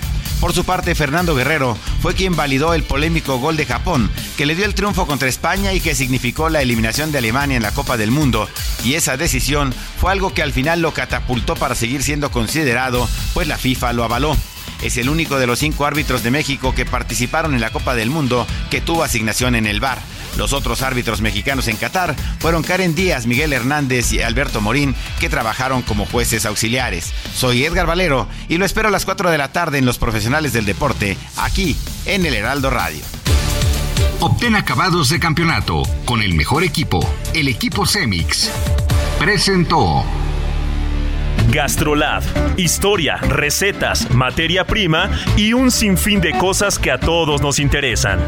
Por 0.40 0.52
su 0.52 0.64
parte, 0.64 0.94
Fernando 0.94 1.34
Guerrero 1.34 1.76
fue 2.00 2.14
quien 2.14 2.36
validó 2.36 2.72
el 2.72 2.84
polémico 2.84 3.38
gol 3.38 3.56
de 3.56 3.66
Japón, 3.66 4.08
que 4.36 4.46
le 4.46 4.54
dio 4.54 4.66
el 4.66 4.74
triunfo 4.74 5.04
contra 5.04 5.28
España 5.28 5.72
y 5.72 5.80
que 5.80 5.96
significó 5.96 6.48
la 6.48 6.62
eliminación 6.62 7.10
de 7.10 7.18
Alemania 7.18 7.56
en 7.56 7.62
la 7.64 7.72
Copa 7.72 7.96
del 7.96 8.12
Mundo. 8.12 8.48
Y 8.84 8.94
esa 8.94 9.16
decisión 9.16 9.74
fue 10.00 10.12
algo 10.12 10.32
que 10.32 10.42
al 10.42 10.52
final 10.52 10.80
lo 10.80 10.94
catapultó 10.94 11.56
para 11.56 11.74
seguir 11.74 12.04
siendo 12.04 12.30
considerado, 12.30 13.08
pues 13.34 13.48
la 13.48 13.58
FIFA 13.58 13.92
lo 13.94 14.04
avaló. 14.04 14.36
Es 14.80 14.96
el 14.96 15.08
único 15.08 15.40
de 15.40 15.48
los 15.48 15.58
cinco 15.58 15.86
árbitros 15.86 16.22
de 16.22 16.30
México 16.30 16.72
que 16.72 16.86
participaron 16.86 17.54
en 17.54 17.60
la 17.60 17.70
Copa 17.70 17.96
del 17.96 18.10
Mundo 18.10 18.46
que 18.70 18.80
tuvo 18.80 19.02
asignación 19.02 19.56
en 19.56 19.66
el 19.66 19.80
VAR. 19.80 19.98
Los 20.36 20.52
otros 20.52 20.82
árbitros 20.82 21.20
mexicanos 21.20 21.68
en 21.68 21.76
Qatar 21.76 22.14
fueron 22.38 22.62
Karen 22.62 22.94
Díaz, 22.94 23.26
Miguel 23.26 23.52
Hernández 23.52 24.12
y 24.12 24.22
Alberto 24.22 24.60
Morín, 24.60 24.94
que 25.20 25.28
trabajaron 25.28 25.82
como 25.82 26.06
jueces 26.06 26.46
auxiliares. 26.46 27.12
Soy 27.34 27.64
Edgar 27.64 27.86
Valero 27.86 28.28
y 28.48 28.58
lo 28.58 28.64
espero 28.64 28.88
a 28.88 28.92
las 28.92 29.04
4 29.04 29.30
de 29.30 29.38
la 29.38 29.52
tarde 29.52 29.78
en 29.78 29.86
Los 29.86 29.98
Profesionales 29.98 30.52
del 30.52 30.64
Deporte, 30.64 31.16
aquí 31.36 31.76
en 32.06 32.26
el 32.26 32.34
Heraldo 32.34 32.70
Radio. 32.70 33.02
Obtén 34.20 34.56
acabados 34.56 35.10
de 35.10 35.20
campeonato 35.20 35.82
con 36.04 36.22
el 36.22 36.34
mejor 36.34 36.64
equipo, 36.64 37.08
el 37.34 37.46
equipo 37.46 37.86
Cemix. 37.86 38.50
Presentó. 39.18 40.04
Gastrolab. 41.50 42.22
Historia, 42.56 43.16
recetas, 43.16 44.10
materia 44.10 44.66
prima 44.66 45.10
y 45.36 45.52
un 45.52 45.70
sinfín 45.70 46.20
de 46.20 46.32
cosas 46.32 46.78
que 46.78 46.90
a 46.90 46.98
todos 46.98 47.40
nos 47.40 47.58
interesan. 47.58 48.18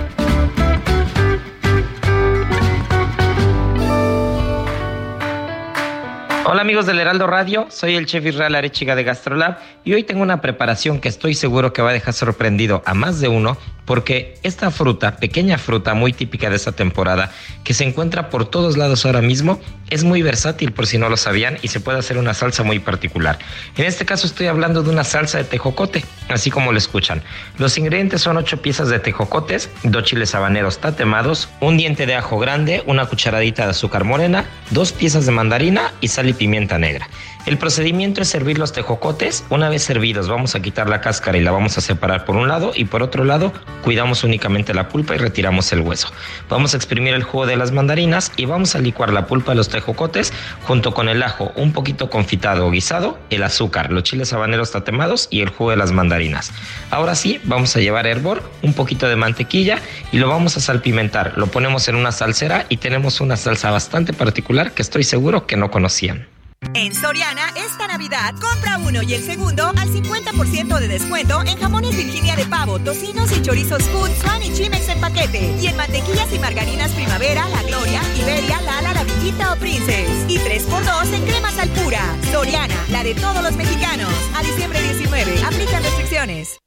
Hola 6.47 6.63
amigos 6.63 6.87
del 6.87 6.99
Heraldo 6.99 7.27
Radio, 7.27 7.67
soy 7.69 7.97
el 7.97 8.07
chef 8.07 8.25
Israel 8.25 8.55
Arechiga 8.55 8.97
de 8.97 9.05
Gastrolab 9.05 9.59
y 9.85 9.93
hoy 9.93 10.05
tengo 10.05 10.23
una 10.23 10.41
preparación 10.41 10.99
que 10.99 11.11
estoy 11.11 11.35
seguro 11.35 11.75
que 11.75 11.83
va 11.83 11.91
a 11.91 11.93
dejar 11.93 12.15
sorprendido 12.15 12.83
a 12.87 12.95
más 12.95 13.21
de 13.21 13.29
uno 13.29 13.59
porque 13.85 14.39
esta 14.45 14.71
fruta, 14.71 15.17
pequeña 15.17 15.59
fruta 15.59 15.95
muy 15.95 16.13
típica 16.13 16.49
de 16.49 16.55
esta 16.55 16.71
temporada, 16.71 17.33
que 17.65 17.75
se 17.75 17.83
encuentra 17.83 18.31
por 18.31 18.49
todos 18.49 18.77
lados 18.77 19.05
ahora 19.05 19.21
mismo, 19.21 19.59
es 19.91 20.05
muy 20.05 20.23
versátil 20.23 20.71
por 20.71 20.87
si 20.87 20.97
no 20.97 21.09
lo 21.09 21.17
sabían 21.17 21.59
y 21.61 21.69
se 21.69 21.81
puede 21.81 21.99
hacer 21.99 22.17
una 22.17 22.33
salsa 22.33 22.63
muy 22.63 22.79
particular. 22.79 23.41
En 23.77 23.87
este 23.87 24.05
caso 24.05 24.29
estoy 24.29 24.47
hablando 24.47 24.85
de 24.85 24.91
una 24.91 25.03
salsa 25.03 25.39
de 25.39 25.45
tejocote, 25.45 26.05
así 26.29 26.53
como 26.53 26.71
lo 26.71 26.79
escuchan. 26.79 27.21
Los 27.59 27.77
ingredientes 27.79 28.21
son 28.21 28.37
8 28.37 28.63
piezas 28.63 28.91
de 28.91 29.01
tejocotes, 29.01 29.69
2 29.83 30.05
chiles 30.05 30.37
habaneros 30.37 30.79
tatemados, 30.79 31.49
un 31.61 31.77
diente 31.77 32.07
de 32.07 32.15
ajo 32.15 32.39
grande, 32.39 32.85
una 32.87 33.07
cucharadita 33.07 33.65
de 33.65 33.71
azúcar 33.71 34.05
morena, 34.05 34.45
2 34.71 34.93
piezas 34.93 35.27
de 35.27 35.33
mandarina 35.33 35.93
y 36.01 36.07
sal 36.07 36.29
y 36.31 36.35
pimienta 36.35 36.79
negra. 36.79 37.09
El 37.51 37.59
procedimiento 37.59 38.23
es 38.23 38.29
servir 38.29 38.59
los 38.59 38.73
tejocotes. 38.73 39.45
Una 39.51 39.69
vez 39.69 39.83
servidos, 39.83 40.29
vamos 40.29 40.55
a 40.55 40.63
quitar 40.63 40.89
la 40.89 41.01
cáscara 41.01 41.37
y 41.37 41.41
la 41.41 41.51
vamos 41.51 41.77
a 41.77 41.81
separar 41.81 42.25
por 42.25 42.37
un 42.37 42.47
lado 42.47 42.71
y 42.77 42.85
por 42.85 43.03
otro 43.03 43.25
lado, 43.25 43.53
cuidamos 43.83 44.23
únicamente 44.23 44.73
la 44.73 44.89
pulpa 44.89 45.17
y 45.17 45.19
retiramos 45.19 45.73
el 45.73 45.81
hueso. 45.81 46.13
Vamos 46.49 46.75
a 46.75 46.77
exprimir 46.77 47.13
el 47.13 47.25
jugo 47.25 47.47
de 47.47 47.57
las 47.57 47.73
mandarinas 47.73 48.31
y 48.37 48.45
vamos 48.45 48.77
a 48.77 48.79
licuar 48.79 49.13
la 49.13 49.27
pulpa 49.27 49.51
de 49.51 49.57
los 49.57 49.69
tejocotes 49.69 50.33
junto 50.63 50.95
con 50.95 51.09
el 51.09 51.25
ajo 51.25 51.51
un 51.57 51.73
poquito 51.73 52.09
confitado 52.09 52.69
o 52.69 52.71
guisado, 52.71 53.19
el 53.31 53.43
azúcar, 53.43 53.91
los 53.91 54.05
chiles 54.05 54.33
habaneros 54.33 54.71
tatemados 54.71 55.27
y 55.29 55.41
el 55.41 55.49
jugo 55.49 55.71
de 55.71 55.77
las 55.77 55.91
mandarinas. 55.91 56.53
Ahora 56.93 57.17
sí, 57.17 57.41
vamos 57.43 57.75
a 57.75 57.81
llevar 57.81 58.07
hervor, 58.07 58.49
un 58.63 58.75
poquito 58.75 59.09
de 59.09 59.17
mantequilla 59.17 59.81
y 60.13 60.19
lo 60.19 60.29
vamos 60.29 60.57
a 60.57 60.61
salpimentar. 60.61 61.33
Lo 61.37 61.49
ponemos 61.49 61.89
en 61.89 61.97
una 61.97 62.13
salsera 62.13 62.67
y 62.69 62.77
tenemos 62.77 63.21
una 63.21 63.37
salsa 63.37 63.73
bastante 63.73 64.13
particular 64.13 64.71
que 64.71 64.83
estoy 64.83 65.03
seguro 65.03 65.49
que 65.49 65.57
no 65.57 65.73
conocían. 65.73 66.29
En 66.75 66.95
Soriana, 66.95 67.49
esta 67.57 67.87
Navidad, 67.87 68.35
compra 68.39 68.77
uno 68.79 69.03
y 69.03 69.15
el 69.15 69.25
segundo 69.25 69.69
al 69.69 69.89
50% 69.89 70.79
de 70.79 70.89
descuento 70.89 71.41
en 71.47 71.59
jamones 71.59 71.97
Virginia 71.97 72.37
de 72.37 72.45
pavo, 72.45 72.79
tocinos 72.79 73.33
y 73.33 73.41
chorizos 73.41 73.83
Food, 73.85 74.11
Swan 74.21 74.43
y 74.43 74.53
Chimex 74.53 74.89
en 74.91 75.01
paquete. 75.01 75.57
Y 75.59 75.69
en 75.69 75.77
mantequillas 75.77 76.31
y 76.33 76.39
margarinas 76.39 76.91
Primavera, 76.93 77.49
La 77.49 77.63
Gloria, 77.63 78.03
Iberia, 78.15 78.61
Lala, 78.61 78.93
La 78.93 79.05
Villita 79.05 79.55
o 79.55 79.57
Princess. 79.57 80.09
Y 80.29 80.37
3x2 80.37 81.15
en 81.15 81.25
cremas 81.25 81.59
al 81.59 81.71
pura. 81.71 82.03
Soriana, 82.31 82.77
la 82.91 83.05
de 83.05 83.15
todos 83.15 83.43
los 83.43 83.57
mexicanos. 83.57 84.13
A 84.37 84.43
diciembre 84.43 84.83
19, 84.83 85.43
aplican 85.43 85.83
restricciones. 85.83 86.61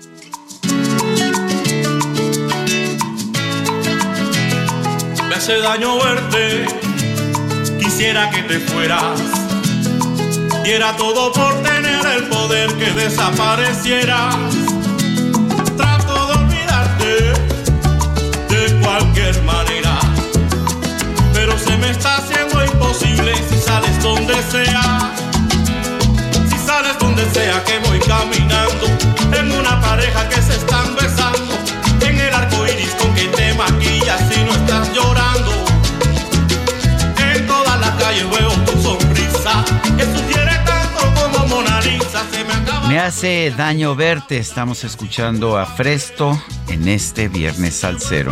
Me 5.30 5.36
hace 5.36 5.60
daño 5.60 5.98
verte, 6.04 6.66
quisiera 7.80 8.32
que 8.32 8.42
te 8.44 8.60
fueras 8.60 9.53
diera 10.64 10.96
todo 10.96 11.32
por 11.34 11.54
tener 11.62 12.06
el 12.06 12.24
poder 12.30 12.74
que 12.76 12.92
desaparecieras. 12.92 14.36
Trato 15.76 16.28
de 16.28 16.34
olvidarte 16.34 17.34
de 18.50 18.80
cualquier 18.82 19.42
manera, 19.44 20.00
pero 21.34 21.58
se 21.60 21.76
me 21.78 21.90
está 21.92 22.18
haciendo 22.18 22.64
imposible 22.64 23.34
si 23.50 23.60
sales 23.60 24.02
donde 24.02 24.36
sea. 24.44 25.12
Si 26.50 26.58
sales 26.58 26.98
donde 26.98 27.30
sea 27.32 27.62
que 27.66 27.80
voy 27.80 28.00
caminando, 28.00 28.88
me 42.94 43.00
hace 43.00 43.52
daño 43.58 43.96
verte. 43.96 44.38
Estamos 44.38 44.84
escuchando 44.84 45.58
a 45.58 45.66
Fresto 45.66 46.40
en 46.68 46.88
este 46.88 47.28
viernes 47.28 47.74
salsero. 47.74 48.32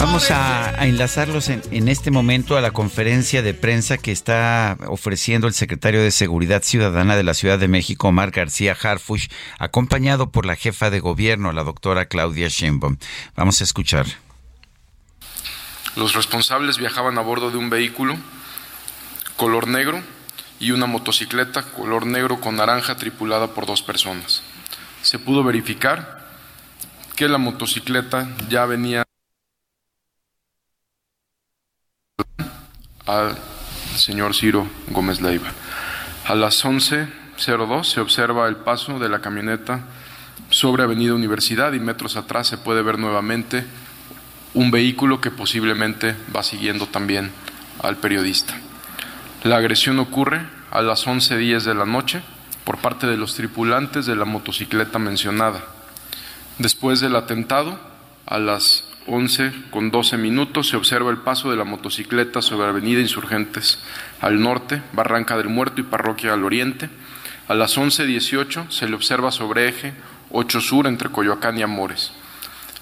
Vamos 0.00 0.32
a, 0.32 0.80
a 0.80 0.88
enlazarlos 0.88 1.48
en, 1.48 1.62
en 1.70 1.86
este 1.86 2.10
momento 2.10 2.56
a 2.56 2.60
la 2.60 2.72
conferencia 2.72 3.42
de 3.42 3.54
prensa 3.54 3.96
que 3.96 4.10
está 4.10 4.76
ofreciendo 4.88 5.46
el 5.46 5.54
secretario 5.54 6.02
de 6.02 6.10
Seguridad 6.10 6.64
Ciudadana 6.64 7.14
de 7.14 7.22
la 7.22 7.34
Ciudad 7.34 7.60
de 7.60 7.68
México, 7.68 8.08
Omar 8.08 8.32
García 8.32 8.76
Harfush, 8.82 9.28
acompañado 9.60 10.32
por 10.32 10.44
la 10.44 10.56
jefa 10.56 10.90
de 10.90 10.98
gobierno, 10.98 11.52
la 11.52 11.62
doctora 11.62 12.06
Claudia 12.06 12.48
Sheinbaum. 12.48 12.96
Vamos 13.36 13.60
a 13.60 13.64
escuchar. 13.64 14.06
Los 15.96 16.14
responsables 16.14 16.78
viajaban 16.78 17.18
a 17.18 17.22
bordo 17.22 17.50
de 17.50 17.56
un 17.56 17.70
vehículo 17.70 18.16
color 19.36 19.68
negro 19.68 20.02
y 20.58 20.72
una 20.72 20.86
motocicleta 20.86 21.62
color 21.62 22.06
negro 22.06 22.40
con 22.40 22.56
naranja 22.56 22.96
tripulada 22.96 23.48
por 23.48 23.66
dos 23.66 23.82
personas. 23.82 24.42
Se 25.02 25.18
pudo 25.18 25.42
verificar 25.42 26.20
que 27.16 27.28
la 27.28 27.38
motocicleta 27.38 28.28
ya 28.48 28.66
venía 28.66 29.02
al 33.06 33.36
señor 33.96 34.34
Ciro 34.34 34.66
Gómez 34.88 35.20
Leiva. 35.20 35.50
A 36.26 36.34
las 36.34 36.64
11.02 36.64 37.84
se 37.84 38.00
observa 38.00 38.46
el 38.46 38.56
paso 38.56 38.98
de 38.98 39.08
la 39.08 39.20
camioneta 39.20 39.80
sobre 40.50 40.82
Avenida 40.82 41.14
Universidad 41.14 41.72
y 41.72 41.80
metros 41.80 42.16
atrás 42.16 42.46
se 42.46 42.58
puede 42.58 42.82
ver 42.82 42.98
nuevamente 42.98 43.64
un 44.54 44.70
vehículo 44.70 45.20
que 45.20 45.30
posiblemente 45.30 46.16
va 46.34 46.42
siguiendo 46.42 46.86
también 46.86 47.30
al 47.82 47.96
periodista. 47.96 48.54
La 49.42 49.56
agresión 49.56 49.98
ocurre 49.98 50.42
a 50.70 50.82
las 50.82 51.06
11.10 51.06 51.62
de 51.62 51.74
la 51.74 51.86
noche 51.86 52.22
por 52.64 52.78
parte 52.78 53.06
de 53.06 53.16
los 53.16 53.34
tripulantes 53.34 54.06
de 54.06 54.16
la 54.16 54.24
motocicleta 54.24 54.98
mencionada. 54.98 55.64
Después 56.58 57.00
del 57.00 57.16
atentado, 57.16 57.78
a 58.26 58.38
las 58.38 58.84
11 59.06 59.52
con 59.70 59.90
12 59.90 60.18
minutos 60.18 60.68
se 60.68 60.76
observa 60.76 61.10
el 61.10 61.18
paso 61.18 61.50
de 61.50 61.56
la 61.56 61.64
motocicleta 61.64 62.42
sobre 62.42 62.68
Avenida 62.68 63.00
Insurgentes 63.00 63.78
al 64.20 64.40
norte, 64.40 64.82
Barranca 64.92 65.36
del 65.36 65.48
Muerto 65.48 65.80
y 65.80 65.84
Parroquia 65.84 66.34
al 66.34 66.44
oriente. 66.44 66.90
A 67.48 67.54
las 67.54 67.78
11.18 67.78 68.70
se 68.70 68.88
le 68.88 68.94
observa 68.94 69.32
sobre 69.32 69.68
eje 69.68 69.94
8 70.30 70.60
Sur 70.60 70.86
entre 70.86 71.08
Coyoacán 71.08 71.58
y 71.58 71.62
Amores. 71.62 72.12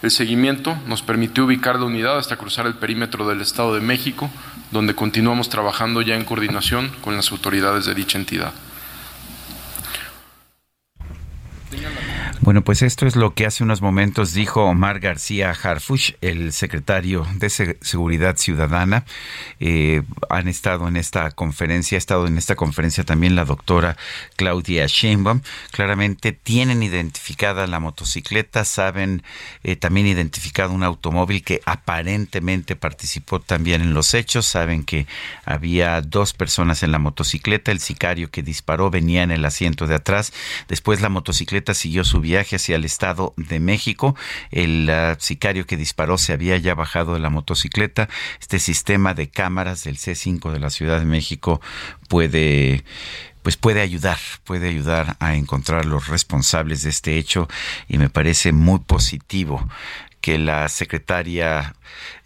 El 0.01 0.12
seguimiento 0.12 0.79
nos 0.87 1.03
permitió 1.03 1.45
ubicar 1.45 1.77
la 1.77 1.87
unidad 1.87 2.19
hasta 2.19 2.37
cruzar 2.37 2.66
el 2.66 2.75
perímetro 2.75 3.29
del 3.29 3.41
Estado 3.41 3.75
de 3.75 3.81
México, 3.81 4.31
donde 4.70 4.95
continuamos 4.95 5.49
trabajando 5.49 6.03
ya 6.03 6.15
en 6.15 6.25
coordinación 6.25 6.91
con 7.01 7.16
las 7.16 7.33
autoridades 7.33 7.85
de 7.85 7.95
dicha 7.95 8.16
entidad. 8.16 8.53
Bueno, 12.40 12.62
pues 12.62 12.82
esto 12.82 13.05
es 13.05 13.16
lo 13.16 13.35
que 13.35 13.47
hace 13.47 13.65
unos 13.65 13.82
momentos 13.82 14.32
dijo 14.32 14.62
Omar 14.62 15.01
García 15.01 15.51
Harfush, 15.51 16.12
el 16.20 16.52
secretario 16.52 17.27
de 17.35 17.51
Seguridad 17.51 18.36
Ciudadana. 18.36 19.05
Eh, 19.59 20.02
han 20.31 20.47
estado 20.47 20.86
en 20.86 20.97
esta 20.97 21.32
conferencia, 21.32 21.97
ha 21.97 21.98
estado 21.98 22.28
en 22.28 22.39
esta 22.39 22.55
conferencia 22.55 23.02
también 23.02 23.35
la 23.35 23.44
doctora 23.44 23.97
Claudia 24.36 24.86
Sheinbaum. 24.86 25.40
Claramente 25.73 26.31
tienen 26.31 26.85
identificada 26.85 27.66
la 27.66 27.81
motocicleta, 27.81 28.65
saben 28.65 29.24
eh, 29.65 29.74
también 29.74 30.06
identificado 30.06 30.73
un 30.73 30.85
automóvil 30.85 31.43
que 31.43 31.60
aparentemente 31.66 32.77
participó 32.77 33.40
también 33.40 33.82
en 33.82 33.94
los 33.94 34.15
hechos, 34.15 34.47
saben 34.47 34.85
que 34.85 35.09
había 35.44 36.01
dos 36.02 36.35
personas 36.35 36.85
en 36.85 36.93
la 36.93 37.01
motocicleta, 37.01 37.73
el 37.73 37.81
sicario 37.81 38.31
que 38.31 38.44
disparó 38.44 38.90
venía 38.90 39.24
en 39.24 39.32
el 39.32 39.44
asiento 39.44 39.89
de 39.89 39.97
atrás, 39.97 40.32
después 40.69 41.01
la 41.01 41.09
motocicleta 41.09 41.74
siguió 41.74 42.05
subiendo 42.05 42.27
viaje 42.28 42.56
hacia 42.56 42.76
el 42.76 42.84
Estado 42.84 43.32
de 43.36 43.59
México. 43.59 44.14
El 44.50 44.90
uh, 44.90 45.18
sicario 45.18 45.66
que 45.66 45.76
disparó 45.78 46.18
se 46.18 46.34
había 46.34 46.59
ya 46.59 46.74
bajado 46.74 47.14
de 47.14 47.20
la 47.20 47.30
motocicleta. 47.30 48.09
Este 48.40 48.59
sistema 48.59 49.14
de 49.14 49.28
cámaras 49.28 49.84
del 49.84 49.96
C5 49.96 50.52
de 50.52 50.60
la 50.60 50.70
Ciudad 50.70 50.98
de 50.98 51.06
México 51.06 51.60
puede 52.09 52.84
pues 53.42 53.56
puede 53.56 53.80
ayudar, 53.80 54.18
puede 54.44 54.68
ayudar 54.68 55.16
a 55.20 55.34
encontrar 55.34 55.86
los 55.86 56.09
responsables 56.09 56.82
de 56.82 56.90
este 56.90 57.16
hecho 57.16 57.48
y 57.88 57.96
me 57.96 58.10
parece 58.10 58.52
muy 58.52 58.80
positivo 58.80 59.66
que 60.28 60.36
la 60.36 60.68
secretaria, 60.68 61.74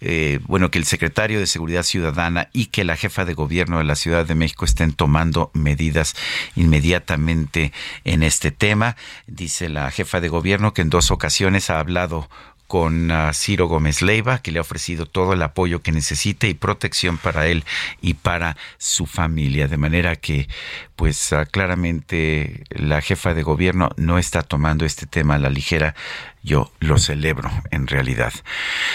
eh, 0.01 0.41
bueno, 0.49 0.73
que 0.73 0.81
el 0.81 0.87
secretario 0.87 1.39
de 1.39 1.47
Seguridad 1.47 1.85
Ciudadana 1.85 2.49
y 2.53 2.67
que 2.67 2.83
la 2.83 2.97
jefa 2.97 3.25
de 3.25 3.33
gobierno 3.33 3.79
de 3.79 3.85
la 3.85 3.95
Ciudad 3.95 4.27
de 4.27 4.35
México 4.35 4.65
estén 4.65 4.93
tomando 4.93 5.53
medidas 5.55 6.17
inmediatamente 6.57 7.73
en 8.03 8.25
este 8.25 8.51
tema. 8.51 8.97
Dice 9.29 9.69
la 9.69 9.89
jefa 9.93 10.21
de 10.21 10.29
gobierno 10.29 10.75
que 10.75 10.83
en 10.83 10.91
dos 10.91 11.13
ocasiones 11.13 11.71
ha 11.71 11.79
hablado 11.79 12.29
con 12.73 13.11
uh, 13.11 13.35
Ciro 13.35 13.69
Gómez 13.69 14.01
Leiva, 14.01 14.39
que 14.39 14.51
le 14.51 14.57
ha 14.57 14.63
ofrecido 14.63 15.05
todo 15.05 15.35
el 15.35 15.43
apoyo 15.43 15.83
que 15.83 15.93
necesite 15.93 16.49
y 16.49 16.55
protección 16.55 17.19
para 17.19 17.47
él 17.47 17.65
y 18.01 18.15
para 18.15 18.57
su 18.79 19.05
familia. 19.05 19.69
De 19.69 19.77
manera 19.77 20.17
que, 20.17 20.49
pues 20.97 21.33
uh, 21.33 21.45
claramente 21.51 22.65
la 22.71 23.03
jefa 23.03 23.35
de 23.35 23.43
gobierno 23.43 23.91
no 23.99 24.17
está 24.17 24.43
tomando 24.43 24.87
este 24.87 25.05
tema 25.05 25.35
a 25.35 25.39
la 25.39 25.51
ligera. 25.51 25.95
Yo 26.43 26.73
lo 26.81 26.97
celebro 26.97 27.51
en 27.73 27.89
realidad. 27.89 28.33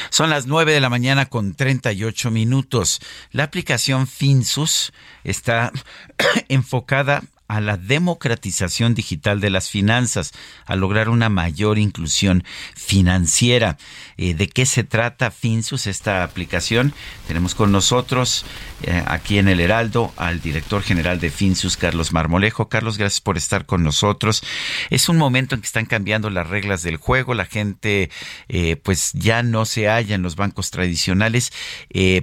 Son 0.10 0.32
las 0.32 0.48
nueve 0.48 0.74
de 0.74 0.82
la 0.82 0.90
mañana 0.90 1.28
con 1.28 1.54
38 1.54 2.32
minutos. 2.32 2.99
La 3.32 3.44
aplicación 3.44 4.08
Finsus 4.08 4.91
está 5.24 5.72
enfocada 6.49 7.22
a 7.48 7.61
la 7.61 7.78
democratización 7.78 8.94
digital 8.94 9.40
de 9.40 9.49
las 9.49 9.69
finanzas, 9.69 10.34
a 10.65 10.76
lograr 10.76 11.10
una 11.10 11.30
mayor 11.30 11.78
inclusión 11.78 12.44
financiera. 12.76 13.78
Eh, 14.18 14.34
¿De 14.34 14.49
qué 14.49 14.65
se 14.65 14.84
trata 14.84 15.32
Finsus, 15.32 15.88
esta 15.88 16.24
aplicación? 16.24 16.94
Tenemos 17.28 17.56
con 17.56 17.72
nosotros 17.72 18.45
eh, 18.84 19.02
aquí 19.07 19.38
en 19.38 19.48
el 19.48 19.60
Heraldo 19.60 20.14
al 20.18 20.41
director 20.41 20.84
general 20.84 21.19
de 21.19 21.30
Finsus, 21.30 21.78
Carlos 21.78 22.11
Marmolejo. 22.11 22.68
Carlos, 22.68 22.98
gracias 22.98 23.22
por 23.22 23.38
estar 23.38 23.65
con 23.65 23.84
nosotros. 23.84 24.44
Es 24.90 25.07
un 25.07 25.18
momento 25.18 25.56
en 25.56 25.61
que 25.61 25.68
están 25.68 25.86
cambiando 25.86 26.30
las 26.30 26.48
reglas 26.48 26.84
del 26.84 26.98
juego, 26.98 27.34
la 27.34 27.45
gente 27.45 28.10
eh, 28.49 28.76
pues 28.76 29.11
ya 29.14 29.44
no 29.44 29.65
se 29.65 29.88
halla 29.88 30.15
en 30.15 30.22
los 30.22 30.36
bancos 30.36 30.72
tradicionales, 30.72 31.52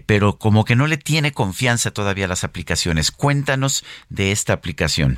pero 0.07 0.39
como 0.39 0.65
que 0.65 0.77
no 0.77 0.87
le 0.87 0.97
tiene 0.97 1.33
confianza 1.33 1.91
todavía 1.91 2.27
a 2.27 2.29
las 2.29 2.45
aplicaciones. 2.45 3.11
Cuéntanos 3.11 3.85
de 4.09 4.33
esta 4.33 4.53
aplicación. 4.53 5.14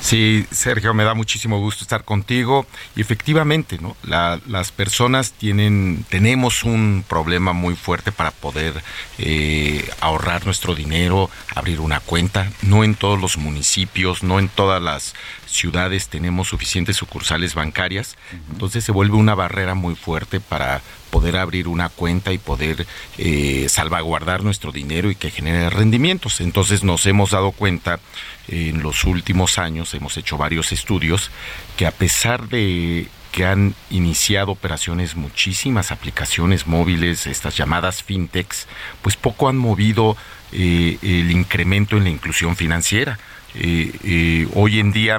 Sí, 0.00 0.46
Sergio, 0.50 0.94
me 0.94 1.04
da 1.04 1.14
muchísimo 1.14 1.60
gusto 1.60 1.84
estar 1.84 2.04
contigo. 2.04 2.66
Y 2.96 3.00
efectivamente, 3.00 3.78
¿no? 3.80 3.96
las 4.02 4.72
personas 4.72 5.32
tienen, 5.32 6.04
tenemos 6.08 6.64
un 6.64 7.04
problema 7.08 7.52
muy 7.52 7.76
fuerte 7.76 8.10
para 8.10 8.32
poder 8.32 8.82
eh, 9.18 9.88
ahorrar 10.00 10.44
nuestro 10.44 10.74
dinero, 10.74 11.30
abrir 11.54 11.80
una 11.80 12.00
cuenta. 12.00 12.50
No 12.62 12.82
en 12.82 12.96
todos 12.96 13.20
los 13.20 13.38
municipios, 13.38 14.22
no 14.24 14.40
en 14.40 14.48
todas 14.48 14.82
las 14.82 15.14
ciudades 15.46 16.08
tenemos 16.08 16.48
suficientes 16.48 16.96
sucursales 16.96 17.54
bancarias. 17.54 18.16
Entonces 18.50 18.84
se 18.84 18.92
vuelve 18.92 19.16
una 19.16 19.34
barrera 19.34 19.74
muy 19.74 19.94
fuerte 19.94 20.40
para 20.40 20.82
poder 21.12 21.36
abrir 21.36 21.68
una 21.68 21.90
cuenta 21.90 22.32
y 22.32 22.38
poder 22.38 22.86
eh, 23.18 23.66
salvaguardar 23.68 24.42
nuestro 24.42 24.72
dinero 24.72 25.10
y 25.10 25.14
que 25.14 25.30
genere 25.30 25.68
rendimientos. 25.68 26.40
Entonces 26.40 26.84
nos 26.84 27.04
hemos 27.04 27.32
dado 27.32 27.52
cuenta 27.52 28.00
en 28.48 28.82
los 28.82 29.04
últimos 29.04 29.58
años, 29.58 29.92
hemos 29.92 30.16
hecho 30.16 30.38
varios 30.38 30.72
estudios, 30.72 31.30
que 31.76 31.86
a 31.86 31.90
pesar 31.90 32.48
de 32.48 33.08
que 33.30 33.44
han 33.44 33.74
iniciado 33.90 34.52
operaciones 34.52 35.14
muchísimas 35.14 35.92
aplicaciones 35.92 36.66
móviles, 36.66 37.26
estas 37.26 37.58
llamadas 37.58 38.02
fintechs, 38.02 38.66
pues 39.02 39.16
poco 39.16 39.50
han 39.50 39.58
movido 39.58 40.16
eh, 40.50 40.96
el 41.02 41.30
incremento 41.30 41.98
en 41.98 42.04
la 42.04 42.10
inclusión 42.10 42.56
financiera. 42.56 43.18
Eh, 43.54 44.48
hoy 44.54 44.80
en 44.80 44.92
día, 44.92 45.18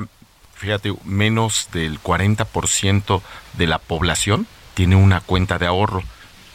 fíjate, 0.55 0.91
menos 1.05 1.69
del 1.71 2.01
40% 2.01 3.21
de 3.53 3.67
la 3.67 3.77
población 3.77 4.47
tiene 4.73 4.95
una 4.95 5.21
cuenta 5.21 5.57
de 5.57 5.67
ahorro 5.67 6.03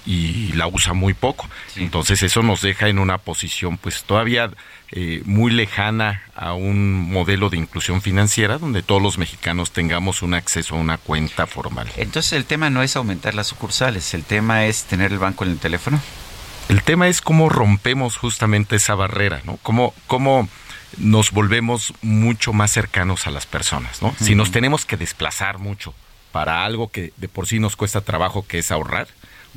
y 0.09 0.53
la 0.53 0.66
usa 0.66 0.95
muy 0.95 1.12
poco. 1.12 1.47
Entonces 1.77 2.23
eso 2.23 2.43
nos 2.43 2.62
deja 2.62 2.89
en 2.89 2.99
una 2.99 3.19
posición 3.19 3.77
pues 3.77 4.05
todavía 4.05 4.51
eh, 4.90 5.23
muy 5.27 5.53
lejana 5.53 6.23
a 6.35 6.55
un 6.55 7.11
modelo 7.12 7.51
de 7.51 7.59
inclusión 7.59 8.01
financiera 8.01 8.57
donde 8.57 8.82
todos 8.82 9.03
los 9.03 9.19
mexicanos 9.19 9.70
tengamos 9.70 10.23
un 10.23 10.32
acceso 10.32 10.77
a 10.77 10.78
una 10.78 10.97
cuenta 10.97 11.47
formal. 11.47 11.89
Entonces 11.99 12.32
el 12.32 12.47
tema 12.47 12.70
no 12.70 12.82
es 12.82 12.97
aumentar 12.97 13.35
las 13.35 13.49
sucursales, 13.49 14.15
el 14.15 14.24
tema 14.24 14.65
es 14.65 14.85
tener 14.85 15.12
el 15.12 15.19
banco 15.19 15.45
en 15.45 15.51
el 15.51 15.59
teléfono. 15.59 16.01
El 16.70 16.82
tema 16.82 17.09
es 17.09 17.20
cómo 17.20 17.51
rompemos 17.51 18.16
justamente 18.16 18.77
esa 18.77 18.95
barrera, 18.95 19.43
¿no? 19.45 19.59
Cómo, 19.62 19.95
cómo 20.07 20.49
nos 20.97 21.32
volvemos 21.32 21.93
mucho 22.01 22.55
más 22.55 22.73
cercanos 22.73 23.27
a 23.27 23.31
las 23.31 23.47
personas, 23.47 24.01
¿no? 24.01 24.15
Si 24.20 24.35
nos 24.35 24.51
tenemos 24.51 24.86
que 24.86 24.97
desplazar 24.97 25.59
mucho 25.59 25.95
para 26.33 26.65
algo 26.65 26.91
que 26.91 27.13
de 27.17 27.29
por 27.29 27.47
sí 27.47 27.59
nos 27.59 27.77
cuesta 27.77 28.01
trabajo, 28.01 28.47
que 28.47 28.59
es 28.59 28.71
ahorrar, 28.71 29.09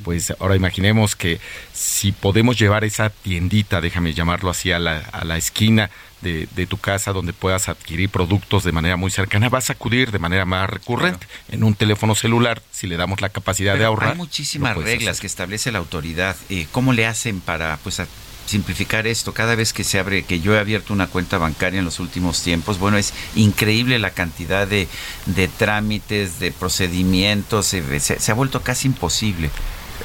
pues 0.03 0.33
ahora 0.39 0.55
imaginemos 0.55 1.15
que 1.15 1.39
si 1.73 2.11
podemos 2.11 2.57
llevar 2.57 2.83
esa 2.83 3.09
tiendita, 3.09 3.81
déjame 3.81 4.13
llamarlo 4.13 4.49
así, 4.49 4.71
a 4.71 4.79
la, 4.79 4.97
a 5.11 5.25
la 5.25 5.37
esquina 5.37 5.89
de, 6.21 6.67
tu 6.67 6.77
casa 6.77 7.13
donde 7.13 7.33
puedas 7.33 7.67
adquirir 7.67 8.09
productos 8.09 8.63
de 8.63 8.71
manera 8.71 8.95
muy 8.95 9.11
cercana, 9.11 9.49
vas 9.49 9.69
a 9.69 9.73
acudir 9.73 10.11
de 10.11 10.19
manera 10.19 10.45
más 10.45 10.69
recurrente. 10.69 11.27
En 11.49 11.63
un 11.63 11.73
teléfono 11.73 12.15
celular, 12.15 12.61
si 12.71 12.87
le 12.87 12.97
damos 12.97 13.21
la 13.21 13.29
capacidad 13.29 13.77
de 13.77 13.85
ahorrar. 13.85 14.11
Hay 14.11 14.17
muchísimas 14.17 14.77
reglas 14.77 15.19
que 15.19 15.27
establece 15.27 15.71
la 15.71 15.79
autoridad. 15.79 16.35
Eh, 16.49 16.67
¿Cómo 16.71 16.93
le 16.93 17.05
hacen 17.05 17.41
para 17.41 17.77
pues 17.83 18.01
simplificar 18.51 19.07
esto. 19.07 19.33
Cada 19.33 19.55
vez 19.55 19.73
que 19.73 19.83
se 19.83 19.99
abre, 19.99 20.23
que 20.23 20.39
yo 20.39 20.53
he 20.53 20.59
abierto 20.59 20.93
una 20.93 21.07
cuenta 21.07 21.37
bancaria 21.37 21.79
en 21.79 21.85
los 21.85 21.99
últimos 21.99 22.43
tiempos, 22.43 22.77
bueno, 22.77 22.97
es 22.97 23.13
increíble 23.35 23.97
la 23.99 24.11
cantidad 24.11 24.67
de, 24.67 24.87
de 25.25 25.47
trámites, 25.47 26.39
de 26.39 26.51
procedimientos, 26.51 27.65
se, 27.65 27.99
se 27.99 28.31
ha 28.31 28.35
vuelto 28.35 28.61
casi 28.61 28.87
imposible. 28.87 29.49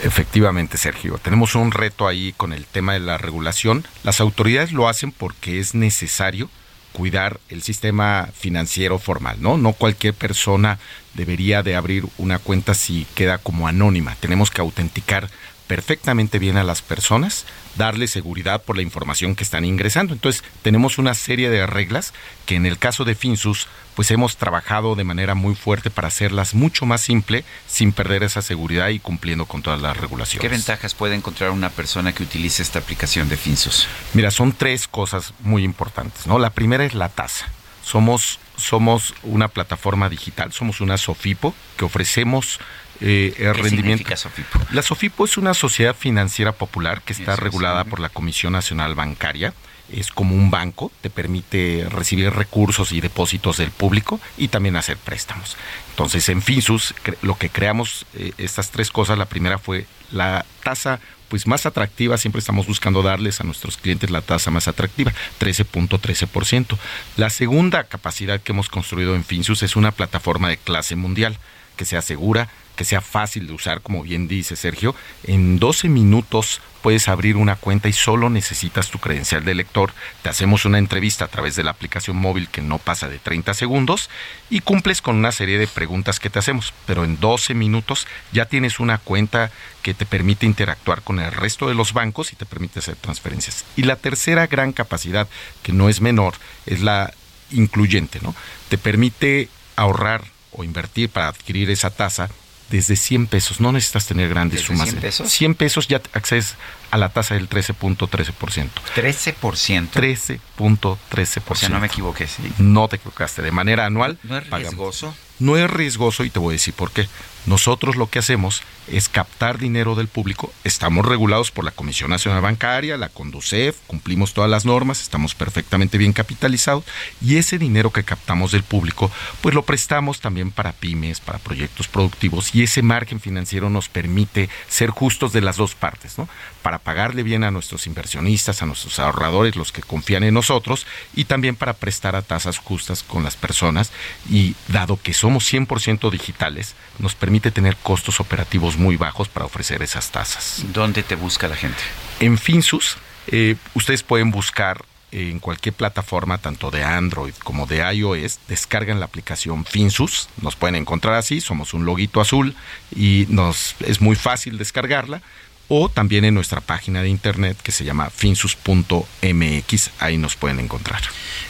Efectivamente, 0.03 0.77
Sergio. 0.79 1.19
Tenemos 1.19 1.55
un 1.55 1.71
reto 1.73 2.07
ahí 2.07 2.35
con 2.37 2.53
el 2.53 2.67
tema 2.67 2.93
de 2.93 3.01
la 3.01 3.19
regulación. 3.19 3.87
Las 4.03 4.21
autoridades 4.21 4.73
lo 4.73 4.89
hacen 4.89 5.11
porque 5.11 5.59
es 5.59 5.75
necesario 5.75 6.51
cuidar 6.93 7.41
el 7.51 7.63
sistema 7.63 8.29
financiero 8.35 8.99
formal, 8.99 9.37
¿no? 9.41 9.59
No 9.59 9.75
cualquier 9.75 10.15
persona 10.15 10.79
debería 11.13 11.63
de 11.63 11.77
abrir 11.77 12.07
una 12.17 12.39
cuenta 12.39 12.75
si 12.75 13.07
queda 13.15 13.39
como 13.39 13.69
anónima. 13.69 14.17
Tenemos 14.21 14.51
que 14.51 14.63
autenticar 14.63 15.29
perfectamente 15.67 16.39
bien 16.39 16.57
a 16.57 16.65
las 16.65 16.83
personas, 16.83 17.45
darle 17.77 18.07
seguridad 18.07 18.63
por 18.63 18.77
la 18.77 18.83
información 18.83 19.35
que 19.35 19.45
están 19.45 19.65
ingresando. 19.65 20.15
Entonces, 20.15 20.45
tenemos 20.63 20.99
una 20.99 21.15
serie 21.15 21.51
de 21.51 21.67
reglas 21.67 22.13
que 22.47 22.55
en 22.55 22.67
el 22.67 22.79
caso 22.79 23.05
de 23.05 23.15
Finsus, 23.15 23.69
pues 23.95 24.11
hemos 24.11 24.37
trabajado 24.37 24.95
de 24.95 25.05
manera 25.05 25.35
muy 25.35 25.55
fuerte 25.55 25.91
para 25.91 26.09
hacerlas 26.09 26.55
mucho 26.55 26.87
más 26.87 27.01
simple, 27.01 27.45
sin 27.67 27.93
perder 27.93 28.23
esa 28.23 28.43
seguridad 28.43 28.89
y 28.89 28.99
cumpliendo 28.99 29.47
con 29.47 29.63
todas 29.63 29.81
las 29.81 29.97
regulaciones. 29.97 30.41
¿Qué 30.41 30.49
ventajas 30.49 30.95
puede 30.95 31.15
encontrar 31.15 31.51
una 31.51 31.71
persona 31.71 32.13
que 32.13 32.23
utilice 32.23 32.63
esta 32.63 32.79
aplicación 32.79 33.29
de 33.29 33.37
Finsus? 33.37 33.87
Mira, 34.15 34.31
son 34.31 34.53
tres 34.53 34.87
cosas 34.87 35.35
muy 35.41 35.65
importantes, 35.65 36.27
¿no? 36.27 36.39
La 36.39 36.51
primera 36.51 36.85
es 36.85 36.95
la 36.95 37.09
tasa. 37.09 37.49
Somos, 37.83 38.41
somos 38.57 39.15
una 39.23 39.47
plataforma 39.47 40.09
digital, 40.09 40.53
somos 40.53 40.81
una 40.81 40.99
Sofipo 40.99 41.55
que 41.77 41.85
ofrecemos 41.85 42.59
eh, 43.01 43.35
el 43.39 43.53
¿Qué 43.53 43.53
rendimiento. 43.53 44.17
Sofipo? 44.17 44.59
La 44.71 44.83
Sofipo 44.83 45.25
es 45.25 45.37
una 45.37 45.55
sociedad 45.55 45.95
financiera 45.95 46.53
popular 46.53 47.03
que 47.03 47.13
está 47.13 47.37
regulada 47.37 47.85
por 47.85 48.01
la 48.01 48.09
Comisión 48.09 48.53
Nacional 48.53 48.95
Bancaria. 48.95 49.53
Es 49.93 50.11
como 50.11 50.35
un 50.35 50.51
banco, 50.51 50.91
te 51.01 51.11
permite 51.11 51.87
recibir 51.89 52.33
recursos 52.33 52.91
y 52.91 53.01
depósitos 53.01 53.59
del 53.59 53.71
público 53.71 54.21
y 54.37 54.49
también 54.49 54.75
hacer 54.75 54.97
préstamos. 54.97 55.57
Entonces, 55.91 56.29
en 56.29 56.43
Finsus, 56.43 56.93
lo 57.23 57.39
que 57.39 57.51
creamos 57.51 58.05
eh, 58.15 58.33
estas 58.37 58.73
tres 58.73 58.91
cosas, 58.91 59.17
la 59.17 59.27
primera 59.27 59.59
fue 59.59 59.87
la 60.11 60.45
tasa 60.65 60.99
pues 61.29 61.47
más 61.47 61.67
atractiva, 61.67 62.19
siempre 62.19 62.39
estamos 62.39 62.67
buscando 62.67 63.03
darles 63.03 63.41
a 63.41 63.45
nuestros 63.45 63.77
clientes 63.77 64.11
la 64.11 64.21
tasa 64.21 64.51
más 64.51 64.69
atractiva, 64.69 65.13
13.13%. 65.41 66.79
La 67.17 67.31
segunda 67.31 67.85
capacidad 67.85 68.41
que 68.41 68.53
hemos 68.53 68.69
construido 68.69 69.15
en 69.15 69.25
Finsus 69.25 69.63
es 69.63 69.77
una 69.77 69.93
plataforma 69.93 70.49
de 70.49 70.57
clase 70.57 70.97
mundial 70.97 71.39
que 71.77 71.85
sea 71.85 72.03
segura, 72.03 72.49
que 72.77 72.85
sea 72.85 73.01
fácil 73.01 73.47
de 73.49 73.55
usar, 73.55 73.81
como 73.81 74.03
bien 74.03 74.29
dice 74.29 74.55
Sergio. 74.55 74.95
En 75.25 75.59
12 75.59 75.89
minutos 75.89 76.61
puedes 76.83 77.09
abrir 77.09 77.37
una 77.37 77.57
cuenta 77.57 77.89
y 77.89 77.93
solo 77.93 78.31
necesitas 78.31 78.91
tu 78.91 79.01
credencial 79.01 79.45
de 79.45 79.57
lector. 79.57 79.93
Te 80.23 80.29
hacemos 80.29 80.65
una 80.65 80.79
entrevista 80.79 81.25
a 81.25 81.29
través 81.29 81.57
de 81.57 81.65
la 81.65 81.73
aplicación 81.73 82.17
móvil 82.17 82.49
que 82.49 82.63
no 82.63 82.79
pasa 82.79 83.09
de 83.09 83.19
30 83.19 83.55
segundos 83.55 84.09
y 84.51 84.61
cumples 84.61 85.03
con 85.03 85.17
una 85.17 85.33
serie 85.33 85.59
de 85.59 85.67
preguntas 85.67 86.21
que 86.21 86.31
te 86.31 86.39
hacemos. 86.39 86.73
Pero 86.87 87.03
en 87.05 87.19
12 87.19 87.55
minutos 87.55 88.07
ya 88.31 88.45
tienes 88.45 88.79
una 88.79 88.99
cuenta 88.99 89.51
que 89.83 89.95
te 89.95 90.07
permite 90.07 90.47
interactuar 90.47 91.03
con 91.03 91.19
el 91.19 91.33
resto 91.33 91.67
de 91.67 91.75
los 91.75 91.93
bancos 91.93 92.33
y 92.33 92.37
te 92.37 92.47
permite 92.47 92.79
hacer 92.79 92.95
transferencias. 92.95 93.65
Y 93.75 93.83
la 93.83 93.97
tercera 93.97 94.47
gran 94.47 94.73
capacidad, 94.73 95.27
que 95.65 95.73
no 95.73 95.89
es 95.89 96.01
menor, 96.01 96.35
es 96.67 96.83
la 96.83 97.13
incluyente, 97.51 98.21
¿no? 98.23 98.35
Te 98.69 98.79
permite 98.79 99.49
ahorrar 99.77 100.23
o 100.53 100.65
invertir 100.65 101.11
para 101.11 101.29
adquirir 101.29 101.71
esa 101.71 101.91
tasa 101.91 102.31
desde 102.71 102.97
100 102.97 103.27
pesos. 103.29 103.61
No 103.61 103.73
necesitas 103.73 104.07
tener 104.07 104.29
grandes 104.29 104.61
¿Desde 104.61 104.67
sumas. 104.75 104.89
100 104.91 105.01
pesos? 105.01 105.31
100 105.33 105.55
pesos 105.55 105.89
ya 105.89 106.01
accedes 106.13 106.55
a 106.91 106.97
la 106.99 107.09
tasa 107.11 107.35
del 107.35 107.49
13.13%. 107.49 108.69
13%. 108.95 109.91
13.13%. 109.93 111.43
O 111.49 111.55
sea, 111.55 111.69
no 111.69 111.81
me 111.81 111.87
equivoqué, 111.87 112.27
sí. 112.27 112.43
No 112.59 112.89
te 112.89 112.97
equivocaste. 112.97 113.43
De 113.43 113.51
manera 113.51 113.87
anual. 113.87 114.19
¿No 114.23 114.37
es 114.39 114.45
pagamos. 114.45 114.71
riesgoso? 114.73 115.15
No 115.39 115.57
es 115.57 115.69
riesgoso 115.71 116.25
y 116.25 116.31
te 116.31 116.39
voy 116.39 116.53
a 116.53 116.57
decir 116.57 116.75
por 116.75 116.91
qué. 116.91 117.09
Nosotros 117.47 117.95
lo 117.95 118.11
que 118.11 118.19
hacemos 118.19 118.63
es 118.89 119.09
captar 119.09 119.59
dinero 119.59 119.95
del 119.95 120.09
público. 120.09 120.53
Estamos 120.65 121.07
regulados 121.07 121.51
por 121.51 121.65
la 121.65 121.71
Comisión 121.71 122.11
Nacional 122.11 122.43
Bancaria, 122.43 122.97
la 122.97 123.09
Conducef, 123.09 123.77
cumplimos 123.87 124.35
todas 124.35 124.51
las 124.51 124.65
normas, 124.65 125.01
estamos 125.01 125.35
perfectamente 125.35 125.97
bien 125.97 126.13
capitalizados 126.13 126.85
y 127.21 127.37
ese 127.37 127.59
dinero 127.59 127.93
que 127.93 128.05
captamos 128.05 128.53
del 128.53 128.65
público, 128.65 129.11
pues 129.41 129.55
lo 129.55 129.65
prestamos 129.65 130.21
también 130.21 130.51
para 130.51 130.73
pymes, 130.73 131.21
para 131.21 131.39
proyectos 131.39 131.89
productivos 131.89 132.55
y 132.55 132.63
ese 132.63 132.83
margen 132.83 133.21
financiero 133.21 133.71
nos 133.71 133.89
permite 133.89 134.49
ser 134.69 134.91
justos 134.91 135.33
de 135.33 135.41
las 135.41 135.57
dos 135.57 135.75
partes, 135.75 136.19
¿no? 136.19 136.29
Para 136.67 136.81
pagarle 136.81 137.23
bien 137.23 137.45
a 137.45 137.53
nuestros 137.53 137.87
inversionistas, 137.87 138.61
a 138.61 138.67
nuestros 138.67 138.99
ahorradores, 138.99 139.55
los 139.55 139.71
que 139.71 139.83
confían 139.83 140.25
en 140.25 140.35
nosotros 140.35 140.85
y 141.15 141.27
también 141.27 141.55
para 141.55 141.75
prestar 141.75 142.17
a 142.17 142.23
tasas 142.23 142.59
justas 142.59 143.05
con 143.05 143.23
las 143.23 143.37
personas 143.37 143.93
y 144.29 144.57
dado 144.67 144.99
que 145.01 145.15
somos 145.15 145.45
100% 145.53 146.11
digitales, 146.11 146.75
nos 146.99 147.15
permite 147.15 147.53
tener 147.53 147.77
costos 147.77 148.19
operativos 148.19 148.79
muy 148.79 148.97
bajos 148.97 149.29
para 149.29 149.47
ofrecer 149.47 149.81
esas 149.81 150.11
tasas. 150.11 150.65
¿Dónde 150.73 151.05
te 151.05 151.15
busca 151.15 151.47
la 151.47 151.55
gente? 151.55 151.79
En 152.19 152.37
Finsus, 152.37 152.97
eh, 153.29 153.55
ustedes 153.75 154.03
pueden 154.03 154.33
buscar 154.33 154.85
en 155.13 155.39
cualquier 155.39 155.75
plataforma, 155.75 156.39
tanto 156.39 156.73
de 156.73 156.83
Android 156.83 157.35
como 157.45 157.67
de 157.67 157.79
iOS, 157.95 158.41
descargan 158.49 158.99
la 158.99 159.07
aplicación 159.07 159.65
Finsus, 159.65 160.29
nos 160.43 160.57
pueden 160.57 160.75
encontrar 160.75 161.15
así, 161.15 161.41
somos 161.41 161.75
un 161.75 161.85
loguito 161.87 162.21
azul 162.21 162.57
y 162.95 163.27
nos 163.29 163.77
es 163.81 164.01
muy 164.01 164.17
fácil 164.17 164.59
descargarla, 164.59 165.23
o 165.69 165.89
también 165.89 166.25
en 166.25 166.35
nuestra 166.35 166.61
página 166.61 167.03
de 167.03 167.09
internet 167.09 167.57
que 167.63 167.73
se 167.73 167.85
llama 167.85 168.11
finsus.mx, 168.11 169.91
ahí 169.99 170.19
nos 170.19 170.37
pueden 170.37 170.61
encontrar. 170.61 171.03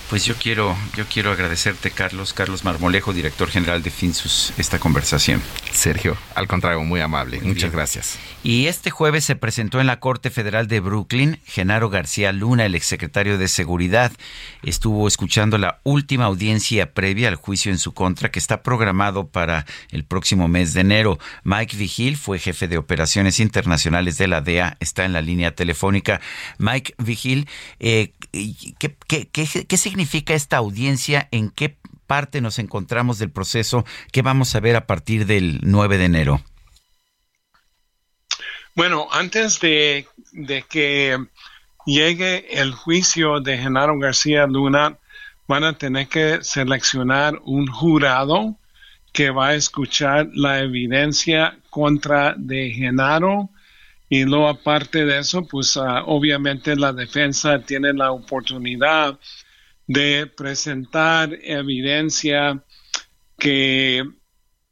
Pues 0.09 0.25
yo 0.25 0.37
quiero, 0.37 0.77
yo 0.97 1.05
quiero 1.13 1.33
agradecerte, 1.33 1.91
Carlos, 1.91 2.33
Carlos 2.33 2.63
Marmolejo, 2.63 3.13
director 3.13 3.49
general 3.49 3.83
de 3.83 3.91
Finsus, 3.91 4.53
esta 4.57 4.79
conversación. 4.79 5.43
Sergio, 5.73 6.17
al 6.37 6.47
contrario, 6.47 6.81
muy 6.85 7.01
amable. 7.01 7.41
Muchas 7.41 7.73
gracias. 7.73 8.17
Y 8.45 8.69
este 8.69 8.91
jueves 8.91 9.25
se 9.25 9.35
presentó 9.35 9.81
en 9.81 9.89
la 9.89 9.99
Corte 9.99 10.31
Federal 10.31 10.69
de 10.69 10.79
Brooklyn 10.79 11.41
Genaro 11.45 11.91
García 11.91 12.31
Luna, 12.31 12.67
el 12.67 12.77
exsecretario 12.77 13.37
de 13.37 13.49
Seguridad. 13.49 14.13
Estuvo 14.63 15.09
escuchando 15.09 15.59
la 15.59 15.81
última 15.83 16.27
audiencia 16.27 16.93
previa 16.93 17.27
al 17.27 17.35
juicio 17.35 17.73
en 17.73 17.79
su 17.79 17.93
contra 17.93 18.31
que 18.31 18.39
está 18.39 18.63
programado 18.63 19.27
para 19.27 19.67
el 19.91 20.05
próximo 20.05 20.47
mes 20.47 20.73
de 20.73 20.83
enero. 20.83 21.19
Mike 21.43 21.77
Vigil 21.77 22.17
fue 22.17 22.39
jefe 22.39 22.69
de 22.69 22.79
operaciones 22.79 23.41
internacionales 23.41 24.19
de 24.19 24.29
la 24.29 24.41
DEA, 24.41 24.77
está 24.79 25.05
en 25.05 25.13
la 25.13 25.21
línea 25.21 25.57
telefónica. 25.57 26.21
Mike 26.59 26.95
Vigil, 26.99 27.49
eh, 27.81 28.13
¿qué, 28.79 29.77
significa 29.77 30.35
esta 30.35 30.57
audiencia? 30.57 31.29
¿En 31.31 31.51
qué 31.51 31.77
parte 32.07 32.41
nos 32.41 32.59
encontramos 32.59 33.19
del 33.19 33.31
proceso? 33.31 33.85
¿Qué 34.13 34.23
vamos 34.23 34.55
a 34.55 34.61
ver 34.61 34.77
a 34.77 34.87
partir 34.87 35.27
del 35.27 35.61
9 35.63 35.99
de 35.99 36.05
enero? 36.05 36.41
Bueno, 38.75 39.09
antes 39.11 39.61
de, 39.61 40.07
de 40.33 40.63
que 40.63 41.19
llegue 41.87 42.61
el 42.61 42.73
juicio 42.73 43.41
de 43.41 43.59
Genaro 43.59 43.99
García 43.99 44.47
Luna, 44.47 44.99
van 45.49 45.65
a 45.65 45.79
tener 45.79 46.09
que 46.09 46.39
seleccionar 46.43 47.41
un 47.45 47.67
jurado 47.69 48.59
que 49.13 49.31
va 49.31 49.49
a 49.49 49.55
escuchar 49.55 50.29
la 50.35 50.59
evidencia 50.59 51.59
contra 51.71 52.35
de 52.37 52.71
Genaro 52.71 53.49
y 54.09 54.25
luego 54.25 54.49
aparte 54.49 55.05
de 55.05 55.19
eso, 55.19 55.47
pues 55.47 55.77
uh, 55.77 56.03
obviamente 56.07 56.77
la 56.77 56.93
defensa 56.93 57.59
tiene 57.61 57.93
la 57.93 58.13
oportunidad 58.13 59.19
de 59.87 60.27
presentar 60.27 61.37
evidencia 61.43 62.63
que 63.39 64.03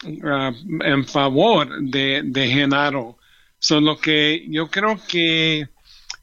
uh, 0.05 0.85
en 0.85 1.05
favor 1.07 1.69
de, 1.81 2.23
de 2.25 2.49
Genaro. 2.49 3.19
So, 3.59 3.81
lo 3.81 3.99
que 3.99 4.45
yo 4.49 4.69
creo 4.69 5.01
que 5.09 5.69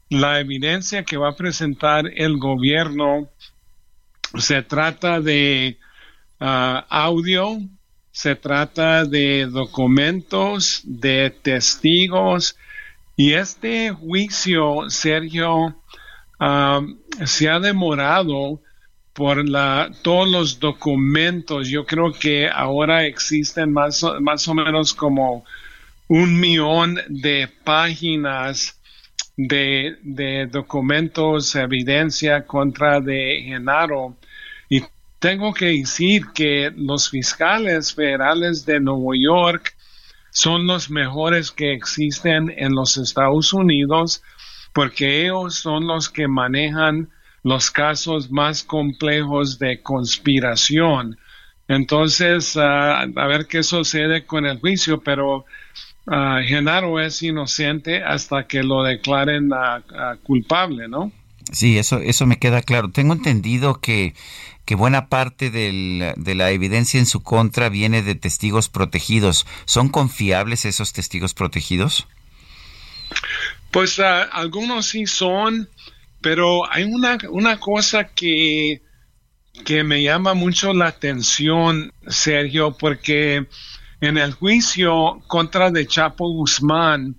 la 0.08 0.40
evidencia 0.40 1.02
que 1.04 1.16
va 1.16 1.30
a 1.30 1.36
presentar 1.36 2.06
el 2.14 2.38
gobierno 2.38 3.28
se 4.38 4.62
trata 4.62 5.20
de 5.20 5.78
uh, 6.40 6.84
audio, 6.88 7.58
se 8.10 8.36
trata 8.36 9.04
de 9.04 9.46
documentos, 9.46 10.80
de 10.84 11.30
testigos, 11.30 12.56
y 13.22 13.34
este 13.34 13.92
juicio, 13.92 14.90
Sergio, 14.90 15.76
se 17.24 17.48
ha 17.48 17.60
demorado 17.60 18.60
por 19.12 19.48
la, 19.48 19.92
todos 20.02 20.28
los 20.28 20.58
documentos. 20.58 21.68
Yo 21.68 21.86
creo 21.86 22.12
que 22.12 22.48
ahora 22.48 23.06
existen 23.06 23.72
más, 23.72 24.04
más 24.20 24.48
o 24.48 24.54
menos 24.54 24.92
como 24.92 25.44
un 26.08 26.40
millón 26.40 26.98
de 27.08 27.48
páginas 27.62 28.80
de, 29.36 29.98
de 30.02 30.46
documentos, 30.46 31.54
evidencia 31.54 32.44
contra 32.44 33.00
de 33.00 33.40
Genaro. 33.44 34.16
Y 34.68 34.82
tengo 35.20 35.54
que 35.54 35.66
decir 35.66 36.24
que 36.34 36.72
los 36.74 37.08
fiscales 37.08 37.94
federales 37.94 38.66
de 38.66 38.80
Nueva 38.80 39.14
York 39.14 39.76
son 40.32 40.66
los 40.66 40.90
mejores 40.90 41.52
que 41.52 41.72
existen 41.74 42.52
en 42.56 42.74
los 42.74 42.96
Estados 42.96 43.52
Unidos 43.52 44.22
porque 44.72 45.22
ellos 45.24 45.54
son 45.54 45.86
los 45.86 46.08
que 46.08 46.26
manejan 46.26 47.10
los 47.42 47.70
casos 47.70 48.30
más 48.30 48.62
complejos 48.62 49.58
de 49.58 49.82
conspiración. 49.82 51.18
Entonces, 51.68 52.56
uh, 52.56 52.60
a 52.60 53.26
ver 53.26 53.46
qué 53.46 53.62
sucede 53.62 54.24
con 54.24 54.46
el 54.46 54.58
juicio, 54.58 55.02
pero 55.02 55.44
uh, 56.06 56.42
Genaro 56.46 56.98
es 56.98 57.22
inocente 57.22 58.02
hasta 58.02 58.46
que 58.46 58.62
lo 58.62 58.82
declaren 58.82 59.50
uh, 59.52 60.16
culpable, 60.22 60.88
¿no? 60.88 61.12
Sí, 61.50 61.78
eso, 61.78 61.98
eso 61.98 62.26
me 62.26 62.38
queda 62.38 62.62
claro. 62.62 62.90
Tengo 62.90 63.12
entendido 63.12 63.80
que, 63.80 64.14
que 64.64 64.74
buena 64.74 65.08
parte 65.08 65.50
de 65.50 66.34
la 66.34 66.50
evidencia 66.50 66.98
en 66.98 67.06
su 67.06 67.22
contra 67.22 67.68
viene 67.68 68.02
de 68.02 68.14
testigos 68.14 68.68
protegidos. 68.68 69.46
¿Son 69.64 69.88
confiables 69.88 70.64
esos 70.64 70.92
testigos 70.92 71.34
protegidos? 71.34 72.06
Pues 73.70 73.98
uh, 73.98 74.28
algunos 74.32 74.86
sí 74.86 75.06
son, 75.06 75.68
pero 76.20 76.70
hay 76.70 76.84
una, 76.84 77.18
una 77.30 77.58
cosa 77.58 78.04
que, 78.04 78.82
que 79.64 79.82
me 79.82 80.02
llama 80.02 80.34
mucho 80.34 80.72
la 80.72 80.88
atención, 80.88 81.92
Sergio, 82.06 82.76
porque 82.78 83.46
en 84.00 84.18
el 84.18 84.32
juicio 84.32 85.22
contra 85.26 85.70
de 85.70 85.86
Chapo 85.86 86.28
Guzmán, 86.28 87.16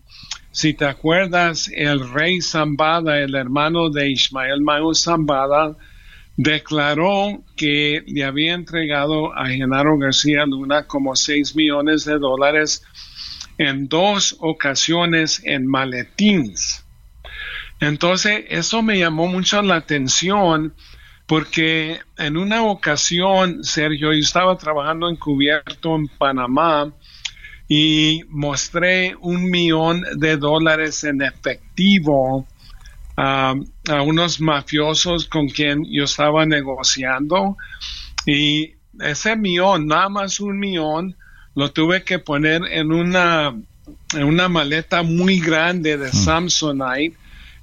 si 0.52 0.76
te 0.76 0.86
acuerdas, 0.86 1.72
el 1.74 2.12
rey 2.14 2.40
Zambada, 2.42 3.18
el 3.18 3.34
hermano 3.34 3.90
de 3.90 4.12
Ismael 4.12 4.62
Mayo 4.62 4.94
Zambada, 4.94 5.76
declaró 6.38 7.44
que 7.56 8.04
le 8.08 8.24
había 8.24 8.54
entregado 8.54 9.34
a 9.38 9.48
Genaro 9.48 9.98
García 9.98 10.46
Luna 10.46 10.88
como 10.88 11.16
6 11.16 11.56
millones 11.56 12.06
de 12.06 12.18
dólares 12.18 12.84
en 13.58 13.88
dos 13.88 14.36
ocasiones 14.40 15.42
en 15.44 15.68
maletines. 15.68 16.86
Entonces, 17.80 18.46
eso 18.50 18.82
me 18.82 18.98
llamó 18.98 19.28
mucho 19.28 19.62
la 19.62 19.76
atención 19.76 20.74
porque 21.28 22.00
en 22.18 22.38
una 22.38 22.64
ocasión, 22.64 23.64
Sergio, 23.64 24.14
yo 24.14 24.20
estaba 24.20 24.58
trabajando 24.58 25.10
encubierto 25.10 25.96
en 25.96 26.08
Panamá 26.08 26.94
y 27.68 28.22
mostré 28.30 29.16
un 29.20 29.50
millón 29.50 30.04
de 30.18 30.38
dólares 30.38 31.04
en 31.04 31.22
efectivo 31.22 32.46
a 33.16 33.54
unos 34.06 34.42
mafiosos 34.42 35.26
con 35.28 35.48
quien 35.48 35.84
yo 35.92 36.06
estaba 36.06 36.46
negociando 36.46 37.58
y 38.26 38.74
ese 39.00 39.36
millón, 39.36 39.88
nada 39.88 40.10
más 40.10 40.40
un 40.40 40.60
millón, 40.60 41.16
lo 41.56 41.72
tuve 41.72 42.04
que 42.04 42.20
poner 42.20 42.62
en 42.72 42.92
una, 42.92 43.56
en 44.14 44.24
una 44.24 44.50
maleta 44.50 45.04
muy 45.04 45.40
grande 45.40 45.98
de 45.98 46.12
Samsonite 46.12 47.18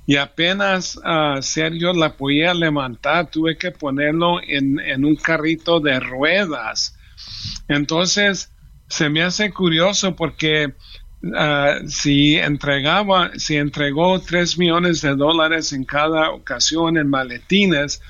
y 0.06 0.16
apenas 0.16 0.96
uh, 0.96 1.40
Sergio 1.40 1.92
la 1.92 2.16
podía 2.16 2.52
levantar, 2.54 3.30
tuve 3.30 3.56
que 3.56 3.70
ponerlo 3.70 4.40
en, 4.42 4.80
en 4.80 5.04
un 5.04 5.16
carrito 5.16 5.78
de 5.80 6.00
ruedas. 6.00 6.96
Entonces, 7.68 8.50
se 8.88 9.08
me 9.08 9.22
hace 9.22 9.52
curioso 9.52 10.16
porque 10.16 10.74
uh, 11.22 11.88
si 11.88 12.36
entregaba, 12.36 13.30
si 13.36 13.56
entregó 13.56 14.20
tres 14.20 14.58
millones 14.58 15.00
de 15.00 15.14
dólares 15.14 15.72
en 15.72 15.84
cada 15.84 16.30
ocasión 16.30 16.96
en 16.96 17.08
maletines, 17.08 18.00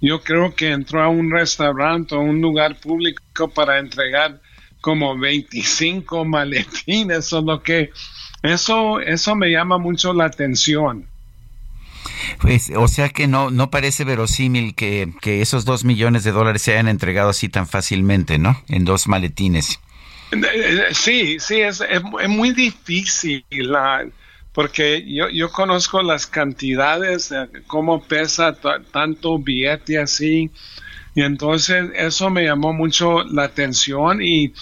yo 0.00 0.22
creo 0.22 0.54
que 0.54 0.70
entró 0.70 1.02
a 1.02 1.08
un 1.08 1.30
restaurante 1.30 2.14
o 2.14 2.20
un 2.20 2.40
lugar 2.40 2.78
público 2.80 3.48
para 3.54 3.78
entregar 3.78 4.40
como 4.80 5.16
25 5.18 6.24
maletines, 6.24 7.26
solo 7.26 7.62
que 7.62 7.90
eso, 8.42 9.00
eso 9.00 9.34
me 9.34 9.50
llama 9.50 9.78
mucho 9.78 10.12
la 10.12 10.24
atención. 10.24 11.06
Pues, 12.40 12.72
o 12.74 12.88
sea 12.88 13.10
que 13.10 13.26
no, 13.26 13.50
no 13.50 13.70
parece 13.70 14.04
verosímil 14.04 14.74
que, 14.74 15.12
que 15.20 15.42
esos 15.42 15.64
dos 15.64 15.84
millones 15.84 16.24
de 16.24 16.32
dólares 16.32 16.62
se 16.62 16.72
hayan 16.72 16.88
entregado 16.88 17.30
así 17.30 17.48
tan 17.48 17.66
fácilmente, 17.66 18.38
¿no? 18.38 18.62
En 18.68 18.84
dos 18.84 19.08
maletines. 19.08 19.78
Sí, 20.92 21.38
sí, 21.40 21.60
es, 21.60 21.80
es, 21.80 22.28
muy 22.28 22.52
difícil, 22.52 23.44
la, 23.50 24.06
porque 24.52 25.04
yo, 25.06 25.28
yo 25.28 25.50
conozco 25.50 26.02
las 26.02 26.26
cantidades, 26.26 27.30
de 27.30 27.48
cómo 27.66 28.02
pesa 28.02 28.56
tanto 28.92 29.38
billete 29.38 29.98
así, 29.98 30.50
y 31.14 31.22
entonces 31.22 31.90
eso 31.94 32.30
me 32.30 32.44
llamó 32.44 32.72
mucho 32.72 33.24
la 33.24 33.44
atención 33.44 34.22
y 34.22 34.48
uh, 34.48 34.52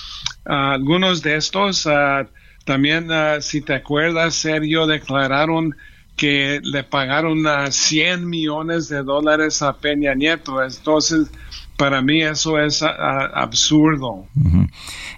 algunos 0.46 1.22
de 1.22 1.36
estos 1.36 1.84
uh, 1.86 2.26
también, 2.64 3.10
uh, 3.10 3.40
si 3.40 3.60
te 3.60 3.74
acuerdas, 3.74 4.34
Sergio, 4.34 4.86
declararon 4.86 5.76
que 6.16 6.60
le 6.62 6.82
pagaron 6.84 7.46
a 7.46 7.70
100 7.70 8.28
millones 8.28 8.88
de 8.88 9.02
dólares 9.02 9.62
a 9.62 9.76
Peña 9.76 10.14
Nieto. 10.14 10.62
Entonces, 10.62 11.30
para 11.76 12.02
mí 12.02 12.22
eso 12.22 12.58
es 12.58 12.82
absurdo. 12.82 14.26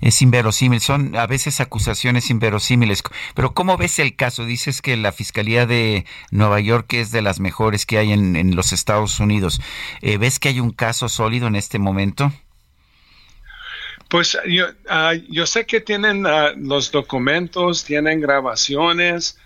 Es 0.00 0.22
inverosímil, 0.22 0.80
son 0.80 1.14
a 1.14 1.26
veces 1.26 1.60
acusaciones 1.60 2.30
inverosímiles. 2.30 3.02
Pero 3.34 3.52
¿cómo 3.52 3.76
ves 3.76 3.98
el 3.98 4.16
caso? 4.16 4.44
Dices 4.44 4.80
que 4.80 4.96
la 4.96 5.12
Fiscalía 5.12 5.66
de 5.66 6.06
Nueva 6.30 6.60
York 6.60 6.92
es 6.94 7.10
de 7.10 7.22
las 7.22 7.38
mejores 7.40 7.84
que 7.84 7.98
hay 7.98 8.12
en, 8.12 8.56
los 8.56 8.72
Estados 8.72 9.20
Unidos. 9.20 9.60
Eh, 10.00 10.16
¿Ves 10.16 10.38
que 10.38 10.48
hay 10.48 10.60
un 10.60 10.70
caso 10.70 11.08
sólido 11.08 11.46
en 11.48 11.56
este 11.56 11.78
momento? 11.78 12.32
Pues 14.08 14.36
yo, 14.48 14.66
ah, 14.88 15.12
yo 15.28 15.46
sé 15.46 15.66
que 15.66 15.80
tienen 15.80 16.26
ah, 16.26 16.52
los 16.56 16.90
documentos, 16.90 17.84
tienen 17.84 18.20
grabaciones, 18.20 19.38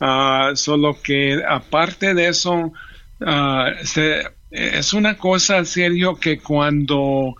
uh, 0.00 0.54
solo 0.54 1.00
que 1.02 1.42
aparte 1.48 2.14
de 2.14 2.28
eso, 2.28 2.72
se, 3.82 4.22
es 4.50 4.92
una 4.92 5.16
cosa 5.16 5.64
serio 5.64 6.14
que 6.14 6.38
cuando 6.38 7.34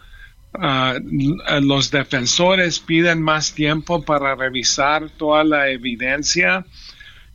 los 1.63 1.91
defensores 1.91 2.79
piden 2.79 3.21
más 3.21 3.55
tiempo 3.55 4.03
para 4.03 4.35
revisar 4.35 5.11
toda 5.11 5.43
la 5.43 5.69
evidencia, 5.71 6.65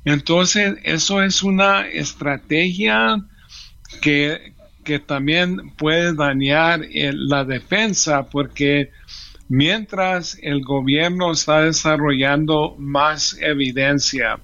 entonces 0.05 0.77
eso 0.83 1.21
es 1.21 1.43
una 1.43 1.87
estrategia 1.87 3.17
que, 4.01 4.53
que 4.83 4.99
también 4.99 5.71
puede 5.77 6.13
dañar 6.13 6.81
la 6.91 7.43
defensa 7.43 8.29
porque 8.29 8.91
mientras 9.49 10.37
el 10.41 10.61
gobierno 10.61 11.31
está 11.31 11.61
desarrollando 11.63 12.75
más 12.77 13.37
evidencia, 13.41 14.39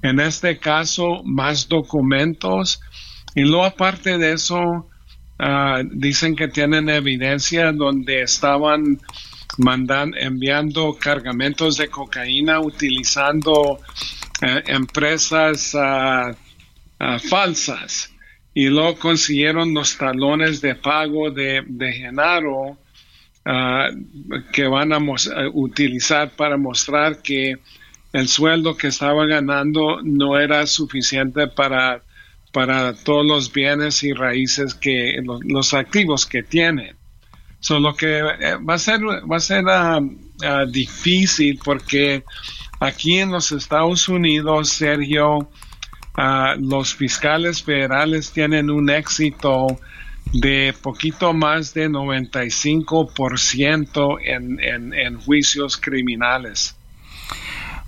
en 0.00 0.20
este 0.20 0.58
caso 0.58 1.22
más 1.24 1.68
documentos, 1.68 2.80
y 3.34 3.42
luego 3.42 3.66
aparte 3.66 4.16
de 4.16 4.32
eso, 4.32 4.88
uh, 5.38 5.82
dicen 5.90 6.36
que 6.36 6.48
tienen 6.48 6.88
evidencia 6.88 7.72
donde 7.72 8.22
estaban 8.22 9.00
mandando, 9.58 10.16
enviando 10.18 10.96
cargamentos 10.98 11.76
de 11.76 11.88
cocaína 11.88 12.60
utilizando 12.60 13.72
uh, 13.72 13.78
empresas 14.66 15.74
uh, 15.74 16.34
falsas. 17.28 18.12
Y 18.54 18.68
luego 18.68 18.98
consiguieron 18.98 19.72
los 19.72 19.96
talones 19.96 20.60
de 20.60 20.74
pago 20.74 21.30
de, 21.30 21.62
de 21.66 21.92
Genaro 21.92 22.76
que 24.52 24.66
van 24.66 24.92
a 24.92 24.98
utilizar 25.54 26.32
para 26.32 26.58
mostrar 26.58 27.22
que 27.22 27.56
el 28.12 28.28
sueldo 28.28 28.76
que 28.76 28.88
estaba 28.88 29.26
ganando 29.26 30.02
no 30.02 30.38
era 30.38 30.66
suficiente 30.66 31.46
para 31.46 32.02
para 32.52 32.94
todos 32.94 33.26
los 33.26 33.52
bienes 33.52 34.02
y 34.02 34.12
raíces 34.12 34.74
que 34.74 35.20
los, 35.22 35.74
activos 35.74 36.26
que 36.26 36.42
tiene. 36.42 36.96
Solo 37.60 37.94
que 37.94 38.18
eh, 38.18 38.56
va 38.68 38.74
a 38.74 38.78
ser 38.78 39.00
va 39.02 39.36
a 39.36 39.40
ser 39.40 39.64
ah, 39.68 40.00
ah, 40.44 40.64
difícil 40.70 41.60
porque 41.62 42.24
aquí 42.80 43.18
en 43.18 43.30
los 43.32 43.52
Estados 43.52 44.08
Unidos, 44.08 44.70
Sergio, 44.70 45.50
ah, 46.16 46.54
los 46.58 46.94
fiscales 46.94 47.62
federales 47.62 48.32
tienen 48.32 48.70
un 48.70 48.88
éxito 48.90 49.78
de 50.32 50.74
poquito 50.82 51.32
más 51.32 51.74
de 51.74 51.88
95% 51.88 54.18
en, 54.24 54.58
en, 54.60 54.92
en 54.94 55.20
juicios 55.20 55.76
criminales. 55.76 56.74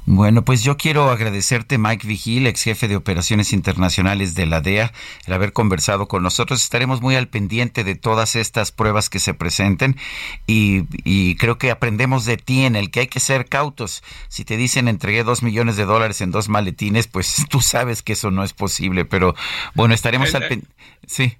Bueno, 0.06 0.44
pues 0.44 0.64
yo 0.64 0.76
quiero 0.76 1.10
agradecerte, 1.10 1.78
Mike 1.78 2.06
Vigil, 2.06 2.46
ex 2.46 2.62
jefe 2.62 2.88
de 2.88 2.96
operaciones 2.96 3.52
internacionales 3.52 4.34
de 4.34 4.46
la 4.46 4.60
DEA, 4.60 4.92
el 5.26 5.32
haber 5.32 5.52
conversado 5.52 6.08
con 6.08 6.22
nosotros. 6.22 6.62
Estaremos 6.62 7.00
muy 7.00 7.16
al 7.16 7.28
pendiente 7.28 7.84
de 7.84 7.94
todas 7.94 8.34
estas 8.34 8.72
pruebas 8.72 9.10
que 9.10 9.18
se 9.18 9.34
presenten 9.34 9.96
y, 10.46 11.36
creo 11.36 11.58
que 11.58 11.70
aprendemos 11.70 12.24
de 12.24 12.36
ti 12.38 12.64
en 12.64 12.76
el 12.76 12.90
que 12.90 13.00
hay 13.00 13.06
que 13.06 13.20
ser 13.20 13.46
cautos. 13.46 14.02
Si 14.28 14.44
te 14.44 14.56
dicen 14.56 14.88
entregué 14.88 15.22
dos 15.22 15.42
millones 15.42 15.76
de 15.76 15.84
dólares 15.84 16.20
en 16.20 16.30
dos 16.30 16.48
maletines, 16.48 17.06
pues 17.06 17.46
tú 17.50 17.60
sabes 17.60 18.02
que 18.02 18.14
eso 18.14 18.30
no 18.30 18.42
es 18.42 18.52
posible. 18.52 19.04
Pero 19.04 19.34
bueno, 19.74 19.94
estaremos 19.94 20.34
al 20.34 20.48
pendiente. 20.48 20.74
Sí. 21.06 21.36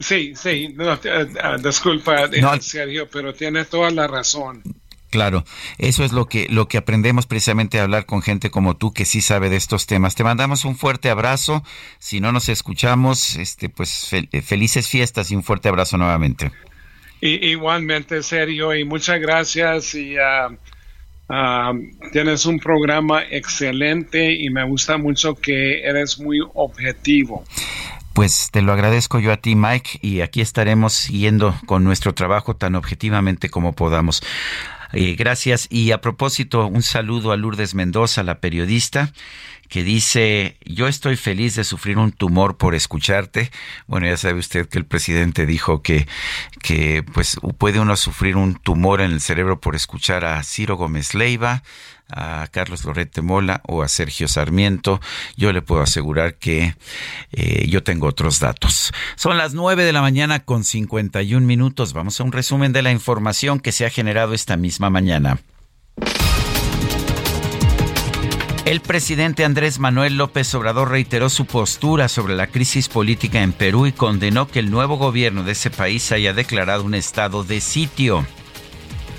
Sí, 0.00 0.34
sí, 0.36 0.74
no, 0.76 0.92
uh, 0.92 1.58
disculpa, 1.60 2.28
no, 2.40 2.60
Sergio, 2.60 3.08
pero 3.10 3.34
tiene 3.34 3.64
toda 3.64 3.90
la 3.90 4.06
razón. 4.06 4.62
Claro, 5.10 5.44
eso 5.78 6.04
es 6.04 6.12
lo 6.12 6.26
que 6.26 6.48
lo 6.50 6.68
que 6.68 6.76
aprendemos 6.76 7.26
precisamente 7.26 7.80
a 7.80 7.84
hablar 7.84 8.04
con 8.04 8.20
gente 8.20 8.50
como 8.50 8.76
tú 8.76 8.92
que 8.92 9.06
sí 9.06 9.22
sabe 9.22 9.48
de 9.48 9.56
estos 9.56 9.86
temas. 9.86 10.14
Te 10.14 10.24
mandamos 10.24 10.66
un 10.66 10.76
fuerte 10.76 11.08
abrazo. 11.08 11.62
Si 11.98 12.20
no 12.20 12.30
nos 12.30 12.50
escuchamos, 12.50 13.36
este 13.36 13.70
pues 13.70 14.12
eh, 14.12 14.42
felices 14.42 14.88
fiestas 14.88 15.30
y 15.30 15.36
un 15.36 15.42
fuerte 15.42 15.68
abrazo 15.70 15.96
nuevamente. 15.96 16.52
igualmente, 17.22 18.22
Sergio, 18.22 18.74
y 18.74 18.84
muchas 18.84 19.18
gracias 19.18 19.94
y 19.94 20.16
ah, 20.18 21.72
tienes 22.12 22.44
un 22.44 22.58
programa 22.58 23.22
excelente 23.30 24.34
y 24.34 24.50
me 24.50 24.64
gusta 24.66 24.98
mucho 24.98 25.34
que 25.34 25.82
eres 25.82 26.18
muy 26.18 26.40
objetivo. 26.54 27.44
Pues 28.18 28.48
te 28.50 28.62
lo 28.62 28.72
agradezco 28.72 29.20
yo 29.20 29.30
a 29.30 29.36
ti, 29.36 29.54
Mike, 29.54 30.00
y 30.02 30.22
aquí 30.22 30.40
estaremos 30.40 30.92
siguiendo 30.92 31.54
con 31.66 31.84
nuestro 31.84 32.14
trabajo 32.14 32.56
tan 32.56 32.74
objetivamente 32.74 33.48
como 33.48 33.74
podamos. 33.74 34.24
Eh, 34.92 35.14
gracias. 35.16 35.66
Y 35.70 35.92
a 35.92 36.00
propósito, 36.00 36.66
un 36.66 36.82
saludo 36.82 37.32
a 37.32 37.36
Lourdes 37.36 37.74
Mendoza, 37.74 38.22
la 38.22 38.40
periodista, 38.40 39.12
que 39.68 39.82
dice, 39.82 40.56
yo 40.64 40.88
estoy 40.88 41.16
feliz 41.16 41.54
de 41.54 41.64
sufrir 41.64 41.98
un 41.98 42.10
tumor 42.10 42.56
por 42.56 42.74
escucharte. 42.74 43.50
Bueno, 43.86 44.06
ya 44.06 44.16
sabe 44.16 44.38
usted 44.38 44.66
que 44.68 44.78
el 44.78 44.86
presidente 44.86 45.44
dijo 45.44 45.82
que, 45.82 46.06
que 46.62 47.02
pues 47.02 47.38
puede 47.58 47.80
uno 47.80 47.96
sufrir 47.96 48.36
un 48.36 48.54
tumor 48.54 49.00
en 49.00 49.12
el 49.12 49.20
cerebro 49.20 49.60
por 49.60 49.76
escuchar 49.76 50.24
a 50.24 50.42
Ciro 50.42 50.76
Gómez 50.76 51.14
Leiva, 51.14 51.62
a 52.10 52.46
Carlos 52.50 52.84
Lorete 52.84 53.22
Mola 53.22 53.60
o 53.66 53.82
a 53.82 53.88
Sergio 53.88 54.28
Sarmiento, 54.28 55.00
yo 55.36 55.52
le 55.52 55.62
puedo 55.62 55.82
asegurar 55.82 56.36
que 56.36 56.74
eh, 57.32 57.66
yo 57.68 57.82
tengo 57.82 58.06
otros 58.06 58.40
datos. 58.40 58.92
Son 59.16 59.36
las 59.36 59.54
9 59.54 59.84
de 59.84 59.92
la 59.92 60.00
mañana 60.00 60.40
con 60.40 60.64
51 60.64 61.46
minutos. 61.46 61.92
Vamos 61.92 62.20
a 62.20 62.24
un 62.24 62.32
resumen 62.32 62.72
de 62.72 62.82
la 62.82 62.92
información 62.92 63.60
que 63.60 63.72
se 63.72 63.86
ha 63.86 63.90
generado 63.90 64.34
esta 64.34 64.56
misma 64.56 64.90
mañana. 64.90 65.38
El 68.68 68.80
presidente 68.80 69.46
Andrés 69.46 69.78
Manuel 69.78 70.18
López 70.18 70.54
Obrador 70.54 70.90
reiteró 70.90 71.30
su 71.30 71.46
postura 71.46 72.06
sobre 72.08 72.36
la 72.36 72.48
crisis 72.48 72.90
política 72.90 73.42
en 73.42 73.52
Perú 73.52 73.86
y 73.86 73.92
condenó 73.92 74.46
que 74.46 74.58
el 74.58 74.70
nuevo 74.70 74.98
gobierno 74.98 75.42
de 75.42 75.52
ese 75.52 75.70
país 75.70 76.12
haya 76.12 76.34
declarado 76.34 76.84
un 76.84 76.94
estado 76.94 77.44
de 77.44 77.62
sitio. 77.62 78.26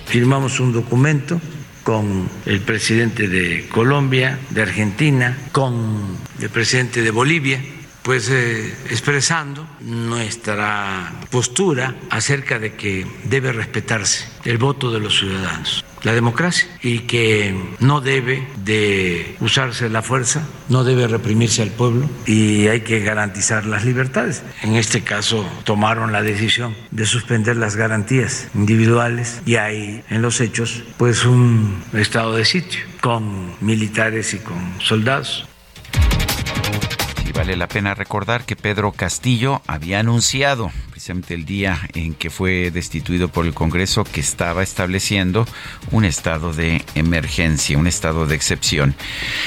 Firmamos 0.06 0.59
un 0.59 0.72
documento 0.72 1.42
con 1.90 2.30
el 2.45 2.61
presidente 2.61 3.27
de 3.27 3.68
Colombia, 3.68 4.38
de 4.51 4.61
Argentina, 4.61 5.35
con 5.51 6.19
el 6.40 6.50
presidente 6.51 7.01
de 7.01 7.09
Bolivia, 7.09 7.59
pues 8.03 8.29
eh, 8.29 8.73
expresando 8.89 9.67
nuestra 9.81 11.13
postura 11.29 11.95
acerca 12.09 12.59
de 12.59 12.75
que 12.75 13.05
debe 13.25 13.51
respetarse 13.51 14.27
el 14.45 14.57
voto 14.57 14.91
de 14.91 14.99
los 14.99 15.17
ciudadanos 15.17 15.83
la 16.03 16.13
democracia 16.13 16.67
y 16.81 16.99
que 16.99 17.55
no 17.79 18.01
debe 18.01 18.47
de 18.63 19.35
usarse 19.39 19.89
la 19.89 20.01
fuerza, 20.01 20.47
no 20.69 20.83
debe 20.83 21.07
reprimirse 21.07 21.61
al 21.61 21.71
pueblo 21.71 22.09
y 22.25 22.67
hay 22.67 22.81
que 22.81 22.99
garantizar 23.01 23.65
las 23.65 23.85
libertades. 23.85 24.43
En 24.61 24.75
este 24.75 25.01
caso 25.01 25.45
tomaron 25.63 26.11
la 26.11 26.21
decisión 26.21 26.75
de 26.91 27.05
suspender 27.05 27.57
las 27.57 27.75
garantías 27.75 28.47
individuales 28.55 29.41
y 29.45 29.55
hay 29.55 30.03
en 30.09 30.21
los 30.21 30.41
hechos 30.41 30.83
pues 30.97 31.25
un 31.25 31.83
estado 31.93 32.35
de 32.35 32.45
sitio 32.45 32.81
con 33.01 33.55
militares 33.61 34.33
y 34.33 34.39
con 34.39 34.57
soldados. 34.79 35.47
Vale 37.40 37.56
la 37.56 37.69
pena 37.69 37.95
recordar 37.95 38.43
que 38.43 38.58
Pedro 38.58 38.92
Castillo 38.92 39.61
había 39.66 40.01
anunciado 40.01 40.74
precisamente 40.90 41.35
el 41.35 41.45
día 41.45 41.80
en 41.93 42.14
que 42.14 42.30
fue 42.30 42.69
destituido 42.69 43.30
por 43.30 43.45
el 43.45 43.53
Congreso 43.53 44.03
que 44.03 44.19
estaba 44.19 44.61
estableciendo 44.61 45.48
un 45.92 46.03
estado 46.03 46.51
de 46.51 46.84
emergencia, 46.95 47.77
un 47.77 47.88
estado 47.88 48.27
de 48.27 48.35
excepción. 48.35 48.93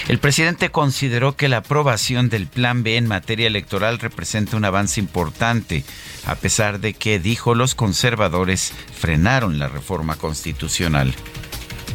El 0.08 0.18
presidente 0.20 0.70
consideró 0.70 1.36
que 1.36 1.50
la 1.50 1.58
aprobación 1.58 2.30
del 2.30 2.46
Plan 2.46 2.82
B 2.82 2.96
en 2.96 3.08
materia 3.08 3.46
electoral 3.46 3.98
representa 3.98 4.56
un 4.56 4.64
avance 4.64 4.98
importante, 4.98 5.84
a 6.24 6.36
pesar 6.36 6.80
de 6.80 6.94
que, 6.94 7.18
dijo, 7.18 7.54
los 7.54 7.74
conservadores 7.74 8.72
frenaron 8.98 9.58
la 9.58 9.68
reforma 9.68 10.16
constitucional. 10.16 11.14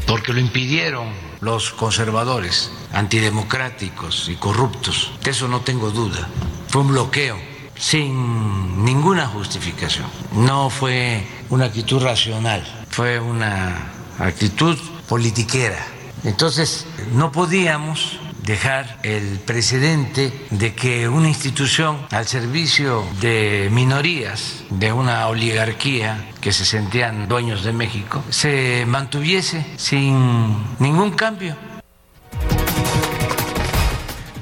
Porque 0.05 0.31
lo 0.31 0.41
impidieron 0.41 1.07
los 1.41 1.71
conservadores, 1.71 2.71
antidemocráticos 2.93 4.29
y 4.29 4.35
corruptos. 4.35 5.11
De 5.23 5.31
eso 5.31 5.47
no 5.47 5.61
tengo 5.61 5.91
duda. 5.91 6.27
Fue 6.69 6.81
un 6.81 6.89
bloqueo 6.89 7.37
sin 7.77 8.83
ninguna 8.83 9.27
justificación. 9.27 10.07
No 10.33 10.69
fue 10.69 11.25
una 11.49 11.65
actitud 11.65 12.01
racional, 12.01 12.63
fue 12.89 13.19
una 13.19 13.91
actitud 14.19 14.77
politiquera. 15.07 15.85
Entonces, 16.23 16.85
no 17.13 17.31
podíamos 17.31 18.19
dejar 18.47 18.97
el 19.03 19.39
precedente 19.39 20.33
de 20.49 20.73
que 20.73 21.07
una 21.07 21.27
institución 21.27 21.97
al 22.11 22.25
servicio 22.25 23.05
de 23.21 23.69
minorías, 23.71 24.63
de 24.69 24.91
una 24.93 25.27
oligarquía 25.27 26.25
que 26.41 26.53
se 26.53 26.65
sentían 26.65 27.27
dueños 27.27 27.63
de 27.63 27.73
México, 27.73 28.23
se 28.29 28.85
mantuviese 28.87 29.65
sin 29.75 30.57
ningún 30.79 31.11
cambio 31.11 31.55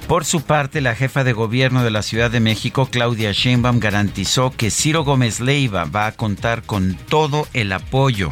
por 0.07 0.23
su 0.23 0.41
parte, 0.41 0.81
la 0.81 0.93
jefa 0.93 1.23
de 1.23 1.33
gobierno 1.33 1.83
de 1.83 1.89
la 1.89 2.03
Ciudad 2.03 2.29
de 2.29 2.39
México, 2.39 2.87
Claudia 2.91 3.31
Sheinbaum, 3.31 3.79
garantizó 3.79 4.51
que 4.51 4.69
Ciro 4.69 5.03
Gómez 5.03 5.39
Leiva 5.39 5.85
va 5.85 6.05
a 6.05 6.11
contar 6.11 6.61
con 6.61 6.93
todo 6.93 7.47
el 7.53 7.71
apoyo 7.71 8.31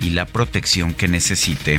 y 0.00 0.10
la 0.10 0.26
protección 0.26 0.94
que 0.94 1.06
necesite. 1.06 1.78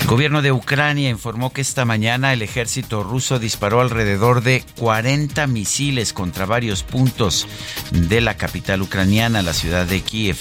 El 0.00 0.06
gobierno 0.06 0.42
de 0.42 0.52
Ucrania 0.52 1.10
informó 1.10 1.52
que 1.52 1.60
esta 1.60 1.84
mañana 1.84 2.32
el 2.32 2.42
ejército 2.42 3.02
ruso 3.02 3.38
disparó 3.38 3.80
alrededor 3.80 4.42
de 4.42 4.64
40 4.78 5.46
misiles 5.46 6.12
contra 6.12 6.46
varios 6.46 6.82
puntos 6.82 7.46
de 7.90 8.20
la 8.20 8.36
capital 8.36 8.82
ucraniana, 8.82 9.42
la 9.42 9.52
ciudad 9.52 9.86
de 9.86 10.00
Kiev. 10.00 10.38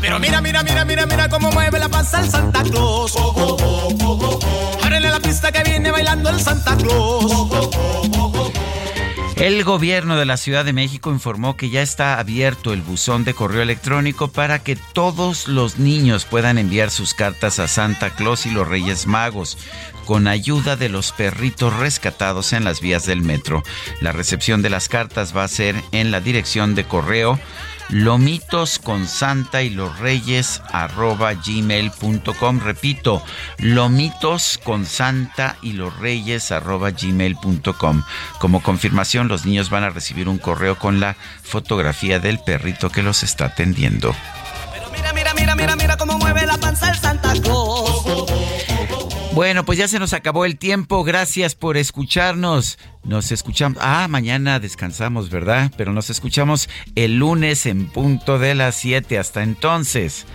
Pero 0.00 0.20
mira, 0.20 0.40
mira, 0.40 0.62
mira, 0.62 0.84
mira, 0.84 1.06
mira 1.06 1.28
cómo 1.28 1.50
mueve 1.50 1.78
la 1.78 1.88
panza 1.88 2.20
el 2.20 2.30
Santa 2.30 2.62
Claus. 2.62 3.14
Ábrele 4.82 5.10
la 5.10 5.20
pista 5.20 5.50
que 5.52 5.62
viene 5.64 5.90
bailando 5.90 6.30
el 6.30 6.40
Santa 6.40 6.76
Claus. 6.76 7.30
El 9.40 9.62
gobierno 9.62 10.16
de 10.16 10.24
la 10.26 10.36
Ciudad 10.36 10.64
de 10.64 10.72
México 10.72 11.12
informó 11.12 11.56
que 11.56 11.70
ya 11.70 11.80
está 11.80 12.18
abierto 12.18 12.72
el 12.72 12.82
buzón 12.82 13.22
de 13.22 13.34
correo 13.34 13.62
electrónico 13.62 14.26
para 14.26 14.58
que 14.58 14.74
todos 14.74 15.46
los 15.46 15.78
niños 15.78 16.24
puedan 16.24 16.58
enviar 16.58 16.90
sus 16.90 17.14
cartas 17.14 17.60
a 17.60 17.68
Santa 17.68 18.10
Claus 18.10 18.46
y 18.46 18.50
los 18.50 18.66
Reyes 18.66 19.06
Magos 19.06 19.56
con 20.06 20.26
ayuda 20.26 20.74
de 20.74 20.88
los 20.88 21.12
perritos 21.12 21.72
rescatados 21.76 22.52
en 22.52 22.64
las 22.64 22.80
vías 22.80 23.06
del 23.06 23.22
metro. 23.22 23.62
La 24.00 24.10
recepción 24.10 24.60
de 24.60 24.70
las 24.70 24.88
cartas 24.88 25.36
va 25.36 25.44
a 25.44 25.48
ser 25.48 25.76
en 25.92 26.10
la 26.10 26.20
dirección 26.20 26.74
de 26.74 26.82
correo 26.82 27.38
lomitos 27.88 28.78
con 28.78 29.06
santa 29.06 29.62
y 29.62 29.70
los 29.70 29.98
reyes 29.98 30.62
arroba 30.72 31.34
gmail.com. 31.34 32.60
Repito, 32.60 33.22
lomitos 33.58 34.58
con 34.62 34.86
santa 34.86 35.56
y 35.62 35.72
los 35.72 35.96
reyes 35.98 36.52
arroba 36.52 36.90
gmail.com. 36.90 38.02
Como 38.38 38.62
confirmación, 38.62 39.28
los 39.28 39.46
niños 39.46 39.70
van 39.70 39.84
a 39.84 39.90
recibir 39.90 40.28
un 40.28 40.38
correo 40.38 40.78
con 40.78 41.00
la 41.00 41.16
fotografía 41.42 42.18
del 42.18 42.38
perrito 42.38 42.90
que 42.90 43.02
los 43.02 43.22
está 43.22 43.46
atendiendo. 43.46 44.14
mira, 44.92 45.12
mira, 45.12 45.34
mira, 45.34 45.54
mira, 45.54 45.76
mira 45.76 45.96
cómo 45.96 46.18
mueve 46.18 46.46
la 46.46 46.58
panza 46.58 46.90
el 46.90 46.98
Santa 46.98 47.32
Claus. 47.42 47.67
Bueno, 49.38 49.64
pues 49.64 49.78
ya 49.78 49.86
se 49.86 50.00
nos 50.00 50.14
acabó 50.14 50.44
el 50.44 50.58
tiempo. 50.58 51.04
Gracias 51.04 51.54
por 51.54 51.76
escucharnos. 51.76 52.76
Nos 53.04 53.30
escuchamos. 53.30 53.78
Ah, 53.80 54.08
mañana 54.08 54.58
descansamos, 54.58 55.30
¿verdad? 55.30 55.70
Pero 55.76 55.92
nos 55.92 56.10
escuchamos 56.10 56.68
el 56.96 57.18
lunes 57.18 57.64
en 57.64 57.86
punto 57.86 58.40
de 58.40 58.56
las 58.56 58.74
7. 58.74 59.16
Hasta 59.16 59.44
entonces. 59.44 60.26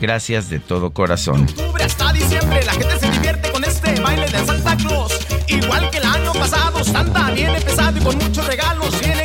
Gracias 0.00 0.48
de 0.48 0.60
todo 0.60 0.92
corazón. 0.92 1.44
hasta 1.84 2.12
diciembre 2.12 2.62
la 2.64 2.72
gente 2.74 3.00
se 3.00 3.10
divierte 3.10 3.50
con 3.50 3.64
este 3.64 4.00
baile 4.00 4.30
de 4.30 4.46
Santa 4.46 4.76
Claus. 4.76 5.18
Igual 5.48 5.90
que 5.90 5.98
el 5.98 6.04
año 6.04 6.32
pasado, 6.32 6.84
Santa 6.84 7.32
viene 7.32 7.60
pesado 7.62 7.98
y 7.98 8.00
con 8.00 8.16
muchos 8.16 8.46
regalos. 8.46 9.00
Viene 9.00 9.21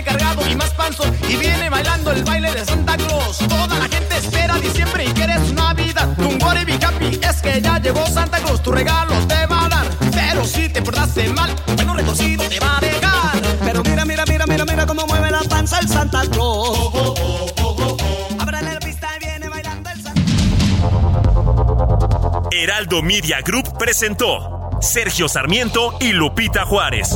y 0.50 0.56
más 0.56 0.70
panzo 0.72 1.04
y 1.28 1.36
viene 1.36 1.70
bailando 1.70 2.12
el 2.12 2.24
baile 2.24 2.54
de 2.54 2.66
Santa 2.66 2.98
Claus. 2.98 3.38
Toda 3.40 3.80
la 3.80 3.88
gente 3.88 4.18
espera 4.18 4.56
diciembre 4.56 5.06
y 5.06 5.12
quieres 5.12 5.54
Navidad. 5.54 6.16
Tu 6.18 6.30
be 6.30 6.86
happy 6.86 7.20
es 7.22 7.42
que 7.42 7.62
ya 7.62 7.80
llegó 7.80 8.06
Santa 8.08 8.40
Claus. 8.40 8.62
Tu 8.62 8.72
regalo 8.72 9.14
te 9.28 9.46
va 9.46 9.66
a 9.66 9.70
dar, 9.70 9.88
pero 10.12 10.46
si 10.46 10.70
te 10.70 10.82
portaste 10.82 11.30
mal, 11.30 11.56
bueno 11.76 11.96
retorcido 11.96 12.44
te 12.48 12.60
va 12.60 12.78
a 12.78 12.82
dejar. 12.82 13.42
Pero 13.64 13.84
mira, 13.84 14.06
mira, 14.06 14.26
mira, 14.26 14.46
mira, 14.46 14.66
mira 14.66 14.86
cómo 14.86 15.06
mueve 15.08 15.32
la 15.32 15.42
panza 15.44 15.80
el 15.80 15.88
Santa 15.88 16.22
Claus. 16.32 16.78
Heraldo 22.52 23.02
Media 23.02 23.42
Group 23.42 23.78
presentó 23.78 24.70
Sergio 24.82 25.28
Sarmiento 25.28 25.96
y 26.00 26.12
Lupita 26.12 26.66
Juárez. 26.66 27.16